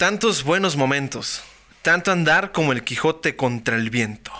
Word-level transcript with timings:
Tantos 0.00 0.44
buenos 0.44 0.76
momentos. 0.76 1.42
Tanto 1.82 2.10
andar 2.10 2.52
como 2.52 2.72
el 2.72 2.84
Quijote 2.84 3.36
contra 3.36 3.76
el 3.76 3.90
viento. 3.90 4.32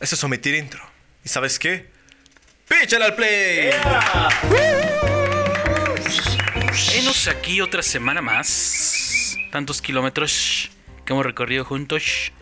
Eso 0.00 0.16
es 0.16 0.24
omitir 0.24 0.56
intro. 0.56 0.82
¿Y 1.24 1.28
sabes 1.28 1.60
qué? 1.60 1.90
¡Píchale 2.66 3.04
al 3.04 3.14
play! 3.14 3.70
Venos 6.92 7.28
aquí 7.28 7.60
otra 7.60 7.84
semana 7.84 8.20
más. 8.20 9.36
Tantos 9.52 9.80
kilómetros 9.80 10.70
que 11.04 11.12
hemos 11.12 11.24
recorrido 11.24 11.64
juntos. 11.64 12.32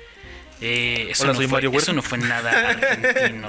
Eh, 0.63 1.09
eso, 1.11 1.25
Hola, 1.25 1.35
no 1.35 1.37
soy 1.37 1.49
fue, 1.49 1.53
Mario 1.53 1.73
eso 1.79 1.93
no 1.93 2.01
fue 2.01 2.17
nada 2.17 2.71
argentino. 2.71 3.47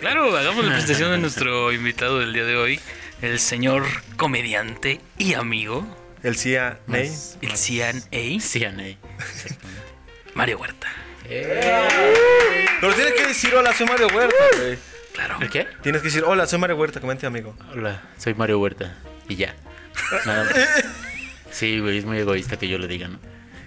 Claro, 0.00 0.36
hagamos 0.36 0.62
la 0.62 0.72
presentación 0.72 1.10
de 1.10 1.16
nuestro 1.16 1.72
invitado 1.72 2.18
del 2.18 2.34
día 2.34 2.44
de 2.44 2.56
hoy, 2.56 2.80
el 3.22 3.40
señor 3.40 3.86
comediante 4.18 5.00
y 5.16 5.32
amigo, 5.32 6.03
El 6.24 6.36
CIA 6.36 6.80
el 6.88 7.10
CNA, 7.52 8.40
CNA. 8.40 8.96
Mario 10.34 10.58
Huerta. 10.58 10.88
Pero 11.28 12.94
tienes 12.94 13.12
que 13.12 13.26
decir 13.26 13.54
hola, 13.54 13.74
soy 13.74 13.86
Mario 13.86 14.08
Huerta, 14.08 14.44
güey. 14.58 14.78
Claro. 15.12 15.36
¿El 15.42 15.50
qué? 15.50 15.68
Tienes 15.82 16.00
que 16.00 16.08
decir 16.08 16.24
hola, 16.24 16.46
soy 16.46 16.58
Mario 16.58 16.76
Huerta, 16.76 16.98
comente 16.98 17.26
amigo. 17.26 17.54
Hola, 17.74 18.02
soy 18.16 18.32
Mario 18.32 18.58
Huerta. 18.58 18.96
Y 19.28 19.36
ya. 19.36 19.54
Nada 20.24 20.44
más. 20.44 20.54
Sí, 21.50 21.78
güey, 21.78 21.98
es 21.98 22.04
muy 22.04 22.18
egoísta 22.18 22.56
que 22.58 22.66
yo 22.66 22.78
le 22.78 22.88
diga, 22.88 23.06
¿no? 23.06 23.20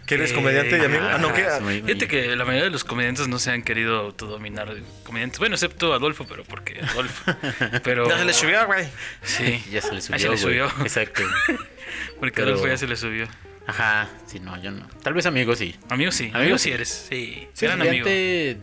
¿Que 0.07 0.15
eres 0.15 0.31
Eh, 0.31 0.35
comediante 0.35 0.77
y 0.77 0.81
amigo? 0.85 1.03
Ah, 1.03 1.17
no, 1.19 1.29
muy- 1.61 1.81
Fíjate 1.83 2.07
que 2.07 2.35
la 2.35 2.45
mayoría 2.45 2.63
de 2.63 2.69
los 2.71 2.83
comediantes 2.83 3.27
no 3.27 3.37
se 3.39 3.51
han 3.51 3.61
querido 3.61 3.97
autodominar 3.99 4.73
comediantes. 5.03 5.37
Bueno, 5.37 5.55
excepto 5.55 5.93
Adolfo, 5.93 6.25
pero 6.27 6.43
porque 6.45 6.79
Adolfo. 6.81 7.23
Pero. 7.83 8.07
Ya 8.09 8.17
se 8.17 8.25
le 8.25 8.33
subió, 8.33 8.65
güey. 8.65 8.87
Sí. 9.21 9.63
Ya 9.69 9.81
se 9.81 9.93
le 9.93 10.01
subió. 10.01 10.15
Ahí 10.15 10.21
se 10.21 10.29
le 10.29 10.37
subió. 10.37 10.65
Exacto. 10.81 11.21
Porque 12.19 12.35
Pero- 12.41 12.47
Adolfo 12.47 12.67
ya 12.67 12.77
se 12.77 12.87
le 12.87 12.95
subió. 12.95 13.27
Ajá, 13.67 14.07
sí, 14.27 14.39
no, 14.39 14.61
yo 14.61 14.71
no. 14.71 14.87
Tal 15.03 15.13
vez 15.13 15.25
amigo 15.25 15.53
sí. 15.55 15.75
Amigo 15.89 16.11
sí. 16.13 16.25
Amigo 16.27 16.37
Amigo 16.39 16.57
sí. 16.57 16.71
eres. 16.71 17.07
Sí. 17.09 17.47
Sí, 17.53 17.65
Gran 17.65 17.81
amigo. 17.81 18.03
comediante, 18.05 18.61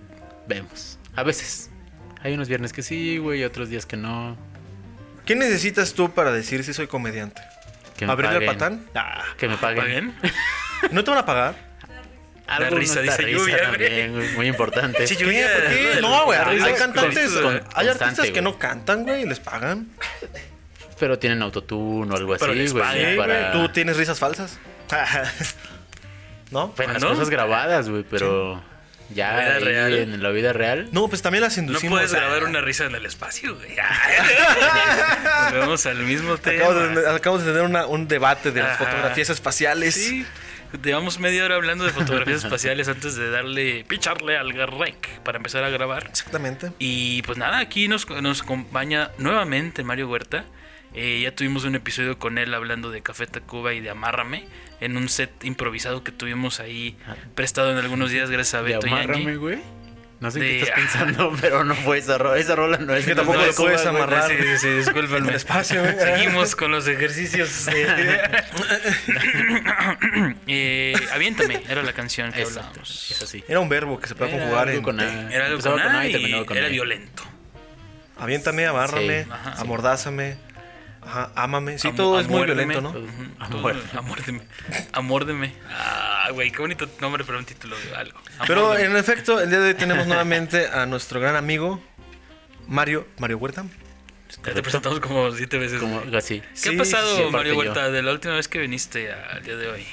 vemos. 0.49 0.99
A 1.15 1.23
veces. 1.25 1.71
Hay 2.23 2.33
unos 2.33 2.49
viernes 2.49 2.73
que 2.73 2.83
sí, 2.83 3.19
güey, 3.19 3.45
otros 3.45 3.69
días 3.69 3.85
que 3.85 3.99
no. 3.99 4.39
¿Qué 5.27 5.37
necesitas 5.37 5.93
tú 5.93 6.13
para 6.15 6.33
decir 6.33 6.65
si 6.65 6.73
soy 6.73 6.87
comediante? 6.87 7.43
Que 7.99 8.07
me 8.07 8.13
¿Abrirle 8.13 8.39
el 8.39 8.45
paguen. 8.47 8.59
patán? 8.85 8.87
Ah, 8.95 9.25
Que 9.37 9.47
me 9.47 9.57
paguen. 9.59 10.13
¿Paguen? 10.13 10.15
¿No 10.91 11.03
te 11.05 11.11
van 11.11 11.19
a 11.21 11.27
pagar? 11.27 11.75
Algo 12.47 12.77
risa, 12.77 13.01
dice 13.01 13.17
risa 13.23 13.39
lluvia, 13.39 13.63
también, 13.63 14.13
güey, 14.13 14.29
muy 14.33 14.47
importante. 14.49 15.07
Sí, 15.07 15.17
¿Qué? 15.17 15.25
Lluvia, 15.25 15.49
¿Por 15.51 15.63
qué? 15.69 15.99
No, 16.03 16.25
güey. 16.27 16.39
la 16.39 16.47
Hay 16.49 16.59
risa 16.59 16.75
cantantes, 16.75 17.31
con- 17.33 17.63
hay 17.75 17.89
artistas 17.89 18.31
que 18.31 18.43
no 18.43 18.59
cantan, 18.59 19.05
güey, 19.05 19.23
y 19.23 19.27
les 19.27 19.41
pagan. 19.41 19.89
Pero 21.01 21.19
tienen 21.19 21.41
autotune 21.43 22.13
o 22.13 22.17
algo 22.17 22.37
Pero 22.39 22.53
así, 22.53 22.61
les 22.61 22.73
güey. 22.73 23.17
para... 23.17 23.51
¿Tú 23.53 23.69
tienes 23.71 23.97
risas 23.97 24.19
falsas? 24.19 24.59
¿No? 26.51 26.73
Pues 26.73 26.89
¿Ah, 26.89 26.93
las 26.93 27.03
no? 27.03 27.09
cosas 27.09 27.31
grabadas, 27.31 27.89
güey, 27.89 28.05
pero 28.09 28.63
ya 29.11 29.33
La 29.33 29.39
vida 29.41 29.55
ahí 29.57 29.65
real. 29.65 29.95
en 29.95 30.23
la 30.23 30.31
vida 30.31 30.53
real. 30.53 30.89
No, 30.93 31.09
pues 31.09 31.23
también 31.23 31.43
las 31.43 31.57
No 31.57 31.63
inducimos. 31.63 31.99
puedes 31.99 32.13
a- 32.15 32.19
grabar 32.19 32.45
una 32.45 32.61
risa 32.61 32.85
en 32.85 32.95
el 32.95 33.07
espacio, 33.07 33.57
güey. 33.57 33.75
Volvemos 35.51 35.87
al 35.87 35.99
mismo 35.99 36.37
tema. 36.39 36.65
Acabamos 36.65 36.95
de, 36.95 37.11
acabamos 37.11 37.45
de 37.47 37.53
tener 37.53 37.67
una- 37.67 37.87
un 37.87 38.07
debate 38.07 38.51
de 38.53 38.63
las 38.63 38.79
fotografías 38.79 39.31
espaciales. 39.31 39.95
Sí. 39.95 40.27
Llevamos 40.83 41.21
media 41.21 41.45
hora 41.45 41.55
hablando 41.57 41.85
de 41.85 41.93
fotografías 41.93 42.45
espaciales 42.45 42.89
antes 42.89 43.15
de 43.17 43.31
darle, 43.31 43.85
picharle 43.87 44.37
al 44.37 44.53
rec 44.53 45.21
para 45.21 45.37
empezar 45.39 45.65
a 45.65 45.71
grabar. 45.71 46.07
Exactamente. 46.09 46.73
Y 46.79 47.23
pues 47.23 47.39
nada, 47.39 47.59
aquí 47.59 47.89
nos, 47.89 48.09
nos 48.09 48.43
acompaña 48.43 49.11
nuevamente 49.19 49.85
Mario 49.85 50.09
Huerta. 50.09 50.45
Eh, 50.95 51.21
ya 51.23 51.35
tuvimos 51.35 51.65
un 51.65 51.75
episodio 51.75 52.19
con 52.19 52.39
él 52.39 52.55
hablando 52.55 52.91
de 52.91 53.03
Café 53.03 53.27
Tacuba 53.27 53.75
y 53.75 53.81
de 53.81 53.91
Amárrame 53.91 54.47
en 54.81 54.97
un 54.97 55.09
set 55.09 55.45
improvisado 55.45 56.05
que 56.05 56.13
tuvimos 56.13 56.61
ahí 56.61 56.97
prestado 57.35 57.73
en 57.73 57.79
algunos 57.79 58.11
días 58.11 58.31
gracias 58.31 58.55
a 58.55 58.63
De 58.63 58.75
Beto 58.75 58.87
amárrame, 58.87 59.25
Yangi. 59.25 59.37
güey. 59.37 59.59
No 60.25 60.31
sé 60.31 60.41
De- 60.41 60.47
qué 60.49 60.61
estás 60.63 60.75
pensando, 60.75 61.37
pero 61.41 61.65
no 61.65 61.75
fue 61.75 61.99
esa 61.99 62.17
rola. 62.17 62.39
Esa 62.41 62.57
rola 62.57 62.79
no 62.79 62.95
es. 62.95 63.05
que 63.05 63.15
tampoco 63.15 63.43
es 63.43 63.55
puedes 63.57 63.85
amarrar. 63.85 64.31
Sí, 64.31 64.37
sí, 64.41 64.59
sí, 64.59 64.69
discúlpame. 64.71 65.19
En 65.19 65.29
el 65.29 65.35
espacio, 65.35 65.83
güey. 65.83 65.95
Seguimos 65.99 66.57
con 66.57 66.71
los 66.71 66.89
ejercicios. 66.89 67.69
eh, 70.47 70.95
aviéntame, 71.13 71.63
era 71.69 71.83
la 71.83 71.93
canción 71.93 72.33
que 72.33 72.41
Exacto, 72.41 72.61
hablábamos. 72.61 73.11
es 73.11 73.21
así. 73.23 73.45
Era 73.47 73.61
un 73.61 73.69
verbo 73.69 74.01
que 74.01 74.09
se 74.09 74.15
puede 74.15 74.31
Era 74.33 74.41
conjugar 74.45 74.69
en 74.71 74.83
con 74.83 74.97
te. 74.97 75.05
A. 75.05 75.31
Era 75.31 75.47
algo 75.47 75.61
con 75.61 75.73
con 75.73 75.81
A 75.83 76.07
y 76.07 76.09
y 76.09 76.13
terminaba 76.13 76.47
con 76.47 76.57
era 76.57 76.67
E. 76.69 76.71
violento. 76.71 77.23
Aviéntame, 78.19 78.67
amárrame, 78.67 79.27
amordázame, 79.59 80.37
ajá, 81.07 81.33
ámame. 81.35 81.79
Sí, 81.79 81.89
Am- 81.89 81.97
todo 81.97 82.19
es 82.21 82.29
muy 82.29 82.45
violento, 82.45 82.81
¿no? 82.81 82.93
Todo- 82.93 83.07
Amuérdeme. 83.97 84.43
Amórdeme. 84.93 85.53
Ah, 85.71 86.29
güey, 86.33 86.51
qué 86.51 86.59
bonito 86.59 86.87
nombre 87.01 87.25
para 87.25 87.39
un 87.39 87.45
título 87.45 87.77
de 87.79 87.95
algo. 87.97 88.19
Pero 88.47 88.67
Amórdeme. 88.67 88.91
en 88.91 88.97
efecto, 88.97 89.41
el 89.41 89.51
día 89.51 89.61
de 89.61 89.69
hoy 89.69 89.75
tenemos 89.75 90.07
nuevamente 90.07 90.67
a 90.69 90.87
nuestro 90.87 91.21
gran 91.21 91.37
amigo 91.37 91.81
Mario, 92.67 93.07
Mario 93.19 93.39
Huerta. 93.39 93.65
Ya 94.45 94.53
te 94.55 94.63
presentamos 94.63 94.99
como 95.01 95.31
siete 95.33 95.59
veces. 95.59 95.79
Como 95.81 96.03
así. 96.17 96.41
¿Qué 96.41 96.47
Sí, 96.55 96.75
ha 96.75 96.79
pasado, 96.79 97.31
Mario 97.31 97.53
yo. 97.53 97.59
Huerta, 97.61 97.91
de 97.91 98.03
la 98.03 98.13
última 98.13 98.35
vez 98.35 98.49
que 98.49 98.59
viniste 98.59 99.13
al 99.13 99.43
día 99.45 99.57
de 99.57 99.69
hoy? 99.69 99.87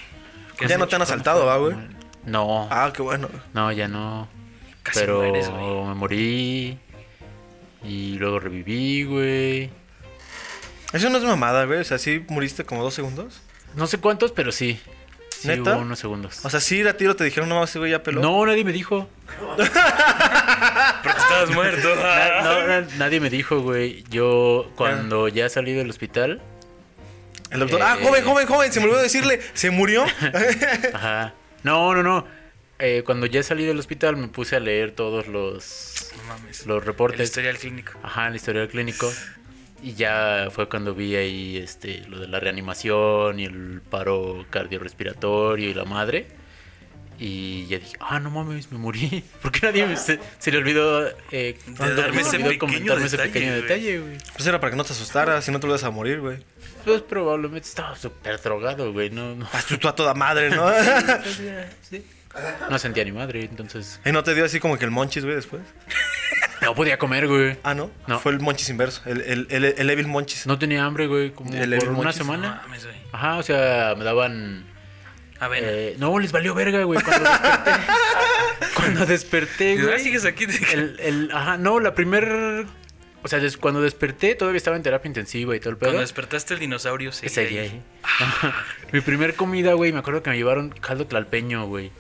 ¿Qué 0.58 0.68
Ya 0.68 0.78
no 0.78 0.88
te 0.88 0.96
han 0.96 1.02
asaltado, 1.04 1.46
¿va, 1.46 1.58
güey? 1.58 1.76
No, 2.26 2.68
Ah, 2.72 2.92
qué 2.96 3.02
bueno. 3.02 3.30
no, 3.54 3.72
ya 3.72 3.88
no. 3.88 4.28
Casi 4.84 5.00
pero 5.00 5.18
mueres, 5.18 5.50
güey. 5.50 5.84
me 5.88 5.94
morí. 5.96 6.80
Y 7.84 8.16
luego 8.18 8.40
reviví, 8.40 9.04
güey. 9.04 9.70
Eso 10.94 11.10
no 11.10 11.18
es 11.18 11.24
mamada, 11.24 11.66
güey. 11.66 11.80
O 11.80 11.84
sea, 11.84 11.98
sí 11.98 12.24
muriste 12.28 12.64
como 12.66 12.84
dos 12.84 12.94
segundos. 12.94 13.42
No 13.76 13.88
sé 13.88 13.98
cuántos, 13.98 14.32
pero 14.32 14.52
sí. 14.52 14.80
Sí, 15.30 15.48
¿Neta? 15.48 15.74
hubo 15.76 15.82
unos 15.82 15.98
segundos. 16.00 16.44
O 16.46 16.50
sea, 16.50 16.60
sí, 16.60 16.86
a 16.86 16.96
tiro 16.98 17.16
te 17.16 17.24
dijeron, 17.24 17.50
no 17.50 17.56
mames, 17.56 17.72
ese 17.72 17.80
güey 17.80 17.92
ya 17.92 18.04
peló. 18.04 18.22
no, 18.22 18.46
nadie 18.46 18.64
me 18.64 18.72
dijo. 18.72 19.10
Porque 19.56 21.18
estabas 21.20 21.50
muerto. 21.54 21.96
Na- 21.96 22.42
no, 22.44 22.68
na- 22.68 22.88
nadie 22.98 23.20
me 23.20 23.30
dijo, 23.30 23.62
güey. 23.62 24.04
Yo, 24.10 24.70
cuando 24.76 25.28
ya 25.28 25.50
salí 25.50 25.74
del 25.74 25.90
hospital, 25.90 26.42
El 27.50 27.60
doctor, 27.60 27.80
Eh, 27.82 27.84
ah, 27.86 27.98
joven, 28.02 28.24
joven, 28.24 28.48
joven, 28.48 28.72
se 28.72 28.80
me 28.80 28.86
olvidó 28.86 29.02
decirle, 29.02 29.42
¿se 29.54 29.72
murió? 29.72 30.06
Ajá. 30.94 31.34
No, 31.64 31.94
no, 31.96 32.04
no. 32.04 32.26
Eh, 32.80 33.04
cuando 33.06 33.26
ya 33.28 33.44
salí 33.44 33.66
del 33.66 33.78
hospital 33.80 34.18
me 34.18 34.28
puse 34.28 34.56
a 34.56 34.60
leer 34.60 34.92
todos 34.92 35.28
los, 35.28 36.12
No 36.18 36.24
mames. 36.24 36.66
los 36.66 36.80
El 36.82 36.86
reportes. 36.86 37.22
historial 37.22 37.58
clínico. 37.58 37.94
Ajá, 38.04 38.28
el 38.28 38.36
historial 38.36 38.68
clínico. 38.70 39.12
Y 39.84 39.94
ya 39.96 40.50
fue 40.52 40.70
cuando 40.70 40.94
vi 40.94 41.16
ahí 41.16 41.58
este, 41.58 42.06
lo 42.08 42.20
de 42.20 42.28
la 42.28 42.40
reanimación 42.40 43.40
y 43.40 43.46
el 43.46 43.82
paro 43.90 44.46
cardiorrespiratorio 44.50 45.70
y 45.70 45.74
la 45.74 45.86
madre. 45.86 46.28
Y 47.18 47.68
ya 47.68 47.78
dije, 47.78 47.96
ah, 48.00 48.20
no 48.20 48.32
mames, 48.32 48.72
me 48.72 48.78
morí. 48.80 49.24
¿Por 49.42 49.52
qué 49.52 49.68
nadie 49.68 49.86
me- 49.86 49.98
se, 49.98 50.20
se 50.40 50.52
le 50.52 50.58
olvidó, 50.58 51.08
eh, 51.32 51.56
De 51.68 51.96
darme 51.96 52.24
se 52.24 52.30
ese 52.30 52.36
olvidó 52.38 52.50
pequeño 52.50 52.60
comentarme 52.60 53.06
ese 53.06 53.18
detalle, 53.18 53.32
pequeño 53.34 53.52
güey. 53.52 53.62
detalle, 53.64 54.00
güey? 54.00 54.18
Pues 54.36 54.48
era 54.48 54.60
para 54.60 54.72
que 54.72 54.78
no 54.78 54.84
te 54.84 54.94
asustaras, 54.94 55.46
si 55.46 55.52
no 55.52 55.60
te 55.60 55.68
lo 55.68 55.74
vas 55.74 55.84
a 55.84 55.92
morir, 55.92 56.20
güey. 56.20 56.38
Pues 56.86 57.02
probablemente 57.02 57.68
estaba 57.68 57.96
súper 57.96 58.42
drogado, 58.42 58.92
güey. 58.92 59.12
No, 59.12 59.36
no, 59.36 59.48
tú, 59.68 59.78
tú 59.78 59.88
a 59.88 59.96
toda 59.96 60.14
madre, 60.16 60.50
¿no? 60.50 60.72
no 62.70 62.80
sentía 62.80 63.04
ni 63.04 63.12
madre, 63.12 63.42
entonces... 63.46 64.00
¿Y 64.06 64.12
no 64.12 64.24
te 64.24 64.34
dio 64.34 64.46
así 64.46 64.60
como 64.60 64.78
que 64.80 64.86
el 64.86 64.92
monchis, 64.92 65.24
güey, 65.24 65.36
después? 65.36 65.62
No 66.62 66.76
podía 66.76 66.98
comer, 67.00 67.28
güey. 67.28 67.58
Ah, 67.64 67.74
¿no? 67.74 67.90
No. 68.08 68.20
Fue 68.20 68.32
el 68.32 68.40
monchis 68.40 68.70
inverso, 68.70 69.02
el, 69.06 69.22
el, 69.22 69.48
el, 69.50 69.66
el 69.66 69.90
Evil 69.90 70.08
Monchis. 70.08 70.46
No 70.46 70.60
tenía 70.60 70.86
hambre, 70.86 71.08
güey, 71.08 71.32
como 71.32 71.52
¿El 71.54 71.70
por 71.72 71.74
Evil 71.80 71.90
una 71.90 71.98
Monchis? 72.04 72.18
No 72.20 72.24
semana. 72.26 72.62
mames, 72.66 72.86
güey. 72.86 72.98
Ajá, 73.12 73.38
o 73.38 73.44
sea, 73.44 73.96
me 73.98 74.04
daban... 74.04 74.66
A 75.40 75.48
ver. 75.48 75.64
eh, 75.66 75.96
no, 75.98 76.20
les 76.20 76.32
valió 76.32 76.54
verga, 76.54 76.84
güey, 76.84 77.02
cuando 77.02 77.28
desperté. 77.30 77.72
cuando 78.76 79.06
desperté, 79.08 79.78
ah, 79.80 79.84
güey. 79.86 80.00
sigues 80.00 80.26
aquí. 80.26 80.46
El, 80.72 80.98
el, 81.00 81.32
ajá, 81.34 81.58
no, 81.58 81.80
la 81.80 81.96
primer... 81.96 82.66
O 83.24 83.28
sea, 83.28 83.40
des- 83.40 83.58
cuando 83.58 83.82
desperté 83.82 84.34
todavía 84.36 84.58
estaba 84.58 84.76
en 84.78 84.84
terapia 84.84 85.08
intensiva 85.08 85.56
y 85.56 85.60
todo 85.60 85.70
el 85.72 85.78
pedo. 85.78 85.90
Cuando 85.90 86.02
despertaste 86.02 86.54
el 86.56 86.60
dinosaurio, 86.60 87.12
sí. 87.12 87.22
Que 87.24 87.30
seguía 87.30 87.62
ahí. 87.62 87.82
Mi 88.92 89.02
primer 89.02 89.36
comida, 89.36 89.74
güey, 89.74 89.92
me 89.92 90.00
acuerdo 90.00 90.22
que 90.24 90.30
me 90.32 90.38
llevaron 90.38 90.70
caldo 90.70 91.06
tlalpeño, 91.08 91.66
güey. 91.68 91.92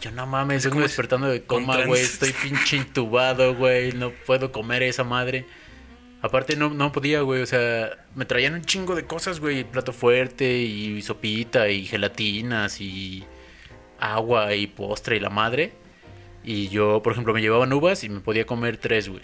Yo 0.00 0.10
no 0.10 0.26
mames, 0.26 0.58
Eso 0.58 0.68
vengo 0.68 0.74
como 0.74 0.84
es 0.84 0.90
despertando 0.90 1.28
de 1.28 1.44
coma, 1.44 1.84
güey. 1.86 2.02
Estoy 2.02 2.32
pinche 2.32 2.76
intubado, 2.76 3.54
güey. 3.54 3.92
No 3.92 4.10
puedo 4.10 4.52
comer 4.52 4.82
esa 4.82 5.04
madre. 5.04 5.46
Aparte 6.20 6.56
no, 6.56 6.70
no 6.70 6.92
podía, 6.92 7.20
güey. 7.22 7.42
O 7.42 7.46
sea, 7.46 8.06
me 8.14 8.24
traían 8.24 8.54
un 8.54 8.62
chingo 8.62 8.94
de 8.94 9.04
cosas, 9.04 9.40
güey. 9.40 9.64
Plato 9.64 9.92
fuerte 9.92 10.58
y 10.58 11.00
sopita 11.02 11.68
y 11.68 11.84
gelatinas 11.86 12.80
y 12.80 13.24
agua 13.98 14.54
y 14.54 14.66
postre 14.66 15.16
y 15.16 15.20
la 15.20 15.30
madre. 15.30 15.72
Y 16.42 16.68
yo, 16.68 17.02
por 17.02 17.12
ejemplo, 17.12 17.32
me 17.32 17.40
llevaban 17.40 17.72
uvas 17.72 18.04
y 18.04 18.08
me 18.08 18.20
podía 18.20 18.44
comer 18.44 18.76
tres, 18.76 19.08
güey. 19.08 19.22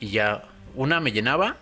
Y 0.00 0.10
ya, 0.10 0.44
una 0.74 1.00
me 1.00 1.10
llenaba 1.10 1.56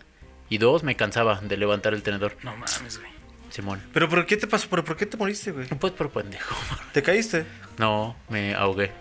y 0.49 0.58
dos 0.58 0.82
me 0.82 0.96
cansaba 0.96 1.40
de 1.40 1.56
levantar 1.56 1.94
el 1.94 2.02
tenedor. 2.02 2.37
No 2.43 2.52
mames, 2.52 2.99
güey. 2.99 3.15
Simón. 3.56 3.82
¿Pero 3.94 4.06
por 4.06 4.26
qué 4.26 4.36
te 4.36 4.46
pasó? 4.46 4.68
¿Pero 4.68 4.84
por 4.84 4.98
qué 4.98 5.06
te 5.06 5.16
moriste, 5.16 5.50
güey? 5.50 5.66
Pues 5.66 5.94
por 5.94 6.10
pendejo. 6.10 6.54
¿Te 6.92 7.02
caíste? 7.02 7.46
No, 7.78 8.14
me 8.28 8.54
ahogué. 8.54 8.92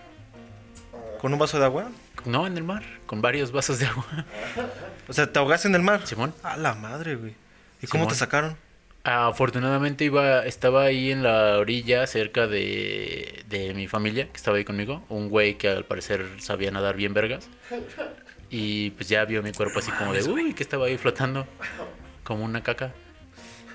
¿Con 1.19 1.33
un 1.33 1.39
vaso 1.39 1.59
de 1.59 1.65
agua? 1.65 1.91
No, 2.23 2.47
en 2.47 2.55
el 2.55 2.63
mar, 2.63 2.81
con 3.05 3.21
varios 3.21 3.51
vasos 3.51 3.79
de 3.79 3.87
agua. 3.87 4.05
O 5.09 5.13
sea, 5.13 5.29
¿te 5.29 5.39
ahogaste 5.39 5.67
en 5.67 5.75
el 5.75 5.81
mar? 5.81 6.07
Simón. 6.07 6.33
A 6.41 6.55
la 6.55 6.73
madre, 6.73 7.15
güey. 7.17 7.35
¿Y 7.81 7.87
cómo 7.87 8.07
te 8.07 8.15
sacaron? 8.15 8.55
Afortunadamente 9.03 10.05
iba, 10.05 10.45
estaba 10.45 10.83
ahí 10.83 11.11
en 11.11 11.21
la 11.21 11.57
orilla 11.57 12.07
cerca 12.07 12.47
de, 12.47 13.43
de 13.49 13.73
mi 13.73 13.89
familia, 13.89 14.29
que 14.29 14.37
estaba 14.37 14.55
ahí 14.55 14.63
conmigo. 14.63 15.03
Un 15.09 15.27
güey 15.27 15.57
que 15.57 15.67
al 15.67 15.83
parecer 15.83 16.25
sabía 16.39 16.71
nadar 16.71 16.95
bien 16.95 17.13
vergas. 17.13 17.49
Y 18.49 18.91
pues 18.91 19.09
ya 19.09 19.25
vio 19.25 19.43
mi 19.43 19.51
cuerpo 19.51 19.79
así 19.79 19.91
como 19.91 20.13
de, 20.13 20.23
uy, 20.23 20.53
que 20.53 20.63
estaba 20.63 20.85
ahí 20.85 20.97
flotando 20.97 21.45
como 22.23 22.45
una 22.45 22.63
caca. 22.63 22.93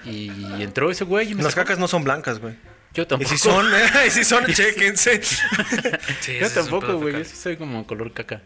Y 0.05 0.62
entró 0.62 0.91
ese 0.91 1.05
güey 1.05 1.31
y 1.32 1.35
me 1.35 1.43
Las 1.43 1.52
sacó. 1.55 1.64
cacas 1.67 1.79
no 1.79 1.88
son 1.88 2.05
blancas, 2.05 2.38
güey. 2.38 2.55
Yo 2.93 3.05
Y 3.05 3.06
tampoco. 3.06 3.31
si 3.31 3.38
son, 3.38 3.67
y 4.06 4.11
si 4.11 4.25
son, 4.25 4.47
chéquense. 4.52 5.20
Sí, 6.20 6.32
ese 6.37 6.41
Yo 6.41 6.50
tampoco, 6.50 6.97
güey. 6.99 7.14
Yo 7.19 7.25
sí 7.25 7.37
soy 7.37 7.56
como 7.56 7.87
color 7.87 8.12
caca. 8.12 8.43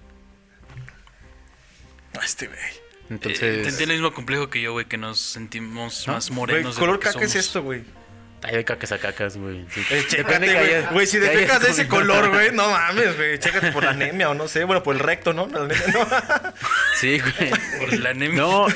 Este, 2.23 2.47
güey. 2.47 2.59
Eh, 2.59 3.07
Entonces. 3.11 3.77
tiene 3.77 3.95
el 3.95 4.01
mismo 4.01 4.15
complejo 4.15 4.49
que 4.51 4.61
yo, 4.63 4.73
güey, 4.73 4.87
que 4.87 4.97
nos 4.97 5.19
sentimos 5.21 6.07
¿No? 6.07 6.15
más 6.15 6.29
Güey, 6.29 6.37
morenos. 6.39 6.75
de 6.77 6.81
color 6.81 6.95
lo 6.95 7.01
que 7.01 7.09
caca 7.09 7.25
es 7.25 7.35
esto, 7.35 7.63
güey. 7.63 7.83
Hay 8.43 8.57
de 8.57 8.65
cacas 8.65 8.93
a 8.93 8.99
cacas, 8.99 9.37
güey. 9.39 9.65
Sí. 9.71 9.81
Eh, 9.91 10.05
Depende 10.05 10.09
chécate, 10.09 10.47
que 10.47 10.53
güey. 10.53 10.75
haya- 10.75 10.91
Güey, 10.91 11.07
si 11.07 11.19
defecas 11.19 11.63
de 11.63 11.71
ese 11.71 11.89
color, 11.89 12.29
güey, 12.29 12.53
no 12.53 12.71
mames, 12.71 13.17
güey. 13.17 13.39
Chécate 13.39 13.73
por 13.73 13.85
la 13.85 13.91
anemia 13.91 14.29
o 14.29 14.35
no 14.35 14.49
sé. 14.49 14.65
Bueno, 14.65 14.83
por 14.83 14.95
el 14.95 15.01
recto, 15.01 15.33
¿no? 15.33 15.47
La 15.47 15.61
anemia, 15.61 15.87
no. 15.95 16.07
Sí, 17.01 17.21
güey. 17.21 17.51
Por 17.79 17.93
la 17.99 18.11
anemia. 18.11 18.37
No, 18.39 18.67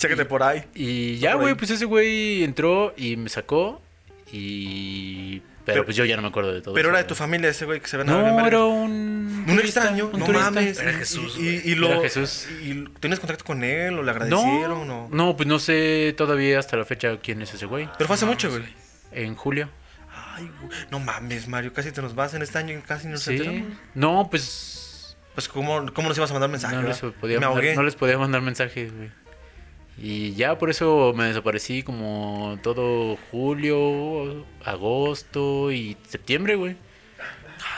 Chécate 0.00 0.24
por 0.24 0.42
ahí. 0.42 0.64
y 0.74 1.18
ya, 1.18 1.34
güey, 1.34 1.54
pues 1.54 1.70
ese 1.70 1.84
güey 1.84 2.42
entró 2.42 2.92
y 2.96 3.16
me 3.16 3.28
sacó. 3.28 3.80
Y. 4.32 5.40
Pero, 5.64 5.74
Pero- 5.74 5.84
pues 5.84 5.96
yo 5.96 6.04
ya 6.04 6.16
no 6.16 6.22
me 6.22 6.28
acuerdo 6.28 6.52
de 6.52 6.62
todo. 6.62 6.74
Pero 6.74 6.88
eso, 6.88 6.96
era 6.96 7.02
de 7.02 7.08
tu 7.08 7.14
familia 7.14 7.50
ese 7.50 7.64
güey 7.66 7.80
que 7.80 7.86
se 7.86 7.96
ve 7.98 8.04
nada 8.04 8.32
No, 8.32 8.46
era 8.46 8.64
un. 8.64 9.44
Un 9.46 9.56
turista, 9.56 9.80
extraño, 9.80 10.10
un 10.12 10.18
no 10.20 10.26
turista. 10.26 10.50
mames. 10.50 10.78
Era 10.80 10.92
Y- 10.92 10.94
Jesús, 10.94 11.36
Y, 11.38 11.48
y 11.70 11.74
lo, 11.74 11.88
Era 11.88 12.00
Jesús. 12.00 12.48
¿Y 12.62 12.84
tienes 13.00 13.20
contacto 13.20 13.44
con 13.44 13.62
él 13.62 13.98
o 13.98 14.02
le 14.02 14.10
agradecieron 14.10 14.86
No, 14.88 15.04
o...? 15.04 15.08
no, 15.10 15.36
pues 15.36 15.46
no 15.46 15.58
sé 15.58 16.14
todavía 16.16 16.58
hasta 16.58 16.76
la 16.76 16.84
fecha 16.84 17.18
quién 17.22 17.42
es 17.42 17.52
ese 17.54 17.66
güey. 17.66 17.88
Pero 17.98 18.06
fue 18.08 18.14
hace 18.16 18.24
No, 18.26 18.32
mucho, 18.32 18.48
no 18.48 18.58
güey. 18.58 18.64
En 19.12 19.34
julio. 19.36 19.68
Ay, 20.34 20.50
güey. 20.62 20.76
No 20.90 20.98
mames, 20.98 21.46
Mario. 21.48 21.72
Casi 21.72 21.92
te 21.92 22.00
nos 22.02 22.14
vas 22.14 22.32
en 22.34 22.42
este 22.42 22.58
año 22.58 22.76
y 22.78 22.82
casi 22.82 23.06
nos 23.08 23.22
Sí. 23.22 23.32
enteramos. 23.36 23.68
No, 23.94 24.28
pues. 24.30 25.16
Pues, 25.34 25.48
¿cómo, 25.48 25.86
¿cómo 25.94 26.08
nos 26.08 26.16
ibas 26.18 26.30
a 26.30 26.34
mandar 26.34 26.50
mensaje? 26.50 26.74
No 26.74 26.82
les, 26.82 26.98
podía 26.98 27.38
mandar, 27.40 27.64
no 27.76 27.82
les 27.84 27.94
podía 27.94 28.18
mandar 28.18 28.40
mensajes, 28.42 28.92
güey. 28.94 29.10
Y 30.02 30.32
ya 30.34 30.56
por 30.56 30.70
eso 30.70 31.12
me 31.14 31.24
desaparecí 31.24 31.82
como 31.82 32.58
todo 32.62 33.18
julio, 33.30 34.46
agosto 34.64 35.70
y 35.72 35.96
septiembre, 36.08 36.54
güey. 36.56 36.76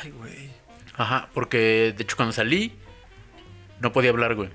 Ay, 0.00 0.10
güey. 0.12 0.50
Ajá, 0.94 1.30
porque 1.34 1.92
de 1.96 2.02
hecho 2.02 2.16
cuando 2.16 2.32
salí 2.32 2.72
no 3.80 3.92
podía 3.92 4.10
hablar, 4.10 4.36
güey. 4.36 4.50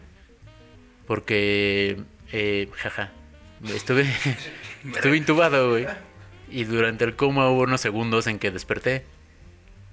Porque, 1.08 1.98
eh, 2.32 2.70
jaja, 2.76 3.12
estuve, 3.74 4.06
estuve 4.96 5.18
intubado, 5.18 5.72
güey. 5.72 5.88
Y 6.50 6.64
durante 6.64 7.04
el 7.04 7.16
coma 7.18 7.50
hubo 7.50 7.64
unos 7.64 7.82
segundos 7.82 8.28
en 8.28 8.40
que 8.40 8.52
desperté. 8.52 9.04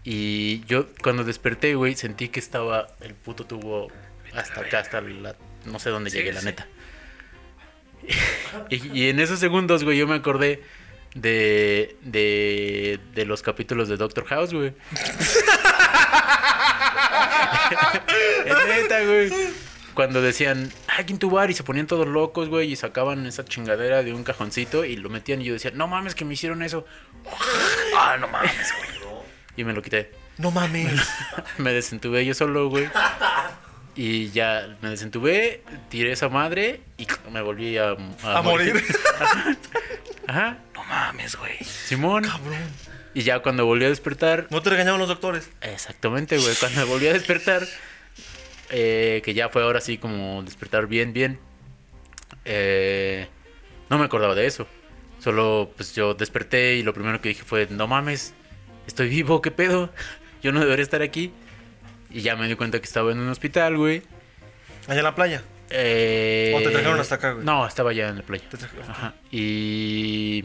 Y 0.04 0.64
yo 0.66 0.86
cuando 1.02 1.24
desperté, 1.24 1.74
güey, 1.74 1.96
sentí 1.96 2.28
que 2.28 2.38
estaba 2.38 2.88
el 3.00 3.14
puto 3.14 3.46
tubo 3.46 3.88
hasta 4.32 4.60
acá, 4.60 4.80
hasta 4.80 5.00
la... 5.00 5.34
No 5.64 5.78
sé 5.78 5.90
dónde 5.90 6.10
Sí, 6.10 6.18
llegué, 6.18 6.32
la 6.32 6.40
sí. 6.40 6.46
neta. 6.46 6.68
Y, 8.70 8.98
y 8.98 9.08
en 9.10 9.20
esos 9.20 9.38
segundos, 9.38 9.84
güey, 9.84 9.98
yo 9.98 10.06
me 10.06 10.14
acordé 10.14 10.62
de, 11.14 11.96
de, 12.02 12.98
de 13.14 13.24
los 13.24 13.42
capítulos 13.42 13.88
de 13.88 13.96
Doctor 13.96 14.24
House, 14.26 14.52
güey. 14.52 14.72
Neta, 18.68 19.04
güey. 19.04 19.30
Cuando 19.94 20.20
decían, 20.20 20.72
hay 20.88 21.04
que 21.04 21.12
intubar 21.12 21.50
y 21.50 21.54
se 21.54 21.62
ponían 21.62 21.86
todos 21.86 22.08
locos, 22.08 22.48
güey, 22.48 22.72
y 22.72 22.76
sacaban 22.76 23.26
esa 23.26 23.44
chingadera 23.44 24.02
de 24.02 24.12
un 24.12 24.24
cajoncito 24.24 24.84
y 24.84 24.96
lo 24.96 25.08
metían 25.08 25.40
y 25.40 25.44
yo 25.44 25.52
decía, 25.52 25.70
no 25.72 25.86
mames 25.86 26.16
que 26.16 26.24
me 26.24 26.34
hicieron 26.34 26.62
eso. 26.62 26.84
Ah, 27.96 28.16
no 28.18 28.26
mames, 28.26 28.74
güey. 28.76 28.88
Y 29.56 29.62
me 29.62 29.72
lo 29.72 29.80
quité. 29.80 30.10
No 30.36 30.50
mames. 30.50 31.00
Me 31.58 31.72
desentubé 31.72 32.26
yo 32.26 32.34
solo, 32.34 32.68
güey. 32.68 32.88
Y 33.96 34.30
ya 34.30 34.76
me 34.82 34.90
desentubé, 34.90 35.62
tiré 35.88 36.12
esa 36.12 36.28
madre 36.28 36.80
y 36.98 37.06
me 37.30 37.40
volví 37.42 37.78
a, 37.78 37.90
a 38.24 38.42
morir. 38.42 38.82
Ajá, 40.26 40.58
No 40.74 40.82
mames, 40.84 41.36
güey. 41.36 41.56
Simón. 41.62 42.24
Cabrón. 42.24 42.58
Y 43.14 43.22
ya 43.22 43.38
cuando 43.40 43.64
volví 43.66 43.84
a 43.84 43.88
despertar, 43.88 44.48
No 44.50 44.60
te 44.62 44.70
regañaron 44.70 44.98
los 44.98 45.08
doctores. 45.08 45.48
Exactamente, 45.60 46.38
güey. 46.38 46.54
Cuando 46.58 46.86
volví 46.88 47.06
a 47.06 47.12
despertar, 47.12 47.62
eh, 48.70 49.22
que 49.24 49.34
ya 49.34 49.48
fue 49.48 49.62
ahora 49.62 49.80
sí 49.80 49.98
como 49.98 50.42
despertar 50.42 50.86
bien, 50.88 51.12
bien. 51.12 51.38
eh, 52.44 53.28
no 53.90 53.98
me 53.98 54.04
acordaba 54.06 54.34
de 54.34 54.46
eso. 54.46 54.66
Solo 55.20 55.70
pues 55.76 55.94
yo 55.94 56.14
desperté 56.14 56.74
y 56.74 56.82
lo 56.82 56.92
primero 56.92 57.20
que 57.20 57.28
dije 57.28 57.44
fue, 57.44 57.66
no 57.70 57.86
mames, 57.86 58.34
estoy 58.86 59.08
vivo, 59.08 59.40
¿qué 59.40 59.50
pedo? 59.50 59.90
Yo 60.42 60.52
no 60.52 60.60
debería 60.60 60.82
estar 60.82 61.00
aquí. 61.02 61.32
Y 62.14 62.22
ya 62.22 62.36
me 62.36 62.46
di 62.48 62.54
cuenta 62.54 62.78
que 62.78 62.86
estaba 62.86 63.10
en 63.12 63.18
un 63.18 63.28
hospital, 63.28 63.76
güey. 63.76 64.02
Allá 64.86 64.98
en 65.00 65.04
la 65.04 65.14
playa. 65.14 65.42
Eh, 65.70 66.52
¿O 66.56 66.60
te 66.62 66.70
trajeron 66.70 67.00
hasta 67.00 67.16
acá, 67.16 67.32
güey? 67.32 67.44
No, 67.44 67.66
estaba 67.66 67.92
ya 67.92 68.08
en 68.08 68.18
la 68.18 68.22
playa. 68.22 68.44
Te 68.48 68.56
trajeron. 68.56 68.88
Ajá. 68.88 69.14
Y, 69.32 70.44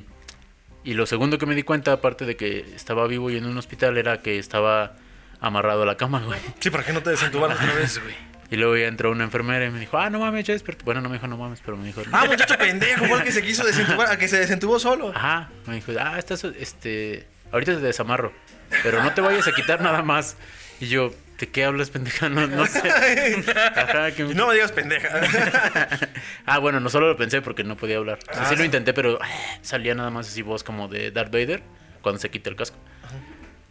y 0.83 0.93
lo 0.95 1.05
segundo 1.05 1.37
que 1.37 1.45
me 1.45 1.53
di 1.55 1.61
cuenta, 1.63 1.91
aparte 1.93 2.25
de 2.25 2.35
que 2.35 2.59
estaba 2.75 3.05
vivo 3.05 3.29
y 3.29 3.37
en 3.37 3.45
un 3.45 3.55
hospital, 3.57 3.97
era 3.97 4.21
que 4.21 4.39
estaba 4.39 4.95
amarrado 5.39 5.83
a 5.83 5.85
la 5.85 5.95
cama, 5.95 6.21
güey. 6.25 6.39
Sí, 6.59 6.71
¿para 6.71 6.83
qué 6.83 6.91
no 6.91 7.03
te 7.03 7.11
desentubaron 7.11 7.55
otra 7.55 7.73
vez? 7.75 8.01
Güey. 8.01 8.15
Y 8.51 8.55
luego 8.55 8.75
ya 8.75 8.87
entró 8.87 9.11
una 9.11 9.25
enfermera 9.25 9.63
y 9.65 9.69
me 9.69 9.79
dijo, 9.79 9.99
ah, 9.99 10.09
no 10.09 10.17
mames, 10.19 10.45
ya 10.47 10.53
desperté. 10.55 10.83
Bueno, 10.83 11.01
no 11.01 11.09
me 11.09 11.17
dijo 11.17 11.27
no 11.27 11.37
mames, 11.37 11.61
pero 11.63 11.77
me 11.77 11.85
dijo, 11.85 12.01
Ah, 12.11 12.25
muchacho 12.25 12.57
pendejo, 12.57 13.05
fue 13.05 13.19
el 13.19 13.23
que 13.23 13.31
se 13.31 13.43
quiso 13.43 13.63
desentubar, 13.63 14.09
a 14.09 14.17
que 14.17 14.27
se 14.27 14.37
desentubó 14.39 14.79
solo. 14.79 15.09
ajá, 15.15 15.49
me 15.67 15.75
dijo, 15.75 15.91
ah, 15.99 16.17
estás, 16.17 16.43
este, 16.43 17.27
ahorita 17.51 17.73
te 17.75 17.81
desamarro, 17.81 18.33
pero 18.81 19.03
no 19.03 19.13
te 19.13 19.21
vayas 19.21 19.47
a 19.47 19.51
quitar 19.51 19.81
nada 19.81 20.01
más. 20.01 20.35
Y 20.79 20.87
yo, 20.87 21.13
¿de 21.39 21.47
qué 21.49 21.63
hablas, 21.63 21.89
pendeja? 21.89 22.29
No, 22.29 22.45
no 22.47 22.65
sé. 22.67 22.81
Ajá, 23.75 24.11
que 24.11 24.23
Y 24.23 24.33
no 24.35 24.47
me 24.47 24.53
digas 24.53 24.71
pendeja. 24.71 25.09
Ah, 26.45 26.57
bueno, 26.59 26.79
no 26.79 26.89
solo 26.89 27.07
lo 27.07 27.15
pensé 27.17 27.41
porque 27.41 27.63
no 27.63 27.77
podía 27.77 27.97
hablar. 27.97 28.19
O 28.29 28.33
sea, 28.33 28.43
Ah, 28.43 28.45
sí 28.49 28.55
lo 28.55 28.61
sí. 28.61 28.65
intenté, 28.65 28.93
pero 28.93 29.19
ah, 29.21 29.27
salía 29.61 29.93
nada 29.95 30.09
más 30.09 30.27
así 30.27 30.41
voz 30.41 30.63
como 30.63 30.87
de 30.87 31.11
Darth 31.11 31.31
Vader 31.31 31.61
cuando 32.01 32.19
se 32.19 32.29
quita 32.29 32.49
el 32.49 32.55
casco. 32.55 32.77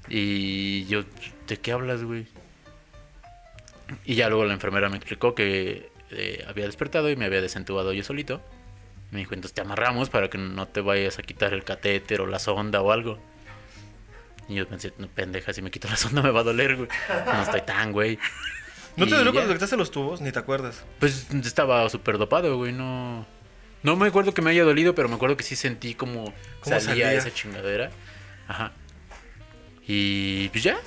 Y 0.08 0.86
yo, 0.86 1.02
¿de 1.46 1.56
qué 1.58 1.72
hablas, 1.72 2.02
güey? 2.04 2.26
Y 4.04 4.14
ya 4.14 4.28
luego 4.28 4.44
la 4.44 4.54
enfermera 4.54 4.88
me 4.88 4.96
explicó 4.96 5.34
que 5.34 5.90
eh, 6.10 6.44
había 6.48 6.66
despertado 6.66 7.10
y 7.10 7.16
me 7.16 7.24
había 7.26 7.40
desentubado 7.42 7.92
yo 7.92 8.02
solito. 8.04 8.42
Me 9.10 9.20
dijo, 9.20 9.34
entonces 9.34 9.54
te 9.54 9.60
amarramos 9.62 10.10
para 10.10 10.28
que 10.28 10.38
no 10.38 10.68
te 10.68 10.80
vayas 10.82 11.18
a 11.18 11.22
quitar 11.22 11.52
el 11.54 11.64
catéter 11.64 12.20
o 12.20 12.26
la 12.26 12.38
sonda 12.38 12.80
o 12.82 12.92
algo. 12.92 13.18
Y 14.48 14.54
yo 14.54 14.66
pensé, 14.66 14.92
no, 14.98 15.08
pendeja, 15.08 15.52
si 15.52 15.60
me 15.62 15.70
quito 15.70 15.88
la 15.88 15.96
sonda 15.98 16.22
me 16.22 16.30
va 16.30 16.40
a 16.40 16.44
doler, 16.44 16.76
güey. 16.76 16.88
No 17.26 17.42
estoy 17.42 17.60
tan, 17.62 17.92
güey. 17.92 18.18
¿No 18.96 19.06
te 19.06 19.14
dolió 19.14 19.32
cuando 19.32 19.48
te 19.50 19.54
quitaste 19.54 19.76
los 19.76 19.90
tubos? 19.90 20.20
Ni 20.20 20.32
te 20.32 20.38
acuerdas. 20.38 20.84
Pues 20.98 21.26
estaba 21.44 21.88
súper 21.88 22.18
dopado, 22.18 22.56
güey. 22.56 22.72
No, 22.72 23.26
no 23.82 23.96
me 23.96 24.08
acuerdo 24.08 24.34
que 24.34 24.42
me 24.42 24.50
haya 24.50 24.64
dolido, 24.64 24.94
pero 24.94 25.08
me 25.08 25.14
acuerdo 25.14 25.36
que 25.36 25.44
sí 25.44 25.54
sentí 25.54 25.94
como 25.94 26.24
¿Cómo 26.60 26.80
salía, 26.80 26.80
salía? 27.06 27.12
esa 27.12 27.32
chingadera. 27.32 27.90
Ajá. 28.48 28.72
Y 29.86 30.48
pues 30.48 30.64
ya. 30.64 30.78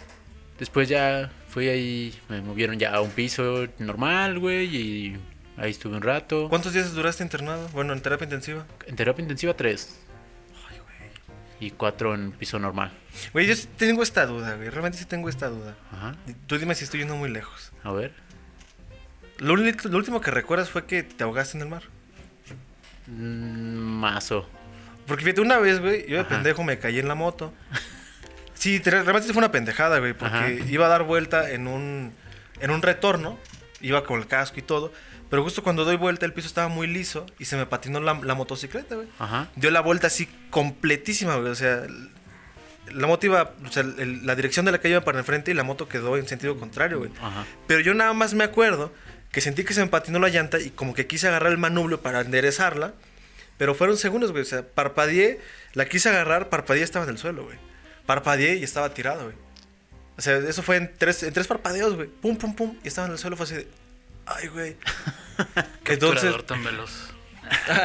Después 0.59 0.89
ya 0.89 1.31
fui 1.47 1.69
ahí, 1.69 2.19
me 2.29 2.41
movieron 2.41 2.77
ya 2.77 2.93
a 2.93 3.01
un 3.01 3.11
piso 3.11 3.67
normal, 3.79 4.39
güey. 4.39 4.75
Y 4.75 5.17
ahí 5.55 5.71
estuve 5.71 5.95
un 5.95 6.01
rato. 6.03 6.49
¿Cuántos 6.49 6.73
días 6.73 6.93
duraste 6.93 7.23
internado? 7.23 7.69
Bueno, 7.69 7.93
en 7.93 8.01
terapia 8.01 8.25
intensiva. 8.25 8.65
En 8.87 8.95
terapia 8.95 9.21
intensiva, 9.21 9.53
tres. 9.55 9.99
Y 11.59 11.71
cuatro 11.71 12.13
en 12.15 12.31
piso 12.31 12.59
normal. 12.59 12.91
Güey, 13.33 13.45
yo 13.47 13.55
tengo 13.77 14.03
esta 14.03 14.25
duda, 14.25 14.55
güey. 14.55 14.69
Realmente 14.69 14.97
sí 14.97 15.05
tengo 15.05 15.29
esta 15.29 15.47
duda. 15.49 15.75
Ajá. 15.91 16.15
Tú 16.47 16.57
dime 16.57 16.75
si 16.75 16.83
estoy 16.85 17.01
yendo 17.01 17.15
muy 17.15 17.29
lejos. 17.29 17.71
A 17.83 17.91
ver. 17.91 18.13
Lo, 19.37 19.55
lo 19.55 19.97
último 19.97 20.21
que 20.21 20.31
recuerdas 20.31 20.69
fue 20.69 20.85
que 20.85 21.03
te 21.03 21.23
ahogaste 21.23 21.57
en 21.57 21.63
el 21.63 21.69
mar. 21.69 21.83
Mm, 23.07 23.99
Mazo. 23.99 24.47
Porque 25.07 25.23
fíjate, 25.23 25.41
una 25.41 25.57
vez, 25.57 25.79
güey, 25.79 26.01
yo 26.07 26.15
de 26.15 26.21
Ajá. 26.21 26.29
pendejo 26.29 26.63
me 26.63 26.77
caí 26.79 26.99
en 26.99 27.07
la 27.07 27.15
moto. 27.15 27.53
Sí, 28.53 28.79
te- 28.79 28.91
realmente 28.91 29.33
fue 29.33 29.39
una 29.39 29.51
pendejada, 29.51 29.99
güey, 29.99 30.13
porque 30.13 30.35
Ajá. 30.35 30.49
iba 30.49 30.85
a 30.85 30.89
dar 30.89 31.03
vuelta 31.03 31.49
en 31.51 31.67
un, 31.67 32.13
en 32.59 32.69
un 32.71 32.81
retorno, 32.83 33.39
iba 33.81 34.03
con 34.03 34.19
el 34.19 34.27
casco 34.27 34.59
y 34.59 34.61
todo, 34.61 34.93
pero 35.31 35.43
justo 35.43 35.63
cuando 35.63 35.83
doy 35.83 35.95
vuelta 35.97 36.27
el 36.27 36.33
piso 36.33 36.47
estaba 36.47 36.67
muy 36.67 36.85
liso 36.85 37.25
y 37.39 37.45
se 37.45 37.57
me 37.57 37.65
patinó 37.65 37.99
la, 37.99 38.13
la 38.13 38.35
motocicleta, 38.35 38.95
güey. 38.95 39.07
Ajá. 39.17 39.49
Dio 39.55 39.71
la 39.71 39.81
vuelta 39.81 40.07
así 40.07 40.29
completísima, 40.51 41.35
güey, 41.37 41.49
o 41.51 41.55
sea, 41.55 41.87
la 42.93 43.07
moto 43.07 43.25
iba, 43.25 43.53
o 43.65 43.71
sea, 43.71 43.83
el- 43.83 44.25
la 44.25 44.35
dirección 44.35 44.65
de 44.65 44.71
la 44.71 44.77
calle 44.79 44.91
iba 44.95 45.01
para 45.03 45.19
enfrente 45.19 45.51
y 45.51 45.53
la 45.53 45.63
moto 45.63 45.87
quedó 45.87 46.17
en 46.17 46.27
sentido 46.27 46.57
contrario, 46.59 46.99
güey. 46.99 47.11
Ajá. 47.21 47.45
Pero 47.67 47.81
yo 47.81 47.93
nada 47.93 48.13
más 48.13 48.33
me 48.33 48.43
acuerdo 48.43 48.93
que 49.31 49.41
sentí 49.41 49.63
que 49.63 49.73
se 49.73 49.81
me 49.81 49.87
patinó 49.87 50.19
la 50.19 50.29
llanta 50.29 50.59
y 50.59 50.69
como 50.71 50.93
que 50.93 51.07
quise 51.07 51.27
agarrar 51.27 51.51
el 51.51 51.57
manubrio 51.57 52.01
para 52.01 52.21
enderezarla. 52.21 52.93
Pero 53.57 53.75
fueron 53.75 53.95
segundos, 53.97 54.31
güey. 54.31 54.41
O 54.43 54.45
sea, 54.45 54.63
parpadeé, 54.67 55.39
la 55.73 55.85
quise 55.85 56.09
agarrar, 56.09 56.49
parpadeé 56.49 56.83
estaba 56.83 57.05
en 57.05 57.11
el 57.11 57.17
suelo, 57.17 57.43
güey. 57.45 57.57
Parpadeé 58.05 58.55
y 58.55 58.63
estaba 58.63 58.93
tirado, 58.93 59.23
güey. 59.25 59.35
O 60.17 60.21
sea, 60.21 60.37
eso 60.37 60.63
fue 60.63 60.77
en 60.77 60.91
tres, 60.97 61.23
en 61.23 61.31
tres 61.33 61.47
parpadeos, 61.47 61.95
güey. 61.95 62.07
Pum, 62.07 62.37
pum, 62.37 62.55
pum. 62.55 62.77
Y 62.83 62.87
estaba 62.87 63.07
en 63.07 63.13
el 63.13 63.19
suelo, 63.19 63.37
fue 63.37 63.45
así 63.45 63.55
de... 63.55 63.67
Ay, 64.25 64.47
güey. 64.47 64.75
Entonces, 65.37 65.73
Capturador 65.83 66.43
tan 66.43 66.63
veloz. 66.63 67.13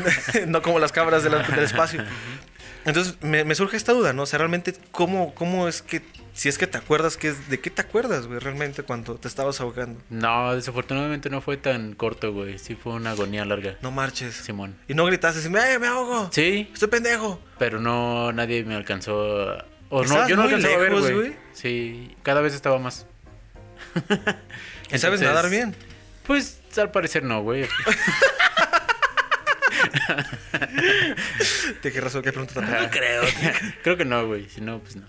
no 0.46 0.62
como 0.62 0.78
las 0.78 0.92
cabras 0.92 1.22
del, 1.22 1.32
del 1.46 1.64
espacio. 1.64 2.04
Entonces 2.90 3.16
me, 3.22 3.44
me 3.44 3.54
surge 3.54 3.76
esta 3.76 3.92
duda, 3.92 4.12
¿no? 4.12 4.22
O 4.22 4.26
sea, 4.26 4.38
realmente, 4.38 4.74
¿cómo, 4.90 5.32
cómo 5.34 5.68
es 5.68 5.80
que, 5.80 6.02
si 6.32 6.48
es 6.48 6.58
que 6.58 6.66
te 6.66 6.76
acuerdas, 6.76 7.16
que 7.16 7.28
es, 7.28 7.48
¿de 7.48 7.60
qué 7.60 7.70
te 7.70 7.82
acuerdas, 7.82 8.26
güey, 8.26 8.40
realmente 8.40 8.82
cuando 8.82 9.14
te 9.14 9.28
estabas 9.28 9.60
ahogando? 9.60 10.00
No, 10.10 10.56
desafortunadamente 10.56 11.30
no 11.30 11.40
fue 11.40 11.56
tan 11.56 11.94
corto, 11.94 12.32
güey. 12.32 12.58
Sí 12.58 12.74
fue 12.74 12.94
una 12.94 13.12
agonía 13.12 13.44
larga. 13.44 13.76
No 13.80 13.92
marches. 13.92 14.34
Simón. 14.34 14.76
Y 14.88 14.94
no 14.94 15.04
gritaste, 15.04 15.40
¡eh, 15.46 15.78
me 15.78 15.86
ahogo! 15.86 16.30
Sí, 16.32 16.68
Estoy 16.72 16.88
pendejo. 16.88 17.40
pero 17.58 17.78
no, 17.78 18.32
nadie 18.32 18.64
me 18.64 18.74
alcanzó. 18.74 19.56
O 19.88 20.04
no, 20.04 20.28
yo 20.28 20.34
no 20.34 20.42
alcanzaba 20.42 20.74
a 20.74 20.78
ver, 20.78 20.92
güey. 20.92 21.14
güey. 21.14 21.36
Sí, 21.52 22.16
cada 22.24 22.40
vez 22.40 22.54
estaba 22.54 22.80
más. 22.80 23.06
¿Y 24.92 24.98
sabes 24.98 25.20
nadar 25.20 25.48
bien? 25.48 25.76
Pues 26.26 26.60
al 26.76 26.90
parecer 26.90 27.22
no, 27.22 27.42
güey. 27.42 27.68
¿De 31.82 31.92
qué 31.92 32.00
razón? 32.00 32.22
¿Qué 32.22 32.32
pregunta 32.32 32.54
tan 32.54 32.70
No 32.70 32.90
creo. 32.90 33.22
Creo 33.82 33.96
que 33.96 34.04
no, 34.04 34.26
güey. 34.26 34.48
Si 34.48 34.60
no, 34.60 34.78
pues 34.80 34.96
no. 34.96 35.06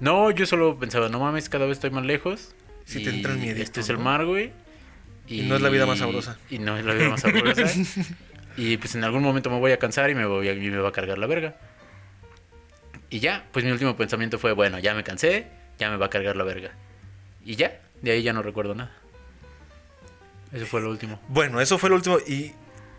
No, 0.00 0.30
yo 0.30 0.46
solo 0.46 0.78
pensaba, 0.78 1.08
no 1.08 1.20
mames, 1.20 1.48
cada 1.48 1.66
vez 1.66 1.78
estoy 1.78 1.90
más 1.90 2.04
lejos. 2.04 2.54
Sí 2.84 3.04
te 3.04 3.10
entra 3.10 3.32
el 3.32 3.38
miedito, 3.38 3.62
Este 3.62 3.80
es 3.80 3.88
el 3.88 3.98
mar, 3.98 4.24
güey. 4.24 4.52
Y 5.28 5.42
no 5.42 5.54
es 5.56 5.62
la 5.62 5.68
vida 5.68 5.86
más 5.86 5.98
sabrosa. 6.00 6.38
Y 6.50 6.58
no 6.58 6.76
es 6.76 6.84
la 6.84 6.94
vida 6.94 7.08
más 7.08 7.20
sabrosa. 7.20 7.64
y 8.56 8.76
pues 8.76 8.94
en 8.94 9.04
algún 9.04 9.22
momento 9.22 9.50
me 9.50 9.58
voy 9.58 9.72
a 9.72 9.78
cansar 9.78 10.10
y 10.10 10.14
me, 10.14 10.26
voy 10.26 10.48
a, 10.48 10.52
y 10.52 10.70
me 10.70 10.78
va 10.78 10.88
a 10.88 10.92
cargar 10.92 11.18
la 11.18 11.26
verga. 11.26 11.56
Y 13.10 13.20
ya, 13.20 13.44
pues 13.52 13.64
mi 13.64 13.70
último 13.70 13.96
pensamiento 13.96 14.38
fue, 14.38 14.52
bueno, 14.52 14.78
ya 14.78 14.94
me 14.94 15.04
cansé, 15.04 15.46
ya 15.78 15.90
me 15.90 15.96
va 15.96 16.06
a 16.06 16.10
cargar 16.10 16.34
la 16.34 16.44
verga. 16.44 16.72
Y 17.44 17.56
ya, 17.56 17.80
de 18.00 18.10
ahí 18.10 18.22
ya 18.22 18.32
no 18.32 18.42
recuerdo 18.42 18.74
nada. 18.74 18.90
Eso 20.52 20.66
fue 20.66 20.80
lo 20.80 20.90
último. 20.90 21.20
Bueno, 21.28 21.60
eso 21.60 21.78
fue 21.78 21.90
lo 21.90 21.96
último. 21.96 22.18
Y 22.26 22.52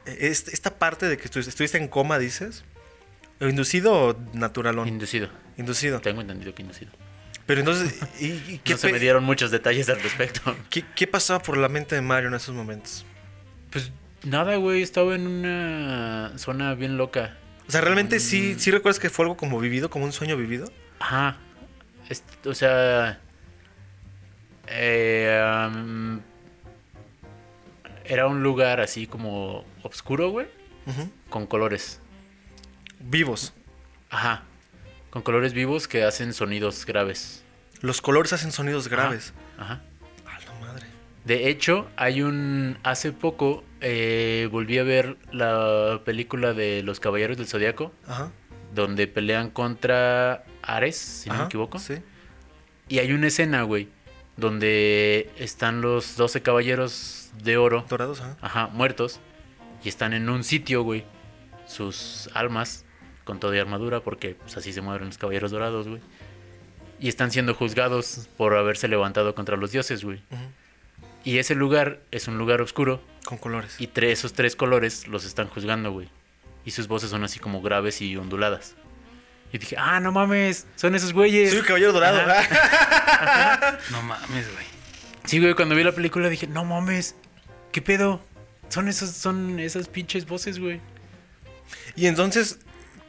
esta 0.06 0.78
parte 0.78 1.08
de 1.08 1.18
que 1.18 1.30
estu- 1.30 1.46
estuviste 1.48 1.78
en 1.78 1.88
coma, 1.88 2.20
dices. 2.20 2.64
¿Inducido 3.40 3.94
o 3.94 4.18
naturalón? 4.34 4.88
Inducido. 4.88 5.30
Inducido. 5.58 6.00
Tengo 6.02 6.22
entendido 6.22 6.54
que 6.56 6.62
inducido. 6.62 6.92
Pero 7.46 7.60
entonces, 7.60 8.00
¿y, 8.20 8.28
y 8.54 8.62
qué, 8.64 8.74
No 8.74 8.78
se 8.78 8.92
me 8.92 9.00
dieron 9.00 9.24
muchos 9.24 9.52
detalles 9.52 9.90
al 9.90 10.02
respecto. 10.02 10.56
¿qué, 10.70 10.86
qué 10.96 11.08
pasaba 11.08 11.42
por 11.42 11.58
la 11.58 11.68
mente 11.70 11.96
de 11.96 12.02
Mario 12.02 12.30
en 12.30 12.36
esos 12.36 12.56
momentos? 12.56 13.06
Pues 13.72 13.92
nada, 14.24 14.56
güey, 14.58 14.82
estaba 14.82 15.16
en 15.16 15.28
una 15.28 16.32
zona 16.38 16.74
bien 16.76 16.96
loca. 16.98 17.38
O 17.68 17.72
sea, 17.72 17.82
¿realmente 17.82 18.18
Mm. 18.18 18.20
sí, 18.20 18.56
sí 18.60 18.72
recuerdas 18.72 19.00
que 19.00 19.10
fue 19.10 19.26
algo 19.26 19.36
como 19.38 19.60
vivido, 19.60 19.90
como 19.90 20.06
un 20.06 20.12
sueño 20.14 20.38
vivido? 20.38 20.72
Ajá. 21.00 21.38
Es- 22.10 22.24
o 22.46 22.54
sea. 22.54 23.20
eh, 24.68 26.20
era 28.14 28.28
un 28.28 28.44
lugar 28.44 28.80
así 28.80 29.08
como 29.08 29.66
oscuro, 29.82 30.30
güey. 30.30 30.48
Ujú. 30.86 31.10
Con 31.30 31.48
colores. 31.48 32.00
Vivos. 33.00 33.54
Ajá. 34.10 34.44
Con 35.10 35.24
colores 35.24 35.54
vivos 35.54 35.88
que 35.88 36.04
hacen 36.04 36.34
sonidos 36.34 36.86
graves. 36.86 37.44
Los 37.82 38.02
colores 38.02 38.32
hacen 38.34 38.52
sonidos 38.52 38.88
graves. 38.88 39.34
Ajá. 39.58 39.82
A 40.26 40.40
la 40.40 40.60
madre. 40.60 40.86
De 41.26 41.50
hecho, 41.50 41.90
hay 41.98 42.22
un. 42.22 42.78
Hace 42.84 43.12
poco 43.12 43.64
eh, 43.82 44.48
volví 44.52 44.78
a 44.78 44.84
ver 44.84 45.18
la 45.32 46.02
película 46.06 46.54
de 46.54 46.84
Los 46.84 47.00
Caballeros 47.00 47.38
del 47.38 47.48
Zodiaco. 47.48 47.92
Ajá. 48.08 48.32
Donde 48.74 49.08
pelean 49.08 49.50
contra 49.50 50.44
Ares, 50.62 50.96
si 50.98 51.30
no 51.30 51.36
Ajá, 51.36 51.44
me 51.44 51.48
equivoco. 51.48 51.80
Sí. 51.80 51.96
Y 52.90 53.00
hay 53.00 53.12
una 53.12 53.28
escena, 53.28 53.64
güey, 53.64 53.88
donde 54.38 55.32
están 55.38 55.82
los 55.82 56.16
12 56.16 56.42
caballeros 56.42 57.23
de 57.42 57.58
oro, 57.58 57.86
Dorados, 57.90 58.22
ajá. 58.22 58.38
ajá, 58.42 58.68
muertos, 58.68 59.20
y 59.84 59.90
están 59.90 60.14
en 60.14 60.30
un 60.30 60.44
sitio, 60.44 60.84
güey, 60.84 61.06
sus 61.66 62.30
almas, 62.34 62.86
con 63.24 63.40
toda 63.40 63.60
armadura, 63.62 64.02
porque 64.02 64.36
pues, 64.36 64.58
así 64.58 64.74
se 64.74 64.82
mueven 64.82 65.08
los 65.08 65.18
caballeros 65.18 65.52
dorados, 65.52 65.88
güey. 65.88 66.02
Y 67.00 67.10
están 67.10 67.32
siendo 67.32 67.54
juzgados 67.54 68.28
por 68.38 68.56
haberse 68.56 68.88
levantado 68.88 69.34
contra 69.36 69.58
los 69.58 69.72
dioses, 69.72 70.04
güey. 70.04 70.22
Ujú. 70.32 70.42
Y 71.26 71.38
ese 71.38 71.56
lugar 71.56 72.00
es 72.12 72.28
un 72.28 72.38
lugar 72.38 72.62
oscuro, 72.62 73.02
Con 73.26 73.38
colores. 73.38 73.76
y 73.80 73.88
tre- 73.88 74.12
esos 74.12 74.34
tres 74.34 74.56
colores 74.56 75.08
los 75.08 75.26
están 75.26 75.48
juzgando, 75.48 75.92
güey. 75.92 76.10
Y 76.66 76.72
sus 76.72 76.88
voces 76.88 77.10
son 77.10 77.24
así 77.24 77.40
como 77.40 77.62
graves 77.62 78.02
y 78.02 78.16
onduladas. 78.18 78.76
Y 79.52 79.58
dije, 79.58 79.76
ah, 79.78 80.00
no 80.00 80.12
mames, 80.12 80.66
son 80.76 80.96
esos 80.96 81.14
güeyes. 81.14 81.50
Soy 81.52 81.60
un 81.60 81.66
caballero 81.66 81.94
dorado. 81.94 82.20
No 83.92 84.02
mames, 84.02 84.52
güey. 84.52 84.66
Sí, 85.26 85.40
güey, 85.40 85.54
cuando 85.54 85.76
vi 85.76 85.84
la 85.84 85.92
película 85.94 86.28
dije, 86.30 86.48
no 86.48 86.66
mames, 86.66 87.16
¿qué 87.74 87.82
pedo? 87.82 88.22
Son 88.70 88.88
esos, 88.88 89.10
son 89.10 89.60
esas 89.60 89.90
pinches 89.90 90.26
voces, 90.26 90.58
güey. 90.60 90.80
Y 91.98 92.08
entonces 92.08 92.60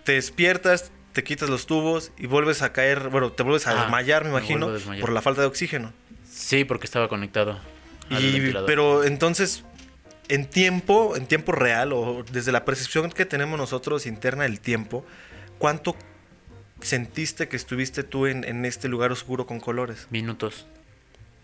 te 0.02 0.12
despiertas, 0.12 0.90
te 1.12 1.22
quitas 1.22 1.48
los 1.48 1.66
tubos 1.66 2.10
y 2.18 2.26
vuelves 2.26 2.62
a 2.62 2.72
caer, 2.72 3.08
bueno, 3.10 3.30
te 3.30 3.44
vuelves 3.44 3.66
a 3.68 3.70
Ah, 3.70 3.82
desmayar, 3.82 4.24
me 4.24 4.30
imagino, 4.30 4.70
desmayar. 4.72 5.00
por 5.00 5.12
la 5.12 5.22
falta 5.22 5.42
de 5.42 5.46
oxígeno. 5.46 5.92
Sí, 6.28 6.64
porque 6.64 6.86
estaba 6.86 7.08
conectado. 7.08 7.60
Y, 8.10 8.52
pero 8.66 9.04
entonces, 9.04 9.64
en 10.28 10.46
tiempo, 10.50 11.16
en 11.16 11.26
tiempo 11.26 11.52
real, 11.52 11.92
o 11.92 12.24
desde 12.32 12.50
la 12.52 12.64
percepción 12.64 13.10
que 13.10 13.24
tenemos 13.24 13.56
nosotros 13.58 14.04
interna 14.06 14.42
del 14.42 14.60
tiempo, 14.60 15.06
¿cuánto 15.58 15.96
sentiste 16.80 17.48
que 17.48 17.56
estuviste 17.56 18.02
tú 18.02 18.26
en, 18.26 18.44
en 18.44 18.64
este 18.66 18.88
lugar 18.88 19.12
oscuro 19.12 19.46
con 19.46 19.60
colores? 19.60 20.06
Minutos. 20.10 20.66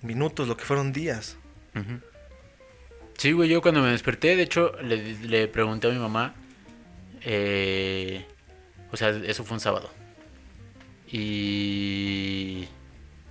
Minutos, 0.03 0.49
lo 0.49 0.57
que 0.57 0.65
fueron 0.65 0.93
días. 0.93 1.37
Ujú. 1.75 2.01
Sí, 3.21 3.33
güey, 3.33 3.51
yo 3.51 3.61
cuando 3.61 3.83
me 3.83 3.91
desperté, 3.91 4.35
de 4.35 4.45
hecho, 4.45 4.73
le, 4.83 4.97
le 5.19 5.47
pregunté 5.47 5.89
a 5.89 5.91
mi 5.91 5.99
mamá. 5.99 6.33
eh, 7.21 8.25
o 8.91 8.97
sea, 8.97 9.11
eso 9.11 9.45
fue 9.45 9.57
un 9.57 9.61
sábado. 9.61 9.91
Y 11.13 12.67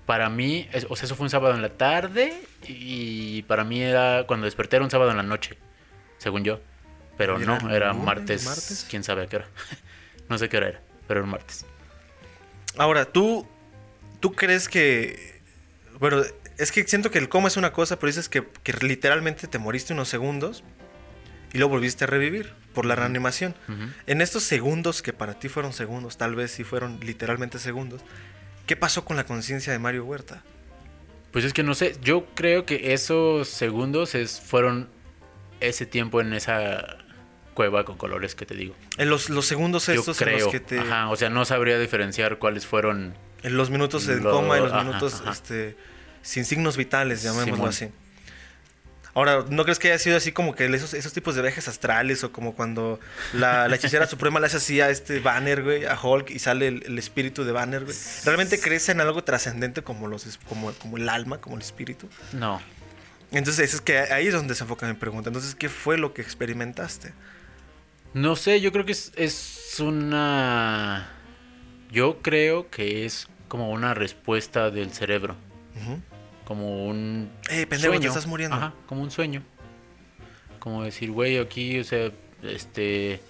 para 0.06 0.30
mí, 0.30 0.70
o 0.90 0.96
sea, 0.96 1.06
eso 1.06 1.16
fue 1.16 1.24
un 1.24 1.32
sábado 1.32 1.56
en 1.56 1.64
la 1.64 1.70
tarde. 1.70 2.40
Y 2.68 3.42
para 3.48 3.64
mí 3.64 3.82
era 3.82 4.26
cuando 4.28 4.46
desperté 4.46 4.76
era 4.76 4.86
un 4.86 4.92
sábado 4.92 5.10
en 5.10 5.18
la 5.18 5.24
noche, 5.24 5.58
según 6.20 6.44
yo. 6.44 6.60
Pero 7.18 7.42
¿Y 7.42 7.46
no, 7.48 7.56
era 7.58 7.76
era 7.76 7.88
lunes, 7.90 8.06
martes, 8.06 8.46
martes? 8.46 8.86
quién 8.92 9.04
sabe 9.04 9.24
a 9.24 9.26
qué 9.26 9.38
hora. 9.38 9.48
no 10.30 10.38
sé 10.38 10.50
qué 10.50 10.58
hora 10.58 10.68
era, 10.70 10.82
pero 11.08 11.22
era 11.22 11.26
un 11.26 11.32
martes. 11.32 11.66
Ahora, 12.78 13.06
¿tú, 13.06 13.48
tú 14.20 14.34
crees 14.34 14.70
que... 14.70 15.42
Bueno, 16.00 16.22
es 16.60 16.72
que 16.72 16.84
siento 16.88 17.10
que 17.12 17.18
el 17.20 17.30
coma 17.30 17.48
es 17.48 17.58
una 17.58 17.72
cosa, 17.74 17.98
pero 18.00 18.08
dices 18.08 18.30
que, 18.30 18.44
que 18.64 18.74
literalmente 18.74 19.48
te 19.48 19.58
moriste 19.58 19.94
unos 19.94 20.10
segundos 20.10 20.64
y 21.54 21.58
luego 21.58 21.72
volviste 21.74 22.04
a 22.04 22.08
revivir 22.08 22.54
por 22.74 22.86
la 22.86 22.96
reanimación. 22.96 23.56
En 24.06 24.22
estos 24.22 24.44
segundos, 24.44 25.02
que 25.02 25.14
para 25.14 25.34
ti 25.40 25.50
fueron 25.50 25.74
segundos, 25.74 26.18
tal 26.18 26.36
vez 26.36 26.52
sí 26.52 26.64
fueron 26.64 27.00
literalmente 27.02 27.58
segundos, 27.60 28.02
¿qué 28.68 28.76
pasó 28.76 29.04
con 29.06 29.18
la 29.18 29.26
conciencia 29.26 29.74
de 29.74 29.80
Mario 29.80 30.06
Huerta? 30.06 30.44
Pues 31.32 31.46
es 31.46 31.54
que 31.54 31.64
no 31.64 31.74
sé, 31.76 31.96
yo 32.02 32.26
creo 32.36 32.66
que 32.66 32.94
esos 32.94 33.48
segundos 33.48 34.14
es, 34.16 34.40
fueron 34.40 34.90
ese 35.60 35.86
tiempo 35.86 36.22
en 36.22 36.34
esa 36.34 36.98
cueva 37.54 37.84
con 37.84 37.98
colores 37.98 38.36
que 38.36 38.46
te 38.46 38.56
digo. 38.56 38.76
En 38.98 39.10
los, 39.10 39.30
los 39.30 39.46
segundos 39.46 39.88
Yo 39.88 39.94
estos 39.94 40.22
en 40.22 40.28
creo. 40.28 40.40
los 40.46 40.52
que 40.52 40.60
te... 40.60 40.80
Ajá, 40.80 41.10
o 41.10 41.16
sea, 41.16 41.30
no 41.30 41.44
sabría 41.46 41.78
diferenciar 41.80 42.38
cuáles 42.40 42.66
fueron. 42.66 43.14
En 43.44 43.58
los 43.58 43.70
minutos 43.70 44.06
Lo- 44.08 44.32
coma 44.32 44.58
y 44.58 44.62
los 44.62 44.72
ajá, 44.72 44.84
minutos 44.84 45.22
ajá. 45.22 45.32
este, 45.32 45.76
sin 46.22 46.46
signos 46.46 46.78
vitales, 46.78 47.24
llamémoslo 47.24 47.56
Simón. 47.56 47.70
así. 47.70 47.90
Ahora, 49.16 49.44
¿no 49.50 49.64
crees 49.64 49.80
que 49.80 49.90
haya 49.90 49.98
sido 49.98 50.18
así 50.18 50.32
como 50.32 50.56
que 50.56 50.66
esos, 50.66 50.94
esos 50.94 51.14
tipos 51.14 51.36
de 51.36 51.42
viajes 51.42 51.68
astrales 51.68 52.24
o 52.24 52.32
como 52.32 52.54
cuando 52.54 53.00
la, 53.34 53.68
la 53.68 53.76
hechicera 53.76 54.08
suprema 54.08 54.40
le 54.40 54.46
hace 54.46 54.58
así 54.58 54.82
a 54.82 54.90
este 54.90 55.20
Banner, 55.20 55.64
güey, 55.64 55.86
a 55.86 56.00
Hulk 56.00 56.30
y 56.30 56.40
sale 56.40 56.68
el, 56.68 56.84
el 56.86 56.98
espíritu 56.98 57.44
de 57.44 57.52
Banner, 57.52 57.86
güey? 57.86 57.98
¿Realmente 58.24 58.60
crees 58.62 58.88
en 58.90 59.02
algo 59.02 59.24
trascendente 59.24 59.82
como, 59.82 60.08
los, 60.08 60.40
como, 60.48 60.72
como 60.74 60.98
el 60.98 61.10
alma, 61.10 61.42
como 61.42 61.56
el 61.56 61.62
espíritu? 61.62 62.08
No. 62.34 62.62
Entonces, 63.32 63.74
es 63.74 63.82
que 63.82 63.98
ahí 63.98 64.28
es 64.28 64.34
donde 64.34 64.56
se 64.56 64.64
enfoca 64.64 64.88
mi 64.88 64.94
pregunta. 64.94 65.30
Entonces, 65.30 65.56
¿qué 65.56 65.70
fue 65.70 65.98
lo 65.98 66.14
que 66.14 66.22
experimentaste? 66.22 67.14
No 68.14 68.36
sé, 68.36 68.60
yo 68.62 68.72
creo 68.72 68.86
que 68.86 68.94
es, 68.94 69.12
es 69.16 69.80
una. 69.80 71.10
Yo 71.92 72.22
creo 72.22 72.70
que 72.70 73.06
es 73.06 73.28
como 73.48 73.70
una 73.72 73.94
respuesta 73.94 74.72
del 74.72 74.92
cerebro. 74.92 75.36
Como 76.46 76.88
un. 76.88 77.30
Eh, 77.50 77.66
pendejo, 77.68 77.92
te 77.92 77.98
sueño. 77.98 78.08
estás 78.10 78.26
muriendo. 78.28 78.56
Ajá, 78.56 78.74
como 78.88 79.02
un 79.02 79.12
sueño. 79.12 79.44
Como 80.60 80.84
decir, 80.84 81.12
güey, 81.12 81.38
aquí, 81.38 81.80
o 81.80 81.84
sea, 81.84 82.12
este. 82.44 83.22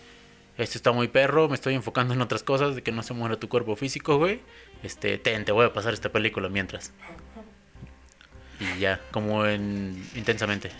Este 0.58 0.77
está 0.77 0.91
muy 0.91 1.08
perro, 1.08 1.48
me 1.48 1.55
estoy 1.55 1.74
enfocando 1.74 2.13
en 2.13 2.22
otras 2.22 2.43
cosas, 2.43 2.75
de 2.75 2.84
que 2.84 2.91
no 2.91 3.01
se 3.01 3.13
muera 3.13 3.38
tu 3.39 3.48
cuerpo 3.48 3.77
físico, 3.77 4.17
güey. 4.17 4.41
Este, 4.84 5.17
ten, 5.17 5.46
te 5.46 5.53
voy 5.53 5.65
a 5.65 5.72
pasar 5.72 5.93
esta 5.93 6.10
película 6.10 6.50
mientras. 6.50 6.91
Y 8.60 8.79
ya, 8.79 9.00
como 9.12 9.46
en. 9.46 10.05
intensamente. 10.15 10.72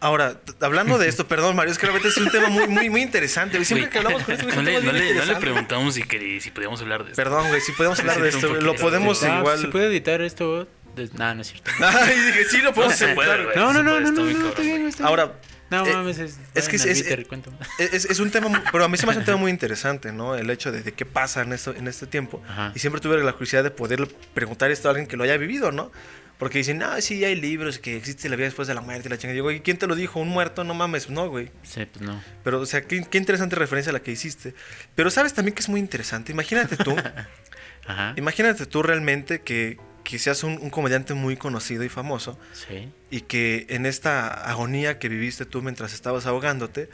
Ahora, 0.00 0.40
hablando 0.60 0.98
de 0.98 1.08
esto, 1.08 1.28
perdón, 1.28 1.54
Mario, 1.54 1.72
es 1.72 1.78
que 1.78 1.86
realmente 1.86 2.08
es 2.08 2.16
un 2.16 2.30
tema 2.30 2.48
muy, 2.48 2.66
muy, 2.68 2.90
muy 2.90 3.02
interesante. 3.02 3.62
Siempre 3.64 3.88
que 3.90 3.98
hablamos 3.98 4.22
con 4.24 4.34
esto, 4.34 4.48
es 4.48 4.56
no, 4.56 4.62
le, 4.62 4.72
tema 4.80 4.86
no, 4.86 4.92
bien 4.92 4.94
le, 4.94 5.00
no 5.00 5.04
le 5.04 5.10
interesante. 5.20 5.40
preguntamos 5.40 5.94
si, 5.94 6.40
si 6.40 6.50
podíamos 6.50 6.80
hablar 6.80 7.04
de 7.04 7.10
esto. 7.12 7.22
Perdón, 7.22 7.48
güey, 7.48 7.60
si 7.60 7.72
podemos 7.72 8.00
hablar 8.00 8.20
de 8.20 8.28
esto, 8.30 8.48
lo 8.54 8.74
podemos 8.74 9.22
Ah, 9.22 9.38
igual. 9.40 9.58
¿Se 9.58 9.68
puede 9.68 9.86
editar 9.88 10.20
esto? 10.22 10.66
Nah, 11.14 11.34
no 11.34 11.42
es 11.42 11.48
cierto. 11.48 11.70
Ay, 11.84 12.14
dije, 12.20 12.44
sí, 12.50 12.58
lo 12.58 12.64
No 12.70 12.74
podemos 12.74 13.00
güey. 13.14 13.28
No, 13.56 13.72
no, 13.72 13.82
no, 13.82 14.00
no, 14.00 14.10
no, 14.10 14.48
está 14.48 14.62
bien, 14.62 14.86
está 14.86 15.02
bien. 15.02 15.06
Ahora, 15.08 15.32
No 15.70 15.86
Eh, 15.86 15.92
mames, 15.94 16.18
es, 16.18 16.38
es 16.54 16.68
que 16.68 16.76
es- 16.76 16.82
al 16.84 16.92
Twitter 16.92 17.18
es- 17.20 17.24
y 17.24 17.28
cuéntame. 17.28 17.56
Es, 17.78 18.04
es 18.04 18.20
un 18.20 18.30
tema, 18.30 18.62
pero 18.70 18.84
a 18.84 18.88
mí 18.88 18.96
se 18.98 19.06
me 19.06 19.12
hace 19.12 19.20
un 19.20 19.24
tema 19.24 19.38
muy 19.40 19.50
interesante, 19.50 20.12
¿no? 20.12 20.34
El 20.34 20.50
hecho 20.50 20.70
de, 20.70 20.82
de 20.82 20.92
qué 20.92 21.06
pasa 21.06 21.40
en, 21.42 21.52
esto, 21.54 21.74
en 21.74 21.88
este 21.88 22.06
tiempo. 22.06 22.42
Ajá. 22.48 22.72
Y 22.74 22.78
siempre 22.78 23.00
tuve 23.00 23.16
la 23.22 23.32
curiosidad 23.32 23.64
de 23.64 23.70
poder 23.70 24.06
preguntar 24.34 24.70
esto 24.70 24.88
a 24.88 24.90
alguien 24.90 25.06
que 25.08 25.16
lo 25.16 25.24
haya 25.24 25.36
vivido, 25.38 25.72
¿no? 25.72 25.90
Porque 26.38 26.58
dicen, 26.58 26.76
no, 26.78 27.00
sí, 27.00 27.24
hay 27.24 27.36
libros, 27.40 27.78
que 27.78 27.96
existe 27.96 28.28
la 28.28 28.34
vida 28.36 28.46
después 28.46 28.66
de 28.68 28.74
la 28.74 28.80
muerte 28.80 29.06
y 29.08 29.10
la 29.10 29.16
chingada. 29.16 29.32
Y 29.32 29.36
digo, 29.36 29.50
¿y 29.52 29.60
quién 29.60 29.78
te 29.78 29.86
lo 29.86 29.94
dijo? 29.94 30.18
¿Un 30.20 30.28
muerto? 30.28 30.64
No 30.64 30.74
mames, 30.74 31.08
no, 31.08 31.28
güey. 31.28 31.50
Sí, 31.62 31.86
pues 31.86 32.04
no. 32.04 32.20
Pero, 32.42 32.60
o 32.60 32.66
sea, 32.66 32.82
qué, 32.82 33.06
qué 33.08 33.16
interesante 33.16 33.54
referencia 33.56 33.92
la 33.92 34.00
que 34.02 34.10
hiciste. 34.10 34.54
Pero 34.96 35.08
sabes 35.10 35.32
también 35.34 35.54
que 35.54 35.60
es 35.60 35.68
muy 35.68 35.78
interesante. 35.80 36.32
Imagínate 36.32 36.76
tú, 36.76 36.96
Ajá. 37.86 38.14
imagínate 38.16 38.66
tú 38.66 38.82
realmente 38.82 39.40
que, 39.42 39.78
que 40.04 40.18
seas 40.18 40.42
un, 40.44 40.58
un 40.60 40.70
comediante 40.70 41.14
muy 41.14 41.36
conocido 41.36 41.84
y 41.84 41.88
famoso 41.88 42.38
Sí. 42.52 42.90
y 43.10 43.20
que 43.22 43.66
en 43.68 43.86
esta 43.86 44.28
agonía 44.50 44.98
que 44.98 45.08
viviste 45.08 45.44
tú 45.46 45.62
mientras 45.62 45.92
estabas 45.94 46.26
ahogándote, 46.26 46.88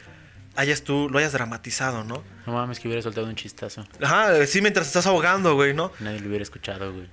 hayas 0.56 0.82
tú, 0.82 1.08
lo 1.10 1.18
hayas 1.18 1.32
dramatizado, 1.32 2.04
¿no? 2.04 2.24
No 2.46 2.52
mames, 2.52 2.80
que 2.80 2.88
hubiera 2.88 3.00
soltado 3.02 3.26
un 3.26 3.36
chistazo. 3.36 3.86
Ajá, 4.02 4.44
sí, 4.46 4.60
mientras 4.60 4.86
estás 4.88 5.06
ahogando, 5.06 5.54
güey, 5.54 5.72
¿no? 5.74 5.92
Nadie 6.00 6.20
lo 6.20 6.28
hubiera 6.28 6.42
escuchado, 6.42 6.92
güey. 6.92 7.08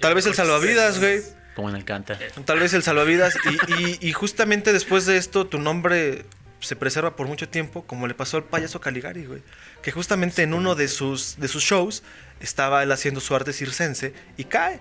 Tal 0.00 0.14
vez 0.14 0.26
el 0.26 0.34
salvavidas, 0.34 0.98
güey. 0.98 1.20
Como 1.54 1.68
en 1.70 1.76
el 1.76 1.84
canta. 1.84 2.18
Tal 2.44 2.58
vez 2.58 2.74
el 2.74 2.82
salvavidas. 2.82 3.36
Y, 3.68 3.82
y- 3.84 3.98
y 4.08 4.12
justamente 4.12 4.72
después 4.72 5.06
de 5.06 5.16
esto, 5.18 5.46
tu 5.46 5.58
nombre 5.58 6.24
se 6.60 6.76
preserva 6.76 7.16
por 7.16 7.26
mucho 7.26 7.48
tiempo, 7.48 7.84
como 7.86 8.06
le 8.06 8.14
pasó 8.14 8.36
al 8.38 8.44
payaso 8.44 8.80
Caligari, 8.80 9.24
güey. 9.24 9.42
Que 9.82 9.92
justamente 9.92 10.42
en 10.42 10.52
uno 10.54 10.74
de 10.74 10.88
sus, 10.88 11.36
de 11.38 11.48
sus 11.48 11.62
shows 11.62 12.02
estaba 12.40 12.82
él 12.82 12.92
haciendo 12.92 13.20
su 13.20 13.34
arte 13.34 13.52
circense 13.52 14.14
y 14.36 14.44
cae. 14.44 14.80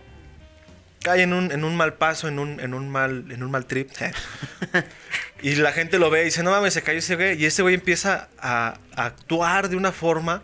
Cae 1.02 1.24
en 1.24 1.34
un, 1.34 1.52
en 1.52 1.64
un 1.64 1.76
mal 1.76 1.94
paso, 1.94 2.28
en 2.28 2.40
un, 2.40 2.60
en 2.60 2.74
un 2.74 2.90
mal, 2.90 3.26
en 3.32 3.44
un 3.44 3.52
mal 3.52 3.66
trip. 3.66 3.90
y 5.42 5.56
la 5.56 5.72
gente 5.72 5.98
lo 5.98 6.10
ve 6.10 6.22
y 6.22 6.26
dice, 6.26 6.44
no 6.44 6.52
mames, 6.52 6.74
se 6.74 6.82
cayó 6.82 7.00
ese 7.00 7.16
güey. 7.16 7.42
Y 7.42 7.46
ese 7.46 7.62
güey 7.62 7.76
empieza 7.76 8.30
a, 8.40 8.80
a 8.96 9.06
actuar 9.06 9.70
de 9.70 9.78
una 9.78 9.92
forma 9.92 10.44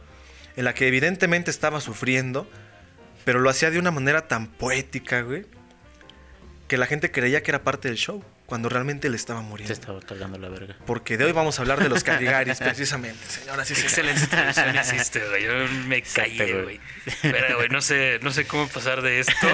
en 0.56 0.66
la 0.66 0.74
que 0.74 0.88
evidentemente 0.88 1.52
estaba 1.52 1.82
sufriendo, 1.82 2.50
pero 3.26 3.40
lo 3.40 3.50
hacía 3.50 3.72
de 3.72 3.80
una 3.80 3.92
manera 3.92 4.28
tan 4.28 4.48
poética, 4.48 5.22
güey, 5.22 5.46
que 6.68 6.78
la 6.78 6.86
gente 6.86 7.12
creía 7.12 7.44
que 7.44 7.52
era 7.52 7.64
parte 7.64 7.90
del 7.90 7.98
show, 7.98 8.24
cuando 8.46 8.70
realmente 8.70 9.10
le 9.10 9.16
estaba 9.16 9.42
Se 9.42 9.46
muriendo. 9.48 9.74
estaba 9.74 10.00
cargando 10.02 10.38
la 10.38 10.50
verga. 10.50 10.76
Porque 10.86 11.18
de 11.18 11.26
hoy 11.26 11.32
vamos 11.32 11.58
a 11.58 11.64
hablar 11.64 11.82
de 11.82 11.90
los 11.90 12.04
Caligaris, 12.04 12.58
precisamente, 12.60 13.26
señoras 13.28 13.70
y 13.72 13.76
señores. 13.76 13.92
Excelente 13.98 14.28
traducción 14.28 14.76
hiciste, 14.76 15.28
güey. 15.30 15.44
Yo 15.44 15.52
me 15.88 16.02
callé, 16.02 16.62
güey. 16.64 16.80
Pero, 17.22 17.58
güey, 17.58 17.70
no 17.70 17.82
sé, 17.82 18.20
no 18.22 18.32
sé 18.32 18.46
cómo 18.46 18.68
pasar 18.68 19.02
de 19.02 19.20
esto 19.20 19.48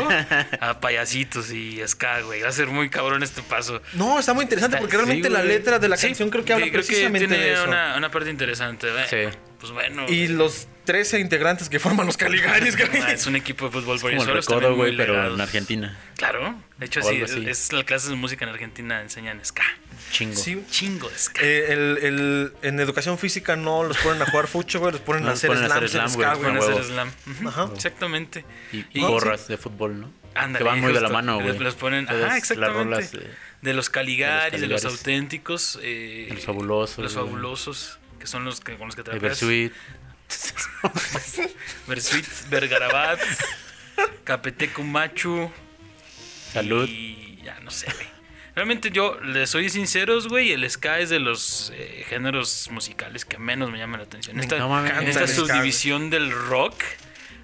a 0.60 0.80
payasitos 0.82 1.52
y 1.52 1.82
ska, 1.88 2.22
güey. 2.22 2.42
Va 2.42 2.50
a 2.50 2.52
ser 2.52 2.68
muy 2.68 2.90
cabrón 2.90 3.24
este 3.24 3.42
paso. 3.42 3.82
No, 3.94 4.20
está 4.20 4.34
muy 4.34 4.44
interesante 4.44 4.78
porque 4.78 4.98
realmente 4.98 5.28
sí, 5.30 5.34
la 5.34 5.44
letra 5.44 5.80
de 5.80 5.88
la 5.90 5.98
Sí, 5.98 6.08
canción 6.08 6.30
creo 6.30 6.44
que 6.44 6.54
habla 6.54 6.66
sí, 6.66 6.72
precisamente 6.72 7.28
tiene 7.28 7.44
de 7.44 7.54
eso. 7.54 7.64
Una, 7.66 7.96
una 7.98 8.12
parte 8.12 8.30
interesante, 8.30 8.92
güey. 8.92 9.08
Sí. 9.10 9.38
Pues 9.60 9.72
bueno. 9.72 10.06
Y 10.10 10.28
los 10.28 10.68
13 10.86 11.20
integrantes 11.20 11.70
que 11.70 11.80
forman 11.80 12.06
los 12.08 12.18
Caligaris, 12.18 12.76
güey. 12.76 12.90
Ah, 13.04 13.12
es 13.14 13.28
un 13.28 13.36
equipo 13.36 13.66
de 13.66 13.72
fútbol 13.72 14.00
por 14.00 14.12
recodo, 14.12 14.70
muy 14.70 14.76
güey, 14.78 14.98
pero 14.98 15.14
legados. 15.14 15.36
en 15.36 15.42
Argentina. 15.42 15.98
Claro. 16.18 16.56
De 16.78 16.86
hecho, 16.88 17.02
sí, 17.04 17.22
es 17.48 17.72
la 17.74 17.84
clase 17.84 18.10
de 18.10 18.16
música 18.16 18.46
en 18.46 18.52
Argentina 18.52 19.02
enseñan 19.02 19.40
ska. 19.46 19.64
Chingo. 20.12 20.36
Sí, 20.36 20.64
Chingo 20.70 21.08
de 21.10 21.18
ska. 21.18 21.42
Eh, 21.44 21.72
el, 21.74 21.98
el- 22.02 22.54
en 22.64 22.80
educación 22.80 23.18
física 23.18 23.56
no 23.56 23.84
los 23.84 23.98
ponen 24.00 24.22
a 24.22 24.26
jugar 24.26 24.48
fucho, 24.48 24.80
güey, 24.80 24.92
los 24.92 25.02
ponen 25.02 25.24
No, 25.24 25.30
a 25.30 25.34
hacer 25.34 25.50
ponen 25.50 25.64
en 25.66 25.88
slam, 25.90 26.10
ska, 26.10 26.34
güey. 26.34 26.48
Van 26.52 26.58
a 26.58 26.60
hacer 26.60 26.84
slam. 26.84 27.12
Ajá. 27.48 27.70
Exactamente. 27.76 28.44
Y, 28.72 28.86
Y- 28.94 29.02
gorras 29.02 29.48
de 29.48 29.58
fútbol, 29.58 30.00
¿no? 30.02 30.12
Ándale, 30.34 30.60
que 30.60 30.70
van 30.70 30.80
muy 30.82 30.94
de 30.94 31.02
la 31.02 31.10
mano, 31.10 31.40
güey. 31.42 31.58
Los 31.60 31.76
ponen, 31.76 32.06
Todas 32.06 32.22
ajá, 32.24 32.28
las 32.34 32.38
exactamente. 32.38 32.84
rolas 32.84 33.12
de- 33.12 33.30
de 33.62 33.74
los 33.74 33.90
Caligaris, 33.90 34.60
de 34.60 34.68
los, 34.68 34.82
Caligaris. 34.82 35.00
auténticos. 35.00 35.80
eh, 35.84 36.26
De 36.30 36.36
los 36.36 36.46
fabulosos, 36.46 36.98
Los 37.00 37.14
güey. 37.14 37.26
fabulosos, 37.26 38.00
que 38.20 38.26
son 38.28 38.44
los 38.46 38.60
que, 38.62 38.76
con 38.78 38.88
los 38.88 38.96
que 38.96 39.04
trabajas. 39.04 39.40
Versuit. 41.88 42.26
Vergarabat, 42.50 43.20
Capeteco 44.24 44.84
Machu. 44.84 45.52
Salud. 46.54 46.88
Y 46.90 47.40
ya 47.44 47.60
no 47.62 47.72
sé, 47.72 47.88
güey. 47.94 48.08
Realmente 48.56 48.92
yo, 48.92 49.18
les 49.22 49.50
soy 49.50 49.70
sinceros, 49.70 50.28
güey, 50.28 50.52
el 50.52 50.70
ska 50.70 51.00
es 51.00 51.10
de 51.10 51.20
los 51.20 51.72
eh, 51.74 52.06
géneros 52.10 52.68
musicales 52.70 53.24
que 53.24 53.38
menos 53.38 53.72
me 53.72 53.78
llaman 53.78 54.02
la 54.02 54.06
atención. 54.06 54.38
Esta, 54.40 54.58
No 54.58 54.68
mames. 54.68 54.92
esta 55.08 55.26
ska, 55.26 55.36
subdivisión 55.36 56.10
del 56.10 56.32
rock, 56.32 56.76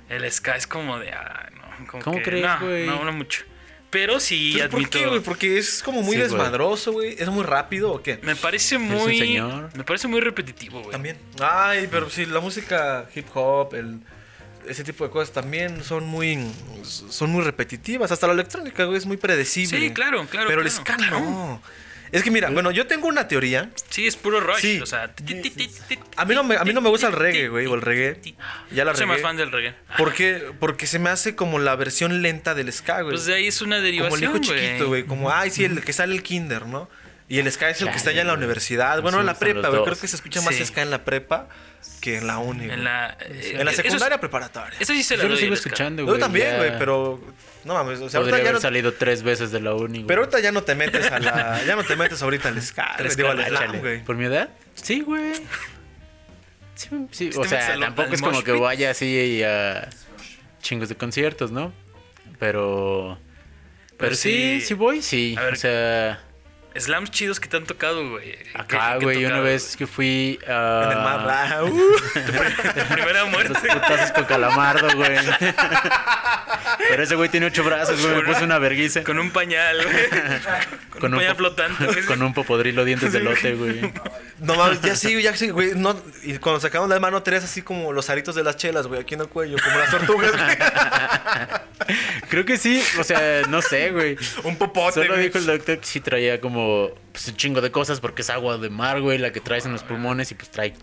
el 0.10 0.30
ska 0.30 0.58
es 0.58 0.68
como 0.68 1.00
de... 1.00 1.12
ah, 1.14 1.50
no, 1.56 1.88
como 1.88 2.04
¿Cómo 2.04 2.18
que- 2.18 2.24
crees, 2.24 2.44
no, 2.46 2.60
güey? 2.60 2.86
No, 2.86 3.06
no 3.06 3.14
mucho. 3.14 3.44
Pero 3.90 4.20
sí 4.20 4.52
Pero 4.56 4.70
¿Por 4.70 4.80
admito... 4.80 5.00
qué, 5.00 5.08
güey? 5.08 5.20
Porque 5.22 5.58
es 5.58 5.82
como 5.82 6.02
muy 6.02 6.16
Sí, 6.16 6.22
desmadroso, 6.22 6.92
güey. 6.92 7.16
¿Es 7.18 7.30
muy 7.30 7.44
rápido 7.44 7.94
o 7.94 8.02
qué? 8.02 8.20
Me 8.22 8.36
parece 8.36 8.78
muy... 8.78 9.18
señor. 9.18 9.70
Me 9.76 9.84
parece 9.84 10.08
muy 10.08 10.20
repetitivo, 10.20 10.80
güey. 10.80 10.92
También. 10.92 11.18
Ay, 11.40 11.88
pero 11.90 12.10
sí, 12.10 12.26
la 12.26 12.40
música 12.40 13.10
hip 13.16 13.28
hop, 13.34 13.74
el, 13.76 14.02
ese 14.68 14.84
tipo 14.84 15.04
de 15.04 15.10
cosas 15.10 15.34
también 15.34 15.84
son 15.84 16.06
muy 16.06 16.38
son 16.84 17.32
muy 17.32 17.44
repetitivas. 17.44 18.12
Hasta 18.12 18.28
la 18.28 18.34
electrónica, 18.34 18.84
güey, 18.84 18.98
es 18.98 19.06
muy 19.06 19.18
predecible. 19.18 19.80
Sí, 19.80 19.92
claro, 19.92 20.26
claro. 20.30 20.48
Pero 20.48 20.62
el 20.62 20.72
claro. 20.72 21.20
no. 21.20 21.62
Es 22.12 22.24
que 22.24 22.32
mira, 22.32 22.50
bueno, 22.50 22.72
yo 22.72 22.88
tengo 22.88 23.08
una 23.08 23.28
teoría. 23.28 23.70
Sí, 23.90 24.08
es 24.08 24.16
puro 24.16 24.40
rush. 24.40 24.60
Sí. 24.60 24.80
O 24.82 24.86
sea... 24.86 25.14
A 26.16 26.26
mí 26.26 26.36
no 26.36 26.44
me, 26.44 26.58
a 26.58 26.64
mí 26.64 26.74
no 26.74 26.82
me 26.82 26.90
gusta 26.90 27.08
el 27.08 27.14
reggae, 27.14 27.50
güey, 27.50 27.66
o 27.66 27.76
el 27.76 27.82
reggae. 27.82 28.20
Ya 28.72 28.86
la 28.86 28.96
Soy 28.96 29.06
más 29.06 29.22
fan 29.22 29.38
del 29.38 29.52
reggae. 29.52 29.76
¿Por 29.98 30.14
qué? 30.14 30.52
Porque 30.60 30.88
se 30.88 31.00
me 31.00 31.10
hace 31.10 31.36
como 31.36 31.60
la 31.60 31.76
versión 31.76 32.22
lenta 32.22 32.56
del 32.56 32.72
ska, 32.72 33.02
güey. 33.02 33.14
Pues 33.14 33.26
de 33.26 33.36
ahí 33.36 33.48
es 33.48 33.62
una 33.62 33.78
como 33.78 33.86
el 33.86 33.92
derivación, 33.92 34.24
hijo 34.24 34.38
chiquito, 34.40 34.88
güey. 34.88 35.04
Como, 35.04 35.32
ay, 35.32 35.52
sí, 35.52 35.64
el 35.64 35.84
que 35.84 35.94
sale 35.94 36.14
el 36.14 36.24
kinder, 36.24 36.66
¿no? 36.66 36.90
Y 37.30 37.40
el 37.40 37.52
ska 37.52 37.70
es 37.70 37.82
el 37.82 37.90
que 37.90 37.98
está 37.98 38.12
ya 38.14 38.22
en 38.22 38.28
la 38.28 38.34
universidad. 38.34 39.02
Bueno, 39.02 39.18
Así 39.18 39.22
en 39.22 39.26
la 39.26 39.34
prepa, 39.34 39.68
güey. 39.70 39.84
Creo 39.84 39.98
que 40.00 40.08
se 40.08 40.16
escucha 40.16 40.42
más 40.42 40.56
Sí. 40.56 40.66
ska 40.66 40.82
en 40.82 40.90
la 40.92 41.04
prepa 41.04 41.48
que 42.00 42.18
en 42.18 42.28
la 42.28 42.38
uni. 42.38 42.66
güey. 42.66 42.72
En 42.72 42.84
la, 42.86 43.18
eh, 43.20 43.56
En 43.60 43.66
la 43.66 43.72
eso- 43.72 43.82
secundaria 43.82 44.20
preparatoria. 44.20 44.78
Eso 44.80 44.94
sí 44.94 45.04
se 45.04 45.18
la 45.18 45.24
Yo 45.24 45.30
lo 45.30 45.36
sigo 45.38 45.54
escuchando, 45.54 46.04
Yo 46.04 46.08
güey. 46.08 46.20
también, 46.20 46.52
ya 46.52 46.58
güey, 46.58 46.78
pero 46.80 47.20
no 47.66 47.74
mames, 47.74 48.00
o 48.00 48.10
sea, 48.10 48.22
Podría 48.22 48.36
ahorita 48.36 48.38
ya 48.38 48.42
haber 48.44 48.54
no, 48.54 48.62
salido 48.62 48.94
tres 48.94 49.24
veces 49.24 49.52
de 49.52 49.60
la 49.60 49.74
uni, 49.74 50.00
güey. 50.00 50.08
pero 50.08 50.22
ahorita 50.22 50.40
ya 50.40 50.54
no 50.54 50.64
te 50.64 50.74
metes 50.76 51.12
a 51.12 51.20
la 51.20 51.62
ya 51.68 51.76
no 51.76 51.84
te 51.84 51.96
metes 51.98 52.22
ahorita 52.22 52.48
al 52.48 52.62
Tres 52.98 53.18
digo 53.18 53.30
al 53.30 53.46
slam, 53.46 53.80
güey. 53.80 54.04
¿Por 54.06 54.16
mi 54.16 54.26
edad? 54.26 54.50
Sí, 54.76 55.02
güey. 55.02 55.34
Sí, 56.76 56.90
sí, 57.12 57.30
o 57.36 57.44
sea, 57.44 57.78
tampoco 57.80 58.14
es 58.14 58.22
como 58.22 58.44
que 58.44 58.52
vaya 58.54 58.92
así 58.92 59.44
a 59.44 59.90
chingos 60.62 60.90
de 60.90 60.96
conciertos, 60.96 61.52
¿no? 61.52 61.74
Pero... 62.40 63.20
Pero, 63.98 64.14
sí, 64.16 64.60
sí. 64.62 64.68
sí 64.68 64.74
voy, 64.76 65.02
sí. 65.02 65.36
A 65.40 65.42
ver, 65.42 65.54
o 65.54 65.58
sea, 65.58 66.20
Slams 66.80 67.12
chidos 67.12 67.40
que 67.40 67.48
te 67.48 67.58
han 67.58 67.66
tocado, 67.66 68.10
güey. 68.10 68.36
acá, 68.54 68.94
¿Qué- 68.94 69.00
qué 69.00 69.06
güey, 69.06 69.26
una 69.26 69.40
vez 69.40 69.76
que 69.78 69.88
fui 69.88 70.40
a... 70.48 70.82
En 70.86 70.92
el 70.92 70.98
mar, 71.04 71.28
ah, 71.30 71.64
uh. 71.64 71.92
Primera 72.94 73.22
Los 73.24 73.32
muerte. 73.32 73.54
putazos 73.68 74.12
con 74.12 74.26
calamardo, 74.26 74.88
güey. 74.96 75.18
Pero 76.90 77.04
ese 77.04 77.16
güey 77.16 77.30
tiene 77.30 77.48
ocho 77.48 77.64
brazos, 77.64 78.00
güey. 78.02 78.16
Me 78.16 78.22
puso 78.24 78.44
una 78.44 78.60
verguiza. 78.60 79.04
Con 79.04 79.20
un 79.20 79.32
pañal, 79.32 79.84
güey. 79.84 80.10
Con, 80.98 81.02
Con 81.02 81.14
un 81.14 81.14
un 81.14 81.20
pañal 81.20 81.34
po- 81.34 81.38
flotante, 81.38 81.86
güey. 81.86 82.06
Con 82.06 82.22
un 82.24 82.34
popodrilo 82.34 82.84
dientes 82.84 83.14
de 83.14 83.20
lote, 83.20 83.54
güey. 83.54 83.94
No 84.40 84.56
mames, 84.56 84.82
ya 84.82 84.96
sí, 84.96 85.22
ya 85.22 85.36
sí, 85.36 85.50
güey, 85.50 85.74
no 85.76 85.96
y 86.24 86.38
cuando 86.40 86.60
sacamos 86.60 86.90
la 86.90 87.00
mano 87.00 87.22
tenías 87.24 87.44
así 87.44 87.62
como 87.62 87.92
los 87.94 88.10
aritos 88.10 88.34
de 88.36 88.44
las 88.44 88.56
chelas, 88.58 88.88
güey, 88.88 89.02
aquí 89.02 89.14
en 89.16 89.22
el 89.22 89.28
cuello, 89.28 89.58
como 89.64 89.78
las 89.78 89.92
tortugas, 89.92 90.32
güey. 90.32 90.58
Creo 92.30 92.46
que 92.46 92.58
sí, 92.58 92.84
o 93.00 93.04
sea, 93.04 93.44
no 93.48 93.62
sé, 93.62 93.92
güey. 93.92 94.18
Un 94.44 94.58
popote, 94.58 94.94
Solo 95.02 95.14
güey. 95.14 95.28
dijo 95.28 95.38
el 95.38 95.46
doctor 95.46 95.78
que 95.80 95.86
sí 95.86 96.02
traía 96.02 96.42
como 96.42 96.67
pues, 97.12 97.28
un 97.28 97.36
chingo 97.38 97.62
de 97.62 97.72
cosas 97.72 98.00
porque 98.00 98.22
es 98.22 98.30
agua 98.30 98.58
de 98.58 98.70
mar, 98.70 99.02
güey, 99.02 99.18
la 99.18 99.32
que 99.32 99.40
traes 99.42 99.66
en 99.66 99.72
los 99.74 99.84
pulmones 99.84 100.32
y 100.32 100.36
pues 100.36 100.50
trae 100.52 100.74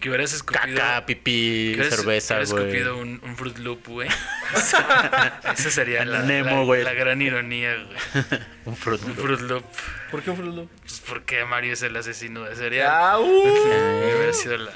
Que 0.00 0.08
hubieras 0.08 0.32
escupido. 0.32 0.76
caca, 0.76 1.06
pipí, 1.06 1.72
que 1.74 1.80
hubieras- 1.80 1.96
cerveza, 1.96 2.34
güey. 2.34 2.44
escupido 2.44 2.96
un, 2.98 3.20
un 3.24 3.36
Fruit 3.36 3.58
Loop, 3.58 3.86
güey. 3.88 4.08
Esa 4.54 5.70
sería 5.70 6.04
la, 6.04 6.22
Nemo, 6.22 6.50
la- 6.50 6.62
güey. 6.64 6.82
la 6.84 6.92
gran 6.94 7.20
ironía, 7.22 7.74
güey. 7.74 8.24
Un 8.66 8.76
Fruit 8.76 9.00
Un 9.02 9.08
Loop. 9.08 9.18
Fruit 9.20 9.40
Loop. 9.42 9.64
¿Por 10.10 10.22
qué 10.22 10.30
un 10.30 10.36
frulo? 10.36 10.68
Pues 10.80 11.02
porque 11.08 11.44
Mario 11.44 11.72
es 11.72 11.82
el 11.82 11.96
asesino 11.96 12.44
de 12.44 12.54
cereal. 12.56 12.88
Ah, 12.92 13.18
uh. 13.18 13.24
Hubiera 13.24 14.32
sido 14.32 14.56
la. 14.56 14.70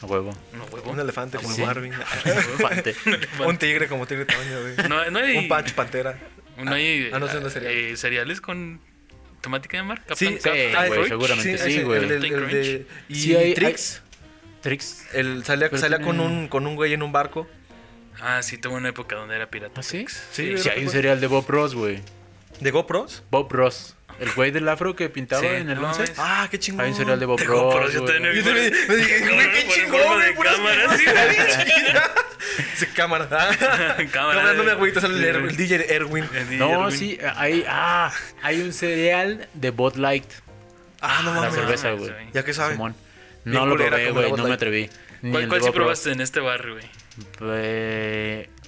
A 0.00 0.06
huevo. 0.06 0.32
No, 0.52 0.64
huevo. 0.66 0.90
Un 0.90 0.98
elefante 1.00 1.36
como 1.38 1.52
¿Sí? 1.54 1.62
Marvin. 1.62 1.92
Elefante. 2.24 2.94
un 3.46 3.56
tigre 3.58 3.86
como 3.88 4.06
tigre 4.06 4.24
tamaño, 4.24 4.60
güey. 4.60 4.88
No, 4.88 5.08
no 5.10 5.18
hay. 5.20 5.36
Un 5.38 5.48
pancho 5.48 5.74
pantera. 5.76 6.18
No 6.56 6.74
hay 6.74 7.10
Ah, 7.12 7.18
no 7.18 7.26
sé 7.28 7.34
dónde 7.34 7.50
sería. 7.50 7.70
eh, 7.70 7.96
cereales 7.96 8.40
con 8.40 8.80
temática 9.42 9.76
de 9.76 9.82
mar. 9.82 9.98
Sí, 10.14 10.26
Captain- 10.26 10.36
sí, 10.38 10.42
Captain 10.42 10.88
güey, 10.88 11.08
seguramente 11.08 11.58
sí, 11.58 11.82
güey. 11.82 11.98
El 12.04 12.08
de, 12.08 12.86
y 13.08 13.14
Sí, 13.14 13.36
hay- 13.36 13.54
Trix. 13.54 14.00
Trix. 14.62 15.06
El 15.12 15.44
salía, 15.44 15.68
salía 15.70 15.98
tiene- 15.98 16.04
con 16.04 16.20
un 16.20 16.48
con 16.48 16.66
un 16.66 16.76
güey 16.76 16.94
en 16.94 17.02
un 17.02 17.12
barco. 17.12 17.46
Ah, 18.20 18.42
sí, 18.42 18.56
tuvo 18.58 18.76
una 18.76 18.88
época 18.90 19.16
donde 19.16 19.34
era 19.34 19.50
pirata. 19.50 19.80
¿Ah, 19.80 19.82
sí? 19.82 20.06
Sí, 20.30 20.56
Sí, 20.56 20.68
hay 20.68 20.84
un 20.84 20.90
cereal 20.90 21.20
de 21.20 21.26
Bob 21.26 21.44
Ross, 21.48 21.74
güey. 21.74 22.00
¿De 22.60 22.70
GoPros? 22.70 23.24
Bob 23.30 23.50
Ross. 23.52 23.96
El 24.22 24.30
güey 24.34 24.52
del 24.52 24.68
afro 24.68 24.94
que 24.94 25.08
pintaba 25.08 25.42
Sí, 25.42 25.48
en 25.48 25.68
el 25.68 25.80
no, 25.80 25.88
11. 25.88 26.04
es- 26.04 26.12
Ah, 26.16 26.46
qué 26.48 26.56
chingón. 26.58 26.84
Hay 26.84 26.92
un 26.92 26.96
cereal 26.96 27.18
de 27.18 27.26
Bob 27.26 27.40
Ross. 27.40 27.92
yo 27.92 28.04
también 28.04 28.34
Yo 28.34 28.44
también 28.44 28.72
me 28.88 28.94
dije, 28.94 29.18
güey, 29.18 29.50
qué 29.52 29.68
chingón, 29.68 30.00
güey. 30.14 30.34
cámara, 30.36 30.96
sí. 30.96 31.04
Sí, 32.76 32.86
cámara. 32.94 33.28
Cámara. 33.28 34.06
Cámara, 34.12 34.52
no 34.54 34.62
me 34.62 34.70
agüitas, 34.70 35.02
sale 35.02 35.28
el, 35.28 35.56
DJ 35.56 35.92
Erwin. 35.92 36.24
No, 36.52 36.90
sí, 36.92 37.18
hay, 37.34 37.64
ah, 37.68 38.12
hay 38.42 38.60
un 38.62 38.72
cereal 38.72 39.48
de 39.54 39.70
Bud 39.70 39.96
Light. 39.96 40.30
Ah, 41.00 41.22
no 41.24 41.34
La 41.34 41.40
mames. 41.40 41.54
cerveza, 41.56 41.88
mames, 41.88 42.10
güey. 42.12 42.26
¿Ya 42.32 42.44
qué 42.44 42.54
sabe? 42.54 42.76
No 42.76 43.66
lo 43.66 43.74
probé, 43.74 43.90
la 44.04 44.10
güey, 44.12 44.30
no 44.32 44.44
me 44.44 44.54
atreví. 44.54 44.88
¿Cuál, 45.48 45.62
sí 45.62 45.70
probaste 45.72 46.12
en 46.12 46.20
este 46.20 46.38
barrio, 46.38 46.74
güey? 46.74 46.86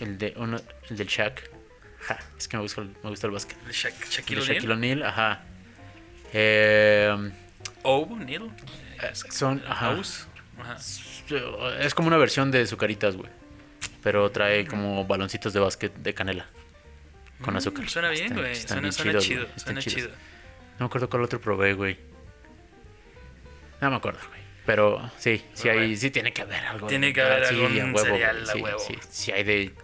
El 0.00 0.18
de 0.18 0.34
uno, 0.36 0.60
el 0.90 0.96
del 0.96 1.06
Shaq. 1.06 1.53
Ja, 2.06 2.18
es 2.38 2.48
que 2.48 2.56
me 2.56 2.62
gusta 2.62 2.82
el, 2.82 2.88
me 3.02 3.10
gusta 3.10 3.26
el 3.26 3.32
básquet. 3.32 3.56
¿El 3.66 3.72
Sha- 3.72 3.88
El 3.88 4.08
Shaquille 4.10 4.40
de 4.40 4.46
Shaquille 4.46 4.72
O'Neal? 4.72 4.98
O'Neal, 5.02 5.02
ajá. 5.10 5.42
Eh, 6.32 7.32
O'Neal. 7.82 8.50
son, 9.30 9.62
ajá. 9.66 9.96
Es 11.80 11.94
como 11.94 12.08
una 12.08 12.16
versión 12.18 12.50
de 12.50 12.66
Zucaritas, 12.66 13.16
güey. 13.16 13.30
Pero 14.02 14.30
trae 14.30 14.66
como 14.66 15.04
baloncitos 15.06 15.52
de 15.52 15.60
básquet 15.60 15.94
de 15.94 16.14
canela. 16.14 16.46
Con 17.42 17.54
Mm, 17.54 17.56
azúcar. 17.58 17.88
Suena 17.88 18.10
bien, 18.10 18.24
Están- 18.26 18.38
güey. 18.38 18.52
están 18.52 18.92
Suena, 18.92 19.10
chidos, 19.12 19.24
chido. 19.24 19.44
güey, 19.46 19.58
Suena 19.60 19.80
chido. 19.80 20.08
No 20.08 20.80
me 20.80 20.86
acuerdo 20.86 21.08
cuál 21.08 21.22
otro 21.22 21.40
probé, 21.40 21.74
güey. 21.74 21.98
No 23.80 23.90
me 23.90 23.96
acuerdo, 23.96 24.20
güey. 24.28 24.40
Pero 24.66 25.10
sí, 25.18 25.38
sí, 25.52 25.62
Pero 25.64 25.72
hay, 25.74 25.78
bueno. 25.86 25.96
sí 26.00 26.10
tiene 26.10 26.32
que 26.32 26.42
haber 26.42 26.64
algo. 26.64 26.86
Tiene 26.86 27.12
que 27.12 27.20
haber 27.20 27.44
ah, 27.44 27.48
sí, 27.48 27.56
huevo, 27.56 27.98
cereal 27.98 28.36
güey, 28.38 28.48
a 28.48 28.52
sí, 28.52 28.60
huevo. 28.62 28.78
Sí, 28.78 28.98
sí 29.10 29.32
hay 29.32 29.44
de 29.44 29.74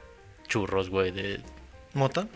churros, 0.48 0.88
güey. 0.88 1.10
De, 1.10 1.40
¿Mota? 1.94 2.26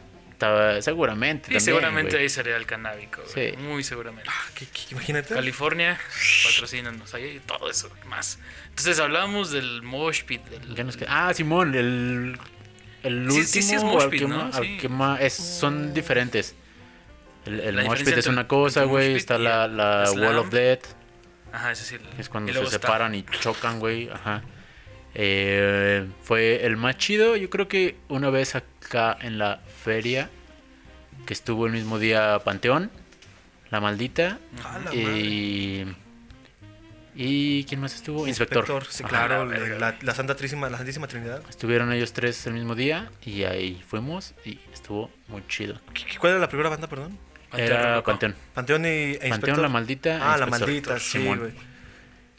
seguramente. 0.80 1.44
Sí, 1.46 1.54
también, 1.54 1.60
seguramente 1.64 2.10
güey. 2.12 2.22
hay 2.24 2.28
cereal 2.28 2.66
canábico. 2.66 3.22
Sí. 3.32 3.54
Muy 3.58 3.82
seguramente. 3.82 4.28
Ah, 4.30 4.42
¿qué- 4.54 4.66
qué- 4.66 4.92
imagínate. 4.92 5.32
California, 5.34 5.98
patrocínanos. 6.44 7.14
Ahí 7.14 7.22
hay 7.24 7.40
todo 7.40 7.70
eso 7.70 7.90
y 8.04 8.08
más. 8.08 8.38
Entonces 8.68 8.98
hablábamos 9.00 9.50
del 9.52 9.80
mosh 9.82 10.24
pit. 10.24 10.44
Del, 10.46 10.74
Ya 10.74 10.84
nos 10.84 10.96
queda- 10.98 11.28
Ah, 11.28 11.32
Simón, 11.32 11.74
el, 11.74 12.38
el 13.04 13.30
Sí, 13.30 13.38
último. 13.38 13.44
sí, 13.46 13.62
sí 13.62 13.74
es 13.74 13.82
mosh 13.84 14.02
al 14.02 14.10
pit, 14.10 14.20
que 14.20 14.28
¿no? 14.28 14.36
más- 14.44 14.54
al 14.56 14.64
Sí. 14.64 14.76
que 14.76 14.88
más- 14.90 15.20
es- 15.22 15.32
son 15.34 15.94
diferentes. 15.94 16.54
El, 17.46 17.60
el 17.60 17.84
mosh 17.86 18.04
pit 18.04 18.08
es 18.18 18.26
una 18.26 18.46
cosa, 18.46 18.84
güey. 18.84 19.14
Está 19.14 19.36
y 19.36 19.42
la, 19.42 19.64
el. 19.64 20.20
Wall 20.20 20.36
of 20.38 20.50
Death, 20.50 20.84
Ajá, 21.52 21.74
sí. 21.74 21.96
que 22.16 22.20
es 22.20 22.28
cuando 22.28 22.50
y 22.50 22.54
se 22.54 22.66
separan 22.66 23.14
y 23.14 23.24
chocan, 23.40 23.78
güey. 23.80 24.10
Ajá. 24.10 24.42
Eh, 25.14 26.06
fue 26.22 26.64
el 26.66 26.76
más 26.76 26.96
chido. 26.98 27.36
Yo 27.36 27.48
creo 27.50 27.68
que 27.68 27.96
una 28.08 28.30
vez 28.30 28.54
acá 28.54 29.16
en 29.20 29.38
la 29.38 29.60
feria, 29.82 30.28
que 31.26 31.32
estuvo 31.34 31.66
el 31.66 31.72
mismo 31.72 31.98
día 31.98 32.38
Panteón, 32.44 32.90
La 33.70 33.80
Maldita. 33.80 34.38
A 34.64 34.78
la 34.78 34.94
y. 34.94 35.86
¿Y 37.16 37.62
quién 37.64 37.80
más 37.80 37.94
estuvo? 37.94 38.26
Inspector. 38.26 38.84
Sí, 38.90 39.04
Ajá. 39.04 39.08
claro. 39.08 39.46
la 39.46 39.56
verga, 39.58 39.78
La, 39.78 39.96
la 40.02 40.14
Santa 40.16 40.34
Trísima, 40.34 40.68
la 40.68 40.78
Santísima 40.78 41.06
Trinidad. 41.06 41.42
Estuvieron 41.48 41.92
ellos 41.92 42.12
tres 42.12 42.44
el 42.48 42.54
mismo 42.54 42.74
día 42.74 43.08
y 43.24 43.44
ahí 43.44 43.80
fuimos 43.86 44.34
y 44.44 44.58
estuvo 44.72 45.10
muy 45.28 45.46
chido. 45.46 45.80
¿Qué- 45.92 46.18
¿Cuál 46.18 46.32
era 46.32 46.40
la 46.40 46.48
primera 46.48 46.70
banda, 46.70 46.88
perdón? 46.88 47.16
Panteón 47.50 47.70
Era. 47.80 48.02
Panteón. 48.02 48.34
Panteón 48.52 48.84
y 48.84 48.88
e 48.88 49.10
Inspector. 49.12 49.30
Panteón, 49.30 49.62
La 49.62 49.68
Maldita. 49.68 50.16
Ah, 50.16 50.36
la 50.38 50.46
Inspector. 50.46 50.60
maldita, 50.68 50.98
sí, 50.98 51.18
güey. 51.24 51.52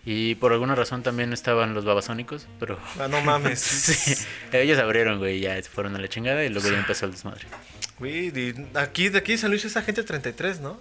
Y 0.06 0.36
por 0.36 0.54
alguna 0.54 0.76
razón 0.76 1.02
también 1.02 1.34
estaban 1.34 1.74
los 1.74 1.84
babasónicos, 1.84 2.48
pero 2.60 2.80
Ah, 3.00 3.08
no 3.08 3.22
mames. 3.22 3.60
sí, 3.62 4.13
ellos 4.52 4.78
abrieron, 4.80 5.18
güey, 5.18 5.39
ya 5.39 5.56
se 5.56 5.70
fueron 5.70 5.96
a 5.96 6.00
la 6.00 6.08
chingada 6.08 6.44
y 6.46 6.50
luego 6.50 6.70
ya 6.70 6.78
empezó 6.78 7.06
el 7.08 7.12
desmadre. 7.13 7.48
Güey, 7.98 8.32
aquí 8.76 9.10
de 9.10 9.18
aquí 9.18 9.32
de 9.34 9.38
San 9.39 9.50
Luis 9.50 9.65
es 9.65 9.76
Agente 9.78 10.04
33, 10.04 10.60
¿no? 10.62 10.80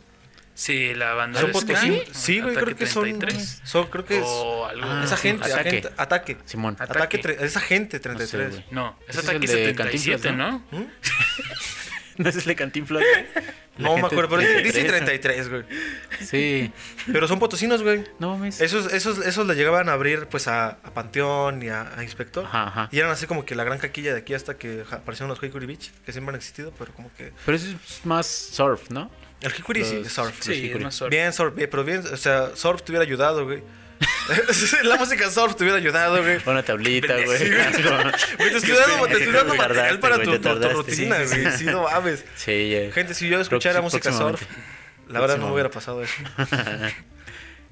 Sí, 0.57 0.95
la 0.95 1.15
banda 1.15 1.41
¿Son 1.41 1.49
de 1.49 1.53
Potosí? 1.53 2.03
Sí, 2.13 2.39
güey, 2.41 2.53
Ataque 2.55 2.65
creo 2.67 2.77
que 2.77 2.87
son, 2.87 3.03
33. 3.05 3.61
son. 3.65 3.87
Creo 3.89 4.05
que 4.05 4.19
es. 4.19 4.25
O 4.25 4.67
algo. 4.67 4.87
Ah, 4.89 5.03
es 5.05 5.11
agente, 5.11 5.45
ataque. 5.47 5.69
agente, 5.69 5.91
ataque. 5.97 6.37
Simón. 6.45 6.77
Ataque. 6.79 6.99
Ataque, 6.99 7.23
tre- 7.23 7.41
es 7.43 7.57
agente 7.57 7.97
No 7.97 8.03
33. 8.03 8.29
sé, 8.31 8.51
güey. 8.61 8.65
No, 8.71 8.97
es 9.09 9.17
es 9.17 9.25
Ataque 9.25 9.37
el 9.37 9.41
de 9.41 9.49
77, 9.49 10.23
Cantinflas, 10.29 10.37
¿no? 10.37 10.65
¿No 12.19 12.29
es 12.29 12.37
el 12.37 12.45
de 12.45 12.57
Cantinflas? 12.57 13.03
No 13.77 13.97
me 13.97 14.07
acuerdo, 14.07 14.29
pero 14.37 14.41
dice 14.63 14.85
33. 14.85 15.05
33, 15.05 15.49
güey. 15.49 15.63
Sí. 16.21 16.73
Pero 17.13 17.27
son 17.27 17.41
potosinos, 17.41 17.83
güey. 17.83 18.05
No 18.21 18.31
mames. 18.37 18.61
Esos, 18.61 18.93
esos, 18.93 19.19
esos 19.27 19.49
le 19.49 19.57
llegaban 19.57 19.89
a 19.89 19.95
abrir 19.95 20.29
pues 20.29 20.47
a, 20.47 20.69
a 20.69 20.95
Panteón 20.95 21.61
y 21.61 21.71
a, 21.71 21.93
a 21.99 22.05
Inspector. 22.05 22.45
Ajá, 22.45 22.69
ajá. 22.69 22.89
Y 22.93 23.01
eran 23.01 23.11
así 23.11 23.27
como 23.27 23.45
que 23.45 23.57
la 23.57 23.65
gran 23.65 23.79
caquilla 23.79 24.13
de 24.13 24.21
aquí 24.21 24.33
hasta 24.33 24.57
que 24.59 24.85
aparecieron 24.93 25.29
los 25.29 25.43
Hickory 25.43 25.67
Beach, 25.67 25.91
que 26.07 26.13
siempre 26.13 26.31
han 26.31 26.37
existido, 26.37 26.73
pero 26.79 26.93
como 26.93 27.13
que... 27.17 27.33
Pero 27.45 27.57
eso 27.57 27.67
es 27.69 28.07
más 28.07 28.29
surf, 28.29 28.91
¿no? 28.91 29.11
El 29.41 29.51
Hickory 29.53 29.85
sí, 29.85 29.97
Los- 29.97 30.07
es 30.07 30.13
surf. 30.13 30.37
Sí, 30.41 30.53
es 30.53 30.59
Hickory. 30.59 30.85
más 30.85 30.95
surf. 30.95 31.11
Bien 31.11 31.33
surf, 31.33 31.53
bien, 31.57 31.69
pero 31.69 31.83
bien, 31.83 31.99
o 32.13 32.17
sea, 32.17 32.55
surf 32.55 32.83
te 32.83 32.93
hubiera 32.93 33.03
ayudado, 33.05 33.45
güey. 33.45 33.61
la 34.85 34.97
música 34.97 35.31
surf 35.31 35.55
te 35.57 35.65
hubiera 35.65 35.79
ayudado, 35.79 36.23
güey. 36.23 36.39
Una 36.47 36.63
tablita, 36.63 37.15
güey. 37.25 37.39
Sí, 37.39 37.51
güey. 37.51 38.51
Te 38.51 38.57
estoy 38.57 38.75
dando, 38.75 39.07
te 39.07 39.13
estoy 39.15 39.33
dando 39.33 39.53
Te 39.53 39.59
material 39.59 39.99
para 40.01 40.19
tu, 40.23 40.39
tu- 40.39 40.69
rutina, 40.71 41.19
sí, 41.27 41.35
sí. 41.35 41.41
güey. 41.43 41.57
Sí, 41.59 41.65
no 41.67 41.83
mames. 41.85 42.25
Sí. 42.37 42.91
Gente, 42.93 43.15
si 43.15 43.29
yo 43.29 43.41
escuchara 43.41 43.81
música 43.83 44.13
surf, 44.13 44.43
la 45.09 45.21
verdad 45.21 45.37
no 45.39 45.47
me 45.49 45.53
hubiera 45.53 45.71
pasado 45.71 46.03
eso. 46.03 46.15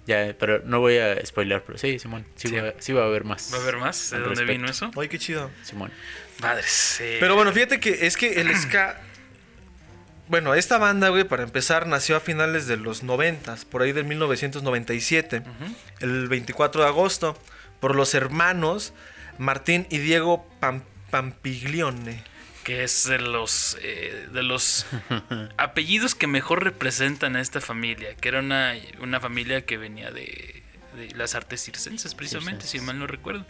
Ya, 0.04 0.34
pero 0.38 0.60
no 0.64 0.80
voy 0.80 0.98
a 0.98 1.24
spoiler, 1.24 1.62
pero 1.64 1.78
sí, 1.78 1.98
Simón. 2.00 2.26
Sí, 2.34 2.48
Sí. 2.48 2.56
Va, 2.56 2.68
a- 2.70 2.74
sí 2.80 2.92
va 2.92 3.02
a 3.02 3.06
haber 3.06 3.22
más. 3.24 3.50
¿Va 3.52 3.58
a 3.58 3.60
haber 3.60 3.76
más? 3.76 4.10
¿De 4.10 4.16
dónde 4.18 4.30
respecto. 4.30 4.52
vino 4.52 4.68
eso? 4.68 4.90
Ay, 5.00 5.08
qué 5.08 5.18
chido. 5.18 5.50
Simón. 5.62 5.92
Madres. 6.40 6.98
eh, 7.00 7.18
Pero 7.20 7.36
bueno, 7.36 7.52
fíjate 7.52 7.78
que 7.78 8.04
es 8.06 8.16
que 8.16 8.40
el 8.40 8.54
ska. 8.56 9.00
Bueno, 10.28 10.54
esta 10.54 10.78
banda, 10.78 11.08
güey, 11.10 11.24
para 11.24 11.42
empezar, 11.42 11.86
nació 11.86 12.16
a 12.16 12.20
finales 12.20 12.66
de 12.66 12.76
los 12.76 13.02
90, 13.02 13.56
por 13.70 13.82
ahí 13.82 13.92
del 13.92 14.04
1997, 14.04 15.40
ujú. 15.40 15.74
el 16.00 16.28
24 16.28 16.82
de 16.82 16.88
agosto, 16.88 17.36
por 17.80 17.94
los 17.96 18.14
hermanos 18.14 18.94
Martín 19.38 19.86
y 19.90 19.98
Diego 19.98 20.48
Pam- 20.60 20.84
Pampiglione. 21.10 22.22
que 22.64 22.84
es 22.84 23.04
de 23.08 23.18
los 23.18 23.76
eh, 23.82 24.28
de 24.32 24.42
los 24.44 24.86
apellidos 25.58 26.14
que 26.14 26.26
mejor 26.28 26.62
representan 26.64 27.34
a 27.36 27.40
esta 27.40 27.60
familia, 27.60 28.14
que 28.14 28.28
era 28.28 28.38
una, 28.38 28.74
una 29.00 29.18
familia 29.20 29.66
que 29.66 29.76
venía 29.76 30.10
de, 30.12 30.62
de 30.96 31.10
las 31.16 31.34
artes 31.34 31.62
circenses, 31.64 32.14
precisamente, 32.14 32.66
si 32.66 32.78
mal 32.80 32.98
no 32.98 33.06
recuerdo. 33.08 33.44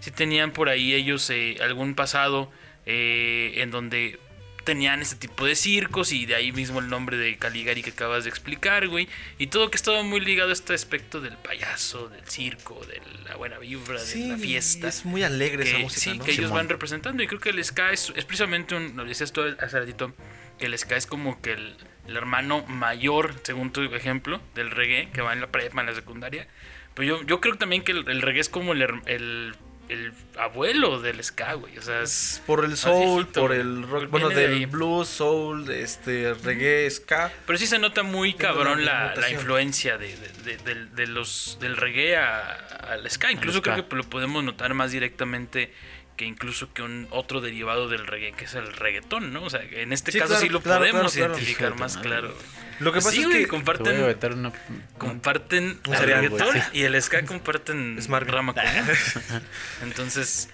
Sí 0.00 0.10
tenían 0.10 0.50
por 0.52 0.68
ahí 0.68 0.92
ellos 0.94 1.30
eh, 1.30 1.56
algún 1.62 1.94
pasado 1.94 2.50
eh, 2.84 3.54
en 3.58 3.70
donde 3.70 4.18
tenían 4.66 5.00
este 5.00 5.16
tipo 5.16 5.46
de 5.46 5.54
circos 5.54 6.12
y 6.12 6.26
de 6.26 6.34
ahí 6.34 6.52
mismo 6.52 6.80
el 6.80 6.90
nombre 6.90 7.16
de 7.16 7.38
Caligari 7.38 7.82
que 7.82 7.90
acabas 7.90 8.24
de 8.24 8.30
explicar, 8.30 8.88
güey. 8.88 9.08
Y 9.38 9.46
todo 9.46 9.70
que 9.70 9.76
estaba 9.76 10.02
muy 10.02 10.20
ligado 10.20 10.50
a 10.50 10.52
este 10.52 10.74
aspecto 10.74 11.22
del 11.22 11.38
payaso, 11.38 12.08
del 12.08 12.26
circo, 12.26 12.84
de 12.84 13.00
la 13.24 13.36
buena 13.36 13.58
vibra, 13.58 14.02
de 14.02 14.28
la 14.28 14.36
fiesta 14.36 14.88
es 14.88 15.06
muy 15.06 15.22
alegre 15.22 15.62
esa 15.62 15.78
música, 15.78 16.00
sí, 16.00 16.18
¿no? 16.18 16.24
que 16.24 16.32
ellos 16.32 16.50
van 16.50 16.68
representando. 16.68 17.22
Y 17.22 17.28
creo 17.28 17.40
que 17.40 17.50
el 17.50 17.64
ska 17.64 17.92
es, 17.92 18.12
es 18.16 18.24
precisamente 18.24 18.74
un. 18.74 18.96
Lo 18.96 19.04
decías 19.04 19.32
tú 19.32 19.42
hace 19.42 19.78
ratito. 19.78 20.12
Que 20.58 20.66
el 20.66 20.78
ska 20.78 20.96
es 20.96 21.06
como 21.06 21.40
que 21.40 21.52
el, 21.52 21.76
el 22.08 22.16
hermano 22.16 22.64
mayor, 22.66 23.34
según 23.42 23.72
tu 23.72 23.82
ejemplo, 23.82 24.40
del 24.54 24.70
reggae, 24.70 25.10
que 25.12 25.22
va 25.22 25.32
en 25.32 25.40
la 25.40 25.46
prepa, 25.46 25.80
en 25.80 25.86
la 25.86 25.94
secundaria. 25.94 26.48
Pero 26.94 27.18
yo, 27.18 27.26
yo 27.26 27.40
creo 27.40 27.56
también 27.56 27.82
que 27.82 27.92
el, 27.92 28.08
el 28.08 28.22
reggae 28.22 28.40
es 28.40 28.48
como 28.48 28.72
el, 28.72 29.54
el 29.88 30.12
abuelo 30.38 31.00
del 31.00 31.22
ska, 31.22 31.54
güey. 31.54 31.76
O 31.78 31.82
sea, 31.82 32.02
es. 32.02 32.42
Por 32.46 32.64
el 32.64 32.76
soul, 32.76 33.16
viejito, 33.24 33.40
por 33.40 33.52
el 33.52 33.82
rock, 33.88 34.08
bueno, 34.10 34.28
de 34.28 34.48
del 34.48 34.66
blues, 34.66 35.08
soul, 35.08 35.70
este, 35.70 36.34
reggae, 36.34 36.90
ska. 36.90 37.32
Pero 37.46 37.58
sí 37.58 37.66
se 37.66 37.78
nota 37.78 38.02
muy 38.02 38.34
cabrón 38.34 38.84
la- 38.84 39.14
la 39.14 39.30
influencia 39.30 39.98
de, 39.98 40.16
de- 40.16 40.28
de- 40.44 40.56
del- 40.58 40.94
de 40.94 41.06
los, 41.06 41.58
del 41.60 41.76
reggae 41.76 42.16
a- 42.16 42.50
al 42.90 43.10
ska. 43.10 43.30
Incluso 43.32 43.58
ska. 43.58 43.72
creo 43.74 43.88
que 43.88 43.96
lo 43.96 44.04
podemos 44.04 44.42
notar 44.44 44.74
más 44.74 44.92
directamente 44.92 45.72
que 46.16 46.24
incluso 46.24 46.72
que 46.72 46.82
un 46.82 47.06
otro 47.10 47.40
derivado 47.40 47.88
del 47.88 48.06
reggae, 48.06 48.32
que 48.32 48.46
es 48.46 48.54
el 48.54 48.72
reggaetón, 48.72 49.32
¿no? 49.32 49.42
O 49.44 49.50
sea, 49.50 49.60
en 49.62 49.92
este 49.92 50.12
Sí, 50.12 50.18
caso 50.18 50.30
claro, 50.30 50.42
sí 50.42 50.48
lo 50.48 50.60
claro, 50.62 50.80
podemos 50.80 51.12
claro, 51.12 51.32
identificar 51.34 51.78
más 51.78 51.96
claro. 51.98 52.34
Lo 52.80 52.92
que 52.92 52.98
pasa 52.98 53.10
Sí, 53.12 53.22
es 53.22 53.28
que 53.28 53.48
comparten, 53.48 54.02
una... 54.34 54.52
comparten 54.98 55.80
Un 55.86 55.94
el 55.94 55.98
cereal, 56.00 56.22
reggaetón 56.24 56.56
y 56.72 56.82
el 56.82 57.00
ska 57.02 57.24
comparten 57.24 57.98
Es 57.98 58.08
marca. 58.08 58.32
rama 58.32 58.54
común. 58.54 59.42
Entonces... 59.82 60.50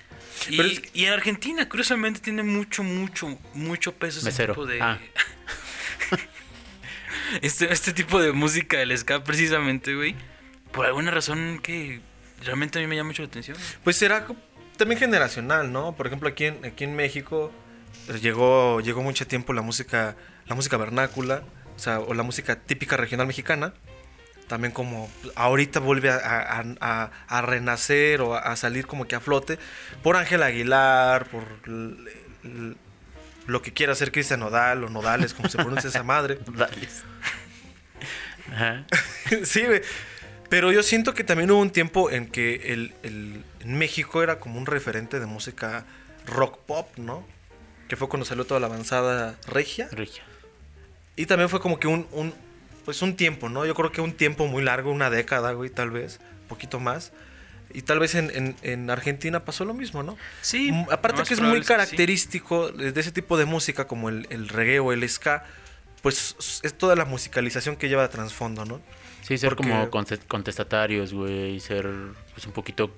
Y, 0.48 0.56
Pero 0.56 0.68
es- 0.68 0.82
y 0.92 1.04
en 1.04 1.12
Argentina, 1.12 1.68
curiosamente, 1.68 2.20
tiene 2.20 2.42
mucho, 2.42 2.82
mucho, 2.82 3.38
mucho 3.54 3.92
peso 3.94 4.18
ese 4.18 4.26
Mesero. 4.26 4.54
tipo 4.54 4.66
de... 4.66 4.80
Ah. 4.82 4.98
este, 7.42 7.72
este 7.72 7.92
tipo 7.92 8.20
de 8.20 8.32
música 8.32 8.78
del 8.78 8.96
ska, 8.96 9.22
precisamente, 9.24 9.94
güey. 9.94 10.14
Por 10.72 10.86
alguna 10.86 11.10
razón 11.10 11.60
que 11.62 12.00
realmente 12.44 12.78
a 12.78 12.82
mí 12.82 12.88
me 12.88 12.96
llama 12.96 13.08
mucho 13.08 13.22
la 13.22 13.28
atención. 13.28 13.56
Pues 13.84 13.96
será 13.96 14.26
también 14.82 14.98
generacional, 14.98 15.72
¿no? 15.72 15.94
Por 15.96 16.06
ejemplo, 16.06 16.28
aquí 16.28 16.46
en, 16.46 16.64
aquí 16.64 16.84
en 16.84 16.94
México 16.96 17.52
pues, 18.06 18.20
llegó, 18.22 18.80
llegó 18.80 19.02
mucho 19.02 19.26
tiempo 19.26 19.52
la 19.52 19.62
música, 19.62 20.16
la 20.46 20.54
música 20.54 20.76
vernácula, 20.76 21.42
o 21.76 21.78
sea, 21.78 22.00
o 22.00 22.14
la 22.14 22.22
música 22.22 22.56
típica 22.56 22.96
regional 22.96 23.26
mexicana. 23.26 23.72
También 24.48 24.72
como 24.72 25.10
ahorita 25.36 25.80
vuelve 25.80 26.10
a, 26.10 26.16
a- 26.16 26.64
a- 26.80 27.10
a 27.28 27.42
renacer 27.42 28.20
o 28.20 28.34
a, 28.34 28.54
salir 28.56 28.86
como 28.86 29.06
que 29.06 29.14
a 29.14 29.20
flote 29.20 29.58
por 30.02 30.16
Ángel 30.16 30.42
Aguilar, 30.42 31.26
por 31.26 31.44
lo 33.46 33.62
que 33.62 33.72
quiera 33.72 33.92
hacer 33.92 34.12
Cristian 34.12 34.40
Nodal 34.40 34.84
o 34.84 34.90
Nodales, 34.90 35.32
como 35.32 35.48
se 35.48 35.56
pronuncia 35.58 35.88
esa 35.88 36.02
madre. 36.02 36.38
Dale. 36.54 36.88
Ajá. 38.52 38.84
sí, 39.44 39.64
güey. 39.64 39.80
Pero 40.52 40.70
yo 40.70 40.82
siento 40.82 41.14
que 41.14 41.24
también 41.24 41.50
hubo 41.50 41.60
un 41.62 41.70
tiempo 41.70 42.10
en 42.10 42.26
que 42.26 42.74
el, 42.74 42.92
el- 43.02 43.42
en 43.60 43.78
México 43.78 44.22
era 44.22 44.38
como 44.38 44.58
un 44.58 44.66
referente 44.66 45.18
de 45.18 45.24
música 45.24 45.86
rock 46.26 46.58
pop, 46.66 46.88
¿no? 46.98 47.26
Que 47.88 47.96
fue 47.96 48.06
cuando 48.10 48.26
salió 48.26 48.44
toda 48.44 48.60
la 48.60 48.66
avanzada 48.66 49.38
regia. 49.46 49.88
Regia. 49.92 50.22
Y 51.16 51.24
también 51.24 51.48
fue 51.48 51.58
como 51.60 51.80
que 51.80 51.86
un, 51.86 52.06
un, 52.12 52.34
pues 52.84 53.00
un 53.00 53.16
tiempo, 53.16 53.48
¿no? 53.48 53.64
Yo 53.64 53.74
creo 53.74 53.92
que 53.92 54.02
un 54.02 54.12
tiempo 54.12 54.46
muy 54.46 54.62
largo, 54.62 54.90
una 54.92 55.08
década, 55.08 55.52
güey, 55.52 55.70
tal 55.70 55.90
vez, 55.90 56.20
un 56.42 56.48
poquito 56.48 56.78
más. 56.80 57.12
Y 57.72 57.80
tal 57.80 57.98
vez 57.98 58.14
en, 58.14 58.30
en- 58.34 58.56
en 58.60 58.90
Argentina 58.90 59.46
pasó 59.46 59.64
lo 59.64 59.72
mismo, 59.72 60.02
¿no? 60.02 60.18
Sí, 60.42 60.70
Mm, 60.70 60.84
Aparte 60.90 61.22
que 61.22 61.32
es 61.32 61.40
muy 61.40 61.60
sí. 61.60 61.64
característico 61.66 62.70
de 62.72 62.92
de 62.92 63.00
ese 63.00 63.10
tipo 63.10 63.38
de 63.38 63.46
música 63.46 63.86
como 63.86 64.10
el, 64.10 64.26
el 64.28 64.50
reggae 64.50 64.80
o 64.80 64.92
el 64.92 65.08
ska, 65.08 65.44
pues 66.02 66.60
es 66.62 66.74
toda 66.76 66.94
la 66.94 67.06
musicalización 67.06 67.76
que 67.76 67.88
lleva 67.88 68.02
de 68.02 68.08
trasfondo, 68.10 68.66
¿no? 68.66 68.82
Sí, 69.22 69.38
ser 69.38 69.50
Porque- 69.56 69.70
como 69.70 69.90
conte- 69.90 70.18
contestatarios, 70.28 71.12
güey, 71.14 71.58
ser 71.60 71.88
pues 72.34 72.46
un 72.46 72.52
poquito, 72.52 72.94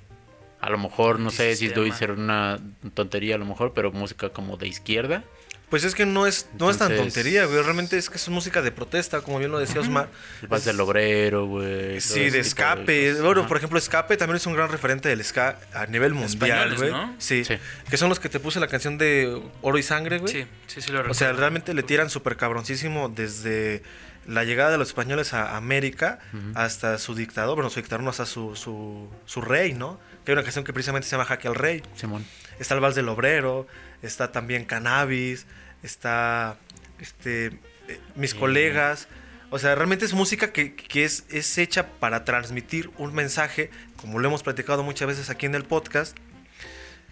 a 0.60 0.70
lo 0.70 0.78
mejor, 0.78 1.20
no 1.20 1.30
sé 1.30 1.54
si 1.54 1.68
doy 1.68 1.92
ser 1.92 2.10
una 2.12 2.58
tontería 2.94 3.34
a 3.36 3.38
lo 3.38 3.44
mejor, 3.44 3.72
pero 3.74 3.92
música 3.92 4.30
como 4.30 4.56
de 4.56 4.66
izquierda. 4.66 5.22
Pues 5.70 5.82
es 5.82 5.94
que 5.94 6.06
no 6.06 6.26
es, 6.26 6.46
no 6.58 6.70
es 6.70 6.78
tan 6.78 6.94
tontería, 6.94 7.46
güey. 7.46 7.60
Realmente 7.62 7.96
es 7.98 8.08
que 8.08 8.16
es 8.16 8.28
música 8.28 8.62
de 8.62 8.70
protesta, 8.70 9.22
como 9.22 9.38
bien 9.38 9.50
lo 9.50 9.58
decía 9.58 9.80
Osmar. 9.80 10.08
El 10.42 10.52
Es- 10.56 10.64
del 10.66 10.78
obrero, 10.78 11.46
güey. 11.46 12.00
Sí, 12.00 12.30
de 12.30 12.38
escape. 12.38 13.14
bueno, 13.20 13.40
Ajá. 13.40 13.48
por 13.48 13.56
ejemplo, 13.56 13.78
escape 13.78 14.16
también 14.16 14.36
es 14.36 14.46
un 14.46 14.52
gran 14.54 14.70
referente 14.70 15.08
del 15.08 15.24
ska 15.24 15.58
a 15.72 15.86
nivel 15.86 16.14
mundial, 16.14 16.76
güey. 16.76 16.92
¿no? 16.92 17.14
Sí, 17.18 17.44
Sí. 17.44 17.56
Que 17.90 17.96
son 17.96 18.08
los 18.08 18.20
que 18.20 18.28
te 18.28 18.38
puse 18.40 18.60
la 18.60 18.68
canción 18.68 18.98
de 18.98 19.42
Oro 19.62 19.76
y 19.78 19.82
Sangre, 19.82 20.18
güey. 20.18 20.32
Sí, 20.32 20.46
sí, 20.68 20.80
sí 20.80 20.92
lo 20.92 21.00
O 21.00 21.02
sea, 21.02 21.28
recuerdo. 21.28 21.40
realmente 21.40 21.74
le 21.74 21.82
tiran 21.82 22.08
súper 22.08 22.36
cabroncísimo 22.36 23.08
desde 23.08 23.82
la 24.26 24.44
llegada 24.44 24.70
de 24.70 24.78
los 24.78 24.88
españoles 24.88 25.34
a 25.34 25.56
América 25.56 26.18
hasta 26.54 26.98
su 26.98 27.14
dictador, 27.14 27.56
bueno, 27.56 27.70
su 27.70 27.80
dictador, 27.80 28.02
no, 28.02 28.10
hasta 28.10 28.26
su, 28.26 28.56
su, 28.56 29.08
su 29.26 29.40
rey, 29.40 29.74
¿no? 29.74 30.00
Que 30.24 30.32
hay 30.32 30.34
una 30.34 30.42
canción 30.42 30.64
que 30.64 30.72
precisamente 30.72 31.06
se 31.06 31.12
llama 31.12 31.24
Jaque 31.24 31.48
al 31.48 31.54
Rey. 31.54 31.82
Simón. 31.96 32.24
Está 32.58 32.74
el 32.74 32.80
Vals 32.80 32.94
del 32.94 33.08
Obrero, 33.08 33.66
está 34.02 34.32
también 34.32 34.64
Cannabis, 34.64 35.46
está 35.82 36.56
este, 36.98 37.46
eh, 37.88 38.00
mis 38.14 38.34
colegas. 38.34 39.08
O 39.50 39.58
sea, 39.58 39.74
realmente 39.74 40.04
es 40.04 40.14
música 40.14 40.52
que, 40.52 40.74
que 40.74 41.04
es, 41.04 41.24
es 41.30 41.58
hecha 41.58 41.88
para 42.00 42.24
transmitir 42.24 42.90
un 42.98 43.14
mensaje, 43.14 43.70
como 43.96 44.18
lo 44.18 44.28
hemos 44.28 44.42
platicado 44.42 44.82
muchas 44.82 45.08
veces 45.08 45.30
aquí 45.30 45.46
en 45.46 45.54
el 45.54 45.64
podcast, 45.64 46.16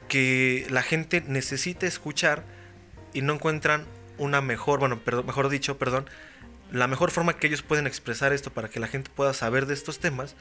que 0.09 0.67
la 0.71 0.83
gente 0.83 1.23
necesita 1.27 1.87
escuchar 1.87 2.45
y 3.13 3.23
no 3.23 3.35
encuentran 3.35 3.87
una 4.19 4.41
mejor, 4.41 4.79
bueno, 4.79 4.99
perdón, 5.01 5.27
mejor 5.27 5.49
dicho, 5.49 5.79
perdón, 5.79 6.09
la 6.73 6.89
mejor 6.89 7.11
forma 7.11 7.37
que 7.37 7.47
ellos 7.47 7.63
pueden 7.63 7.87
expresar 7.87 8.33
esto 8.33 8.51
para 8.51 8.69
que 8.69 8.81
la 8.81 8.89
gente 8.89 9.11
pueda 9.15 9.35
saber 9.35 9.67
de 9.67 9.75
estos 9.75 9.99
temas 9.99 10.35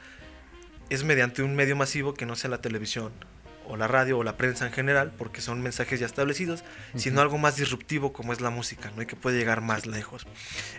es 0.88 1.04
mediante 1.04 1.42
un 1.42 1.54
medio 1.54 1.76
masivo 1.76 2.14
que 2.14 2.26
no 2.26 2.36
sea 2.36 2.50
la 2.50 2.62
televisión 2.62 3.12
o 3.72 3.76
la 3.78 3.88
radio 3.88 4.18
o 4.18 4.22
la 4.22 4.36
prensa 4.36 4.66
en 4.66 4.72
general, 4.72 5.12
porque 5.16 5.40
son 5.40 5.62
mensajes 5.62 5.98
ya 5.98 6.04
establecidos, 6.06 6.62
sino 6.94 7.22
algo 7.22 7.38
más 7.38 7.56
disruptivo 7.56 8.12
como 8.12 8.32
es 8.34 8.42
la 8.42 8.50
música, 8.50 8.90
¿no? 8.94 9.00
Y 9.02 9.06
que 9.06 9.16
puede 9.16 9.38
llegar 9.38 9.62
más 9.62 9.86
lejos. 9.86 10.26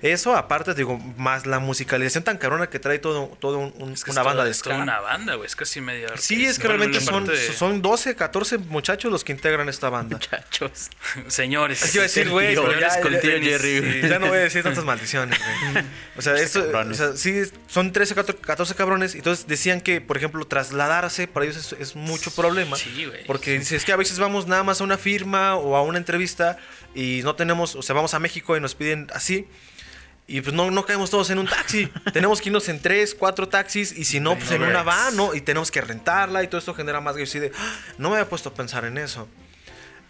Eso, 0.04 0.36
aparte, 0.36 0.76
digo, 0.76 1.00
más 1.18 1.48
la 1.48 1.58
musicalización 1.60 2.24
tan 2.24 2.38
cabrona 2.38 2.68
que 2.70 2.78
trae 2.80 3.00
todo, 3.00 3.28
todo 3.40 3.58
un- 3.58 3.74
un- 3.80 3.94
Es 3.94 4.04
que 4.04 4.12
una 4.12 4.22
es 4.22 4.26
banda 4.26 4.34
toda- 4.42 4.46
de 4.46 4.52
es 4.52 4.58
ska. 4.58 4.76
una 4.76 5.00
banda, 5.00 5.34
güey. 5.36 5.48
Es 5.48 5.56
casi 5.56 5.82
media. 5.82 6.10
Sí, 6.18 6.46
es 6.46 6.60
que 6.60 6.68
Bueno, 6.68 6.84
realmente 6.84 7.02
son, 7.04 7.26
de- 7.26 7.54
son 7.54 7.82
12, 7.82 8.16
14 8.16 8.60
muchachos 8.60 9.12
los 9.12 9.24
que 9.24 9.32
integran 9.32 9.70
esta 9.70 9.90
banda. 9.90 10.18
Muchachos. 10.18 10.90
Señores. 11.28 11.82
Es 11.82 11.92
que 11.92 11.98
iba 11.98 12.04
a 12.04 12.08
decir, 12.08 12.30
güey, 12.30 12.56
ya, 12.56 12.90
Jerry, 12.92 14.02
sí. 14.02 14.08
ya 14.08 14.20
no 14.20 14.28
voy 14.28 14.38
a 14.38 14.42
decir 14.42 14.62
tantas 14.64 14.84
maldiciones, 14.86 15.40
güey. 15.74 15.86
O 16.16 16.22
sea, 16.22 16.36
esto, 16.36 16.64
o 16.72 16.94
sea, 16.94 17.14
sí, 17.18 17.42
son 17.68 17.92
13, 17.92 18.14
14 18.16 18.76
cabrones. 18.76 19.16
Entonces 19.16 19.48
decían 19.48 19.82
que, 19.82 20.02
por 20.02 20.18
ejemplo, 20.18 20.46
trasladarse 20.46 21.28
para 21.28 21.46
ellos 21.46 21.58
es, 21.58 21.80
es 21.80 21.96
mucho 21.96 22.32
problema. 22.32 22.76
Sí, 22.78 22.83
güey. 23.06 23.26
Porque 23.26 23.58
dices 23.58 23.86
que 23.86 23.92
a 23.92 23.96
veces 23.96 24.20
vamos 24.20 24.48
nada 24.48 24.64
más 24.64 24.82
a 24.82 24.84
una 24.84 24.98
firma 24.98 25.56
o 25.56 25.76
a 25.76 25.82
una 25.82 25.98
entrevista 25.98 26.58
y 26.96 27.22
no 27.24 27.36
tenemos, 27.36 27.76
o 27.76 27.82
sea, 27.82 27.96
vamos 27.96 28.14
a 28.14 28.20
México 28.20 28.56
y 28.58 28.62
nos 28.62 28.76
piden 28.76 29.08
así. 29.14 29.48
Y 30.26 30.40
pues 30.42 30.56
no, 30.56 30.72
no 30.72 30.86
caemos 30.86 31.10
todos 31.10 31.30
en 31.30 31.40
un 31.40 31.48
taxi. 31.48 31.88
tenemos 32.14 32.40
que 32.42 32.50
irnos 32.50 32.70
en 32.70 32.82
tres, 32.82 33.14
cuatro 33.14 33.50
taxis 33.50 33.92
y 33.92 34.06
si 34.06 34.20
no, 34.20 34.38
pues 34.38 34.52
en 34.52 34.64
una 34.64 34.82
van, 34.84 35.16
¿no? 35.16 35.34
Y 35.36 35.42
tenemos 35.42 35.70
que 35.70 35.82
rentarla 35.82 36.44
y 36.44 36.48
todo 36.48 36.60
esto 36.60 36.74
genera 36.74 37.02
más 37.02 37.16
que 37.16 37.26
de, 37.26 37.52
"Ah, 37.58 37.76
no 37.98 38.10
me 38.10 38.16
había 38.18 38.30
puesto 38.30 38.50
a 38.50 38.54
pensar 38.54 38.86
en 38.86 38.98
eso. 38.98 39.28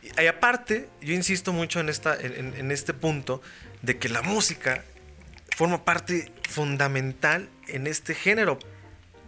Y, 0.04 0.22
y 0.22 0.28
aparte, 0.28 0.88
yo 1.02 1.14
insisto 1.14 1.52
mucho 1.52 1.80
en, 1.80 1.90
esta, 1.90 2.16
en 2.20 2.72
este 2.72 2.94
punto 2.94 3.42
de 3.82 3.98
que 3.98 4.08
la 4.10 4.22
música 4.22 4.84
forma 5.56 5.84
parte 5.86 6.32
fundamental 6.50 7.50
en 7.68 7.88
este 7.88 8.16
género. 8.16 8.60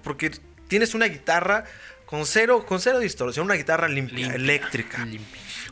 Porque 0.03 0.31
tienes 0.67 0.93
una 0.93 1.05
guitarra 1.05 1.65
con 2.05 2.25
cero, 2.25 2.65
con 2.65 2.79
cero 2.79 2.99
distorsión, 2.99 3.45
una 3.45 3.55
guitarra 3.55 3.87
limpia, 3.87 4.17
Limpia. 4.27 4.35
eléctrica. 4.35 5.07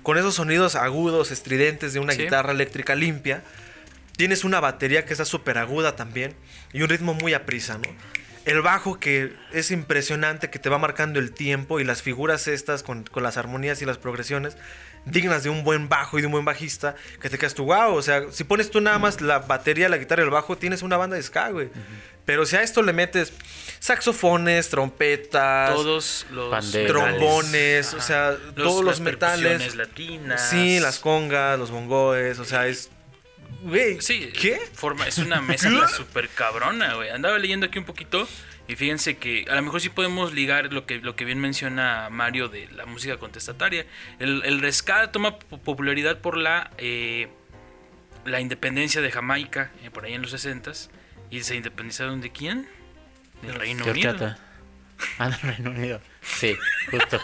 Con 0.01 0.17
esos 0.17 0.35
sonidos 0.35 0.75
agudos, 0.75 1.31
estridentes 1.31 1.93
de 1.93 1.99
una 1.99 2.13
Sí. 2.13 2.23
guitarra 2.23 2.51
eléctrica 2.51 2.95
limpia. 2.95 3.43
Tienes 4.17 4.43
una 4.43 4.59
batería 4.59 5.05
que 5.05 5.13
está 5.13 5.25
súper 5.25 5.57
aguda 5.57 5.95
también. 5.95 6.35
Y 6.73 6.81
un 6.81 6.89
ritmo 6.89 7.13
muy 7.13 7.33
a 7.33 7.45
prisa, 7.45 7.77
¿no? 7.77 7.89
El 8.45 8.61
bajo 8.61 8.99
que 8.99 9.33
es 9.53 9.71
impresionante, 9.71 10.49
que 10.49 10.59
te 10.59 10.67
va 10.67 10.77
marcando 10.77 11.19
el 11.19 11.31
tiempo 11.31 11.79
y 11.79 11.85
las 11.85 12.01
figuras 12.01 12.47
estas 12.49 12.83
con, 12.83 13.03
con 13.05 13.23
las 13.23 13.37
armonías 13.37 13.81
y 13.81 13.85
las 13.85 13.97
progresiones 13.97 14.57
dignas 15.05 15.43
de 15.43 15.49
un 15.49 15.63
buen 15.63 15.87
bajo 15.89 16.17
y 16.17 16.21
de 16.21 16.27
un 16.27 16.31
buen 16.33 16.45
bajista, 16.45 16.95
que 17.21 17.29
te 17.29 17.37
quedas 17.37 17.53
tú, 17.53 17.65
wow, 17.65 17.93
o 17.93 18.01
sea, 18.01 18.23
si 18.31 18.43
pones 18.45 18.69
tú 18.71 18.79
nada 18.79 18.99
más 18.99 19.19
la 19.19 19.39
batería, 19.39 19.89
la 19.89 19.97
guitarra 19.97 20.21
y 20.21 20.25
el 20.25 20.29
bajo, 20.29 20.57
tienes 20.57 20.81
una 20.81 20.95
banda 20.95 21.15
de 21.17 21.23
ska, 21.23 21.49
güey. 21.49 21.69
Pero 22.25 22.45
si 22.45 22.55
a 22.55 22.61
esto 22.61 22.81
le 22.81 22.93
metes 22.93 23.33
saxofones, 23.83 24.69
trompetas, 24.69 25.71
Todos 25.73 26.25
los. 26.31 26.71
Trombones, 26.87 27.89
Ajá. 27.89 27.97
o 27.97 28.01
sea, 28.01 28.31
Los- 28.31 28.53
todos 28.55 28.75
los 28.85 28.85
las 28.85 28.99
metales. 29.01 29.75
latinas. 29.75 30.49
Sí, 30.49 30.79
las 30.79 30.99
congas, 30.99 31.59
los 31.59 31.69
bongoes, 31.69 32.39
o 32.39 32.45
sea, 32.45 32.67
es... 32.67 32.89
Güey, 33.61 33.99
Sí, 34.01 34.31
¿qué? 34.39 34.61
Forma, 34.73 35.05
es 35.07 35.17
una 35.17 35.41
mezcla 35.41 35.87
súper 35.89 36.29
cabrona, 36.29 36.95
güey. 36.95 37.09
Andaba 37.09 37.37
leyendo 37.39 37.65
aquí 37.65 37.77
un 37.77 37.83
poquito 37.85 38.25
y 38.69 38.75
fíjense 38.77 39.17
que 39.17 39.45
a 39.49 39.55
lo 39.55 39.61
mejor 39.61 39.81
sí 39.81 39.89
podemos 39.89 40.33
ligar 40.33 40.71
lo 40.71 40.85
que, 40.85 40.99
lo 40.99 41.15
que 41.17 41.25
bien 41.25 41.39
menciona 41.39 42.09
Mario 42.09 42.47
de 42.47 42.69
la 42.71 42.85
música 42.85 43.17
contestataria. 43.17 43.85
El, 44.19 44.43
el 44.45 44.73
ska 44.73 45.11
toma 45.11 45.39
po- 45.39 45.57
popularidad 45.57 46.19
por 46.19 46.37
la, 46.37 46.71
eh, 46.77 47.27
la 48.25 48.39
independencia 48.39 49.01
de 49.01 49.11
Jamaica, 49.11 49.71
eh, 49.83 49.89
por 49.91 50.05
ahí 50.05 50.13
en 50.13 50.21
los 50.21 50.31
60 50.31 50.71
¿Y 51.29 51.41
se 51.43 51.55
independizaron 51.55 52.21
de 52.21 52.31
quién? 52.31 52.67
Del 53.43 53.55
Reino 53.55 53.85
Unido. 53.85 54.35
Ah, 55.17 55.29
del 55.29 55.41
Reino 55.41 55.71
Unido. 55.71 56.01
Sí, 56.21 56.55
justo. 56.89 57.19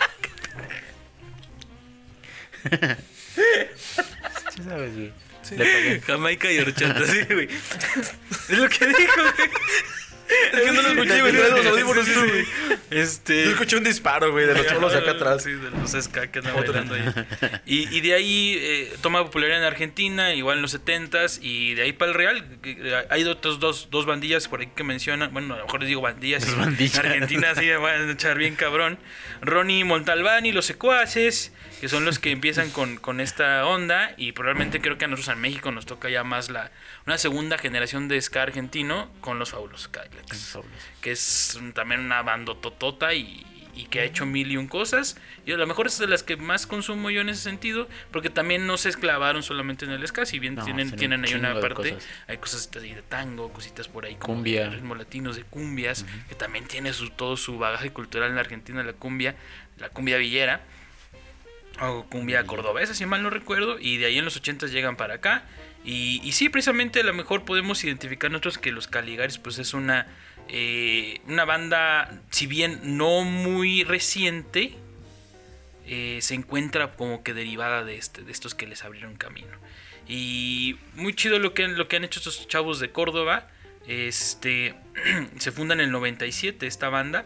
Sí 4.55 4.63
sabes, 4.63 4.93
güey. 4.93 5.13
Le 5.51 5.58
pagué. 5.58 6.01
Jamaica 6.01 6.51
y 6.51 6.60
horchata, 6.60 7.05
sí, 7.05 7.21
güey. 7.32 7.47
Es 8.49 8.58
lo 8.58 8.67
que 8.67 8.88
dijo, 8.88 9.21
güey. 9.21 9.49
Es 10.53 10.62
que 10.62 10.71
no 10.71 10.81
lo 10.81 10.89
escuché, 10.89 11.21
güey. 11.21 11.33
Traes 11.33 11.51
los 11.51 11.62
Sí, 11.62 11.67
audífonos 11.67 12.05
sí, 12.05 12.13
tú, 12.13 12.21
sí. 12.21 12.27
güey. 12.29 12.45
Este. 12.91 13.43
Yo 13.45 13.51
escuché 13.51 13.77
un 13.77 13.83
disparo, 13.83 14.31
güey, 14.31 14.45
de 14.47 14.53
los 14.55 14.65
cholos 14.67 14.93
acá 14.95 15.12
atrás. 15.12 15.43
Sí, 15.43 15.51
de 15.51 15.69
los 15.71 15.91
ska 15.91 16.31
que 16.31 16.39
andan 16.39 16.55
bailando 16.55 16.95
ahí. 16.95 17.03
Y, 17.65 17.95
y 17.95 18.01
de 18.01 18.13
ahí 18.15 18.57
eh, 18.59 18.93
toma 19.01 19.23
popularidad 19.23 19.59
en 19.59 19.65
Argentina, 19.65 20.33
igual 20.33 20.57
en 20.57 20.62
los 20.63 20.73
70s, 20.79 21.39
y 21.41 21.75
de 21.75 21.83
ahí 21.83 21.93
para 21.93 22.12
el 22.12 22.17
Real. 22.17 22.45
eh, 22.63 23.05
Hay 23.09 23.23
otros 23.25 23.59
dos, 23.59 23.89
dos 23.91 24.05
bandillas 24.05 24.47
por 24.47 24.62
ahí 24.62 24.69
que 24.75 24.83
mencionan. 24.83 25.31
Bueno, 25.33 25.53
a 25.53 25.57
lo 25.57 25.65
mejor 25.65 25.81
les 25.81 25.88
digo 25.89 26.01
bandillas. 26.01 26.45
Dos 26.45 26.55
y 26.55 26.59
bandillas. 26.59 26.99
En 26.99 27.05
Argentina 27.05 27.53
sí 27.55 27.69
van 27.71 28.09
a 28.09 28.12
echar 28.12 28.38
bien 28.38 28.55
cabrón. 28.55 28.97
Ronnie 29.41 29.83
Montalbani, 29.83 30.51
los 30.51 30.65
secuaces, 30.65 31.51
que 31.81 31.88
son 31.89 32.05
los 32.05 32.19
que 32.19 32.31
empiezan 32.31 32.71
con, 32.71 32.97
con 32.97 33.19
esta 33.21 33.65
onda. 33.65 34.13
Y 34.17 34.31
probablemente 34.31 34.81
creo 34.81 34.97
que 34.97 35.05
a 35.05 35.07
nosotros 35.07 35.35
en 35.35 35.41
México 35.41 35.71
nos 35.71 35.85
toca 35.85 36.09
ya 36.09 36.23
más 36.23 36.49
la 36.49 36.71
una 37.10 37.17
segunda 37.17 37.58
generación 37.58 38.08
de 38.08 38.22
ska 38.22 38.43
argentino 38.43 39.12
con 39.19 39.39
los 39.39 39.50
Fabulosos 39.50 39.88
Cadillacs 39.88 40.60
que 41.02 41.12
es 41.12 41.60
también 41.74 42.02
una 42.02 42.22
bandototota 42.22 43.15
y, 43.15 43.43
y 43.74 43.86
que 43.86 44.02
ha 44.02 44.04
hecho 44.04 44.28
mil 44.28 44.52
y 44.52 44.58
un 44.58 44.67
cosas. 44.67 45.17
Y 45.43 45.52
a 45.52 45.58
lo 45.58 45.65
mejor 45.65 45.88
es 45.88 45.98
de 45.98 46.06
las 46.06 46.22
que 46.22 46.38
más 46.38 46.67
consumo 46.67 47.10
yo 47.10 47.22
en 47.22 47.30
ese 47.30 47.41
sentido, 47.41 47.88
porque 48.12 48.30
también 48.30 48.67
no 48.67 48.78
se 48.78 48.89
esclavaron 48.89 49.41
solamente 49.41 49.86
en 49.86 49.91
el 49.91 50.08
ska, 50.08 50.28
si 50.28 50.38
bien 50.38 50.54
No, 50.54 50.63
tienen, 50.63 50.95
tienen 50.95 51.26
ahí 51.26 51.34
un 51.34 51.39
una 51.39 51.60
parte, 51.60 51.93
cosas. 51.93 52.08
hay 52.28 52.38
cosas 52.38 52.69
de 52.69 53.02
tango, 53.10 53.52
cositas 53.52 53.88
por 53.88 54.06
ahí 54.06 54.13
como 54.15 54.36
Cumbia. 54.36 54.65
de 54.65 54.69
ritmos 54.69 54.95
latinos, 54.98 55.36
de 55.36 55.43
cumbias, 55.43 56.06
que 56.28 56.36
también 56.36 56.67
tiene 56.67 56.93
su, 56.93 57.10
todo 57.10 57.38
su 57.38 57.58
bagaje 57.58 57.91
cultural 57.91 58.30
en 58.30 58.36
la 58.36 58.41
Argentina, 58.41 58.84
la 58.84 58.93
cumbia, 58.93 59.36
la 59.80 59.89
cumbia 59.89 60.17
villera. 60.17 60.62
O 61.82 62.04
cumbia 62.04 62.45
cordobesa, 62.45 62.93
si 62.93 63.06
mal 63.06 63.24
no 63.24 63.30
recuerdo. 63.30 63.80
Y 63.80 63.98
de 63.98 64.08
ahí 64.08 64.17
en 64.19 64.26
los 64.26 64.36
80 64.36 64.67
llegan 64.67 64.95
para 64.98 65.15
acá. 65.15 65.43
Y, 65.86 66.32
sí, 66.34 66.50
precisamente 66.50 67.00
a 67.00 67.04
lo 67.04 67.13
mejor 67.13 67.46
podemos 67.46 67.84
identificar 67.84 68.30
nosotros 68.30 68.58
que 68.58 68.72
los 68.72 68.88
Caligaris 68.88 69.38
pues 69.38 69.58
es 69.60 69.74
una, 69.74 70.08
eh, 70.48 71.22
una 71.28 71.46
banda, 71.46 72.22
si 72.30 72.48
bien 72.48 72.98
no 72.98 73.24
muy 73.24 73.84
reciente, 73.84 74.76
eh, 75.88 76.20
se 76.22 76.36
encuentra 76.36 76.92
como 76.92 77.24
que 77.24 77.34
derivada 77.34 77.84
de, 77.84 77.98
este, 77.98 78.22
de 78.22 78.32
estos 78.32 78.54
que 78.54 78.68
les 78.68 78.84
abrieron 78.84 79.15
camino. 79.15 79.58
Y 80.08 80.78
muy 80.96 81.13
chido 81.13 81.39
lo 81.39 81.54
que, 81.54 81.68
lo 81.68 81.88
que 81.88 81.96
han 81.96 82.04
hecho 82.04 82.20
estos 82.20 82.48
chavos 82.48 82.80
de 82.80 82.92
Córdoba. 82.92 83.48
Este, 83.88 84.76
se 85.38 85.52
fundan 85.52 85.80
en 85.80 85.86
el 85.86 85.92
97 85.92 86.68
esta 86.68 86.89
banda. 86.89 87.26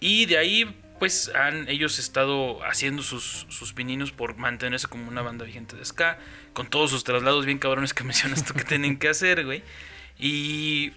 Y 0.00 0.26
de 0.26 0.38
ahí, 0.38 0.74
pues, 1.00 1.32
han 1.34 1.66
ellos 1.68 1.98
estado 1.98 2.62
haciendo 2.62 3.02
sus, 3.02 3.46
sus 3.48 3.72
pininos 3.72 4.12
por 4.12 4.36
mantenerse 4.36 4.86
como 4.86 5.08
una 5.08 5.22
banda 5.22 5.46
vigente 5.46 5.74
de 5.74 5.84
ska. 5.84 6.18
Con 6.52 6.68
todos 6.68 6.90
sus 6.90 7.04
traslados 7.04 7.46
bien 7.46 7.58
cabrones 7.58 7.94
que 7.94 8.04
mencionas 8.04 8.44
tú 8.44 8.54
que 8.54 8.64
tienen 8.64 8.98
que 8.98 9.08
hacer, 9.08 9.46
güey. 9.46 9.64
Y, 10.18 10.92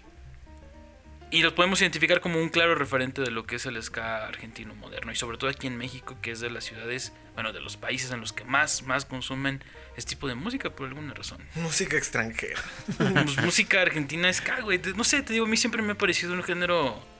y 1.32 1.42
los 1.42 1.54
podemos 1.54 1.82
identificar 1.82 2.20
como 2.20 2.40
un 2.40 2.50
claro 2.50 2.76
referente 2.76 3.22
de 3.22 3.32
lo 3.32 3.46
que 3.46 3.56
es 3.56 3.66
el 3.66 3.82
ska 3.82 4.28
argentino 4.28 4.76
moderno. 4.76 5.12
Y 5.14 5.16
sobre 5.16 5.38
todo 5.38 5.50
aquí 5.50 5.68
en 5.68 5.78
México, 5.78 6.18
que 6.22 6.32
es 6.32 6.42
de 6.42 6.50
las 6.50 6.66
ciudades, 6.66 7.14
bueno, 7.34 7.54
de 7.54 7.62
los 7.62 7.78
países 7.78 8.12
en 8.12 8.20
los 8.20 8.34
que 8.34 8.44
más, 8.44 8.84
más 8.84 9.06
consumen 9.06 9.64
este 9.96 10.12
tipo 10.12 10.28
de 10.28 10.36
música 10.36 10.70
por 10.70 10.90
alguna 10.90 11.14
razón. 11.14 11.40
Música 11.56 11.96
extranjera. 11.96 12.62
Pues, 12.98 13.42
música 13.42 13.82
argentina 13.82 14.32
ska, 14.34 14.60
güey. 14.60 14.82
No 14.98 15.06
sé, 15.06 15.22
te 15.24 15.32
digo, 15.32 15.46
a 15.46 15.50
mí 15.50 15.56
siempre 15.56 15.82
me 15.82 15.94
ha 15.94 15.98
parecido 15.98 16.34
un 16.34 16.44
género 16.44 17.13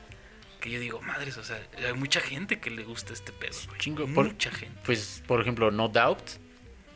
que 0.64 0.70
yo 0.72 0.80
digo, 0.80 1.02
madres, 1.02 1.36
o 1.38 1.44
sea, 1.44 1.62
hay 1.86 1.94
mucha 1.94 2.22
gente 2.22 2.60
que 2.62 2.72
le 2.72 2.86
gusta 2.86 3.12
este 3.12 3.34
pedo, 3.34 3.58
güey. 3.68 3.80
Chingo, 3.80 4.08
por- 4.08 4.28
Mucha 4.28 4.50
gente. 4.50 4.80
Pues, 4.86 5.22
por 5.28 5.42
ejemplo, 5.42 5.70
No 5.72 5.90
Doubt 5.90 6.22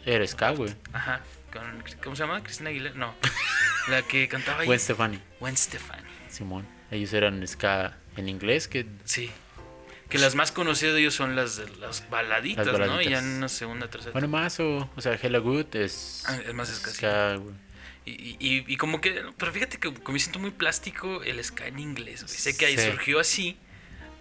era 0.06 0.26
ska, 0.26 0.52
güey. 0.52 0.74
Ajá. 0.94 1.20
Con, 1.52 1.84
¿Cómo 2.02 2.16
se 2.16 2.24
llama? 2.24 2.42
Cristina 2.42 2.70
Aguilera. 2.70 2.96
No. 2.96 3.14
La 3.90 4.02
que 4.04 4.28
cantaba 4.30 4.62
ahí. 4.62 4.68
Gwen 4.68 4.80
Stefani, 4.80 5.20
Gwen 5.42 5.58
Stefani. 5.58 6.08
Simón. 6.30 6.66
Ellos 6.92 7.12
eran 7.12 7.46
ska 7.46 7.98
en 8.16 8.30
inglés, 8.30 8.68
que 8.70 8.86
Sí. 9.04 9.30
Que 10.10 10.18
las 10.18 10.36
más 10.36 10.54
conocidas 10.54 10.94
de 10.94 11.02
ellos 11.02 11.16
son 11.16 11.36
las 11.36 11.58
las 11.80 12.10
baladitas, 12.10 12.66
Las 12.66 12.78
¿no? 12.80 12.86
Y 12.86 12.88
baladitas. 12.88 13.12
ya 13.12 13.20
en 13.20 13.36
una 13.38 13.50
segunda, 13.50 13.90
tercera. 13.90 14.14
Bueno, 14.14 14.30
más 14.30 14.58
o, 14.62 14.90
o 14.96 15.02
sea, 15.02 15.16
Hella 15.22 15.40
Good 15.40 15.76
es, 15.76 16.24
Ah, 16.26 16.38
es 16.48 16.54
más 16.54 16.70
ska, 16.70 17.36
güey. 17.36 17.54
Y, 18.08 18.38
y- 18.40 18.58
y- 18.58 18.66
y 18.68 18.78
como 18.78 19.02
que. 19.02 19.22
Pero 19.38 19.52
fíjate 19.52 19.78
que, 19.80 19.92
me 20.12 20.20
siento 20.20 20.40
muy 20.40 20.52
plástico 20.52 21.24
el 21.24 21.44
ska 21.44 21.68
en 21.68 21.80
inglés. 21.80 22.24
güey. 22.24 22.34
Sé 22.38 22.56
que 22.58 22.66
ahí 22.68 22.78
Sí. 22.78 22.86
surgió 22.90 23.20
así. 23.20 23.58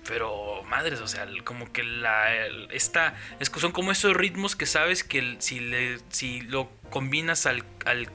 Pero 0.09 0.63
madres, 0.65 1.01
o 1.01 1.07
sea, 1.09 1.27
como 1.45 1.73
que 1.73 1.83
la. 1.85 2.35
el- 2.47 2.69
esta. 2.73 3.15
Es 3.41 3.49
que 3.51 3.61
son 3.61 3.73
como 3.73 3.93
esos 3.93 4.15
ritmos 4.17 4.57
que 4.57 4.67
sabes 4.67 5.05
que 5.05 5.19
el- 5.19 5.37
si, 5.41 5.61
le, 5.61 5.99
si 6.11 6.41
lo 6.43 6.71
combinas 6.91 7.47
al, 7.47 7.65
al. 7.85 8.09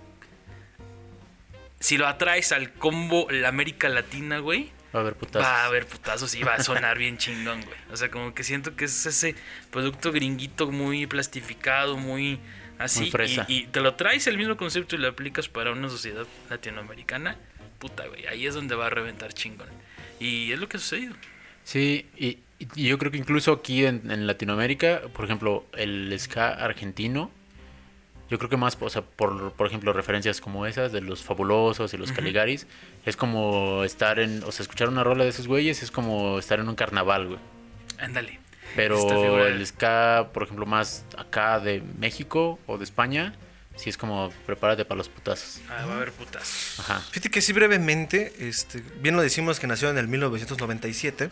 Si 1.79 1.97
lo 1.97 2.07
atraes 2.07 2.51
al 2.51 2.73
combo 2.73 3.27
la 3.31 3.47
América 3.47 3.89
Latina, 3.89 4.39
güey. 4.39 4.71
Va 4.93 4.99
a 4.99 5.01
haber 5.03 5.15
putazos. 5.15 5.47
Va 5.47 5.63
a 5.63 5.65
haber 5.65 5.87
putazos 5.87 6.35
y 6.35 6.43
va 6.43 6.55
a 6.55 6.63
sonar 6.63 6.97
bien 6.97 7.17
chingón, 7.17 7.61
güey. 7.63 7.77
O 7.91 7.97
sea, 7.97 8.11
como 8.11 8.33
que 8.33 8.43
siento 8.43 8.75
que 8.75 8.85
es 8.85 9.05
ese 9.05 9.35
producto 9.71 10.11
gringuito 10.11 10.69
muy 10.69 11.07
plastificado, 11.07 11.95
muy 11.97 12.39
así. 12.83 13.01
Muy 13.01 13.11
fresa. 13.11 13.45
Y, 13.47 13.55
y 13.55 13.67
te 13.67 13.79
lo 13.79 13.95
traes 13.95 14.27
el 14.27 14.37
mismo 14.37 14.57
concepto 14.57 14.95
y 14.95 14.99
lo 14.99 15.07
aplicas 15.07 15.49
para 15.49 15.71
una 15.71 15.89
sociedad 15.89 16.25
latinoamericana. 16.49 17.37
Puta, 17.79 18.05
güey. 18.07 18.27
Ahí 18.27 18.45
es 18.45 18.53
donde 18.53 18.75
va 18.75 18.87
a 18.87 18.89
reventar 18.89 19.33
chingón. 19.33 19.69
Y 20.19 20.51
es 20.51 20.59
lo 20.59 20.69
que 20.69 20.77
ha 20.77 20.79
sucedido. 20.79 21.15
Sí, 21.63 22.07
y, 22.17 22.39
y 22.75 22.87
yo 22.87 22.97
creo 22.97 23.11
que 23.11 23.17
incluso 23.17 23.51
aquí 23.51 23.85
en, 23.85 24.09
en 24.11 24.27
Latinoamérica, 24.27 25.01
por 25.13 25.25
ejemplo, 25.25 25.65
el 25.77 26.15
ska 26.19 26.49
argentino, 26.49 27.31
yo 28.29 28.37
creo 28.37 28.49
que 28.49 28.57
más, 28.57 28.77
o 28.79 28.89
sea, 28.89 29.01
por, 29.01 29.51
por 29.53 29.67
ejemplo, 29.67 29.91
referencias 29.93 30.39
como 30.39 30.65
esas 30.65 30.91
de 30.91 31.01
los 31.01 31.21
fabulosos 31.21 31.93
y 31.93 31.97
los 31.97 32.11
Caligaris, 32.13 32.65
es 33.05 33.17
como 33.17 33.83
estar 33.83 34.19
en, 34.19 34.43
o 34.43 34.51
sea, 34.51 34.63
escuchar 34.63 34.87
una 34.87 35.03
rola 35.03 35.25
de 35.25 35.31
esos 35.31 35.47
güeyes 35.47 35.83
es 35.83 35.91
como 35.91 36.39
estar 36.39 36.59
en 36.59 36.69
un 36.69 36.75
carnaval, 36.75 37.27
güey. 37.27 37.39
Ándale. 37.99 38.39
Pero 38.75 39.45
el 39.45 39.65
ska, 39.65 40.29
por 40.33 40.43
ejemplo, 40.43 40.65
más 40.65 41.05
acá 41.17 41.59
de 41.59 41.83
México 41.99 42.59
o 42.67 42.77
de 42.77 42.83
España, 42.83 43.33
sí 43.75 43.89
es 43.89 43.97
como 43.97 44.31
prepárate 44.45 44.85
para 44.85 44.97
los 44.97 45.09
putazos. 45.09 45.61
Ah, 45.69 45.85
va 45.85 45.93
a 45.93 45.95
haber 45.97 46.11
putas. 46.11 46.75
Ajá. 46.79 46.99
Fíjate 47.11 47.29
que 47.29 47.41
sí 47.41 47.53
brevemente, 47.53 48.33
este, 48.39 48.83
bien 49.01 49.15
lo 49.15 49.21
decimos 49.21 49.59
que 49.59 49.67
nació 49.67 49.89
en 49.89 49.97
el 49.97 50.07
1997, 50.07 51.29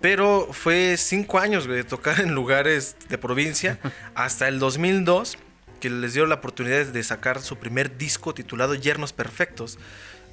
pero 0.00 0.48
fue 0.52 0.96
cinco 0.96 1.38
años 1.38 1.66
güey, 1.66 1.78
de 1.78 1.84
tocar 1.84 2.20
en 2.20 2.34
lugares 2.34 2.96
de 3.08 3.18
provincia 3.18 3.78
hasta 4.14 4.48
el 4.48 4.58
2002 4.58 5.38
que 5.80 5.90
les 5.90 6.14
dio 6.14 6.26
la 6.26 6.36
oportunidad 6.36 6.86
de 6.86 7.02
sacar 7.02 7.40
su 7.40 7.56
primer 7.56 7.96
disco 7.98 8.34
titulado 8.34 8.74
Yernos 8.74 9.12
Perfectos 9.12 9.78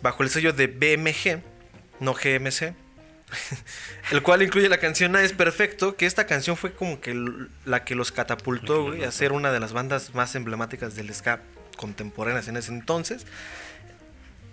bajo 0.02 0.24
el 0.24 0.30
sello 0.30 0.54
de 0.54 0.68
BMG, 0.68 1.42
no 2.00 2.14
GMC. 2.14 2.76
El 4.12 4.22
cual 4.22 4.42
incluye 4.42 4.70
la 4.70 4.78
canción 4.78 5.12
Nada 5.12 5.26
es 5.26 5.34
Perfecto, 5.34 5.96
que 5.96 6.06
esta 6.06 6.26
canción 6.26 6.58
fue 6.58 6.74
como 6.74 7.00
que 7.00 7.16
la 7.66 7.84
que 7.84 7.96
los 7.96 8.12
catapultó 8.12 8.84
güey, 8.84 9.04
a 9.04 9.12
ser 9.12 9.32
una 9.32 9.52
de 9.52 9.60
las 9.60 9.74
bandas 9.74 10.14
más 10.14 10.36
emblemáticas 10.36 10.96
del 10.96 11.14
ska 11.14 11.42
contemporáneas 11.78 12.48
en 12.48 12.58
ese 12.58 12.72
entonces 12.72 13.26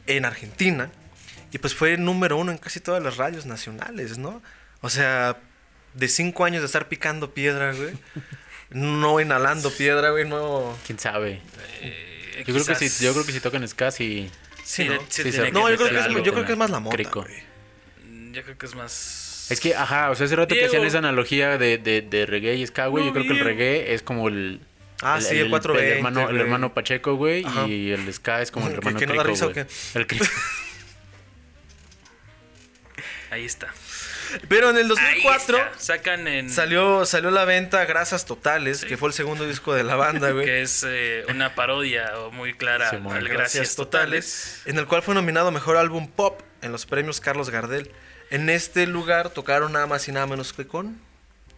en 0.07 0.25
Argentina. 0.25 0.91
Y 1.53 1.59
pues 1.59 1.75
fue 1.75 1.97
número 1.97 2.37
uno 2.37 2.53
en 2.53 2.59
casi 2.59 2.81
todas 2.81 3.03
las 3.03 3.17
radios 3.17 3.47
nacionales, 3.47 4.19
¿no? 4.19 4.41
O 4.83 4.89
sea, 4.89 5.37
de 5.95 6.09
cinco 6.09 6.45
años 6.45 6.63
de 6.63 6.67
estar 6.67 6.89
picando 6.89 7.33
piedra, 7.35 7.73
güey. 7.73 7.95
No 8.73 9.21
inhalando 9.21 9.69
piedra, 9.73 10.11
güey, 10.11 10.29
no. 10.29 10.79
¿Quién 10.87 10.97
sabe? 11.01 11.43
Eh, 11.81 12.45
Yo 12.47 12.55
creo, 12.55 12.65
que 12.65 12.77
si, 12.77 13.05
yo 13.05 13.13
creo 13.13 13.27
que 13.27 13.33
si 13.33 13.41
tocan 13.41 13.67
ska, 13.67 13.91
sí. 13.91 14.31
Sí, 14.63 14.85
¿no? 14.85 14.95
sí 15.09 15.25
Sí, 15.25 15.31
tiene 15.33 15.47
sí. 15.47 15.53
No, 15.53 15.69
yo 15.69 15.77
creo, 15.77 15.89
que 15.89 15.99
es, 15.99 16.03
algo. 16.05 16.23
yo 16.23 16.33
creo 16.33 16.47
que 16.47 16.53
es 16.53 16.59
más 16.59 16.71
la 16.71 16.79
mota, 16.79 17.03
güey. 17.13 17.50
Yo 18.33 18.43
creo 18.43 18.57
que 18.59 18.67
es 18.67 18.75
más. 18.75 19.47
Es 19.51 19.59
que, 19.61 19.75
ajá, 19.75 20.11
o 20.11 20.15
sea, 20.15 20.27
hace 20.27 20.37
rato 20.37 20.49
que 20.49 20.55
Diego. 20.61 20.69
hacían 20.69 20.85
esa 20.85 20.99
analogía 20.99 21.59
de, 21.59 21.79
de, 21.79 22.03
de 22.03 22.27
reggae 22.27 22.55
y 22.55 22.67
ska, 22.67 22.87
güey. 22.87 23.05
No, 23.05 23.09
yo 23.09 23.15
creo 23.15 23.27
que 23.27 23.39
el 23.39 23.45
reggae 23.45 23.95
es 23.95 24.03
como 24.03 24.29
el. 24.29 24.61
Ah, 25.03 25.19
sí, 25.21 25.39
el 25.39 25.49
420, 25.49 25.97
hermano, 25.97 26.29
el 26.29 26.41
hermano 26.41 26.75
Pacheco, 26.75 27.15
güey. 27.17 27.45
Ajá. 27.45 27.67
Y 27.67 27.91
el 27.91 28.13
ska 28.13 28.43
es 28.43 28.51
como 28.51 28.67
el 28.69 28.73
¿Que- 28.75 28.79
hermano 28.79 28.99
que 28.99 29.07
no 29.07 29.15
da 29.15 29.23
Crico, 29.23 29.33
risa 29.33 29.47
o 29.47 29.53
güey. 29.53 29.67
qué? 29.67 29.99
El 29.99 30.07
Crico. 30.07 30.27
Ahí 33.31 33.45
está. 33.45 33.69
Pero 34.49 34.71
en 34.71 34.77
el 34.77 34.83
Ahí 34.85 34.89
2004 34.89 35.57
está. 35.59 35.79
Sacan 35.79 36.27
en. 36.29 36.51
salió, 36.51 37.05
salió 37.05 37.31
a 37.31 37.33
la 37.33 37.45
venta 37.45 37.85
Grasas 37.85 38.27
Totales, 38.27 38.85
que 38.85 38.97
fue 38.97 39.09
el 39.09 39.13
segundo 39.13 39.47
disco 39.47 39.75
de 39.75 39.83
la 39.85 39.97
banda, 39.97 40.31
güey. 40.33 40.45
Que 40.45 40.63
es 40.63 40.85
eh, 40.87 41.25
una 41.29 41.55
parodia 41.55 42.13
muy 42.33 42.55
clara 42.55 42.91
al 42.91 43.29
Gracias 43.29 43.75
Totales. 43.77 44.63
En 44.67 44.79
el 44.79 44.87
cual 44.87 45.03
fue 45.03 45.15
nominado 45.15 45.51
Mejor 45.51 45.77
Álbum 45.77 46.09
Pop 46.09 46.41
en 46.63 46.73
los 46.73 46.87
premios 46.87 47.21
Carlos 47.21 47.51
Gardel. 47.51 47.91
En 48.31 48.49
este 48.49 48.87
lugar 48.87 49.31
tocaron 49.31 49.73
nada 49.73 49.87
más 49.87 50.07
y 50.09 50.13
nada 50.13 50.27
menos 50.27 50.53
que 50.53 50.67
con 50.67 50.99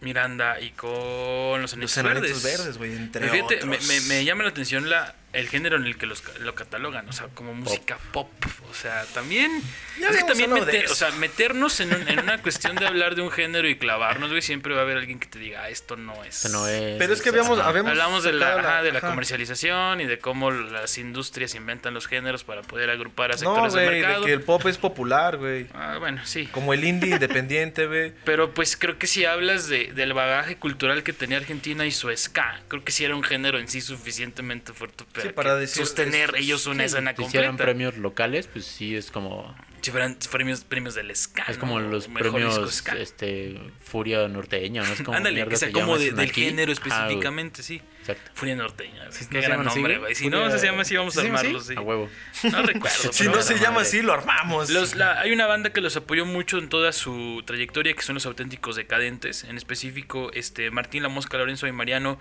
Miranda 0.01 0.59
y 0.59 0.71
con 0.71 1.61
los 1.61 1.73
los 1.75 1.97
Enanitos 1.97 1.97
Enanitos 1.97 2.43
Verdes. 2.43 2.57
Verdes, 2.59 2.77
güey, 2.77 2.93
entre 2.93 3.29
Fíjate, 3.29 3.65
me, 3.65 3.75
otros. 3.77 3.87
me- 3.87 3.99
me 4.01 4.25
llama 4.25 4.43
la 4.43 4.49
atención 4.49 4.89
la, 4.89 5.15
el 5.33 5.49
género 5.49 5.75
en 5.77 5.85
el 5.85 5.97
que 5.97 6.05
los, 6.05 6.21
ca- 6.21 6.31
lo 6.39 6.55
catalogan, 6.55 7.07
o 7.09 7.13
sea, 7.13 7.27
como 7.33 7.53
música 7.53 7.97
pop. 8.11 8.29
O 8.69 8.73
sea, 8.73 9.03
también. 9.13 9.51
Ya 9.99 10.09
es 10.09 10.17
que 10.17 10.23
también 10.23 10.53
de 10.53 10.61
meter- 10.61 10.89
o 10.89 10.95
sea, 10.95 11.11
meternos 11.11 11.79
en, 11.79 11.93
un- 11.93 12.07
en 12.07 12.19
una 12.19 12.41
cuestión 12.41 12.75
de 12.75 12.87
hablar 12.87 13.15
de 13.15 13.21
un 13.21 13.31
género 13.31 13.67
y 13.67 13.75
clavarnos, 13.77 14.29
güey, 14.29 14.41
siempre 14.41 14.73
va 14.73 14.79
a 14.81 14.83
haber 14.83 14.97
alguien 14.97 15.19
que 15.19 15.27
te 15.27 15.39
diga, 15.39 15.63
ah, 15.63 15.69
esto 15.69 15.95
no 15.95 16.23
es. 16.23 16.37
Esto 16.45 16.49
no 16.57 16.67
es. 16.67 16.97
Pero 16.97 17.13
es 17.13 17.21
que 17.21 17.29
habíamos, 17.29 17.59
habíamos 17.59 17.91
Hablamos 17.91 18.23
de 18.23 18.33
la, 18.33 18.59
ajá, 18.59 18.83
de 18.83 18.91
la 18.91 18.99
ajá. 18.99 19.09
comercialización 19.09 20.01
y 20.01 20.05
de 20.05 20.19
cómo 20.19 20.51
las 20.51 20.97
industrias 20.97 21.55
inventan 21.55 21.93
los 21.93 22.07
géneros 22.07 22.43
para 22.43 22.61
poder 22.61 22.89
agrupar 22.89 23.31
a 23.31 23.33
No, 23.33 23.39
sectores 23.39 23.73
güey, 23.73 23.85
del 23.85 23.93
de 23.95 24.01
mercado. 24.01 24.25
que 24.25 24.33
el 24.33 24.41
pop 24.41 24.65
es 24.67 24.77
popular, 24.77 25.37
güey. 25.37 25.67
Ah, 25.73 25.97
bueno, 25.99 26.21
sí. 26.25 26.47
Como 26.47 26.73
el 26.73 26.83
indie 26.83 27.11
independiente, 27.11 27.87
güey. 27.87 28.13
Pero 28.23 28.53
pues 28.53 28.77
creo 28.77 28.97
que 28.97 29.07
si 29.07 29.25
hablas 29.25 29.67
de, 29.67 29.91
del 29.93 30.13
bagaje 30.13 30.57
cultural 30.57 31.03
que 31.03 31.13
tenía 31.13 31.37
Argentina 31.37 31.85
y 31.85 31.91
su 31.91 32.15
ska, 32.15 32.61
creo 32.67 32.83
que 32.83 32.91
sí 32.91 33.03
era 33.05 33.15
un 33.15 33.23
género 33.23 33.57
en 33.59 33.67
sí 33.67 33.81
suficientemente 33.81 34.73
fuerte 34.73 35.03
para, 35.29 35.31
Sí, 35.31 35.35
para 35.35 35.53
que 35.55 35.59
decir, 35.61 35.85
sostener 35.85 36.31
es- 36.35 36.41
ellos 36.41 36.65
una 36.67 36.79
Sí, 36.83 36.85
escena 36.85 37.13
si 37.15 37.23
hicieran 37.23 37.51
completa. 37.51 37.65
premios 37.71 37.97
locales, 37.97 38.47
pues 38.47 38.65
sí 38.65 38.95
es 38.95 39.11
como. 39.11 39.55
Si 39.81 39.91
fueran 39.91 40.17
premios, 40.31 40.63
premios 40.63 40.95
del 40.95 41.13
ska. 41.15 41.43
Es 41.49 41.57
como 41.57 41.79
los 41.79 42.07
premios 42.07 42.83
este, 42.97 43.59
Furia 43.83 44.27
Norteña, 44.29 44.83
¿no? 44.83 44.93
Es 44.93 45.01
como 45.01 45.17
Ándale, 45.17 45.45
que 45.45 45.57
sea 45.57 45.67
se 45.67 45.71
como 45.73 45.97
de- 45.97 46.11
del 46.11 46.29
aquí. 46.29 46.45
género 46.45 46.71
específicamente, 46.71 47.63
sí. 47.63 47.81
Exacto. 48.03 48.31
Furia 48.33 48.55
Norteña, 48.55 48.93
Qué 48.93 49.05
¿no 49.05 49.11
se 49.11 49.47
gran 49.47 49.63
nombre, 49.63 49.97
güey? 49.97 50.13
Si 50.15 50.25
Furia- 50.25 50.39
no 50.49 50.57
se 50.57 50.65
llama 50.65 50.81
así, 50.81 50.95
vamos 50.97 51.17
a 51.17 51.21
¿Sí 51.21 51.27
armarlo, 51.27 51.59
sí. 51.61 51.73
A 51.77 51.81
huevo. 51.81 52.09
No 52.51 52.61
recuerdo. 52.63 52.97
Si 53.13 53.27
no 53.29 53.41
se 53.41 53.57
llama 53.57 53.81
así, 53.81 54.01
lo 54.01 54.13
armamos. 54.13 54.69
Los- 54.69 54.95
la- 54.95 55.19
hay 55.21 55.31
una 55.31 55.45
banda 55.47 55.71
que 55.71 55.79
los 55.81 55.95
apoyó 55.95 56.25
mucho 56.25 56.57
en 56.57 56.67
toda 56.69 56.91
su 56.91 57.41
trayectoria, 57.45 57.93
que 57.93 58.01
son 58.01 58.15
los 58.15 58.25
auténticos 58.25 58.75
decadentes. 58.75 59.45
En 59.45 59.55
específico, 59.57 60.31
este 60.33 60.69
Martín 60.71 61.01
La 61.03 61.09
Mosca, 61.09 61.37
Lorenzo 61.37 61.65
y 61.67 61.71
Mariano 61.71 62.19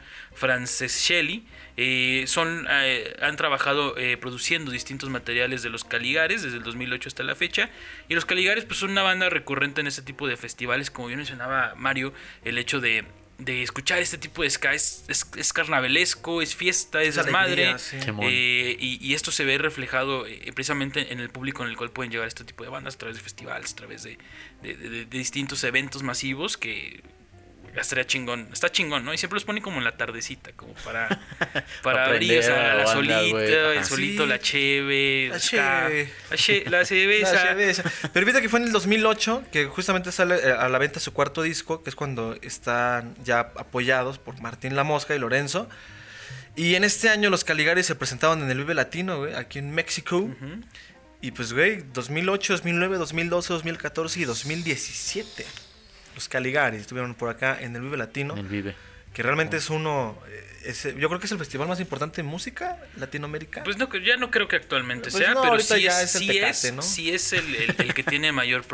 Francescelli. 0.52 1.44
eh, 1.78 2.24
son, 2.26 2.66
eh, 2.70 3.16
han 3.22 3.36
trabajado 3.36 3.96
eh, 3.96 4.18
produciendo 4.18 4.70
distintos 4.70 5.08
materiales 5.08 5.62
de 5.62 5.70
los 5.70 5.84
Caligares 5.84 6.42
desde 6.42 6.58
el 6.58 6.62
2008 6.62 7.08
hasta 7.08 7.22
la 7.22 7.34
fecha. 7.34 7.70
Y 8.08 8.14
los 8.14 8.26
Caligares 8.26 8.64
pues, 8.66 8.78
son 8.78 8.90
una 8.90 9.02
banda 9.02 9.30
recurrente 9.30 9.80
en 9.80 9.86
este 9.86 10.02
tipo 10.02 10.28
de 10.28 10.36
festivales. 10.36 10.90
Como 10.90 11.08
bien 11.08 11.18
mencionaba 11.18 11.72
Mario, 11.76 12.12
el 12.44 12.58
hecho 12.58 12.80
de, 12.80 13.04
de 13.44 13.62
escuchar 13.62 13.98
este 14.00 14.18
tipo 14.18 14.42
de 14.42 14.50
ska 14.50 14.72
es, 14.74 15.04
es, 15.08 15.26
es 15.36 15.52
carnavalesco, 15.52 16.42
es 16.42 16.54
fiesta, 16.54 17.02
es 17.02 17.16
Es 17.16 17.24
desmadre. 17.24 17.66
alegría, 17.68 17.78
sí. 17.78 17.96
Eh, 18.22 18.76
y, 18.78 18.98
y 19.06 19.14
esto 19.14 19.30
se 19.32 19.44
ve 19.44 19.58
reflejado 19.58 20.26
eh, 20.26 20.50
precisamente 20.54 21.12
en 21.12 21.20
el 21.20 21.30
público 21.30 21.62
en 21.62 21.70
el 21.70 21.76
cual 21.76 21.90
pueden 21.90 22.12
llegar 22.12 22.28
este 22.28 22.44
tipo 22.44 22.64
de 22.64 22.70
bandas 22.70 22.94
a 22.94 22.98
través 22.98 23.16
de 23.16 23.22
festivales, 23.22 23.72
a 23.72 23.76
través 23.76 24.02
de, 24.02 24.18
de- 24.62 24.76
de- 24.76 24.88
de 24.88 25.04
distintos 25.06 25.64
eventos 25.64 26.02
masivos 26.02 26.56
que 26.56 27.02
estaría 27.80 28.06
chingón. 28.06 28.48
Está 28.52 28.70
chingón, 28.70 29.04
¿no? 29.04 29.14
Y 29.14 29.18
siempre 29.18 29.36
los 29.36 29.44
ponen 29.44 29.62
como 29.62 29.78
en 29.78 29.84
la 29.84 29.96
tardecita, 29.96 30.52
como 30.52 30.74
para, 30.84 31.08
para 31.82 32.04
abrir, 32.06 32.38
o 32.38 32.42
sea, 32.42 32.74
la 32.74 32.86
solita, 32.86 33.20
el 33.20 33.84
solito, 33.84 34.22
Sí. 34.24 34.28
la 34.28 34.38
cheve, 34.38 35.28
La 35.30 35.40
cheve. 35.40 36.12
la, 36.30 36.36
che- 36.36 36.64
la 36.68 36.84
cerveza. 36.84 37.32
La 37.32 37.40
cerveza. 37.48 37.82
Pero 38.12 38.26
fíjate 38.26 38.42
que 38.42 38.48
fue 38.48 38.60
en 38.60 38.66
el 38.66 38.72
2008 38.72 39.44
que 39.50 39.64
justamente 39.66 40.12
sale 40.12 40.36
eh, 40.36 40.52
a 40.52 40.68
la 40.68 40.78
venta 40.78 41.00
su 41.00 41.12
cuarto 41.12 41.42
disco, 41.42 41.82
que 41.82 41.90
es 41.90 41.96
cuando 41.96 42.36
están 42.42 43.14
ya 43.24 43.40
apoyados 43.40 44.18
por 44.18 44.40
Martín 44.40 44.76
La 44.76 44.84
Mosca 44.84 45.14
y 45.14 45.18
Lorenzo. 45.18 45.68
Y 46.54 46.74
en 46.74 46.84
este 46.84 47.08
año 47.08 47.30
los 47.30 47.44
Caligaris 47.44 47.86
se 47.86 47.94
presentaban 47.94 48.42
en 48.42 48.50
el 48.50 48.58
Vive 48.58 48.74
Latino, 48.74 49.18
güey, 49.20 49.34
aquí 49.34 49.58
en 49.58 49.70
México. 49.74 50.28
Y 51.22 51.30
pues, 51.30 51.52
güey, 51.52 51.82
2008, 51.94 52.52
2009, 52.54 52.98
2012, 52.98 53.52
2014 53.54 54.20
y 54.20 54.24
2017. 54.24 55.46
Los 56.14 56.28
Caligaris 56.28 56.80
estuvieron 56.82 57.14
por 57.14 57.28
acá 57.30 57.58
en 57.60 57.74
el 57.76 57.82
Vive 57.82 57.96
Latino. 57.96 58.34
En 58.34 58.40
el 58.40 58.46
Vive. 58.48 58.74
Que 59.14 59.22
realmente 59.22 59.58
es 59.58 59.68
uno. 59.68 60.18
eh, 60.28 60.48
es, 60.64 60.84
yo 60.96 61.08
creo 61.08 61.18
que 61.20 61.26
es 61.26 61.32
el 61.32 61.38
festival 61.38 61.66
más 61.68 61.80
importante 61.80 62.16
de 62.16 62.22
música 62.22 62.78
latinoamericana. 62.96 63.64
Pues 63.64 63.76
no, 63.76 63.92
ya 63.98 64.16
no 64.16 64.30
creo 64.30 64.48
que 64.48 64.56
actualmente 64.56 65.10
Pues 65.10 65.22
sea, 65.22 65.34
no, 65.34 65.42
pero 65.42 65.58
sí 65.58 65.82
ya 65.82 66.00
es, 66.02 66.10
es 66.10 66.14
el 66.14 66.20
sí 66.22 66.26
Tecate, 66.28 66.50
es, 66.68 66.72
¿no? 66.72 66.82
sí 66.82 67.10
es 67.10 67.32
el, 67.34 67.54
el- 67.56 67.74
el 67.78 67.94
que 67.94 68.04
tiene 68.04 68.30
mayor 68.32 68.64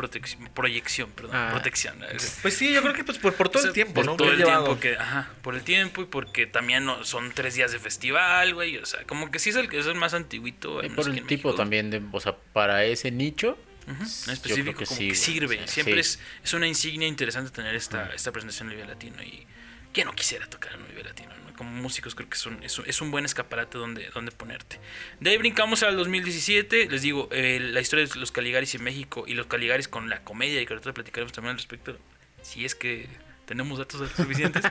proyección, 0.53 1.11
perdón, 1.11 1.35
Ah. 1.35 1.49
protección. 1.51 2.01
Es- 2.11 2.39
Pues 2.41 2.53
sí, 2.55 2.71
yo 2.73 2.81
creo 2.81 2.93
que 2.93 3.03
pues 3.03 3.17
por, 3.17 3.33
por 3.33 3.49
todo 3.49 3.59
o 3.59 3.61
sea, 3.63 3.69
el 3.69 3.73
tiempo, 3.73 3.95
por 3.95 4.05
¿no? 4.05 4.15
todo 4.15 4.31
el 4.31 4.37
llevado. 4.37 4.63
tiempo 4.65 4.79
que, 4.79 4.95
ajá, 4.97 5.29
por 5.41 5.55
el 5.55 5.61
tiempo 5.63 6.01
y 6.01 6.05
porque 6.05 6.47
también 6.47 6.85
no- 6.85 7.03
son 7.03 7.31
tres 7.33 7.55
días 7.55 7.71
de 7.71 7.79
festival, 7.79 8.53
güey, 8.53 8.77
o 8.77 8.85
sea, 8.85 9.03
como 9.03 9.31
que 9.31 9.39
sí 9.39 9.49
es 9.49 9.55
el 9.55 9.67
que 9.67 9.79
es 9.79 9.85
el 9.87 9.95
más 9.95 10.13
antiguito. 10.13 10.83
Y 10.83 10.89
por 10.89 11.05
el 11.07 11.15
tipo 11.15 11.49
México. 11.49 11.55
también, 11.55 11.89
de, 11.89 12.01
o 12.11 12.19
sea, 12.19 12.35
para 12.53 12.83
ese 12.85 13.11
nicho. 13.11 13.57
En 13.89 14.33
específico, 14.33 14.77
que 14.79 14.85
como 14.85 14.97
sí, 14.99 15.09
que 15.09 15.15
sirve. 15.15 15.55
o 15.55 15.59
sea, 15.59 15.67
Siempre 15.67 16.03
sí. 16.03 16.19
es, 16.19 16.19
es 16.43 16.53
una 16.53 16.67
insignia 16.67 17.07
interesante 17.07 17.51
tener 17.51 17.75
esta, 17.75 18.13
esta 18.13 18.31
presentación 18.31 18.69
en 18.69 18.77
Vive 18.77 18.87
Latino. 18.87 19.21
Y 19.23 19.45
que 19.91 20.05
no 20.05 20.13
quisiera 20.13 20.45
tocar 20.47 20.73
en 20.73 20.81
un 20.81 20.87
Vive 20.89 21.03
Latino, 21.03 21.31
¿no? 21.45 21.53
Como 21.55 21.71
músicos 21.71 22.15
creo 22.15 22.29
que 22.29 22.35
es 22.35 22.45
un, 22.45 22.63
es 22.63 22.77
un, 22.77 22.85
es 22.87 23.01
un 23.01 23.11
buen 23.11 23.25
escaparate 23.25 23.77
donde, 23.77 24.09
donde 24.11 24.31
ponerte. 24.31 24.79
De 25.19 25.31
ahí 25.31 25.37
brincamos 25.37 25.83
al 25.83 25.97
2017. 25.97 26.87
Les 26.89 27.01
digo, 27.01 27.27
eh, 27.31 27.59
la 27.59 27.81
historia 27.81 28.05
de 28.05 28.15
los 28.19 28.31
Caligaris 28.31 28.75
en 28.75 28.83
México 28.83 29.25
y 29.27 29.33
los 29.33 29.47
Caligaris 29.47 29.87
con 29.87 30.09
la 30.09 30.23
comedia, 30.23 30.61
y 30.61 30.65
que 30.65 30.73
ahorita 30.73 30.93
platicaremos 30.93 31.33
también 31.33 31.51
al 31.51 31.57
respecto, 31.57 31.97
si 32.43 32.65
es 32.65 32.75
que 32.75 33.09
tenemos 33.45 33.79
datos 33.79 34.09
suficientes, 34.15 34.63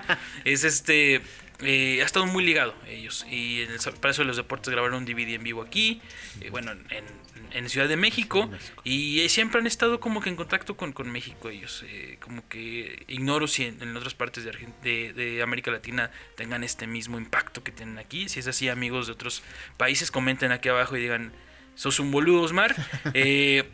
es 0.44 0.62
este... 0.62 1.20
eh, 1.60 2.00
ha 2.00 2.06
estado 2.06 2.26
muy 2.26 2.44
ligado 2.44 2.74
ellos. 2.86 3.26
Y 3.28 3.62
en 3.62 3.72
el 3.72 3.78
Palacio 4.00 4.22
de 4.22 4.28
los 4.28 4.36
Deportes 4.36 4.70
grabaron 4.70 4.98
un 4.98 5.04
DVD 5.04 5.34
en 5.34 5.42
vivo 5.42 5.62
aquí, 5.62 6.00
eh, 6.40 6.50
bueno, 6.50 6.70
en, 6.70 7.04
en 7.52 7.68
Ciudad 7.68 7.88
de 7.88 7.96
México. 7.96 8.50
Y 8.84 9.20
eh, 9.20 9.28
siempre 9.28 9.60
han 9.60 9.66
estado 9.66 10.00
como 10.00 10.20
que 10.20 10.28
en 10.28 10.36
contacto 10.36 10.76
con, 10.76 10.92
con 10.92 11.10
México 11.10 11.48
ellos. 11.48 11.84
eh, 11.88 12.18
como 12.20 12.46
que 12.48 13.04
ignoro 13.08 13.46
si 13.46 13.64
en, 13.64 13.82
en 13.82 13.96
otras 13.96 14.14
partes 14.14 14.44
de, 14.44 14.52
de, 14.82 15.12
de 15.12 15.42
América 15.42 15.70
Latina 15.70 16.10
tengan 16.36 16.64
este 16.64 16.86
mismo 16.86 17.18
impacto 17.18 17.62
que 17.62 17.72
tienen 17.72 17.98
aquí. 17.98 18.28
Si 18.28 18.40
es 18.40 18.46
así, 18.46 18.68
amigos 18.68 19.06
de 19.06 19.12
otros 19.12 19.42
países, 19.76 20.10
comenten 20.10 20.52
aquí 20.52 20.68
abajo 20.68 20.96
y 20.96 21.00
digan, 21.00 21.32
sos 21.74 22.00
un 22.00 22.10
boludo, 22.10 22.42
Osmar. 22.42 22.74
Eh, 23.14 23.64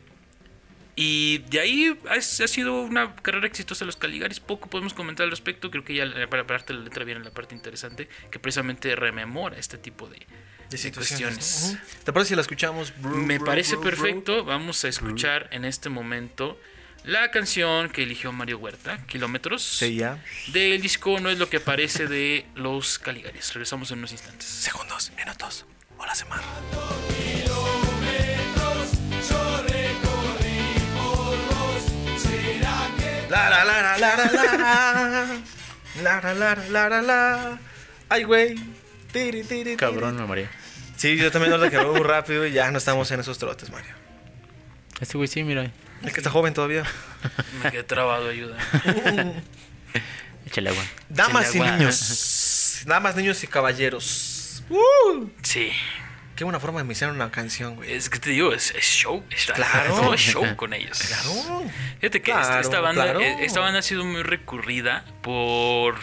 y 0.96 1.38
de 1.50 1.60
ahí 1.60 1.98
ha, 2.08 2.14
ha 2.14 2.20
sido 2.20 2.82
una 2.82 3.14
carrera 3.16 3.46
exitosa 3.46 3.80
de 3.80 3.86
los 3.86 3.96
Caligaris. 3.96 4.40
Poco 4.40 4.68
podemos 4.70 4.94
comentar 4.94 5.24
al 5.24 5.30
respecto. 5.30 5.70
Creo 5.70 5.84
que 5.84 5.94
ya 5.94 6.04
eh, 6.04 6.26
para 6.28 6.46
parte 6.46 6.72
de 6.72 6.78
la 6.78 6.84
letra 6.84 7.04
viene 7.04 7.24
la 7.24 7.30
parte 7.30 7.54
interesante 7.54 8.08
que 8.30 8.38
precisamente 8.38 8.94
rememora 8.94 9.58
este 9.58 9.76
tipo 9.78 10.06
de, 10.08 10.18
De 10.18 10.26
de 10.70 10.78
situaciones, 10.78 11.36
cuestiones. 11.38 12.04
¿Te 12.04 12.12
parece 12.12 12.28
si 12.30 12.34
la 12.36 12.42
escuchamos? 12.42 12.92
Bru, 13.00 13.16
Me 13.16 13.38
bru, 13.38 13.46
parece 13.46 13.74
bru? 13.76 13.84
perfecto. 13.84 14.44
Vamos 14.44 14.84
a 14.84 14.88
escuchar 14.88 15.48
en 15.52 15.64
este 15.64 15.88
momento 15.88 16.60
la 17.04 17.30
canción 17.30 17.90
que 17.90 18.02
eligió 18.04 18.32
Mario 18.32 18.58
Huerta, 18.58 19.04
Kilómetros, 19.06 19.62
Sí, 19.62 19.96
ya. 19.96 20.22
del 20.52 20.80
disco 20.80 21.20
No 21.20 21.28
es 21.28 21.38
lo 21.38 21.50
que 21.50 21.60
parece 21.60 22.06
de 22.06 22.46
los 22.54 22.98
Caligaris. 22.98 23.52
Regresamos 23.52 23.90
en 23.90 23.98
unos 23.98 24.12
instantes. 24.12 24.48
Segundos, 24.48 25.10
minutos. 25.16 25.66
Hola, 25.98 26.14
semana. 26.14 26.42
La 33.34 33.50
la 33.50 33.64
la 33.64 33.82
la 33.82 33.98
la 33.98 34.16
la 34.16 34.56
la. 34.56 35.26
La 36.02 36.20
la 36.20 36.34
la 36.34 36.54
la 36.54 36.88
la 36.88 37.02
la. 37.02 37.58
Ay, 38.08 38.22
güey. 38.22 38.54
Tiri, 39.12 39.42
tiri, 39.42 39.64
tiri. 39.64 39.76
Cabrón, 39.76 40.14
me 40.14 40.24
mareé. 40.24 40.48
Sí, 40.96 41.16
yo 41.16 41.32
también 41.32 41.52
ahorita 41.52 41.68
que 41.68 41.84
muy 41.84 41.98
rápido 41.98 42.46
y 42.46 42.52
ya 42.52 42.70
no 42.70 42.78
estamos 42.78 43.10
en 43.10 43.18
esos 43.18 43.38
trotes, 43.38 43.70
Mario. 43.72 43.92
Este 45.00 45.18
güey 45.18 45.26
sí, 45.26 45.42
mira. 45.42 45.72
Es 46.04 46.12
que 46.12 46.20
está 46.20 46.30
joven 46.30 46.54
todavía. 46.54 46.84
Me 47.64 47.72
quedé 47.72 47.82
trabado, 47.82 48.28
ayuda. 48.28 48.56
Échale 50.46 50.70
agua. 50.70 50.84
Damas 51.08 51.48
y 51.48 51.52
Chile, 51.54 51.64
agua. 51.64 51.76
niños. 51.78 52.82
Damas, 52.86 53.16
niños 53.16 53.42
y 53.42 53.48
caballeros. 53.48 54.62
¡Uh! 54.70 55.26
Sí, 55.42 55.72
Qué 56.36 56.42
buena 56.44 56.58
forma 56.58 56.80
de 56.80 56.86
iniciar 56.86 57.10
una 57.12 57.30
canción, 57.30 57.76
güey. 57.76 57.92
es 57.92 58.08
que 58.10 58.18
te 58.18 58.30
digo, 58.30 58.52
es, 58.52 58.72
es 58.72 58.84
show. 58.84 59.22
Está, 59.30 59.52
Claro. 59.54 60.12
es 60.14 60.20
show 60.20 60.44
con 60.56 60.72
ellos. 60.72 60.98
Claro. 60.98 61.62
Fíjate 62.00 62.22
que 62.22 62.30
esta- 62.32 62.42
Claro, 62.42 62.60
esta, 62.60 62.80
banda, 62.80 63.02
claro. 63.04 63.20
eh, 63.20 63.36
esta 63.40 63.60
banda 63.60 63.78
ha 63.78 63.82
sido 63.82 64.04
muy 64.04 64.22
recurrida 64.22 65.04
por 65.22 65.96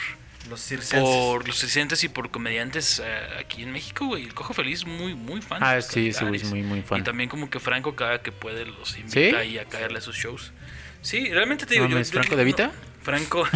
Los 0.49 0.61
circenses. 0.61 0.99
por 1.01 1.45
los 1.47 1.59
circenses 1.59 2.03
y 2.05 2.09
por 2.09 2.31
comediantes 2.31 3.01
eh, 3.03 3.19
aquí 3.39 3.63
en 3.63 3.71
México, 3.73 4.05
güey. 4.05 4.23
El 4.23 4.33
Cojo 4.33 4.53
Feliz 4.53 4.85
muy, 4.85 5.15
muy 5.15 5.41
fan. 5.41 5.61
Ah, 5.61 5.81
sí, 5.81 6.07
ese 6.09 6.23
güey 6.23 6.37
es 6.37 6.45
muy, 6.45 6.63
muy 6.63 6.81
fan. 6.81 6.99
Y 7.01 7.03
también 7.03 7.29
como 7.29 7.49
que 7.49 7.59
Franco 7.59 7.95
cada 7.97 8.21
que 8.21 8.31
puede 8.31 8.65
los 8.65 8.95
invita 8.97 9.13
¿Sí? 9.13 9.35
ahí 9.35 9.57
a 9.59 9.65
caerle 9.65 9.97
a 9.97 10.01
sus 10.01 10.15
shows. 10.15 10.53
Sí, 11.01 11.29
realmente 11.33 11.65
te 11.65 11.73
digo... 11.73 11.85
No 11.85 11.91
mames, 11.91 12.11
¿Franco 12.11 12.35
de 12.37 12.43
Vita? 12.45 12.71
Franco... 13.03 13.47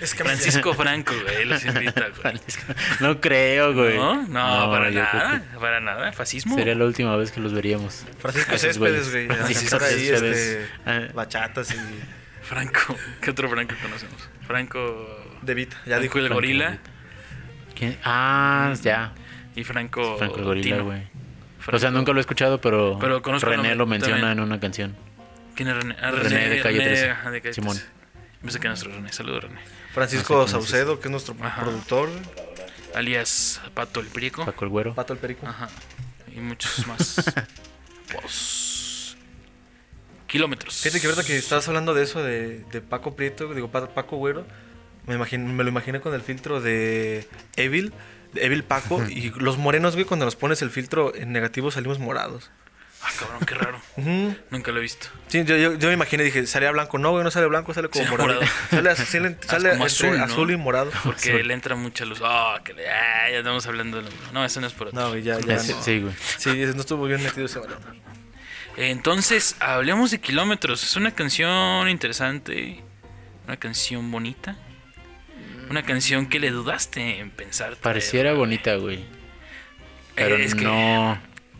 Es 0.00 0.14
que 0.14 0.24
Francisco 0.24 0.74
Franco, 0.74 1.14
güey, 1.22 1.44
los 1.46 1.64
invita, 1.64 2.06
güey. 2.22 2.34
No 3.00 3.20
creo, 3.20 3.72
güey. 3.74 3.96
¿No? 3.96 4.22
No, 4.22 4.70
para 4.70 4.90
yo 4.90 5.02
creo 5.10 5.22
nada, 5.22 5.42
para 5.60 5.80
nada. 5.80 6.12
Fascismo. 6.12 6.54
que 6.56 6.62
Sería 6.62 6.74
la 6.74 6.84
última 6.84 7.16
vez 7.16 7.30
que 7.32 7.40
los 7.40 7.52
veríamos. 7.52 8.04
Francisco 8.18 8.58
Céspedes, 8.58 9.10
güey. 9.10 9.26
Francisco 9.26 9.78
Céspedes. 9.80 10.22
este, 10.22 10.66
Ah. 10.84 11.08
bachatas 11.14 11.72
y 11.72 11.76
Franco. 12.42 12.96
¿Qué 13.20 13.30
otro 13.30 13.48
Franco 13.48 13.74
conocemos? 13.82 14.28
Franco... 14.46 15.38
de 15.42 15.54
Vita. 15.54 15.76
Ya 15.86 15.98
dijo. 15.98 16.12
Franco 16.12 16.18
el 16.18 16.26
Franco 16.26 16.34
gorila 16.34 16.78
¿Quién? 17.74 17.98
Ah, 18.04 18.72
ya. 18.82 19.12
y 19.54 19.64
Franco... 19.64 20.16
Franco 20.18 20.38
el 20.38 20.44
gorila, 20.44 20.78
güey. 20.80 21.02
O 21.72 21.78
sea, 21.78 21.90
nunca 21.90 22.12
lo 22.12 22.18
he 22.18 22.20
escuchado, 22.20 22.60
pero, 22.60 22.98
Pero 23.00 23.16
el 23.24 23.40
René 23.40 23.74
lo 23.74 23.86
menciona 23.86 24.18
también. 24.20 24.38
en 24.38 24.44
una 24.44 24.60
canción. 24.60 24.94
¿Quién 25.56 25.68
es 25.70 25.76
René? 25.76 25.96
Ah, 26.00 26.10
René 26.12 26.48
de 26.48 26.60
Calle 26.60 26.80
13. 26.80 27.10
ajá, 27.10 27.30
de 27.30 27.40
Calle 27.40 27.54
Simón. 27.54 27.74
13. 27.76 27.90
Pensé 28.42 28.60
que 28.60 28.68
nuestro 28.68 28.92
René. 28.92 29.12
Saludos, 29.12 29.44
René. 29.44 29.60
Francisco 29.96 30.34
No 30.36 30.46
sé 30.46 30.52
quién 30.52 30.62
es 30.62 30.68
Saucedo, 30.70 31.00
que 31.00 31.08
es 31.08 31.10
nuestro 31.10 31.34
Ajá. 31.40 31.62
productor. 31.62 32.08
Alias 32.94 33.60
Pato 33.74 33.98
el 34.00 34.06
Prico. 34.06 34.44
Paco 34.44 34.64
el 34.64 34.70
Güero. 34.70 34.94
Pato 34.94 35.12
el 35.12 35.18
Perico. 35.18 35.46
Ajá. 35.46 35.68
Y 36.34 36.40
muchos 36.40 36.86
más. 36.86 37.16
Pues, 38.12 39.16
kilómetros. 40.28 40.74
Fíjate 40.76 41.00
que 41.00 41.06
ahorita 41.08 41.24
que 41.24 41.36
estás 41.36 41.66
hablando 41.66 41.92
de 41.92 42.04
eso, 42.04 42.22
de, 42.22 42.60
de 42.70 42.80
Paco 42.80 43.16
Prieto, 43.16 43.52
digo, 43.52 43.68
Pa- 43.68 43.88
Paco 43.88 44.16
Güero, 44.16 44.46
me, 45.06 45.14
imagino, 45.16 45.52
me 45.52 45.64
lo 45.64 45.70
imaginé 45.70 46.00
con 46.00 46.14
el 46.14 46.22
filtro 46.22 46.60
de 46.60 47.26
Evil, 47.56 47.92
de 48.32 48.46
Evil 48.46 48.62
Paco, 48.62 49.02
y 49.08 49.30
los 49.30 49.58
morenos, 49.58 49.94
güey, 49.94 50.04
cuando 50.06 50.24
nos 50.24 50.36
pones 50.36 50.62
el 50.62 50.70
filtro 50.70 51.14
en 51.16 51.32
negativo 51.32 51.70
salimos 51.72 51.98
morados. 51.98 52.50
Ah, 53.08 53.12
cabrón, 53.20 53.40
qué 53.46 53.54
raro. 53.54 53.80
Nunca 54.50 54.72
lo 54.72 54.78
he 54.78 54.82
visto. 54.82 55.06
Sí, 55.28 55.44
yo, 55.44 55.56
yo, 55.56 55.74
yo 55.78 55.88
me 55.88 55.94
imaginé, 55.94 56.24
dije, 56.24 56.44
¿salía 56.46 56.70
blanco? 56.72 56.98
No, 56.98 57.12
güey, 57.12 57.22
no 57.22 57.30
sale 57.30 57.46
blanco, 57.46 57.72
sale 57.72 57.88
como 57.88 58.04
Sí, 58.04 58.10
morado. 58.10 58.34
morado. 58.34 58.52
Sale, 58.70 58.96
sale, 58.96 59.36
sale 59.46 59.70
como 59.70 59.84
azul, 59.84 60.18
¿no? 60.18 60.24
azul 60.24 60.50
y 60.50 60.56
morado. 60.56 60.90
Porque 61.04 61.44
le 61.44 61.54
entra 61.54 61.76
mucha 61.76 62.04
luz. 62.04 62.20
Ah, 62.24 62.60
que 62.64 62.72
le. 62.74 62.88
Ah, 62.90 63.30
ya 63.30 63.38
estamos 63.38 63.64
hablando 63.66 63.98
de 63.98 64.02
lo 64.04 64.10
mismo. 64.10 64.26
No, 64.32 64.44
eso 64.44 64.60
no 64.60 64.66
es 64.66 64.72
por 64.72 64.88
otro. 64.88 65.00
No, 65.00 65.08
güey, 65.10 65.22
ya, 65.22 65.38
ya. 65.40 65.58
Sí, 65.58 65.72
no. 65.72 65.82
sí, 65.82 66.00
güey. 66.00 66.14
Sí, 66.38 66.50
no 66.74 66.80
estuvo 66.80 67.04
bien 67.06 67.22
metido 67.22 67.46
ese 67.46 67.58
balón. 67.60 67.78
Entonces, 68.76 69.56
hablemos 69.60 70.10
de 70.10 70.20
kilómetros. 70.20 70.82
Es 70.82 70.96
una 70.96 71.12
canción 71.12 71.88
interesante. 71.88 72.82
Una 73.46 73.56
canción 73.56 74.10
bonita. 74.10 74.56
Una 75.70 75.82
canción 75.82 76.26
que 76.28 76.38
le 76.38 76.50
dudaste 76.50 77.18
en 77.20 77.30
pensar. 77.30 77.76
Pareciera 77.76 78.34
bonita, 78.34 78.76
güey. 78.76 79.04
Pero 80.14 80.36
Eh, 80.36 80.44
es 80.44 80.54
que- 80.54 80.64
no. 80.64 81.18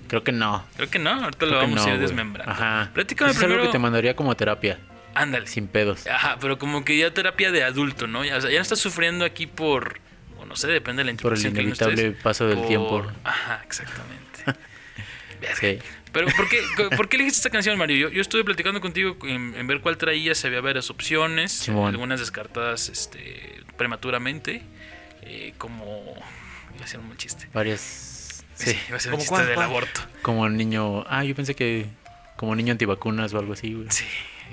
Creo 0.08 0.22
que 0.24 0.32
no. 0.32 0.64
Creo 0.76 0.88
que 0.90 0.98
no, 0.98 1.10
ahorita 1.10 1.46
lo 1.46 1.52
Creo 1.52 1.60
vamos 1.62 1.84
no, 1.86 1.90
a 1.90 1.94
ir 1.94 2.00
desmembrando. 2.00 2.52
Ajá. 2.52 2.90
Platícame 2.94 3.30
es 3.32 3.36
algo 3.38 3.48
primero. 3.48 3.66
que 3.68 3.72
te 3.72 3.78
mandaría 3.78 4.14
como 4.16 4.34
terapia. 4.36 4.78
Ándale. 5.14 5.46
Sin 5.46 5.66
pedos. 5.68 6.06
Ajá, 6.06 6.36
pero 6.40 6.58
como 6.58 6.84
que 6.84 6.96
ya 6.98 7.10
terapia 7.12 7.50
de 7.50 7.64
adulto, 7.64 8.06
¿no? 8.06 8.24
Ya, 8.24 8.36
o 8.36 8.40
sea, 8.40 8.50
ya 8.50 8.56
no 8.58 8.62
estás 8.62 8.78
sufriendo 8.78 9.24
aquí 9.24 9.46
por. 9.46 9.98
O 10.38 10.44
no 10.44 10.56
sé, 10.56 10.68
depende 10.68 11.02
de 11.04 11.12
la 11.12 11.16
Por 11.18 11.32
el 11.34 11.40
que 11.42 11.48
inevitable 11.48 11.94
estés, 12.08 12.22
paso 12.22 12.46
del 12.46 12.58
por- 12.58 12.68
tiempo. 12.68 13.06
Ajá, 13.24 13.62
exactamente. 13.64 14.26
Sí. 15.60 15.78
Pero 16.12 16.26
¿por 16.34 16.48
qué, 16.48 16.62
¿por 16.96 17.08
qué 17.08 17.16
elegiste 17.16 17.38
esta 17.40 17.50
canción, 17.50 17.76
Mario? 17.78 18.08
Yo, 18.08 18.08
yo 18.08 18.22
estuve 18.22 18.42
platicando 18.42 18.80
contigo 18.80 19.16
en, 19.24 19.54
en 19.54 19.66
ver 19.66 19.80
cuál 19.80 19.98
traías, 19.98 20.42
había 20.46 20.60
varias 20.62 20.88
opciones, 20.90 21.52
Simón. 21.52 21.88
algunas 21.88 22.20
descartadas 22.20 22.88
este, 22.88 23.60
prematuramente, 23.76 24.62
eh, 25.22 25.52
como... 25.58 26.14
Iba 26.74 26.84
a 26.84 26.88
ser 26.88 27.00
un 27.00 27.08
mal 27.08 27.16
chiste. 27.18 27.48
Varias. 27.52 28.15
Sí, 28.56 28.70
Sí. 28.72 28.78
iba 28.88 28.96
a 28.96 29.00
ser 29.00 29.12
un 29.12 29.18
¿Cómo 29.18 29.22
chiste 29.22 29.34
cuál, 29.34 29.46
del 29.46 29.54
cuál? 29.54 29.66
aborto. 29.66 30.00
Como 30.22 30.48
niño. 30.48 31.04
Ah, 31.08 31.22
yo 31.24 31.34
pensé 31.34 31.54
que. 31.54 31.86
Como 32.36 32.54
niño 32.56 32.72
antivacunas 32.72 33.32
o 33.32 33.38
algo 33.38 33.52
así, 33.54 33.72
güey. 33.72 33.86
Sí, 33.90 34.04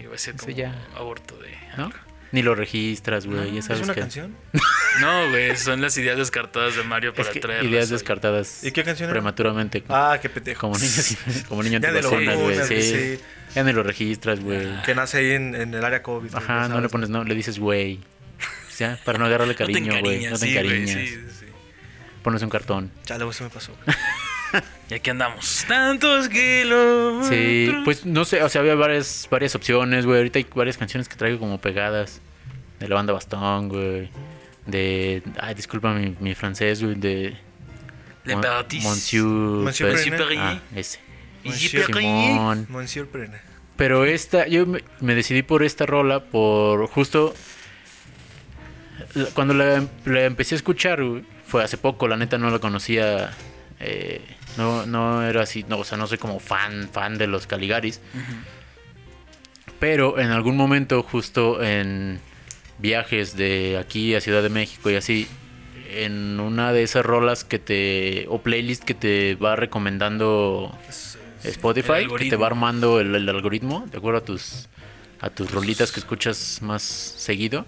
iba 0.01 0.15
a 0.15 0.17
ser 0.17 0.35
como 0.37 0.51
ya. 0.55 0.73
aborto 0.95 1.35
de... 1.37 1.49
¿No? 1.77 1.85
algo. 1.85 1.97
Ni 2.31 2.41
lo 2.41 2.55
registras, 2.55 3.25
güey. 3.27 3.51
ya 3.53 3.59
¿Es 3.59 3.65
sabes 3.65 3.83
una 3.83 3.93
que. 3.93 3.99
canción? 4.01 4.35
No, 5.01 5.29
güey, 5.31 5.57
son 5.57 5.81
las 5.81 5.97
ideas 5.97 6.17
descartadas 6.17 6.75
de 6.75 6.83
Mario 6.83 7.13
para 7.15 7.27
Es 7.27 7.33
que 7.33 7.39
traerlas 7.39 7.71
ideas 7.71 7.85
hoy. 7.87 7.93
descartadas. 7.93 8.63
¿Y 8.63 8.71
qué 8.71 8.83
canción 8.83 9.09
era? 9.09 9.13
Prematuramente. 9.15 9.83
Ah, 9.89 10.19
qué 10.21 10.29
pendejo. 10.29 10.61
Como 10.61 10.77
niño, 10.77 10.91
como 11.49 11.63
niño 11.63 11.77
antivacunas, 11.77 12.35
güey. 12.37 12.57
vacunas, 12.57 12.67
Sí. 12.67 12.73
güey, 12.75 13.17
sí. 13.17 13.23
Ya 13.55 13.63
ni 13.63 13.73
lo 13.73 13.81
registras, 13.83 14.39
güey. 14.39 14.81
Que 14.83 14.93
nace 14.95 15.17
ahí 15.17 15.31
en, 15.31 15.55
en 15.55 15.73
el 15.73 15.83
área 15.83 16.03
COVID. 16.03 16.35
Ajá, 16.35 16.67
no 16.69 16.79
le 16.79 16.89
pones, 16.89 17.09
no, 17.09 17.23
le 17.23 17.33
dices, 17.35 17.57
güey. 17.59 17.99
O 18.69 18.71
sea, 18.71 18.99
para 19.03 19.17
no 19.19 19.25
agarrarle 19.25 19.53
No 19.53 19.57
te 19.57 19.63
cariño, 19.65 19.99
güey. 19.99 20.23
encariñas, 20.23 20.31
No 20.33 20.37
te 20.39 20.45
sí, 20.45 20.53
güey, 20.53 20.65
encariñas. 20.65 21.09
sí, 21.09 21.25
sí. 21.39 21.42
Pones 22.23 22.41
un 22.41 22.49
cartón. 22.49 22.91
Chale, 23.05 23.23
güey, 23.25 23.35
se 23.35 23.43
me 23.43 23.49
pasó. 23.49 23.71
Y 24.87 24.93
aquí 24.93 25.09
andamos. 25.09 25.65
Tantos 25.67 26.29
kilómetros. 26.29 27.27
Sí, 27.27 27.71
pues 27.85 28.05
no 28.05 28.23
sé, 28.23 28.43
o 28.43 28.49
sea, 28.49 28.61
había 28.61 28.75
varias, 28.75 29.27
varias 29.31 29.55
opciones, 29.55 30.05
güey. 30.05 30.19
Ahorita 30.19 30.37
hay 30.37 30.45
varias 30.53 30.77
canciones 30.77 31.09
que 31.09 31.15
traigo 31.15 31.39
como 31.39 31.59
pegadas. 31.59 32.21
De 32.79 32.87
la 32.87 32.93
banda 32.93 33.13
Bastón, 33.13 33.69
güey. 33.69 34.11
De. 34.67 35.23
Ay, 35.39 35.55
disculpa 35.55 35.91
mi, 35.93 36.15
mi 36.19 36.35
francés, 36.35 36.83
güey. 36.83 36.93
De. 36.93 37.35
Le 38.25 38.35
Mon-. 38.35 38.45
Monsieur. 38.83 39.25
Monsieur 39.25 39.89
Pe- 39.89 39.95
Monsieur 39.95 40.17
Perrier. 40.17 40.39
Ah, 40.41 40.61
ese. 40.75 40.99
Monsieur 42.69 43.07
Prena. 43.07 43.41
Pero 43.75 44.05
esta, 44.05 44.45
yo 44.47 44.67
me, 44.67 44.83
me 44.99 45.15
decidí 45.15 45.41
por 45.41 45.63
esta 45.63 45.87
rola 45.87 46.23
por 46.25 46.85
justo 46.89 47.33
cuando 49.33 49.53
la, 49.53 49.83
la 50.05 50.21
empecé 50.25 50.55
a 50.55 50.57
escuchar, 50.57 51.03
güey, 51.03 51.23
fue 51.53 51.63
hace 51.63 51.77
poco, 51.77 52.07
la 52.07 52.17
neta 52.17 52.39
no 52.39 52.49
la 52.49 52.57
conocía, 52.57 53.31
eh, 53.79 54.21
no, 54.57 54.87
no 54.87 55.21
era 55.21 55.43
así, 55.43 55.63
no, 55.69 55.77
o 55.77 55.83
sea, 55.83 55.99
no 55.99 56.07
soy 56.07 56.17
como 56.17 56.39
fan, 56.39 56.89
fan 56.91 57.19
de 57.19 57.27
los 57.27 57.45
Caligaris, 57.45 58.01
pero 59.77 60.17
en 60.17 60.31
algún 60.31 60.57
momento 60.57 61.03
justo 61.03 61.61
en 61.61 62.19
viajes 62.79 63.37
de 63.37 63.77
aquí 63.79 64.15
a 64.15 64.21
Ciudad 64.21 64.41
de 64.41 64.49
México 64.49 64.89
y 64.89 64.95
así, 64.95 65.27
en 65.91 66.39
una 66.39 66.73
de 66.73 66.81
esas 66.81 67.05
rolas 67.05 67.43
que 67.43 67.59
te, 67.59 68.25
o 68.29 68.41
playlist 68.41 68.83
que 68.83 68.95
te 68.95 69.35
va 69.35 69.55
recomendando 69.55 70.75
Spotify, 71.43 72.07
que 72.17 72.31
te 72.31 72.35
va 72.35 72.47
armando 72.47 72.99
el, 72.99 73.13
el 73.13 73.29
algoritmo, 73.29 73.85
de 73.91 73.99
acuerdo 73.99 74.21
a 74.21 74.25
tus, 74.25 74.69
a 75.21 75.29
tus 75.29 75.51
rolitas 75.51 75.91
que 75.91 75.99
escuchas 75.99 76.63
más 76.63 76.81
seguido. 76.81 77.67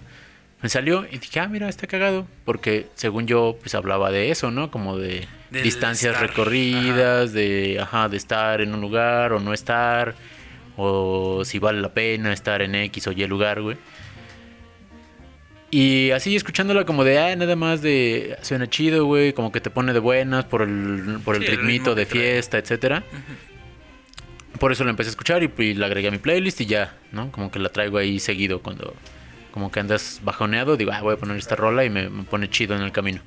Me 0.66 0.70
salió 0.70 1.06
y 1.08 1.18
dije, 1.18 1.38
ah, 1.38 1.46
mira, 1.46 1.68
está 1.68 1.86
cagado. 1.86 2.26
Porque 2.44 2.88
según 2.96 3.28
yo, 3.28 3.56
pues 3.60 3.76
hablaba 3.76 4.10
de 4.10 4.32
eso, 4.32 4.50
¿no? 4.50 4.68
Como 4.72 4.98
de 4.98 5.24
Del 5.48 5.62
distancias 5.62 6.14
estar, 6.14 6.28
recorridas, 6.28 7.32
de, 7.32 7.78
ajá, 7.80 8.08
de 8.08 8.16
estar 8.16 8.60
en 8.60 8.74
un 8.74 8.80
lugar 8.80 9.32
o 9.32 9.38
no 9.38 9.54
estar. 9.54 10.16
O 10.76 11.44
si 11.44 11.60
vale 11.60 11.80
la 11.80 11.94
pena 11.94 12.32
estar 12.32 12.62
en 12.62 12.74
X 12.74 13.06
o 13.06 13.12
Y 13.12 13.24
lugar, 13.28 13.62
güey. 13.62 13.76
Y 15.70 16.10
así 16.10 16.34
escuchándola 16.34 16.84
como 16.84 17.04
de, 17.04 17.20
ah, 17.20 17.36
nada 17.36 17.54
más 17.54 17.80
de, 17.80 18.36
suena 18.42 18.68
chido, 18.68 19.04
güey, 19.04 19.34
como 19.34 19.52
que 19.52 19.60
te 19.60 19.70
pone 19.70 19.92
de 19.92 20.00
buenas 20.00 20.46
por 20.46 20.62
el, 20.62 21.20
por 21.24 21.36
el 21.36 21.42
Sí, 21.42 21.48
ritmito 21.48 21.94
de 21.94 22.06
fiesta, 22.06 22.58
etcétera. 22.58 23.04
Por 24.58 24.72
eso 24.72 24.82
la 24.82 24.90
empecé 24.90 25.10
a 25.10 25.12
escuchar 25.12 25.44
y, 25.44 25.52
y 25.62 25.74
la 25.74 25.86
agregué 25.86 26.08
a 26.08 26.10
mi 26.10 26.18
playlist 26.18 26.60
y 26.60 26.66
ya, 26.66 26.96
¿no? 27.12 27.30
Como 27.30 27.52
que 27.52 27.60
la 27.60 27.68
traigo 27.68 27.98
ahí 27.98 28.18
seguido 28.18 28.62
cuando, 28.62 28.96
como 29.56 29.72
que 29.72 29.80
andas 29.80 30.20
bajoneado, 30.22 30.76
digo, 30.76 30.92
ah, 30.92 31.00
voy 31.00 31.14
a 31.14 31.16
poner 31.16 31.38
esta 31.38 31.56
rola 31.56 31.82
y 31.82 31.88
me, 31.88 32.10
me 32.10 32.24
pone 32.24 32.50
chido 32.50 32.76
en 32.76 32.82
el 32.82 32.92
camino. 32.92 33.22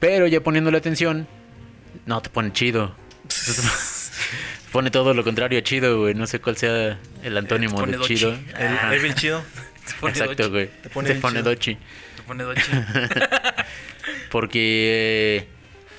Pero 0.00 0.26
ya 0.26 0.40
poniéndole 0.40 0.78
atención, 0.78 1.28
no 2.06 2.22
te 2.22 2.30
pone 2.30 2.50
chido. 2.54 2.94
pone 4.72 4.90
todo 4.90 5.12
lo 5.12 5.22
contrario 5.22 5.58
a 5.58 5.62
chido, 5.62 6.00
güey. 6.00 6.14
No 6.14 6.26
sé 6.26 6.40
cuál 6.40 6.56
sea 6.56 6.98
el 7.22 7.36
antónimo 7.36 7.76
pone 7.76 7.92
de 7.92 7.98
dochi. 7.98 8.16
chido. 8.16 8.38
El 8.58 8.68
Ajá. 8.68 8.94
Evil 8.94 9.14
chido. 9.14 9.42
Pone 10.00 10.12
Exacto, 10.12 10.44
dochi. 10.44 10.50
güey. 10.50 10.70
Te 10.82 10.88
pone 10.88 11.08
Te 11.10 11.14
pone 11.16 11.42
dochi. 11.42 11.78
Se 12.16 12.22
pone 12.22 12.44
dochi. 12.44 12.62
Porque, 14.30 15.42
eh, 15.42 15.48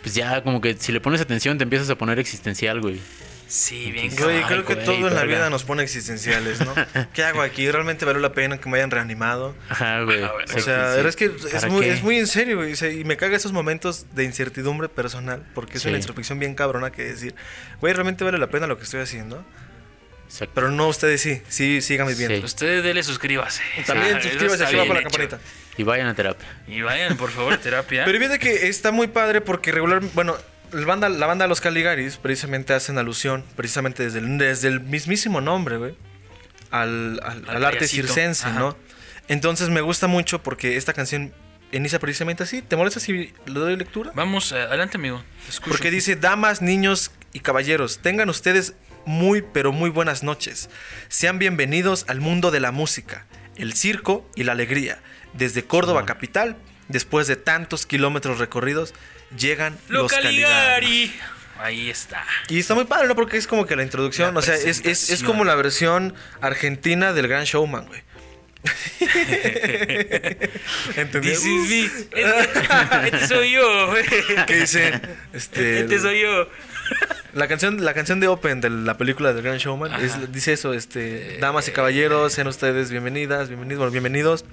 pues 0.01 0.15
ya 0.15 0.41
como 0.41 0.59
que 0.59 0.73
si 0.73 0.91
le 0.91 1.01
pones 1.01 1.21
atención 1.21 1.59
te 1.59 1.65
empiezas 1.65 1.91
a 1.91 1.95
poner 1.99 2.17
existencial, 2.17 2.81
güey. 2.81 2.99
Sí, 3.47 3.91
bien 3.91 4.13
Güey, 4.15 4.37
Ay, 4.37 4.43
creo 4.45 4.65
que 4.65 4.73
güey, 4.75 4.85
todo 4.85 4.95
en 4.95 5.03
la 5.15 5.21
verga. 5.21 5.25
vida 5.37 5.49
nos 5.49 5.63
pone 5.63 5.81
existenciales, 5.83 6.59
¿no? 6.65 6.73
¿Qué 7.13 7.23
hago 7.23 7.41
aquí? 7.41 7.69
¿Realmente 7.71 8.03
valió 8.05 8.19
la 8.21 8.33
pena 8.33 8.57
que 8.57 8.69
me 8.69 8.77
hayan 8.77 8.91
reanimado? 8.91 9.55
Ajá, 9.69 10.01
güey. 10.01 10.21
Ah, 10.23 10.31
bueno. 10.33 10.51
O 10.55 10.59
sea, 10.59 10.95
sí. 11.01 11.07
es 11.07 11.15
que 11.15 11.25
es 11.25 11.45
¿Para 11.53 11.69
muy, 11.69 11.85
es 11.87 12.03
muy 12.03 12.17
en 12.17 12.27
serio, 12.27 12.57
güey. 12.57 12.73
o 12.73 12.75
sea, 12.75 12.91
y 12.91 13.03
me 13.05 13.15
caga 13.15 13.37
esos 13.37 13.53
momentos 13.53 14.07
de 14.13 14.25
incertidumbre 14.25 14.89
personal, 14.89 15.45
porque 15.55 15.77
es 15.77 15.83
Sí. 15.83 15.87
una 15.89 15.97
introspección 15.97 16.39
bien 16.39 16.55
cabrona 16.55 16.91
que 16.91 17.03
decir, 17.03 17.35
güey, 17.79 17.93
¿realmente 17.93 18.23
vale 18.23 18.37
la 18.37 18.47
pena 18.47 18.67
lo 18.67 18.77
que 18.77 18.83
estoy 18.83 18.99
haciendo? 19.01 19.45
Exacto. 20.25 20.51
Pero 20.55 20.69
no, 20.71 20.89
ustedes 20.89 21.21
sí, 21.21 21.41
sí, 21.47 21.81
síganme 21.81 22.13
viendo. 22.15 22.39
Sí. 22.39 22.43
Usted 22.43 22.83
dele 22.83 23.01
suscríbase. 23.01 23.63
También 23.85 24.17
Ah, 24.17 24.21
suscríbase, 24.21 24.63
activa 24.65 24.83
la 24.85 24.93
hecho. 24.99 25.03
campanita. 25.03 25.39
Y 25.77 25.83
vayan 25.83 26.07
a 26.07 26.15
terapia. 26.15 26.47
Y 26.67 26.81
vayan, 26.81 27.15
por 27.15 27.31
favor, 27.31 27.53
a 27.53 27.57
terapia. 27.61 28.03
Pero 28.03 28.17
fíjate 28.19 28.39
que 28.39 28.67
está 28.67 28.91
muy 28.91 29.07
padre 29.07 29.39
porque 29.39 29.71
regular, 29.71 30.01
bueno, 30.15 30.35
la 30.71 30.85
banda, 30.85 31.09
la 31.09 31.25
banda 31.25 31.47
Los 31.47 31.61
Caligaris 31.61 32.17
precisamente 32.17 32.73
hacen 32.73 32.97
alusión, 32.97 33.43
precisamente 33.55 34.03
desde 34.03 34.19
el, 34.19 34.37
desde 34.37 34.67
el 34.67 34.79
mismísimo 34.81 35.41
nombre, 35.41 35.77
güey, 35.77 35.95
al, 36.71 37.19
al, 37.47 37.63
arte 37.63 37.87
circense, 37.87 38.47
Ajá. 38.47 38.59
¿no? 38.59 38.77
Entonces 39.27 39.69
me 39.69 39.81
gusta 39.81 40.07
mucho 40.07 40.41
porque 40.41 40.77
esta 40.77 40.93
canción 40.93 41.33
inicia 41.71 41.99
precisamente 41.99 42.43
así. 42.43 42.61
¿Te 42.61 42.75
molesta 42.75 42.99
si 42.99 43.33
le 43.45 43.59
doy 43.59 43.75
lectura? 43.75 44.11
Vamos, 44.15 44.51
eh, 44.51 44.61
adelante, 44.61 44.97
amigo. 44.97 45.23
Escucho. 45.47 45.71
Porque 45.71 45.91
dice, 45.91 46.15
damas, 46.15 46.61
niños 46.61 47.11
y 47.33 47.41
caballeros, 47.41 47.99
tengan 47.99 48.29
ustedes 48.29 48.73
muy, 49.05 49.41
pero 49.41 49.71
muy 49.71 49.89
buenas 49.89 50.23
noches. 50.23 50.69
Sean 51.07 51.39
bienvenidos 51.39 52.05
al 52.07 52.21
mundo 52.21 52.51
de 52.51 52.59
la 52.59 52.71
música, 52.71 53.25
el 53.55 53.73
circo 53.73 54.29
y 54.35 54.43
la 54.43 54.53
alegría. 54.53 54.99
Desde 55.33 55.63
Córdoba 55.63 56.05
capital, 56.05 56.57
después 56.87 57.27
de 57.27 57.35
tantos 57.35 57.85
kilómetros 57.85 58.39
recorridos, 58.39 58.93
llegan 59.35 59.77
los 59.87 60.11
Caligaris. 60.11 60.41
Localigari. 60.41 61.15
Ahí 61.59 61.89
está. 61.89 62.23
Y 62.49 62.59
está 62.59 62.75
muy 62.75 62.85
padre, 62.85 63.07
¿no? 63.07 63.15
Porque 63.15 63.37
es 63.37 63.47
como 63.47 63.65
que 63.65 63.75
la 63.75 63.81
introducción, 63.83 64.35
La 64.35 64.39
o 64.39 64.43
sea, 64.43 64.53
es, 64.55 64.85
es, 64.85 65.09
es 65.09 65.23
como 65.23 65.43
la 65.43 65.55
versión 65.55 66.13
argentina 66.39 67.13
del 67.13 67.27
Gran 67.27 67.45
Showman, 67.45 67.87
güey. 67.87 68.03
¿Entendí? 70.95 71.29
This 71.29 71.45
is 71.45 71.69
me. 71.69 71.85
Este, 71.85 72.07
este 73.05 73.27
soy 73.27 73.51
yo. 73.51 73.93
¿Qué 74.47 74.55
dice? 74.61 74.99
Este, 75.33 75.81
Este 75.81 75.99
soy 75.99 76.21
yo. 76.21 76.49
La 77.37 77.47
canción, 77.47 77.85
la 77.85 77.93
canción 77.93 78.19
de 78.19 78.27
Open 78.27 78.61
de 78.61 78.69
la 78.71 78.97
película 78.97 79.31
del 79.31 79.43
Gran 79.43 79.57
Showman 79.59 79.93
es- 80.03 80.31
dice 80.31 80.53
eso, 80.53 80.73
este, 80.73 81.37
damas 81.39 81.67
y 81.67 81.71
caballeros, 81.71 82.33
sean 82.33 82.47
ustedes 82.47 82.89
bienvenidas, 82.89 83.47
bienvenidos, 83.47 83.77
bueno, 83.77 83.91
bienvenidos 83.91 84.43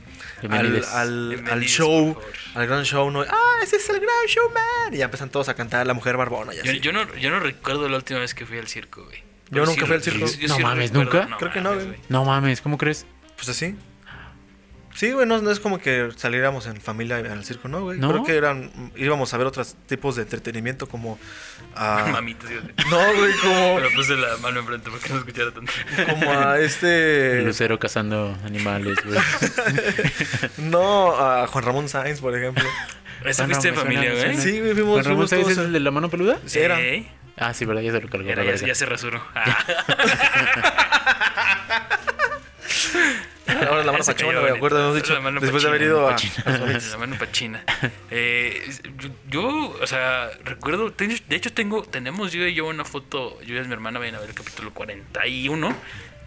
al, 0.42 1.42
al, 1.50 1.60
show, 1.62 2.14
al 2.54 2.66
gran 2.66 2.84
show, 2.84 3.10
¿no? 3.10 3.22
Ah, 3.22 3.60
ese 3.62 3.76
es 3.76 3.88
el 3.88 4.00
Gran 4.00 4.26
Showman. 4.28 4.92
Y 4.92 4.98
ya 4.98 5.06
empiezan 5.06 5.30
todos 5.30 5.48
a 5.48 5.54
cantar 5.54 5.86
La 5.86 5.94
Mujer 5.94 6.18
Barbona 6.18 6.52
y 6.52 6.56
Yo, 6.58 6.62
así. 6.72 6.80
yo 6.80 6.92
no, 6.92 7.12
yo 7.16 7.30
no 7.30 7.40
recuerdo 7.40 7.88
la 7.88 7.96
última 7.96 8.20
vez 8.20 8.34
que 8.34 8.44
fui 8.44 8.58
al 8.58 8.68
circo, 8.68 9.04
güey. 9.04 9.22
Yo 9.50 9.64
nunca 9.64 9.80
sí 9.80 9.86
fui 9.86 9.94
al 9.96 10.02
circo. 10.02 10.26
yo- 10.26 10.38
yo 10.40 10.48
No 10.48 10.56
sí 10.56 10.62
mames, 10.62 10.90
recuerdo- 10.90 11.22
¿nunca? 11.22 11.36
Creo 11.38 11.52
que 11.52 11.60
no, 11.62 11.70
mames, 11.70 11.86
güey. 11.86 11.98
No 12.10 12.24
mames, 12.26 12.60
¿cómo 12.60 12.76
crees? 12.76 13.06
Pues 13.36 13.48
así. 13.48 13.76
Sí, 14.94 15.10
güey, 15.10 15.26
no, 15.26 15.42
no 15.42 15.50
es 15.50 15.58
como 15.58 15.80
que 15.80 16.10
saliéramos 16.16 16.66
en 16.68 16.80
familia 16.80 17.16
al 17.16 17.44
circo, 17.44 17.66
¿no, 17.66 17.82
güey? 17.82 17.98
¿No? 17.98 18.10
Creo 18.10 18.24
que 18.24 18.36
eran, 18.36 18.70
íbamos 18.94 19.34
a 19.34 19.38
ver 19.38 19.48
otros 19.48 19.74
tipos 19.86 20.14
de 20.14 20.22
entretenimiento 20.22 20.88
como... 20.88 21.18
ah, 21.74 22.08
Mamita, 22.12 22.46
sí, 22.46 22.54
sí. 22.54 22.84
no, 22.90 22.98
güey, 23.16 23.32
como, 23.42 23.76
Pero 23.76 23.88
puse 23.92 24.14
la 24.14 24.36
mano 24.36 24.60
enfrente 24.60 24.90
para 24.90 25.02
que 25.02 25.08
no 25.12 25.18
escuchara 25.18 25.50
tanto. 25.50 25.72
como 26.08 26.30
a 26.30 26.60
este... 26.60 27.40
El 27.40 27.46
lucero 27.46 27.78
cazando 27.80 28.38
animales, 28.44 28.96
güey. 29.04 29.18
No, 30.58 31.16
a 31.16 31.48
Juan 31.48 31.64
Ramón 31.64 31.88
Sáenz, 31.88 32.20
por 32.20 32.36
ejemplo. 32.36 32.64
¿Esa 33.24 33.42
Bueno, 33.42 33.54
fuiste 33.60 33.72
de 33.72 33.76
familia, 33.76 34.12
güey? 34.12 34.36
Sí, 34.36 34.60
güey, 34.60 34.74
fuimos, 34.74 34.92
¿Juan 34.92 35.04
Ramón 35.04 35.28
fuimos 35.28 35.30
Sáenz 35.30 35.44
todos 35.44 35.58
es 35.58 35.64
el 35.64 35.72
de 35.72 35.80
la 35.80 35.90
mano 35.90 36.08
peluda? 36.08 36.38
Sí, 36.46 36.60
era. 36.60 36.78
Ah, 37.36 37.52
sí, 37.52 37.64
¿verdad? 37.64 37.82
Ya 37.82 37.90
se 37.90 38.00
lo 38.00 38.08
cargó. 38.08 38.28
Era, 38.28 38.44
ya 38.54 38.74
se 38.76 38.86
rasuró. 38.86 39.20
Ah. 39.34 39.58
Ahora 43.68 43.84
la 43.84 43.92
mano 43.92 44.04
pachona, 44.04 44.40
bonito. 44.40 44.56
acuerdas, 44.56 44.80
hemos 44.82 44.96
dicho, 44.96 45.12
La 45.12 45.20
mano 45.20 45.40
después 45.40 45.62
de 45.62 45.68
haber 45.68 45.82
ido 45.82 46.08
a... 46.08 46.16
La 46.90 46.98
mano 46.98 47.16
pachina. 47.18 47.62
Eh, 48.10 48.62
yo, 49.28 49.76
o 49.80 49.86
sea, 49.86 50.30
recuerdo, 50.44 50.90
de 50.90 51.36
hecho 51.36 51.52
tengo, 51.52 51.82
tenemos 51.82 52.32
yo 52.32 52.46
y 52.46 52.54
yo 52.54 52.66
una 52.66 52.84
foto, 52.84 53.40
yo 53.42 53.56
y 53.56 53.66
mi 53.66 53.72
hermana 53.72 53.98
vayan 53.98 54.14
a 54.14 54.20
ver 54.20 54.30
el 54.30 54.34
capítulo 54.34 54.72
41, 54.72 55.76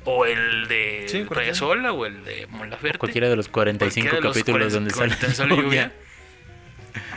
o 0.06 0.26
el 0.26 0.68
de 0.68 1.06
Sí, 1.08 1.26
Playa 1.28 1.54
41. 1.54 1.56
Sola, 1.56 1.92
o 1.92 2.06
el 2.06 2.24
de 2.24 2.48
Mon 2.48 2.70
Laferte. 2.70 2.98
Cualquiera 3.00 3.30
de 3.30 3.36
los 3.36 3.50
45 3.50 4.10
Cualquiera 4.10 4.16
de 4.18 4.22
los 4.22 4.38
capítulos 4.38 4.74
40 4.74 4.76
donde 4.76 4.92
sale, 4.92 5.16
40 5.16 5.36
sale 5.36 5.56
lluvia. 5.56 5.92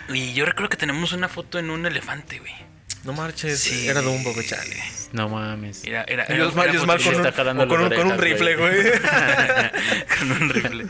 lluvia. 0.08 0.22
Y 0.22 0.34
yo 0.34 0.44
recuerdo 0.44 0.70
que 0.70 0.76
tenemos 0.76 1.12
una 1.12 1.28
foto 1.28 1.58
en 1.58 1.70
un 1.70 1.86
elefante, 1.86 2.38
güey. 2.38 2.52
No 3.04 3.12
marches, 3.14 3.58
Sí. 3.60 3.88
era 3.88 4.02
Dumbo, 4.02 4.32
güey, 4.34 4.46
chale. 4.46 4.76
No 5.12 5.28
mames. 5.28 5.82
Era, 5.84 6.04
foto- 6.50 7.34
con, 7.34 7.48
un, 7.48 7.68
con, 7.68 7.80
un, 7.82 7.88
con 7.88 8.06
un 8.06 8.12
orejas, 8.12 8.20
rifle, 8.20 8.56
güey. 8.56 8.76
con 10.18 10.32
un 10.32 10.48
rifle. 10.50 10.86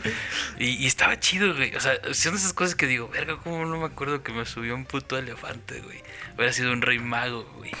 Y, 0.59 0.65
y 0.83 0.87
estaba 0.87 1.19
chido, 1.19 1.55
güey. 1.55 1.73
O 1.75 1.79
sea, 1.79 1.93
son 2.13 2.35
esas 2.35 2.53
cosas 2.53 2.75
que 2.75 2.85
digo, 2.85 3.07
verga, 3.07 3.37
¿cómo 3.43 3.65
no 3.65 3.77
me 3.79 3.85
acuerdo 3.85 4.21
que 4.23 4.31
me 4.33 4.45
subió 4.45 4.75
un 4.75 4.85
puto 4.85 5.17
elefante, 5.17 5.79
güey? 5.81 6.03
Hubiera 6.35 6.53
sido 6.53 6.71
un 6.71 6.81
rey 6.81 6.99
mago, 6.99 7.49
güey. 7.57 7.71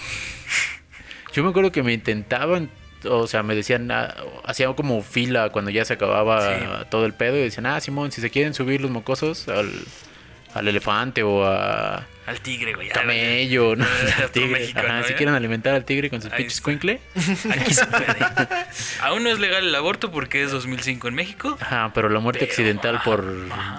Yo 1.33 1.43
me 1.43 1.49
acuerdo 1.49 1.71
que 1.71 1.83
me 1.83 1.93
intentaban, 1.93 2.69
o 3.05 3.27
sea, 3.27 3.43
me 3.43 3.53
decían, 3.55 3.91
ah, 3.91 4.15
hacía 4.45 4.73
como 4.73 5.01
fila 5.03 5.49
cuando 5.49 5.71
ya 5.71 5.85
se 5.85 5.93
acababa 5.93 6.57
Sí. 6.57 6.65
todo 6.89 7.05
el 7.05 7.13
pedo 7.13 7.37
y 7.37 7.41
decían, 7.41 7.65
ah, 7.67 7.79
Simón, 7.79 8.11
si 8.11 8.21
se 8.21 8.29
quieren 8.29 8.53
subir 8.53 8.81
los 8.81 8.91
mocosos 8.91 9.47
al, 9.47 9.71
al 10.53 10.67
elefante 10.67 11.23
o 11.23 11.45
a 11.45 12.05
Al 12.25 12.39
tigre, 12.41 12.73
güey. 12.73 12.89
camello, 12.89 13.75
¿no? 13.75 13.85
Al 14.21 14.31
tigre. 14.31 14.49
México, 14.49 14.79
Ajá, 14.79 14.99
¿no? 14.99 15.03
si 15.05 15.13
quieren 15.13 15.33
alimentar 15.35 15.73
al 15.75 15.85
tigre 15.85 16.09
con 16.09 16.21
sus 16.21 16.31
pinches 16.31 16.61
cuincle. 16.61 16.99
Aquí 17.49 17.73
se 17.73 17.85
puede. 17.85 18.15
Aún 19.01 19.23
no 19.23 19.29
es 19.29 19.39
legal 19.39 19.65
el 19.67 19.73
aborto 19.75 20.11
porque 20.11 20.43
es 20.43 20.51
2005 20.51 21.07
en 21.07 21.15
México. 21.15 21.57
Ajá, 21.59 21.91
pero 21.93 22.09
la 22.09 22.19
muerte 22.19 22.39
Pero, 22.41 22.51
accidental 22.51 23.01
por 23.03 23.23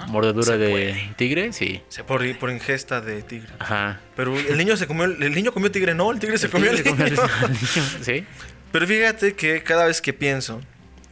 mordedura 0.09 0.57
de 0.57 0.71
puede. 0.71 1.15
tigre, 1.17 1.53
sí. 1.53 1.83
Se 1.89 2.05
Por, 2.05 2.23
por 2.39 2.51
ingesta 2.51 3.01
de 3.01 3.23
tigre. 3.23 3.49
Ajá. 3.59 4.01
Pero 4.17 4.39
el 4.39 4.57
niño 4.57 4.77
se 4.77 4.87
comió, 4.87 5.05
el 5.05 5.35
niño 5.35 5.53
comió 5.53 5.71
tigre, 5.71 5.95
no, 5.95 6.11
el 6.13 6.19
tigre 6.19 6.37
se 6.39 6.47
El 6.47 6.53
comió 6.53 6.71
tigre 6.75 6.91
el 6.91 6.97
comió 6.97 7.11
niño. 7.11 7.23
al 7.43 7.51
niño, 7.53 7.89
Sí. 8.03 8.27
Pero 8.73 8.87
fíjate 8.87 9.35
que 9.35 9.63
cada 9.63 9.85
vez 9.87 10.01
que 10.01 10.13
pienso, 10.15 10.63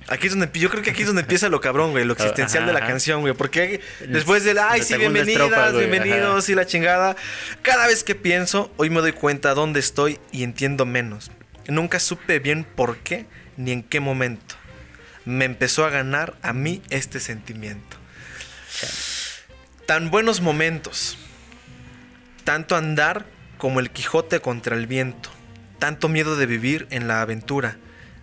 aquí 0.08 0.26
es 0.26 0.36
donde 0.36 0.50
yo 0.58 0.70
creo 0.70 0.82
que 0.82 0.90
aquí 0.90 1.02
es 1.02 1.06
donde 1.06 1.22
empieza 1.22 1.48
lo 1.48 1.60
cabrón, 1.60 1.92
güey, 1.92 2.04
lo 2.04 2.12
existencial 2.14 2.64
Ajá, 2.64 2.66
de 2.68 2.72
la 2.72 2.78
ajá. 2.80 2.88
canción, 2.88 3.20
güey, 3.20 3.34
porque 3.34 3.80
después 4.08 4.44
del 4.44 4.58
ay, 4.58 4.80
la 4.80 4.84
sí, 4.84 4.96
bienvenidas, 4.96 5.42
estrofa, 5.42 5.70
güey, 5.70 5.88
bienvenidos 5.88 6.48
y 6.48 6.54
la 6.54 6.66
chingada, 6.66 7.16
cada 7.62 7.86
vez 7.86 8.04
que 8.04 8.14
pienso, 8.14 8.72
hoy 8.76 8.90
me 8.90 9.00
doy 9.00 9.12
cuenta 9.12 9.54
dónde 9.54 9.80
estoy 9.80 10.18
y 10.32 10.42
entiendo 10.42 10.86
menos. 10.86 11.30
Nunca 11.68 12.00
supe 12.00 12.38
bien 12.38 12.64
por 12.64 12.98
qué 12.98 13.26
ni 13.56 13.72
en 13.72 13.82
qué 13.82 14.00
momento 14.00 14.56
me 15.24 15.44
empezó 15.44 15.84
a 15.84 15.90
ganar 15.90 16.36
a 16.42 16.52
mí 16.52 16.82
este 16.90 17.20
sentimiento. 17.20 17.96
Tan 19.86 20.10
buenos 20.10 20.40
momentos, 20.40 21.18
tanto 22.44 22.76
andar 22.76 23.26
como 23.58 23.80
el 23.80 23.90
Quijote 23.90 24.40
contra 24.40 24.76
el 24.76 24.86
viento, 24.86 25.30
tanto 25.78 26.08
miedo 26.08 26.36
de 26.36 26.46
vivir 26.46 26.86
en 26.90 27.08
la 27.08 27.20
aventura, 27.20 27.76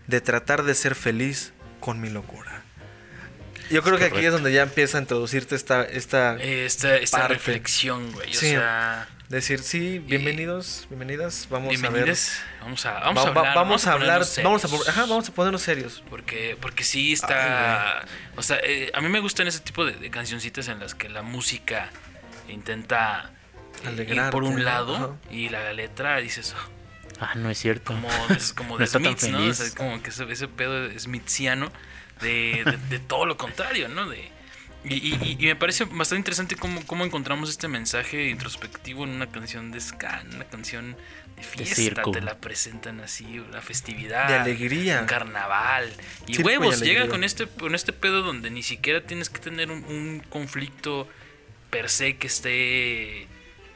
de 0.08 0.22
tratar 0.22 0.64
de 0.64 0.74
ser 0.74 0.96
feliz 0.96 1.54
con 1.88 2.02
mi 2.02 2.10
locura. 2.10 2.64
Yo 3.72 3.82
creo 3.82 3.98
que 3.98 4.04
aquí 4.04 4.26
es 4.26 4.34
donde 4.34 4.52
ya 4.52 4.64
empieza 4.64 4.98
a 4.98 5.02
introducirte 5.02 5.56
esta, 5.56 5.84
esta 5.86 6.36
Esta, 6.36 6.98
esta 6.98 7.20
Parte. 7.20 7.36
reflexión, 7.36 8.12
güey. 8.12 8.30
O 8.30 8.34
sea, 8.34 9.08
decir 9.30 9.60
sí, 9.64 10.00
bienvenidos, 10.00 10.86
bienvenidas, 10.90 11.48
vamos 11.50 11.70
a 11.70 11.72
ver. 11.72 11.80
bienvenidos. 11.80 12.32
Vamos 12.60 12.86
a, 12.86 12.92
vamos 13.00 13.26
Va- 13.26 13.30
a 13.30 13.32
va- 13.32 13.40
hablar. 13.40 13.56
vamos 13.56 13.88
a 13.88 13.94
hablar, 13.94 14.26
vamos 14.44 14.66
a, 14.66 14.68
serios. 14.68 14.90
ajá, 14.90 15.02
vamos 15.06 15.30
a 15.30 15.34
ponernos 15.34 15.62
serios. 15.62 16.04
Porque, 16.10 16.58
porque 16.60 16.84
sí 16.84 17.14
está. 17.14 18.06
o 18.36 18.44
sea, 18.44 18.58
eh, 18.64 18.92
a 18.94 19.00
mí 19.00 19.08
me 19.08 19.22
gustan 19.22 19.48
ese 19.48 19.62
tipo 19.62 19.86
de, 19.86 19.94
de 19.94 20.10
cancioncitas 20.10 20.68
en 20.68 20.80
las 20.82 20.94
que 20.94 21.08
la 21.08 21.22
música 21.22 21.90
intenta 22.50 23.32
eh, 23.86 24.06
ir 24.10 24.22
por 24.30 24.44
un 24.44 24.66
lado 24.66 24.96
Ajá. 24.98 25.10
y 25.32 25.48
la 25.48 25.72
letra 25.72 26.18
dices 26.18 26.54
oh, 26.58 26.77
Ah, 27.20 27.34
no 27.36 27.50
es 27.50 27.58
cierto. 27.58 27.94
como, 27.94 28.10
es 28.30 28.54
como 28.54 28.78
No 28.78 28.86
de 28.86 28.88
tan 28.92 29.04
Smiths, 29.04 29.30
¿no? 29.30 29.40
O 29.46 29.54
sea, 29.54 29.76
como 29.76 30.02
que 30.04 30.10
ese, 30.10 30.32
ese 30.32 30.48
pedo 30.48 30.90
smithiano 31.00 31.72
de, 32.22 32.64
de, 32.66 32.78
de 32.90 33.00
todo 33.00 33.26
lo 33.26 33.38
contrario, 33.38 33.88
¿no? 33.90 34.08
De, 34.10 34.32
y, 34.84 34.94
y- 34.94 35.38
y 35.40 35.46
me 35.48 35.56
parece 35.56 35.84
bastante 35.86 36.20
interesante 36.20 36.56
cómo, 36.56 36.86
cómo 36.86 37.04
encontramos 37.04 37.50
este 37.50 37.68
mensaje 37.68 38.30
introspectivo 38.30 39.04
en 39.04 39.10
una 39.10 39.28
canción 39.28 39.72
de 39.72 39.82
ska, 39.82 40.22
en 40.22 40.36
una 40.36 40.46
canción 40.46 40.96
de 41.36 41.44
fiesta. 41.44 41.76
circo. 41.76 42.12
te 42.12 42.22
la 42.22 42.38
presentan 42.38 43.02
así, 43.02 43.40
una 43.40 43.62
festividad. 43.62 44.28
De 44.30 44.36
alegría. 44.36 45.02
Un 45.02 45.08
carnaval. 45.08 45.92
Y 46.28 46.36
Circo 46.36 46.48
huevos, 46.48 46.80
llega 46.82 47.08
con 47.08 47.24
este, 47.24 47.48
con 47.48 47.76
este 47.76 47.92
pedo 47.92 48.22
donde 48.22 48.50
ni 48.50 48.64
siquiera 48.64 49.02
tienes 49.02 49.30
que 49.30 49.40
tener 49.40 49.72
un, 49.72 49.84
un 49.86 50.24
conflicto 50.30 51.08
per 51.70 51.90
se 51.90 52.16
que 52.16 52.28
esté 52.28 53.28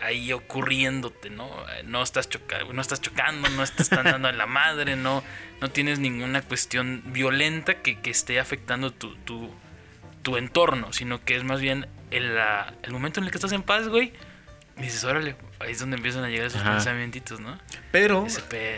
ahí 0.01 0.31
ocurriéndote, 0.33 1.29
¿no? 1.29 1.45
Eh, 1.45 1.83
No 1.85 2.01
estás, 2.03 2.29
choca 2.29 2.59
no 2.71 2.81
estás 2.81 3.01
chocando, 3.01 3.49
no 3.49 3.63
estás 3.63 3.89
dando 3.89 4.29
en 4.29 4.37
la 4.37 4.47
madre, 4.47 4.95
no, 4.95 5.23
no 5.59 5.69
tienes 5.69 5.99
ninguna 5.99 6.41
cuestión 6.41 7.03
violenta 7.07 7.75
que, 7.81 7.99
que 7.99 8.09
esté 8.09 8.39
afectando 8.39 8.91
tu, 8.91 9.15
tu, 9.17 9.53
tu 10.21 10.37
entorno, 10.37 10.93
sino 10.93 11.23
que 11.23 11.35
es 11.35 11.43
más 11.43 11.61
bien 11.61 11.87
el, 12.11 12.37
momento 12.91 13.19
en 13.19 13.25
el 13.25 13.31
que 13.31 13.37
estás 13.37 13.51
en 13.51 13.63
paz, 13.63 13.87
güey. 13.87 14.13
Y 14.77 14.83
dices, 14.83 15.03
órale, 15.03 15.35
ahí 15.59 15.71
es 15.73 15.79
donde 15.79 15.97
empiezan 15.97 16.23
a 16.23 16.29
llegar 16.29 16.47
esos 16.47 16.61
Ajá. 16.61 16.71
pensamientos, 16.71 17.39
¿no? 17.39 17.59
Pero 17.91 18.25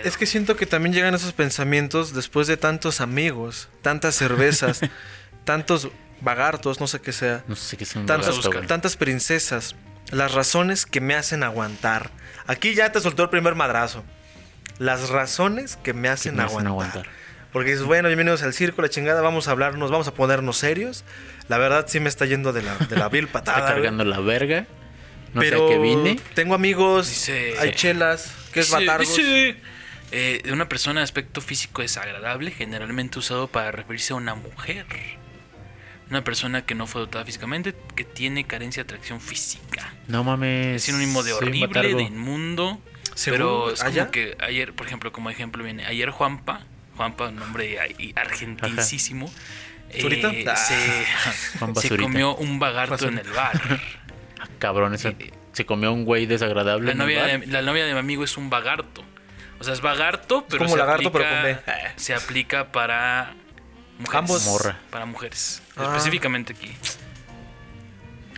es 0.04 0.18
que 0.18 0.26
siento 0.26 0.56
que 0.56 0.66
también 0.66 0.94
llegan 0.94 1.14
esos 1.14 1.34
pensamientos 1.34 2.14
después 2.14 2.48
de 2.48 2.58
tantos 2.58 3.00
amigos, 3.00 3.70
tantas 3.82 4.16
cervezas, 4.16 4.82
tantos 5.46 5.90
vagartos, 6.22 6.80
no 6.80 6.88
sé 6.88 7.00
qué 7.00 7.12
sea, 7.12 7.44
No 7.48 7.56
sé 7.56 7.78
qué 7.78 7.84
es 7.84 7.96
un 7.96 8.06
tantas, 8.06 8.40
tantas 8.68 8.98
princesas, 8.98 9.76
las 10.14 10.34
razones 10.34 10.86
que 10.86 11.02
me 11.02 11.16
hacen 11.16 11.44
aguantar. 11.44 12.10
Aquí 12.48 12.74
ya 12.76 12.92
te 12.92 13.00
soltó 13.00 13.24
el 13.24 13.30
primer 13.30 13.56
madrazo. 13.56 14.04
Las 14.80 15.10
razones 15.10 15.78
que 15.78 15.94
me 15.94 16.10
hacen, 16.10 16.36
me 16.36 16.44
hacen 16.44 16.68
aguantar. 16.68 16.72
aguantar. 17.02 17.24
Porque 17.52 17.70
dices, 17.72 17.86
bueno, 17.86 18.08
bienvenidos 18.08 18.42
al 18.44 18.54
circo, 18.54 18.82
la 18.82 18.90
chingada, 18.90 19.22
vamos 19.22 19.48
a 19.48 19.52
hablarnos, 19.52 19.92
vamos 19.92 20.08
a 20.08 20.14
ponernos 20.14 20.58
serios. 20.58 21.04
La 21.48 21.58
verdad 21.60 21.86
sí 21.88 22.00
me 22.00 22.10
está 22.10 22.26
yendo 22.26 22.52
de 22.52 22.64
la, 22.64 22.76
de 22.78 22.96
la 22.96 23.10
vil 23.10 23.26
Está 23.26 23.40
patada. 23.44 23.60
güey. 23.62 23.74
cargando 23.76 24.04
la 24.06 24.20
verga. 24.20 24.66
No 25.34 25.42
Pero 25.42 25.60
sé 25.60 25.66
a 25.66 25.68
qué 25.70 25.82
vine. 25.82 26.20
tengo 26.36 26.56
amigos, 26.56 27.08
Dice- 27.10 27.56
hay 27.60 27.72
chelas, 27.74 28.32
que 28.52 28.60
es 28.62 28.70
batargos. 28.72 29.08
dice, 29.16 29.56
eh, 30.12 30.42
de 30.44 30.52
una 30.54 30.68
persona 30.70 31.00
de 31.00 31.04
aspecto 31.06 31.42
físico 31.42 31.82
desagradable, 31.82 32.52
generalmente 32.52 33.18
usado 33.20 33.48
para 33.48 33.72
referirse 33.72 34.14
a 34.14 34.16
una 34.18 34.36
mujer. 34.36 34.86
Una 36.10 36.24
persona 36.24 36.66
que 36.66 36.76
no 36.76 36.86
fue 36.86 37.02
dotada 37.02 37.26
físicamente, 37.26 37.76
que 37.96 38.04
tiene 38.04 38.46
carencia 38.46 38.84
de 38.84 38.88
atracción 38.94 39.20
física. 39.22 39.94
No 40.08 40.24
mames. 40.24 40.76
Es 40.76 40.84
sinónimo 40.84 41.24
de 41.24 41.34
horrible, 41.34 41.96
de 41.96 42.04
inmundo. 42.04 42.80
¿Seguro? 43.16 43.66
Pero 43.66 43.74
es 43.74 43.84
¿Allá? 43.84 44.02
como 44.04 44.12
que 44.12 44.38
ayer, 44.40 44.74
por 44.74 44.88
ejemplo, 44.88 45.12
como 45.12 45.30
ejemplo 45.30 45.64
viene, 45.64 45.86
ayer 45.86 46.10
Juanpa, 46.10 46.62
Juanpa, 46.98 47.30
un 47.30 47.36
nombre 47.38 47.80
ahí 47.80 48.14
argentinísimo, 48.16 49.32
eh, 49.90 50.02
¿Zurita? 50.02 50.32
Ah. 50.52 50.56
se, 50.56 51.06
Juan 51.60 51.76
se 51.76 51.96
comió 51.98 52.36
un 52.36 52.60
bagarto 52.60 53.08
en 53.08 53.20
el 53.20 53.30
bar. 53.32 53.60
Ah, 54.40 54.48
cabrón, 54.60 54.94
esa- 54.94 55.14
se 55.54 55.66
comió 55.66 55.94
un 55.94 56.04
güey 56.04 56.26
desagradable. 56.26 56.88
La 56.88 56.92
en 56.92 57.00
el 57.00 57.06
novia, 57.08 57.22
bar. 57.22 57.40
de, 57.40 57.48
la 57.48 57.62
novia 57.62 57.86
de 57.86 57.94
mi 57.94 58.00
amigo 58.00 58.26
es 58.26 58.36
un 58.36 58.50
bagarto. 58.50 59.06
O 59.60 59.64
sea, 59.64 59.74
es 59.74 59.80
bagarto, 59.80 60.46
pero 60.50 60.66
como 60.66 60.72
se, 60.72 60.78
lagarto, 60.78 61.08
aplica, 61.08 61.30
pero 61.30 61.56
con 61.56 61.66
B. 61.66 61.92
se 61.96 62.14
aplica 62.14 62.72
para 62.74 63.36
mujeres. 64.00 64.20
Ambos. 64.20 64.46
Morra. 64.46 64.80
Para 64.90 65.06
mujeres. 65.06 65.62
Ah. 65.78 65.86
Específicamente 65.92 66.54
aquí. 66.54 66.76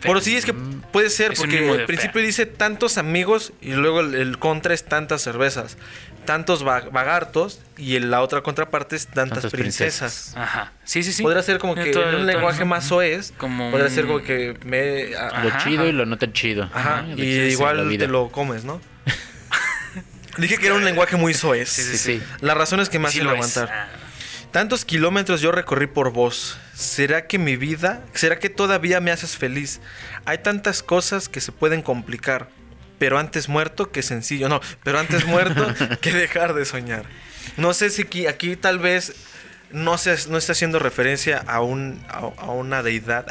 Pero 0.01 0.21
sí, 0.21 0.35
es 0.37 0.45
que 0.45 0.53
puede 0.53 1.09
ser, 1.09 1.31
Es 1.31 1.39
porque 1.39 1.67
al 1.67 1.85
principio 1.85 2.13
fea. 2.19 2.27
dice 2.27 2.45
tantos 2.45 2.97
amigos 2.99 3.53
y 3.59 3.71
luego 3.73 4.01
el, 4.01 4.13
el 4.13 4.37
contra 4.37 4.73
es 4.75 4.85
tantas 4.85 5.21
cervezas. 5.23 5.77
Tantos 6.25 6.65
va- 6.67 6.81
vagartos 6.91 7.59
y 7.77 7.97
la 7.99 8.21
otra 8.21 8.41
contraparte 8.41 8.95
es 8.95 9.07
tantas, 9.07 9.41
Tantas 9.43 9.51
princesas. 9.51 9.99
princesas. 10.33 10.37
Ajá. 10.37 10.73
Sí, 10.83 11.01
sí, 11.03 11.11
sí. 11.11 11.23
Podría 11.23 11.41
ser 11.41 11.57
como 11.57 11.73
que 11.75 11.85
todo- 11.91 12.03
en 12.03 12.09
un 12.09 12.15
todo 12.21 12.25
lenguaje 12.25 12.65
más 12.65 12.85
soez. 12.85 13.33
Como 13.37 13.71
podría 13.71 13.87
un- 13.87 13.93
ser 13.95 14.05
como 14.05 14.21
que 14.21 14.57
me. 14.63 15.07
Lo 15.43 15.57
chido 15.63 15.81
ajá. 15.81 15.85
y 15.87 15.91
lo 15.91 16.05
no 16.05 16.17
tan 16.17 16.33
chido. 16.33 16.69
Ajá, 16.73 17.03
y 17.07 17.15
chido 17.15 17.21
es 17.23 17.37
la 17.47 17.51
igual 17.51 17.97
te 17.97 18.07
lo 18.07 18.29
comes, 18.31 18.63
¿no? 18.63 18.81
Dije 20.37 20.57
que 20.57 20.65
era 20.67 20.75
un 20.75 20.83
lenguaje 20.85 21.15
muy 21.15 21.33
soez. 21.33 21.69
Sí, 21.69 21.81
Sí, 21.83 21.97
sí. 21.97 22.23
Las 22.41 22.57
razones 22.57 22.89
que 22.89 22.99
me 22.99 23.09
Sí 23.09 23.19
hacen 23.19 23.23
lo 23.27 23.31
es. 23.33 23.35
aguantar. 23.57 23.69
Ah. 23.73 23.87
Tantos 24.55 24.85
kilómetros 24.85 25.41
yo 25.41 25.51
recorrí 25.51 25.85
por 25.85 26.13
vos. 26.13 26.57
¿Será 26.73 27.27
que 27.27 27.37
mi 27.37 27.57
vida, 27.57 28.05
será 28.13 28.39
que 28.39 28.49
todavía 28.49 29.01
me 29.01 29.11
haces 29.11 29.35
feliz? 29.35 29.81
Hay 30.23 30.37
tantas 30.37 30.81
cosas 30.81 31.27
que 31.27 31.41
se 31.41 31.51
pueden 31.51 31.81
complicar, 31.81 32.47
pero 32.97 33.19
antes 33.19 33.49
muerto 33.49 33.91
que 33.91 34.01
sencillo. 34.01 34.47
No, 34.47 34.61
pero 34.81 34.97
antes 34.97 35.27
muerto 35.27 35.67
que 36.01 36.13
dejar 36.13 36.53
de 36.53 36.63
soñar. 36.63 37.03
No 37.57 37.73
sé 37.73 37.89
si 37.89 38.03
aquí, 38.03 38.27
aquí 38.27 38.55
tal 38.55 38.79
vez 38.79 39.13
no, 39.73 39.97
se, 39.97 40.15
no 40.29 40.37
está 40.37 40.53
haciendo 40.53 40.79
referencia 40.79 41.43
a, 41.47 41.59
un, 41.59 42.01
a, 42.07 42.19
a 42.19 42.51
una 42.51 42.81
deidad, 42.81 43.25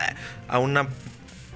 a 0.46 0.58
una 0.58 0.88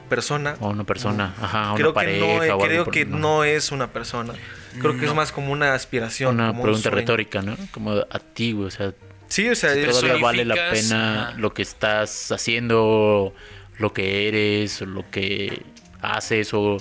persona. 0.08 0.56
O 0.60 0.70
una 0.70 0.84
persona, 0.84 1.34
ajá, 1.42 1.72
a 1.72 1.74
creo 1.74 1.90
una 1.90 2.00
que, 2.00 2.06
pareja 2.06 2.26
no, 2.26 2.32
o 2.32 2.40
algo 2.40 2.58
creo 2.64 2.84
por- 2.84 2.94
que 2.94 3.04
no 3.04 3.44
es 3.44 3.70
una 3.70 3.88
persona. 3.88 4.32
Creo 4.80 4.96
que 4.98 5.04
es 5.04 5.14
más 5.14 5.30
como 5.30 5.52
una 5.52 5.74
aspiración. 5.74 6.36
Una 6.36 6.48
como 6.52 6.62
pregunta 6.62 6.88
retórica, 6.88 7.42
¿no? 7.42 7.54
Como 7.70 7.92
a 7.92 8.18
ti, 8.18 8.52
güey, 8.52 8.68
o 8.68 8.70
sea, 8.70 8.94
Sí, 9.28 9.48
o 9.48 9.54
sea, 9.54 9.72
pero 9.74 9.92
todavía 9.92 10.22
vale 10.22 10.44
la 10.44 10.54
pena 10.70 11.28
ajá. 11.28 11.38
lo 11.38 11.52
que 11.54 11.62
estás 11.62 12.32
haciendo, 12.32 13.34
lo 13.78 13.92
que 13.92 14.28
eres, 14.28 14.80
o 14.82 14.86
lo 14.86 15.08
que 15.10 15.62
haces, 16.00 16.52
o 16.54 16.78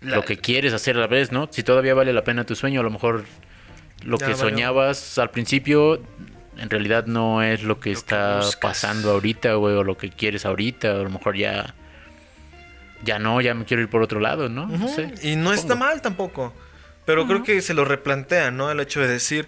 La- 0.00 0.16
lo 0.16 0.24
que 0.24 0.36
quieres 0.38 0.72
hacer 0.72 0.96
a 0.96 1.00
la 1.00 1.06
vez, 1.06 1.30
¿no? 1.32 1.48
Si 1.50 1.62
todavía 1.62 1.94
vale 1.94 2.12
la 2.12 2.24
pena 2.24 2.44
tu 2.44 2.54
sueño, 2.56 2.80
a 2.80 2.82
lo 2.82 2.90
mejor 2.90 3.24
lo 4.04 4.18
Ya 4.18 4.26
que 4.26 4.32
valió. 4.34 4.48
soñabas 4.50 5.18
al 5.18 5.30
principio 5.30 6.02
en 6.56 6.70
realidad 6.70 7.06
no 7.06 7.42
es 7.42 7.62
lo 7.64 7.80
que 7.80 7.90
Lo 7.90 7.98
está 7.98 8.40
pasando 8.60 9.10
ahorita, 9.12 9.54
güey, 9.54 9.74
o 9.74 9.82
lo 9.82 9.96
que 9.96 10.10
quieres 10.10 10.44
ahorita, 10.46 10.90
a 10.92 11.02
lo 11.02 11.10
mejor 11.10 11.36
ya 11.36 11.74
ya 13.04 13.18
no, 13.18 13.40
ya 13.40 13.54
me 13.54 13.64
quiero 13.64 13.82
ir 13.82 13.88
por 13.88 14.02
otro 14.02 14.18
lado, 14.20 14.48
¿no? 14.48 14.66
No 14.66 14.88
sé. 14.88 15.12
Y 15.22 15.36
no 15.36 15.52
está 15.52 15.74
mal 15.74 16.00
tampoco. 16.00 16.54
Pero 17.04 17.26
creo 17.26 17.42
que 17.42 17.60
se 17.60 17.74
lo 17.74 17.84
replantean, 17.84 18.56
¿no? 18.56 18.70
El 18.70 18.80
hecho 18.80 19.00
de 19.00 19.08
decir, 19.08 19.46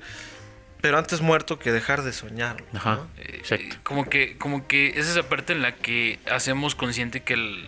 pero 0.86 0.98
antes 0.98 1.20
muerto 1.20 1.58
que 1.58 1.72
dejar 1.72 2.02
de 2.02 2.12
soñar. 2.12 2.62
Ajá. 2.74 2.94
¿no? 2.96 3.08
Eh, 3.18 3.36
Exacto. 3.38 3.76
Como 3.82 4.08
que, 4.08 4.36
como 4.38 4.66
que 4.68 4.88
es 4.90 5.08
esa 5.08 5.28
parte 5.28 5.52
en 5.52 5.62
la 5.62 5.74
que 5.74 6.18
hacemos 6.30 6.74
consciente 6.74 7.22
que 7.22 7.34
el 7.34 7.64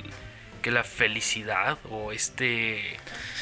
que 0.63 0.71
la 0.73 0.83
felicidad 0.85 1.79
o 1.89 2.11
este 2.13 2.83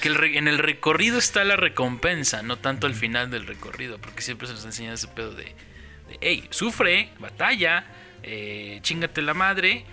que 0.02 0.08
el 0.08 0.22
en 0.36 0.48
el 0.48 0.58
recorrido 0.58 1.18
está 1.18 1.44
la 1.44 1.56
recompensa, 1.56 2.42
no 2.42 2.56
tanto 2.58 2.86
al 2.86 2.94
final 2.94 3.30
del 3.30 3.46
recorrido, 3.46 3.98
porque 3.98 4.20
siempre 4.22 4.46
se 4.46 4.52
nos 4.54 4.64
enseña 4.66 4.92
ese 4.92 5.08
pedo 5.08 5.32
de, 5.32 5.44
de 5.44 6.18
hey, 6.20 6.46
sufre, 6.50 7.10
batalla, 7.18 7.86
eh, 8.22 8.80
chingate 8.82 9.22
la 9.22 9.32
madre 9.34 9.84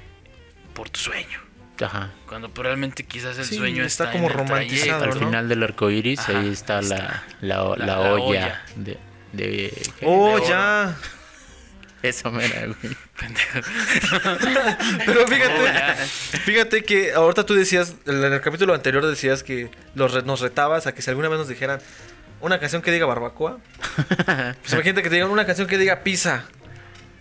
por 0.73 0.89
tu 0.89 0.99
sueño. 0.99 1.39
Ajá. 1.81 2.11
Cuando 2.27 2.49
probablemente 2.53 3.03
quizás 3.05 3.37
el 3.39 3.45
Sí, 3.45 3.55
sueño 3.57 3.83
está 3.83 4.03
está, 4.05 4.11
como 4.13 4.25
en 4.25 4.31
el 4.31 4.37
romantizado, 4.37 4.99
trayecto, 4.99 5.03
Al 5.17 5.21
¿no? 5.21 5.27
final 5.27 5.49
del 5.49 5.63
arco 5.63 5.89
iris, 5.89 6.19
Ajá, 6.19 6.39
ahí 6.39 6.49
está, 6.49 6.77
ahí 6.79 6.85
la, 6.87 6.95
está. 6.95 7.23
la, 7.41 7.57
la, 7.57 7.75
La- 7.77 7.85
la 7.85 7.99
olla, 7.99 8.21
olla. 8.23 8.65
de. 8.75 8.97
De. 9.33 9.73
Oh, 10.03 10.39
De 10.39 10.47
ya. 10.47 10.95
Eso 12.01 12.31
mera, 12.31 12.65
güey. 12.65 12.95
Pendejo. 13.17 13.59
Pero 15.05 15.27
fíjate, 15.27 15.95
fíjate 16.43 16.83
que 16.83 17.13
ahorita 17.13 17.45
tú 17.45 17.53
decías, 17.55 17.95
en 18.05 18.23
el 18.23 18.41
capítulo 18.41 18.73
anterior 18.73 19.05
decías 19.05 19.43
que 19.43 19.69
los 19.95 20.11
re- 20.13 20.23
nos 20.23 20.41
retabas 20.41 20.85
a 20.87 20.93
que 20.93 21.01
si 21.01 21.09
alguna 21.09 21.29
vez 21.29 21.39
nos 21.39 21.47
dijeran 21.47 21.79
una 22.41 22.59
canción 22.59 22.81
que 22.81 22.91
diga 22.91 23.05
barbacoa, 23.05 23.59
pues 24.61 24.73
imagínate 24.73 25.01
que 25.03 25.09
te 25.09 25.15
digan 25.15 25.29
una 25.29 25.45
canción 25.45 25.67
que 25.67 25.77
diga 25.77 26.03
pizza. 26.03 26.45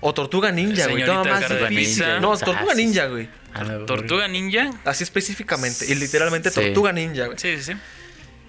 O 0.04 0.12
Tortuga 0.12 0.50
Ninja, 0.50 0.88
güey. 0.88 1.04
Toma 1.06 1.22
más 1.22 1.44
pizza. 1.68 2.18
No, 2.18 2.36
Tortuga 2.36 2.74
Ninja, 2.74 3.06
güey. 3.06 3.28
Tortuga 3.86 4.26
Ninja. 4.26 4.70
Así 4.84 5.04
específicamente. 5.04 5.86
Y 5.86 5.94
literalmente 5.94 6.50
Sí. 6.50 6.60
Tortuga 6.60 6.90
Ninja, 6.90 7.26
güey. 7.26 7.38
Sí, 7.38 7.56
sí, 7.58 7.62
sí. 7.72 7.78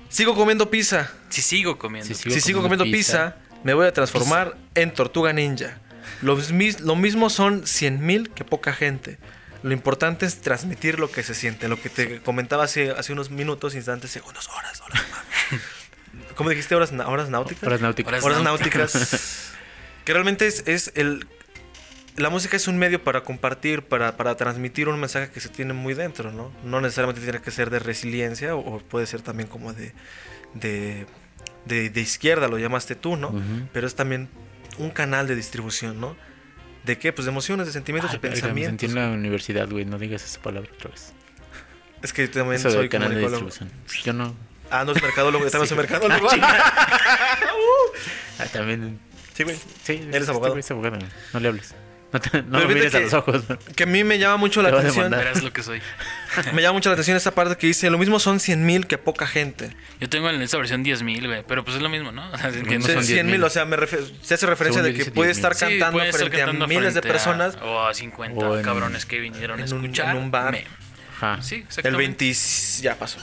Sigo 0.10 0.34
comiendo 0.34 0.72
pizza. 0.72 1.12
Sí 1.30 1.44
sigo 1.44 1.78
comiendo. 1.78 2.12
Sí, 2.12 2.32
si 2.32 2.42
sigo 2.42 2.64
comiendo 2.64 2.86
pizza, 2.86 3.36
me 3.64 3.74
voy 3.74 3.88
a 3.88 3.94
transformar 3.94 4.58
en 4.76 4.94
Tortuga 4.94 5.34
Ninja. 5.34 5.78
Lo, 6.22 6.36
mis- 6.36 6.82
lo 6.82 6.96
mismo 6.96 7.30
son 7.30 7.66
100 7.66 8.06
mil 8.06 8.30
que 8.32 8.44
poca 8.44 8.74
gente. 8.74 9.18
Lo 9.62 9.72
importante 9.72 10.26
es 10.26 10.42
transmitir 10.42 11.00
lo 11.00 11.10
que 11.10 11.24
se 11.24 11.34
siente. 11.34 11.68
Lo 11.70 11.82
que 11.82 11.90
te 11.90 12.20
comentaba 12.22 12.66
hace, 12.66 12.92
hace 12.92 13.14
unos 13.14 13.30
minutos, 13.30 13.76
instantes, 13.76 14.12
segundos, 14.12 14.50
horas, 14.50 14.82
horas. 14.82 15.02
¿Cómo 16.36 16.50
dijiste? 16.50 16.76
¿Horas, 16.76 16.92
horas 16.92 17.30
náuticas? 17.30 17.64
Horas 17.64 17.82
náuticas. 17.82 18.12
Horas 18.12 18.24
Horas 18.26 18.44
náuticas. 18.44 18.96
náuticas. 18.96 19.52
que 20.06 20.14
realmente 20.14 20.48
es, 20.48 20.64
es 20.68 20.92
el... 20.96 21.28
La 22.18 22.30
música 22.30 22.58
es 22.58 22.68
un 22.68 22.78
medio 22.78 23.04
para 23.04 23.22
compartir, 23.24 23.82
para, 23.82 24.18
para 24.18 24.36
transmitir 24.38 24.88
un 24.88 25.00
mensaje 25.00 25.32
que 25.32 25.40
se 25.40 25.50
tiene 25.50 25.74
muy 25.74 25.96
dentro, 25.96 26.32
¿no? 26.32 26.52
No 26.64 26.80
necesariamente 26.80 27.22
tiene 27.22 27.42
que 27.42 27.50
ser 27.50 27.70
de 27.72 27.80
resiliencia 27.80 28.56
o, 28.56 28.76
o 28.76 28.80
puede 28.80 29.08
ser 29.08 29.22
también 29.22 29.50
como 29.50 29.74
de, 29.74 29.94
de, 30.54 31.08
de, 31.66 31.90
de 31.90 32.02
izquierda, 32.02 32.48
lo 32.48 32.58
llamaste 32.58 32.96
tú, 32.96 33.16
¿no? 33.18 33.34
Pero 33.72 33.88
es 33.88 33.96
también 33.96 34.30
un 34.78 34.90
canal 34.92 35.28
de 35.28 35.36
distribución, 35.36 36.00
¿no? 36.02 36.16
¿De 36.84 36.98
qué? 36.98 37.14
Pues 37.14 37.26
de 37.26 37.32
emociones, 37.32 37.66
de 37.68 37.72
sentimientos, 37.74 38.12
Ay, 38.12 38.18
de 38.18 38.28
verga, 38.30 38.36
me 38.54 38.62
sentí 38.66 38.88
pensamientos. 38.88 38.90
en 38.90 38.96
la 38.96 39.18
universidad, 39.18 39.70
güey. 39.70 39.86
No 39.86 39.98
digas 39.98 40.24
esa 40.24 40.42
palabra 40.42 40.70
otra 40.74 40.90
vez. 40.92 41.14
Es 42.02 42.12
que 42.12 42.28
yo 42.28 42.32
también 42.32 42.56
Eso 42.56 42.70
soy 42.72 42.90
canal 42.90 43.14
de 43.16 43.22
distribución. 43.22 43.72
Yo 44.04 44.12
no. 44.14 44.36
Ah, 44.70 44.84
no 44.84 44.92
es 44.92 45.02
mercadólogo, 45.02 45.46
también 45.50 45.68
soy 45.70 45.78
mercadólogo. 45.78 46.28
Ah, 48.40 48.46
también. 48.52 49.00
sí, 49.34 49.44
güey. 49.44 49.56
Sí, 49.84 49.94
Eres 49.94 50.16
este 50.22 50.32
abogado. 50.32 50.54
güey 50.54 50.60
es 50.62 50.72
abogado. 50.72 50.98
güey. 50.98 51.08
No 51.34 51.40
le 51.40 51.48
hables. 51.50 51.76
No, 52.14 52.20
te, 52.22 52.42
no 52.44 52.60
me 52.60 52.68
mires 52.68 52.94
a 52.94 53.00
que- 53.00 53.04
los 53.06 53.14
ojos. 53.14 53.44
Que 53.76 53.84
a 53.84 53.86
mí 53.88 54.04
me 54.04 54.20
llama 54.20 54.38
mucho 54.38 54.62
la 54.62 54.70
Te 54.70 54.76
a 54.76 54.80
atención. 54.80 55.10
Verás 55.10 55.42
lo 55.44 55.52
que 55.52 55.64
soy. 55.64 55.82
Me 56.54 56.62
llama 56.62 56.74
mucho 56.74 56.90
la 56.90 56.94
atención 56.94 57.18
esta 57.18 57.32
parte 57.32 57.58
que 57.58 57.68
dice, 57.68 57.90
lo 57.90 57.98
mismo 57.98 58.20
son 58.20 58.40
100 58.40 58.66
mil 58.66 58.88
que 58.88 58.98
poca 58.98 59.26
gente. 59.28 59.76
Yo 60.00 60.10
tengo 60.10 60.30
en 60.30 60.42
esta 60.42 60.58
versión 60.58 60.84
10.000, 60.84 61.26
güey. 61.28 61.44
Pero 61.48 61.64
pues 61.66 61.78
es 61.78 61.82
lo 61.84 61.90
mismo, 61.90 62.12
¿no? 62.12 62.24
O 62.34 62.38
sea, 62.38 62.50
No 62.52 62.58
entiendo. 62.58 62.88
son 62.88 63.04
100 63.04 63.26
mil, 63.26 63.36
10,000. 63.42 63.44
o 63.44 63.50
sea, 63.50 63.66
me 63.66 63.76
refiero- 63.76 64.06
se 64.22 64.34
hace 64.36 64.46
referencia 64.46 64.82
Según 64.82 64.94
de 64.94 64.98
que 64.98 65.04
dice 65.06 65.12
puede 65.12 65.30
10,000. 65.34 65.52
estar 65.52 65.56
Sí, 65.56 65.80
cantando 65.80 66.02
estar 66.04 66.20
frente 66.20 66.38
cantando 66.38 66.66
a 66.66 66.68
miles 66.68 66.94
de 66.94 67.02
frente 67.02 67.08
a- 67.10 67.12
personas 67.12 67.58
o 67.64 67.86
a 67.86 67.94
50 67.94 68.46
O 68.48 68.58
en- 68.58 68.64
cabrones 68.64 69.06
que 69.06 69.20
vinieron 69.20 69.60
a 69.60 69.66
escuchar. 69.66 70.16
en 70.16 70.22
un 70.24 70.32
bar. 70.32 70.58
Ajá. 71.18 71.42
Sí, 71.42 71.56
el 71.56 71.62
exactamente. 71.64 71.98
20... 72.26 72.34
Ya 72.82 72.96
pasó. 73.00 73.20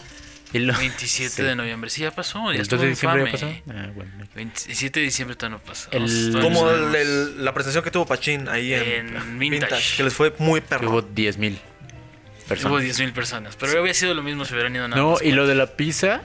Y 0.52 0.58
lo- 0.60 0.76
27 0.76 1.30
Sí. 1.30 1.42
de 1.42 1.54
noviembre. 1.54 1.90
Sí, 1.90 2.02
ya 2.02 2.10
pasó. 2.10 2.50
Ya 2.50 2.56
¿El 2.56 2.60
estuvo 2.62 2.78
12 2.78 2.84
de 2.86 2.90
diciembre 2.90 3.24
ya 3.26 3.30
pasó? 3.32 3.46
Ah, 3.70 3.90
bueno. 3.94 4.10
27 4.34 5.00
de 5.00 5.04
diciembre 5.06 5.36
todavía 5.36 5.58
no 5.58 5.64
pasó. 5.64 5.88
El- 5.92 6.38
Como 6.42 6.70
el- 6.70 6.94
el- 6.94 7.44
la 7.44 7.54
presentación 7.54 7.84
que 7.84 7.90
tuvo 7.90 8.06
Pachín 8.06 8.48
ahí 8.48 8.74
en, 8.74 9.16
En 9.16 9.38
Vintage. 9.38 9.96
que 9.96 10.02
les 10.02 10.12
fue 10.14 10.34
muy 10.38 10.60
perro. 10.60 10.90
Hubo 10.90 11.02
10 11.02 11.38
mil 11.38 11.54
Hubo 11.54 12.48
personas. 12.48 12.82
10.000 12.82 13.12
personas. 13.12 13.56
Pero 13.56 13.78
había 13.80 13.94
sido 13.94 14.12
lo 14.14 14.22
mismo 14.22 14.44
si 14.44 14.54
hubieran 14.54 14.74
ido 14.74 14.88
nada 14.88 15.00
No, 15.00 15.12
más. 15.12 15.22
y 15.22 15.30
lo 15.32 15.46
de 15.46 15.54
la 15.54 15.66
pizza 15.68 16.22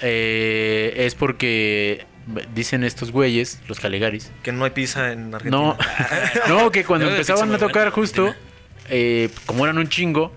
eh, 0.00 0.92
es 1.06 1.14
porque 1.14 2.06
dicen 2.54 2.84
estos 2.84 3.10
güeyes, 3.10 3.60
los 3.68 3.80
Caligaris. 3.80 4.30
Que 4.42 4.52
no 4.52 4.64
hay 4.64 4.70
pizza 4.72 5.12
en 5.12 5.34
Argentina. 5.34 5.56
No, 5.56 5.78
no, 6.48 6.70
que 6.70 6.84
cuando 6.84 7.08
empezaban 7.08 7.48
a 7.54 7.58
tocar 7.58 7.84
buena, 7.84 7.90
justo, 7.92 8.34
eh, 8.90 9.30
como 9.46 9.64
eran 9.64 9.78
un 9.78 9.88
chingo, 9.88 10.34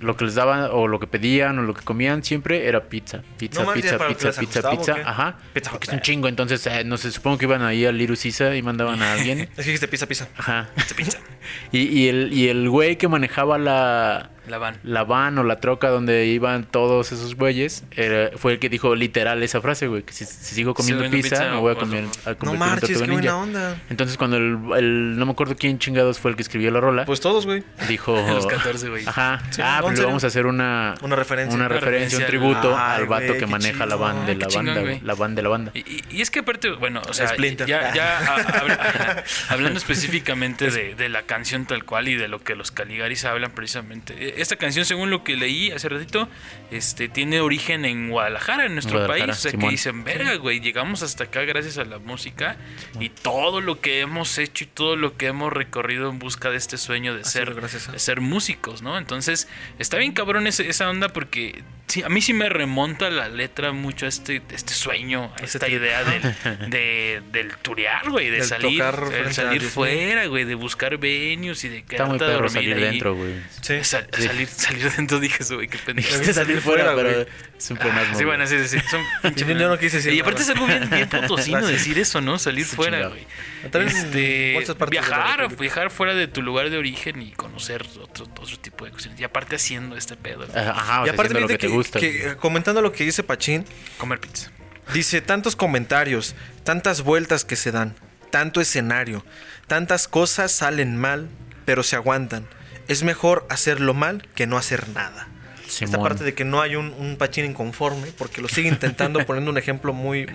lo 0.00 0.16
que 0.16 0.24
les 0.24 0.34
daban 0.34 0.68
o 0.72 0.86
lo 0.86 1.00
que 1.00 1.06
pedían 1.06 1.58
o 1.58 1.62
lo 1.62 1.74
que 1.74 1.82
comían 1.82 2.22
siempre 2.22 2.68
era 2.68 2.88
pizza. 2.88 3.22
Pizza, 3.36 3.64
No 3.64 3.72
pizza, 3.72 3.98
¿para 3.98 4.10
lo 4.10 4.16
que 4.16 4.26
pizza, 4.26 4.40
pizza, 4.40 4.70
pizza. 4.70 4.96
Ajá. 5.04 5.38
Pizza 5.52 5.70
porque 5.70 5.86
es 5.88 5.92
un 5.92 6.00
chingo, 6.00 6.28
entonces 6.28 6.64
eh, 6.66 6.84
no 6.84 6.96
sé, 6.96 7.10
supongo 7.10 7.38
que 7.38 7.46
iban 7.46 7.62
ahí 7.62 7.84
al 7.84 7.98
Little 7.98 8.16
Caesar 8.16 8.54
y 8.54 8.62
mandaban 8.62 9.02
a 9.02 9.12
alguien. 9.14 9.40
Es 9.40 9.48
que 9.56 9.62
dijiste 9.62 9.88
pizza, 9.88 10.06
pizza. 10.06 10.28
Ajá. 10.36 10.68
Pizza. 10.96 11.18
Y, 11.72 11.78
y 11.80 12.08
el, 12.08 12.32
y 12.32 12.48
el 12.48 12.68
güey 12.68 12.96
que 12.96 13.08
manejaba 13.08 13.56
la, 13.56 14.30
La 14.48 14.58
van. 14.58 14.78
la 14.82 15.04
van 15.04 15.38
o 15.38 15.44
la 15.44 15.60
troca 15.60 15.88
donde 15.88 16.26
iban 16.26 16.64
todos 16.64 17.12
esos 17.12 17.34
güeyes, 17.34 17.84
era- 17.92 18.30
fue 18.36 18.52
el 18.54 18.58
que 18.58 18.68
dijo 18.68 18.94
literal 18.94 19.42
esa 19.42 19.60
frase, 19.60 19.86
güey, 19.88 20.02
que 20.02 20.12
si, 20.12 20.24
si 20.24 20.54
sigo 20.54 20.74
comiendo 20.74 21.04
pizza, 21.10 21.36
pizza, 21.36 21.50
me 21.52 21.58
voy 21.58 21.72
a 21.72 21.76
comer, 21.76 22.04
a 22.26 22.34
No 22.44 22.54
marches, 22.54 22.98
qué 23.00 23.06
buena 23.10 23.36
onda. 23.36 23.76
Entonces 23.90 24.16
cuando 24.16 24.36
el, 24.36 24.58
el- 24.76 25.18
no 25.18 25.26
me 25.26 25.32
acuerdo 25.32 25.56
quién 25.56 25.78
chingados 25.78 26.18
fue 26.18 26.30
el 26.30 26.36
que 26.36 26.42
escribió 26.42 26.70
la 26.70 26.80
rola, 26.80 27.04
Pues 27.04 27.20
todos, 27.20 27.46
güey. 27.46 27.62
dijo 27.88 28.14
Los 28.28 28.46
14, 28.46 28.88
güey. 28.88 29.04
Ajá. 29.06 29.42
Sí, 29.50 29.60
ah, 29.64 29.76
pero 29.78 29.90
le 29.90 29.96
serio. 29.96 30.06
vamos 30.08 30.24
a 30.24 30.26
hacer 30.28 30.46
una 30.46 30.94
Una 31.02 31.16
referencia. 31.16 31.54
una 31.54 31.66
Una 31.66 31.74
referencia, 31.74 32.18
un 32.18 32.26
tributo 32.26 32.76
Ay, 32.76 33.00
al 33.02 33.06
vato 33.06 33.26
güey, 33.28 33.38
que 33.38 33.46
maneja 33.46 33.86
la 33.86 33.96
banda 33.96 34.26
de 34.26 34.34
la 34.36 34.46
chingón, 34.46 34.66
banda, 34.66 34.80
güey. 34.82 35.00
la 35.02 35.14
banda 35.14 35.36
de 35.36 35.42
la 35.42 35.48
banda. 35.48 35.72
Y, 35.74 36.20
es 36.20 36.30
que 36.30 36.40
aparte, 36.40 36.70
bueno, 36.72 37.00
o 37.08 37.12
sea, 37.12 37.28
Splinter. 37.28 37.66
ya, 37.66 37.92
ya 37.94 38.18
a- 38.18 38.34
habla- 38.60 39.24
hablando 39.48 39.78
específicamente 39.78 40.70
de, 40.70 40.94
de 40.94 41.08
la 41.08 41.22
canción 41.22 41.66
tal 41.66 41.84
cual 41.84 42.08
y 42.08 42.14
de 42.14 42.28
lo 42.28 42.40
que 42.40 42.54
los 42.54 42.70
Caligaris 42.70 43.24
hablan 43.24 43.50
precisamente. 43.52 44.37
Esta 44.40 44.56
canción, 44.56 44.84
según 44.84 45.10
lo 45.10 45.24
que 45.24 45.36
leí 45.36 45.70
hace 45.70 45.88
ratito, 45.88 46.28
este 46.70 47.08
tiene 47.08 47.40
origen 47.40 47.84
en 47.84 48.08
Guadalajara, 48.10 48.66
en 48.66 48.74
nuestro 48.74 48.98
Guadalajara, 48.98 49.26
país. 49.32 49.38
O 49.46 49.50
sea, 49.50 49.58
que 49.58 49.68
dicen, 49.68 50.04
verga, 50.04 50.34
güey, 50.36 50.60
llegamos 50.60 51.02
hasta 51.02 51.24
acá 51.24 51.42
gracias 51.42 51.78
a 51.78 51.84
la 51.84 51.98
música 51.98 52.56
y 53.00 53.08
todo 53.10 53.60
lo 53.60 53.80
que 53.80 54.00
hemos 54.00 54.36
hecho 54.38 54.64
y 54.64 54.66
todo 54.66 54.96
lo 54.96 55.16
que 55.16 55.26
hemos 55.26 55.52
recorrido 55.52 56.08
en 56.10 56.18
busca 56.18 56.50
de 56.50 56.56
este 56.56 56.78
sueño 56.78 57.14
de 57.14 57.24
ser, 57.24 57.48
sido 57.48 57.56
gracias 57.56 57.88
a- 57.88 57.92
de 57.92 57.98
ser 57.98 58.20
músicos, 58.20 58.82
¿no? 58.82 58.98
Entonces, 58.98 59.48
está 59.78 59.96
bien 59.98 60.12
cabrón 60.12 60.46
ese- 60.46 60.68
esa 60.68 60.88
onda 60.88 61.08
porque 61.08 61.62
sí, 61.86 62.02
a 62.02 62.08
mí 62.08 62.20
sí 62.20 62.32
me 62.32 62.48
remonta 62.48 63.10
la 63.10 63.28
letra 63.28 63.72
mucho 63.72 64.06
a 64.06 64.08
este, 64.08 64.42
este 64.50 64.74
sueño, 64.74 65.32
a 65.36 65.40
esta 65.40 65.68
idea 65.68 66.04
del, 66.04 66.22
de, 66.70 67.22
del 67.32 67.56
turear, 67.58 68.10
güey, 68.10 68.26
de 68.26 68.38
Del 68.38 68.44
salir, 68.44 68.82
de 68.82 69.32
salir 69.32 69.60
10,000. 69.62 69.70
fuera, 69.70 70.26
güey, 70.26 70.44
de 70.44 70.54
buscar 70.54 70.96
venues 70.98 71.64
y 71.64 71.68
de 71.68 71.78
Está 71.78 72.04
muy 72.06 72.18
quedarte 72.18 72.24
a 72.24 72.36
perro 72.36 72.48
dormir 72.48 72.50
salir 72.52 72.74
ahí. 72.74 72.80
dentro, 72.92 73.14
güey. 73.14 73.34
Sí. 73.62 73.84
Sal- 73.84 74.06
Sí. 74.12 74.27
Salir, 74.28 74.48
salir 74.48 74.92
dentro, 74.92 75.20
dije 75.20 75.42
eso, 75.42 75.54
güey, 75.56 75.68
qué 75.68 75.78
pendejo. 75.78 76.08
Dijiste 76.10 76.34
salir 76.34 76.60
fuera, 76.60 76.94
pero 76.94 77.26
es 77.56 77.70
un 77.70 77.78
Ah, 77.78 77.80
pleonasmo, 77.80 78.18
sí, 78.18 78.24
bueno, 78.24 78.46
sí, 78.46 78.58
sí, 78.60 78.78
sí. 78.78 78.88
Son 78.90 79.00
pinche 79.22 79.54
no 79.54 79.78
quise 79.78 79.96
decir 79.96 80.12
Y 80.12 80.20
aparte 80.20 80.42
es 80.42 80.48
algo 80.50 80.66
bien, 80.66 80.88
bien 80.90 81.08
potosino 81.10 81.66
decir 81.66 81.98
eso, 81.98 82.20
¿no? 82.20 82.38
Salir 82.38 82.64
Sí, 82.64 82.76
fuera, 82.76 83.08
güey. 83.08 83.26
Este, 83.64 84.58
viajar, 84.90 85.56
viajar 85.56 85.90
fuera 85.90 86.14
de 86.14 86.28
tu 86.28 86.42
lugar 86.42 86.70
de 86.70 86.78
origen 86.78 87.22
y 87.22 87.32
conocer 87.32 87.86
otro, 88.00 88.24
otro 88.24 88.58
tipo 88.58 88.84
de 88.84 88.92
cosas. 88.92 89.18
Y 89.18 89.24
aparte 89.24 89.56
haciendo 89.56 89.96
este 89.96 90.16
pedo, 90.16 90.46
güey. 90.46 90.58
Ajá, 90.58 91.00
o 91.00 91.04
y 91.04 91.06
sea, 91.06 91.14
aparte, 91.14 91.40
lo 91.40 91.48
que, 91.48 91.58
que, 91.58 91.66
te 91.66 91.68
gusta. 91.68 91.98
que, 91.98 92.36
comentando 92.36 92.82
lo 92.82 92.92
que 92.92 93.04
dice 93.04 93.22
Pachín, 93.22 93.64
comer 93.96 94.20
pizza. 94.20 94.50
dice 94.92 95.20
tantos 95.20 95.56
comentarios, 95.56 96.34
tantas 96.64 97.02
vueltas 97.02 97.44
que 97.44 97.56
se 97.56 97.72
dan, 97.72 97.94
tanto 98.30 98.60
escenario, 98.60 99.24
tantas 99.66 100.06
cosas 100.06 100.52
salen 100.52 100.96
mal, 100.96 101.28
pero 101.64 101.82
se 101.82 101.96
aguantan. 101.96 102.46
Es 102.88 103.02
mejor 103.02 103.46
hacerlo 103.50 103.94
mal 103.94 104.26
que 104.34 104.46
no 104.46 104.56
hacer 104.56 104.88
nada. 104.88 105.28
Esta 105.66 105.86
Simón. 105.86 106.02
parte 106.02 106.24
de 106.24 106.34
que 106.34 106.44
no 106.44 106.60
hay 106.62 106.76
un, 106.76 106.94
un 106.98 107.16
Pachín 107.16 107.44
inconforme, 107.44 108.08
porque 108.16 108.40
lo 108.40 108.48
sigue 108.48 108.68
intentando 108.68 109.20
poniendo 109.26 109.50
un 109.50 109.58
ejemplo 109.58 109.92
muy, 109.92 110.26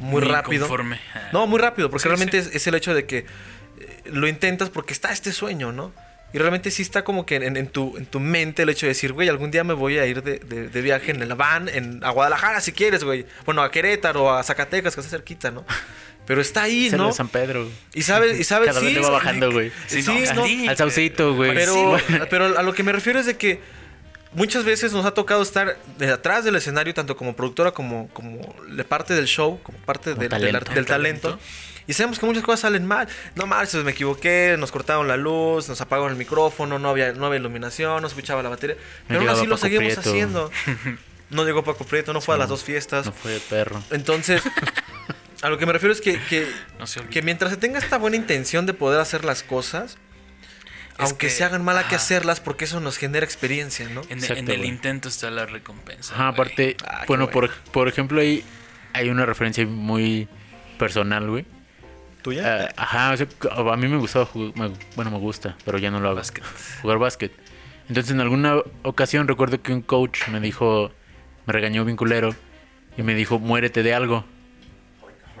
muy, 0.00 0.22
rápido. 0.22 0.66
No, 1.32 1.46
muy 1.46 1.60
rápido, 1.60 1.90
porque 1.90 2.02
Sí, 2.04 2.08
realmente 2.08 2.42
sí. 2.42 2.48
Es, 2.48 2.56
es 2.56 2.66
el 2.66 2.74
hecho 2.74 2.94
de 2.94 3.04
que 3.06 3.18
eh, 3.18 3.24
lo 4.06 4.26
intentas 4.26 4.70
porque 4.70 4.92
está 4.94 5.12
este 5.12 5.32
sueño, 5.32 5.72
¿no? 5.72 5.92
Y 6.34 6.38
realmente 6.38 6.70
sí 6.70 6.80
está 6.80 7.04
como 7.04 7.26
que 7.26 7.36
en, 7.36 7.58
en 7.58 7.66
tu, 7.66 7.94
en 7.98 8.06
tu 8.06 8.18
mente 8.18 8.62
el 8.62 8.70
hecho 8.70 8.86
de 8.86 8.92
decir, 8.92 9.12
güey, 9.12 9.28
algún 9.28 9.50
día 9.50 9.62
me 9.64 9.74
voy 9.74 9.98
a 9.98 10.06
ir 10.06 10.22
de, 10.22 10.38
de- 10.38 10.68
de 10.70 10.80
viaje 10.80 11.10
en 11.10 11.28
la 11.28 11.34
van, 11.34 11.68
en, 11.68 12.02
a 12.02 12.08
Guadalajara 12.08 12.62
si 12.62 12.72
quieres, 12.72 13.04
güey. 13.04 13.26
Bueno, 13.44 13.60
a 13.62 13.70
Querétaro, 13.70 14.32
a 14.34 14.42
Zacatecas, 14.42 14.94
que 14.94 15.02
está 15.02 15.10
cerquita, 15.10 15.50
¿no? 15.50 15.66
Pero 16.26 16.40
está 16.40 16.62
ahí, 16.62 16.86
el 16.86 16.96
¿no? 16.96 17.08
de 17.08 17.12
San 17.12 17.28
Pedro. 17.28 17.68
Y 17.94 18.02
sabes, 18.02 18.38
y 18.38 18.44
sabes, 18.44 18.68
Cada 18.68 18.80
vez 18.80 18.88
sí, 18.90 18.94
le 18.94 19.00
va 19.00 19.06
sí, 19.08 19.12
bajando, 19.12 19.50
güey. 19.52 19.72
Sí, 19.86 20.02
Sí, 20.02 20.24
no, 20.28 20.34
no, 20.34 20.46
sí. 20.46 20.68
Al 20.68 20.76
saucito, 20.76 21.34
güey. 21.34 21.52
pero, 21.54 21.98
Sí. 21.98 22.14
pero 22.30 22.58
a 22.58 22.62
lo 22.62 22.72
que 22.74 22.82
me 22.84 22.92
refiero 22.92 23.18
es 23.18 23.26
de 23.26 23.36
que 23.36 23.60
muchas 24.32 24.64
veces 24.64 24.92
nos 24.92 25.04
ha 25.04 25.12
tocado 25.14 25.42
estar 25.42 25.76
de 25.98 26.10
atrás 26.10 26.44
del 26.44 26.54
escenario, 26.56 26.94
tanto 26.94 27.16
como 27.16 27.34
productora 27.34 27.72
como, 27.72 28.08
como 28.12 28.38
de 28.68 28.84
parte 28.84 29.14
del 29.14 29.26
show, 29.26 29.60
como 29.62 29.78
parte 29.78 30.10
Como 30.12 30.20
del, 30.22 30.30
del, 30.30 30.40
talento. 30.52 30.72
del 30.74 30.86
talento. 30.86 31.38
Y 31.88 31.94
sabemos 31.94 32.20
que 32.20 32.26
muchas 32.26 32.44
cosas 32.44 32.60
salen 32.60 32.86
mal. 32.86 33.08
No 33.34 33.46
marches, 33.46 33.82
me 33.82 33.90
equivoqué, 33.90 34.54
nos 34.56 34.70
cortaron 34.70 35.08
la 35.08 35.16
luz, 35.16 35.68
nos 35.68 35.80
apagaron 35.80 36.12
el 36.12 36.16
micrófono, 36.16 36.78
no 36.78 36.88
había, 36.90 37.12
no 37.12 37.26
había 37.26 37.40
iluminación, 37.40 38.00
no 38.00 38.08
se 38.08 38.14
escuchaba 38.14 38.40
la 38.44 38.48
batería. 38.50 38.76
Pero 39.08 39.20
aún 39.20 39.28
así 39.28 39.46
lo 39.46 39.56
Paco 39.56 39.62
seguimos 39.66 39.84
Prieto. 39.94 40.00
haciendo. 40.00 40.50
No 41.30 41.46
llegó 41.46 41.64
Paco 41.64 41.84
Prieto, 41.86 42.12
no 42.12 42.20
fue 42.20 42.34
a 42.34 42.38
las 42.38 42.50
dos 42.50 42.62
fiestas. 42.62 43.06
No 43.06 43.12
fue 43.12 43.30
de 43.32 43.40
perro. 43.40 43.82
Entonces, 43.90 44.42
a 45.42 45.48
lo 45.50 45.58
que 45.58 45.66
me 45.66 45.72
refiero 45.72 45.92
es 45.92 46.00
que, 46.00 46.18
que, 46.28 46.46
No 46.78 46.86
se 46.86 47.00
olvide. 47.00 47.12
que 47.12 47.22
mientras 47.22 47.50
se 47.50 47.56
tenga 47.56 47.78
esta 47.78 47.98
buena 47.98 48.16
intención 48.16 48.64
de 48.66 48.74
poder 48.74 49.00
hacer 49.00 49.24
las 49.24 49.42
cosas, 49.42 49.98
Aunque 50.98 51.26
que- 51.26 51.30
se 51.30 51.44
hagan 51.44 51.64
mal 51.64 51.76
hay 51.78 51.84
que 51.86 51.94
hacerlas 51.96 52.40
porque 52.40 52.64
eso 52.66 52.80
nos 52.80 52.96
genera 52.98 53.24
experiencia, 53.24 53.88
¿no? 53.88 54.02
En, 54.08 54.18
Exacto, 54.18 54.34
en 54.38 54.50
el 54.50 54.64
intento 54.64 55.08
está 55.08 55.30
la 55.30 55.46
recompensa. 55.46 56.14
Ajá, 56.14 56.28
aparte, 56.28 56.76
Ah, 56.86 57.04
bueno, 57.08 57.26
bueno. 57.28 57.32
por, 57.32 57.50
por 57.72 57.88
ejemplo, 57.88 58.20
ahí 58.20 58.44
hay 58.92 59.08
una 59.10 59.24
referencia 59.26 59.66
muy 59.66 60.28
personal, 60.78 61.28
güey. 61.28 61.44
¿Tuya? 62.22 62.68
Ah, 62.68 62.72
ajá, 62.76 63.12
o 63.12 63.16
sea, 63.16 63.26
a 63.72 63.76
mí 63.76 63.88
me 63.88 63.96
gustaba 63.96 64.26
jugar, 64.26 64.52
me- 64.56 64.76
bueno, 64.94 65.10
me 65.10 65.18
gusta, 65.18 65.56
pero 65.64 65.78
ya 65.78 65.90
no 65.90 65.98
lo 65.98 66.08
hago. 66.08 66.16
Básquet. 66.18 66.44
Jugar 66.82 66.98
básquet. 66.98 67.32
Entonces, 67.88 68.12
en 68.12 68.20
alguna 68.20 68.58
ocasión 68.82 69.26
recuerdo 69.26 69.60
que 69.60 69.72
un 69.72 69.82
coach 69.82 70.28
me 70.28 70.38
dijo, 70.40 70.92
me 71.46 71.52
regañó 71.52 71.84
bien 71.84 71.96
culero 71.96 72.32
y 72.96 73.02
me 73.02 73.14
dijo, 73.16 73.38
muérete 73.40 73.82
de 73.82 73.92
algo. 73.94 74.24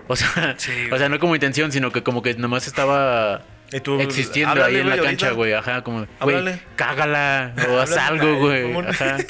O 0.08 0.16
sea, 0.16 0.54
Sí, 0.58 0.72
o 0.90 0.98
sea, 0.98 1.08
no 1.08 1.18
como 1.18 1.34
intención, 1.34 1.72
sino 1.72 1.90
que 1.92 2.02
como 2.02 2.22
que 2.22 2.34
nomás 2.34 2.66
estaba 2.66 3.42
tú, 3.82 4.00
existiendo 4.00 4.50
háblale, 4.50 4.74
ahí 4.76 4.80
en 4.82 4.88
la 4.90 4.96
güey, 4.96 5.06
cancha, 5.06 5.26
ahorita. 5.26 5.36
güey. 5.36 5.52
Ajá, 5.54 5.82
como, 5.84 6.06
güey, 6.20 6.60
cágala 6.76 7.54
o 7.70 7.78
haz 7.80 7.96
algo, 7.96 8.36
güey. 8.38 8.76
Ajá. 8.88 9.16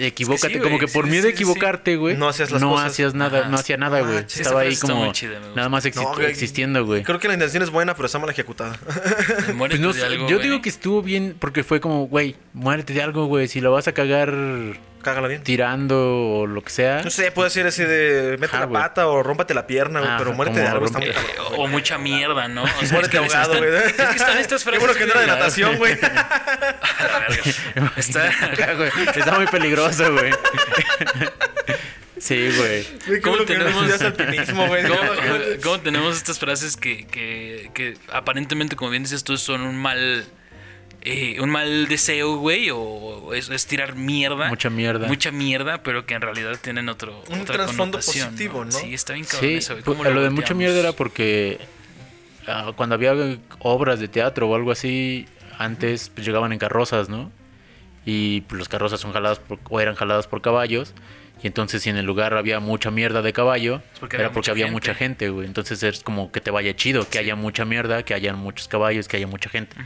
Equivócate, 0.00 0.54
sí, 0.54 0.60
como 0.60 0.78
que 0.78 0.86
por 0.88 1.04
sí, 1.06 1.10
miedo 1.12 1.22
sí, 1.22 1.28
a 1.28 1.30
equivocarte, 1.30 1.96
güey. 1.96 2.14
No 2.16 2.28
hacías 2.28 2.50
las 2.50 2.60
no 2.60 2.70
cosas. 2.72 2.86
hacías 2.88 3.14
nada, 3.14 3.40
Ajá. 3.40 3.48
no 3.48 3.56
hacía 3.56 3.78
nada, 3.78 4.00
güey. 4.02 4.18
Ah, 4.18 4.24
Estaba 4.26 4.60
ahí 4.60 4.76
como 4.76 5.10
chida, 5.12 5.38
nada 5.56 5.68
más 5.70 5.86
exi- 5.86 6.02
No, 6.02 6.12
güey. 6.14 6.26
existiendo, 6.26 6.84
güey. 6.84 7.02
Creo 7.04 7.18
que 7.18 7.28
la 7.28 7.34
intención 7.34 7.62
es 7.62 7.70
buena, 7.70 7.94
pero 7.94 8.04
está 8.06 8.18
mal 8.18 8.28
ejecutada. 8.28 8.78
Muérete 9.54 9.80
Pues 9.82 9.96
no 9.96 10.04
algo, 10.04 10.28
yo 10.28 10.36
güey. 10.36 10.48
digo 10.48 10.60
que 10.60 10.68
estuvo 10.68 11.00
bien 11.00 11.36
porque 11.38 11.64
fue 11.64 11.80
como, 11.80 12.06
güey, 12.06 12.36
muérete 12.52 12.92
de 12.92 13.02
algo, 13.02 13.26
güey. 13.26 13.48
Si 13.48 13.62
lo 13.62 13.72
vas 13.72 13.88
a 13.88 13.92
cagar 13.92 14.34
Cágala 15.02 15.28
bien. 15.28 15.42
tirando 15.42 16.16
o 16.40 16.46
lo 16.46 16.62
que 16.62 16.70
sea. 16.70 17.02
No 17.02 17.10
sé, 17.10 17.30
puede 17.32 17.48
decir 17.48 17.64
así 17.66 17.84
de 17.84 18.36
mete 18.38 18.46
Ajá, 18.46 18.60
la 18.60 18.66
güey. 18.66 18.82
pata 18.82 19.06
o 19.08 19.22
rómpate 19.22 19.54
la 19.54 19.66
pierna, 19.66 20.00
güey, 20.00 20.10
Ajá, 20.10 20.18
pero 20.18 20.32
muérete 20.34 20.60
de 20.60 20.66
algo 20.68 20.86
está 20.86 20.98
muy 20.98 21.10
cabrón. 21.10 21.32
O 21.56 21.66
mucha 21.68 21.98
mierda, 21.98 22.48
¿no? 22.48 22.64
O 22.64 22.66
sea, 22.66 22.92
Muérete 22.92 23.04
es 23.04 23.08
que 23.08 23.18
ahogado, 23.36 23.58
güey. 23.58 23.74
Es 23.74 23.92
que 23.92 24.02
están 24.16 24.38
estas 24.38 24.64
Qué 24.64 24.70
frases. 24.70 24.80
bueno 24.80 24.94
que 24.94 25.06
no 25.06 25.12
era 25.12 25.20
de 25.20 25.26
natación, 25.26 25.76
güey. 25.76 25.96
Está. 27.96 28.28
Está 29.14 29.32
muy 29.36 29.46
peligroso, 29.46 30.12
güey. 30.12 30.32
Sí, 32.18 32.50
güey. 32.56 33.20
¿Cómo 33.20 33.36
no 33.36 33.44
tenemos- 33.44 33.86
güey. 34.68 34.84
¿Cómo, 34.86 35.00
cómo 35.62 35.80
tenemos 35.80 36.16
estas 36.16 36.38
frases 36.38 36.76
que, 36.76 37.06
que, 37.06 37.70
que 37.74 37.96
aparentemente, 38.12 38.74
como 38.76 38.90
bien 38.90 39.04
dices 39.04 39.22
tú, 39.24 39.36
son 39.38 39.62
un 39.62 39.76
mal. 39.76 40.26
Eh, 41.02 41.40
un 41.40 41.50
mal 41.50 41.86
deseo, 41.88 42.36
güey, 42.36 42.70
o 42.72 43.32
es, 43.34 43.48
es 43.48 43.66
tirar 43.66 43.94
mierda. 43.94 44.48
Mucha 44.48 44.70
mierda. 44.70 45.06
Mucha 45.06 45.30
mierda, 45.30 45.82
pero 45.82 46.06
que 46.06 46.14
en 46.14 46.22
realidad 46.22 46.58
tienen 46.60 46.88
otro, 46.88 47.22
Un 47.30 47.40
otra 47.40 47.56
trasfondo 47.56 47.98
connotación, 47.98 48.30
positivo, 48.30 48.64
¿no? 48.64 48.72
Sí, 48.72 48.94
está 48.94 49.12
bien 49.14 49.24
cabrón 49.24 49.50
Sí, 49.50 49.56
eso, 49.56 49.74
güey. 49.74 49.84
pues, 49.84 49.96
¿Cómo 49.96 50.08
lo 50.10 50.22
de 50.22 50.30
mucha 50.30 50.54
mierda 50.54 50.78
era 50.78 50.92
porque 50.92 51.58
ah, 52.46 52.72
cuando 52.76 52.94
había 52.94 53.14
obras 53.60 54.00
de 54.00 54.08
teatro 54.08 54.48
o 54.48 54.54
algo 54.54 54.70
así, 54.72 55.26
antes 55.58 56.10
pues, 56.14 56.26
llegaban 56.26 56.52
en 56.52 56.58
carrozas, 56.58 57.08
¿no? 57.08 57.30
Y 58.04 58.42
pues, 58.42 58.58
los 58.58 58.68
carrozas 58.68 59.00
son 59.00 59.12
jaladas 59.12 59.38
por, 59.38 59.58
o 59.68 59.80
eran 59.80 59.94
jaladas 59.94 60.26
por 60.26 60.40
caballos. 60.42 60.94
Y 61.42 61.46
entonces 61.46 61.82
si 61.82 61.90
en 61.90 61.96
el 61.96 62.06
lugar 62.06 62.34
había 62.34 62.60
mucha 62.60 62.90
mierda 62.90 63.22
de 63.22 63.32
caballo, 63.32 63.82
porque 64.00 64.16
era 64.16 64.26
había 64.26 64.34
porque 64.34 64.38
mucha 64.38 64.52
había 64.52 64.64
gente. 64.66 64.72
mucha 64.74 64.94
gente, 64.94 65.28
güey. 65.30 65.46
Entonces 65.46 65.82
es 65.82 66.02
como 66.02 66.32
que 66.32 66.40
te 66.40 66.50
vaya 66.50 66.74
chido, 66.74 67.08
que 67.08 67.18
haya 67.18 67.36
mucha 67.36 67.64
mierda, 67.64 68.02
que 68.02 68.14
haya 68.14 68.34
muchos 68.34 68.68
caballos, 68.68 69.08
que 69.08 69.16
haya 69.16 69.26
mucha 69.26 69.48
gente. 69.50 69.76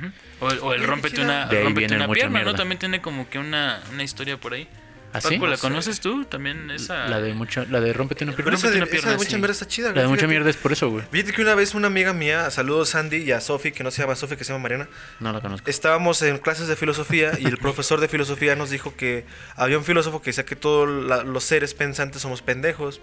O 0.40 0.50
el, 0.50 0.58
o 0.60 0.72
el 0.72 0.82
chida. 1.10 1.24
una, 1.24 1.46
De 1.46 1.58
ahí 1.58 1.64
rómpete 1.64 1.86
viene 1.88 2.04
una 2.04 2.12
pierna, 2.12 2.42
¿no? 2.42 2.54
También 2.54 2.78
tiene 2.78 3.00
como 3.00 3.28
que 3.28 3.38
una, 3.38 3.82
una 3.92 4.02
historia 4.02 4.38
por 4.38 4.54
ahí. 4.54 4.68
¿Ah, 5.14 5.20
sí? 5.20 5.38
¿la 5.38 5.56
conoces 5.58 6.00
tú? 6.00 6.24
También 6.24 6.70
esa... 6.70 7.06
La 7.08 7.20
de 7.20 7.34
mucha, 7.34 7.64
la 7.66 7.80
de 7.80 7.92
rómpete 7.92 8.24
una 8.24 8.32
Pero 8.32 8.44
pierna. 8.44 8.58
esa 8.58 8.70
de, 8.70 8.76
una 8.76 8.84
esa 8.84 8.90
pierna, 8.90 9.10
de 9.10 9.16
mucha 9.18 9.30
sí. 9.30 9.36
mierda 9.36 9.52
está 9.52 9.66
chida, 9.68 9.86
güey. 9.88 9.96
La 9.96 10.02
de 10.02 10.08
mucha 10.08 10.26
mierda 10.26 10.48
es 10.50 10.56
por 10.56 10.72
eso, 10.72 10.88
güey. 10.90 11.04
Fíjate 11.10 11.32
que 11.32 11.42
una 11.42 11.54
vez 11.54 11.74
una 11.74 11.88
amiga 11.88 12.12
mía, 12.12 12.50
saludos 12.50 12.90
Sandy 12.90 13.18
y 13.18 13.32
a 13.32 13.40
Sofi, 13.40 13.72
que 13.72 13.84
no 13.84 13.90
se 13.90 14.00
llama 14.02 14.14
Sofi, 14.16 14.36
que 14.36 14.44
se 14.44 14.52
llama 14.52 14.62
Mariana, 14.62 14.88
No 15.20 15.32
la 15.32 15.40
conozco. 15.40 15.68
estábamos 15.68 16.22
en 16.22 16.38
clases 16.38 16.66
de 16.68 16.76
filosofía 16.76 17.32
y 17.38 17.44
el 17.46 17.58
profesor 17.58 18.00
de 18.00 18.08
filosofía 18.08 18.56
nos 18.56 18.70
dijo 18.70 18.96
que 18.96 19.26
había 19.56 19.76
un 19.78 19.84
filósofo 19.84 20.22
que 20.22 20.30
decía 20.30 20.44
que 20.46 20.56
todos 20.56 20.88
la- 20.88 21.22
los 21.24 21.44
seres 21.44 21.74
pensantes 21.74 22.22
somos 22.22 22.40
pendejos. 22.42 23.00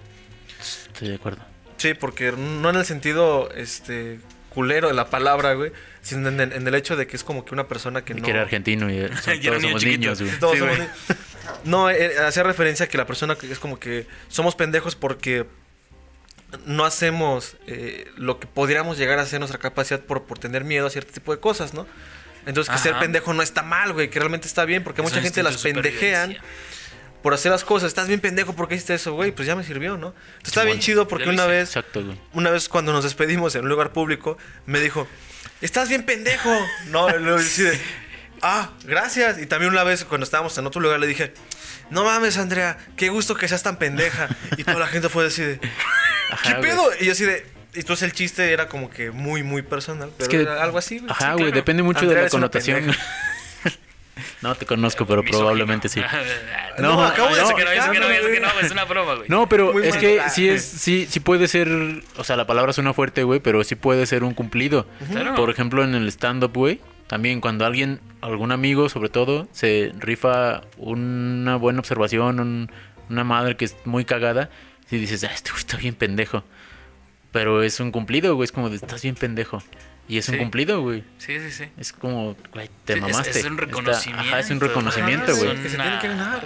Estoy 0.93 1.09
de 1.09 1.15
acuerdo. 1.15 1.41
Sí, 1.77 1.93
porque 1.93 2.31
no 2.33 2.69
en 2.71 2.75
el 2.75 2.85
sentido 2.85 3.49
este 3.55 4.19
culero 4.49 4.87
de 4.87 4.93
la 4.93 5.09
palabra, 5.09 5.53
güey, 5.53 5.71
sino 6.01 6.29
en 6.29 6.39
el, 6.39 6.53
en 6.53 6.67
el 6.67 6.75
hecho 6.75 6.95
de 6.95 7.07
que 7.07 7.15
es 7.15 7.23
como 7.23 7.45
que 7.45 7.53
una 7.53 7.67
persona 7.67 8.03
que 8.03 8.13
no... 8.13 8.23
Que 8.23 8.31
era 8.31 8.41
argentino 8.41 8.89
y 8.91 8.97
eh, 8.97 9.09
son- 9.23 9.35
Y 9.35 9.39
todos 9.41 9.61
somos 9.61 9.83
niños, 9.85 10.21
güey. 10.21 10.39
Todos 10.39 10.53
Sí, 10.53 10.59
somos 10.59 10.77
güey. 10.77 10.89
No, 11.65 11.89
eh, 11.89 12.17
hacía 12.19 12.43
referencia 12.43 12.85
a 12.85 12.89
que 12.89 12.97
la 12.97 13.05
persona 13.07 13.35
que 13.35 13.51
es 13.51 13.59
como 13.59 13.79
que 13.79 14.05
somos 14.27 14.55
pendejos 14.55 14.95
porque 14.95 15.45
no 16.65 16.83
hacemos 16.85 17.57
eh, 17.67 18.07
lo 18.17 18.39
que 18.39 18.47
podríamos 18.47 18.97
llegar 18.97 19.19
a 19.19 19.23
hacer 19.23 19.39
nuestra 19.39 19.59
capacidad 19.59 19.99
por, 19.99 20.23
por 20.23 20.39
tener 20.39 20.63
miedo 20.63 20.87
a 20.87 20.89
cierto 20.89 21.11
tipo 21.13 21.33
de 21.33 21.39
cosas, 21.39 21.73
¿no? 21.73 21.85
Entonces 22.45 22.73
que 22.73 22.79
ser 22.79 22.97
pendejo 22.97 23.33
no 23.33 23.43
está 23.43 23.61
mal, 23.61 23.93
güey, 23.93 24.09
que 24.09 24.17
realmente 24.19 24.47
está 24.47 24.65
bien, 24.65 24.83
porque 24.83 25.01
mucha 25.01 25.21
gente 25.21 25.43
las 25.43 25.61
pendejean. 25.61 26.37
Por 27.21 27.33
hacer 27.33 27.51
las 27.51 27.63
cosas. 27.63 27.87
Estás 27.87 28.07
bien 28.07 28.19
pendejo 28.19 28.53
porque 28.53 28.75
hiciste 28.75 28.93
eso, 28.93 29.13
güey, 29.13 29.31
pues 29.31 29.47
ya 29.47 29.55
me 29.55 29.63
sirvió, 29.63 29.97
¿no? 29.97 30.07
Entonces 30.07 30.47
está 30.47 30.63
bien 30.63 30.79
chido 30.79 31.07
porque 31.07 31.25
lo 31.25 31.33
una 31.33 31.45
vez 31.45 31.69
Exacto, 31.69 32.03
una 32.33 32.49
vez 32.49 32.69
cuando 32.69 32.93
nos 32.93 33.03
despedimos 33.03 33.55
en 33.55 33.63
un 33.63 33.69
lugar 33.69 33.91
público, 33.91 34.37
me 34.65 34.79
dijo, 34.79 35.07
estás 35.61 35.89
bien 35.89 36.03
pendejo. 36.03 36.49
No, 36.87 37.09
luego 37.17 37.39
así 37.39 37.63
de, 37.63 37.79
ah, 38.41 38.71
gracias. 38.85 39.39
Y 39.39 39.45
también 39.45 39.71
una 39.71 39.83
vez 39.83 40.05
cuando 40.05 40.23
estábamos 40.23 40.57
en 40.57 40.65
otro 40.67 40.81
lugar 40.81 40.99
le 40.99 41.07
dije, 41.07 41.33
no 41.89 42.03
mames, 42.03 42.37
Andrea, 42.37 42.77
qué 42.95 43.09
gusto 43.09 43.35
que 43.35 43.47
seas 43.47 43.63
tan 43.63 43.77
pendeja. 43.77 44.29
Y 44.57 44.63
toda 44.63 44.79
la 44.79 44.87
gente 44.87 45.09
fue 45.09 45.25
así 45.27 45.41
de, 45.41 45.59
¿qué 46.43 46.55
pedo? 46.61 46.89
Y 46.99 47.05
yo 47.05 47.11
así 47.11 47.25
de, 47.25 47.45
y 47.73 47.79
entonces 47.81 48.03
el 48.03 48.13
chiste 48.13 48.51
era 48.51 48.67
como 48.67 48.89
que 48.89 49.11
muy, 49.11 49.43
muy 49.43 49.61
personal. 49.61 50.11
Pero 50.17 50.29
que- 50.29 50.41
era 50.41 50.63
algo 50.63 50.77
así, 50.77 50.99
güey. 50.99 51.11
Ajá, 51.11 51.19
Sí, 51.19 51.31
güey, 51.33 51.37
claro. 51.45 51.55
depende 51.55 51.83
mucho 51.83 51.99
Andrea 51.99 52.15
de 52.17 52.21
la 52.23 52.27
es 52.27 52.31
connotación. 52.31 52.95
no 54.41 54.55
te 54.55 54.65
conozco, 54.65 55.05
pero 55.05 55.21
Misógino. 55.23 55.39
probablemente 55.39 55.89
sí. 55.89 56.01
No, 56.79 56.95
No, 56.95 57.03
acabo 57.05 57.33
de 57.35 57.41
no, 57.41 57.55
que 57.55 57.63
no, 57.65 57.71
eso 57.71 57.91
que 57.91 57.99
no, 57.99 58.07
que 58.07 58.65
es 58.65 58.71
una 58.71 58.85
broma, 58.85 59.15
güey. 59.15 59.27
No, 59.29 59.49
pero 59.49 59.73
Muy 59.73 59.83
es 59.83 59.91
mal. 59.91 59.99
que 59.99 60.21
sí 60.29 60.47
es, 60.49 60.63
sí, 60.63 61.07
sí 61.09 61.19
puede 61.19 61.47
ser, 61.47 61.67
o 62.17 62.23
sea, 62.23 62.35
la 62.37 62.47
palabra 62.47 62.73
suena 62.73 62.93
fuerte, 62.93 63.23
güey, 63.23 63.39
pero 63.39 63.63
sí 63.63 63.75
puede 63.75 64.05
ser 64.05 64.23
un 64.23 64.33
cumplido. 64.33 64.87
Claro. 65.11 65.35
Por 65.35 65.49
ejemplo, 65.49 65.83
en 65.83 65.95
el 65.95 66.07
stand-up, 66.09 66.51
güey, 66.53 66.79
también 67.07 67.41
cuando 67.41 67.65
alguien, 67.65 67.99
algún 68.21 68.51
amigo 68.51 68.87
sobre 68.89 69.09
todo, 69.09 69.47
se 69.51 69.91
rifa 69.97 70.61
una 70.77 71.55
buena 71.55 71.79
observación, 71.79 72.39
un- 72.39 72.71
una 73.09 73.23
madre 73.23 73.57
que 73.57 73.65
es 73.65 73.75
muy 73.85 74.05
cagada, 74.05 74.49
y 74.91 74.97
dices, 74.97 75.23
ah, 75.23 75.31
este 75.33 75.49
güey 75.51 75.59
está 75.61 75.77
bien 75.77 75.95
pendejo. 75.95 76.43
Pero 77.31 77.61
es 77.63 77.79
un 77.79 77.91
cumplido, 77.91 78.35
güey, 78.35 78.45
es 78.45 78.51
como 78.51 78.69
de, 78.69 78.75
estás 78.77 79.01
bien 79.03 79.15
pendejo. 79.15 79.61
Y 80.09 80.17
es 80.17 80.27
un 80.27 80.33
Sí. 80.35 80.39
cumplido, 80.39 80.81
güey. 80.81 81.03
Sí, 81.19 81.39
sí, 81.39 81.51
sí. 81.51 81.65
Es 81.77 81.93
como, 81.93 82.35
güey, 82.51 82.69
te 82.83 82.95
Sí, 82.95 82.99
mamaste. 83.01 83.29
es 83.39 83.45
un 83.45 83.53
Está- 83.53 83.65
reconocimiento, 83.65 84.27
ajá, 84.29 84.39
es 84.39 84.49
un 84.49 84.57
güey. 84.59 84.67
reconocimiento, 84.69 85.35
güey. 85.37 85.55
sí. 85.57 85.63
que 85.63 85.69
se 85.69 85.75
Una 85.75 85.83
tiene 85.83 85.99
que 86.01 86.07
ganar. 86.09 86.41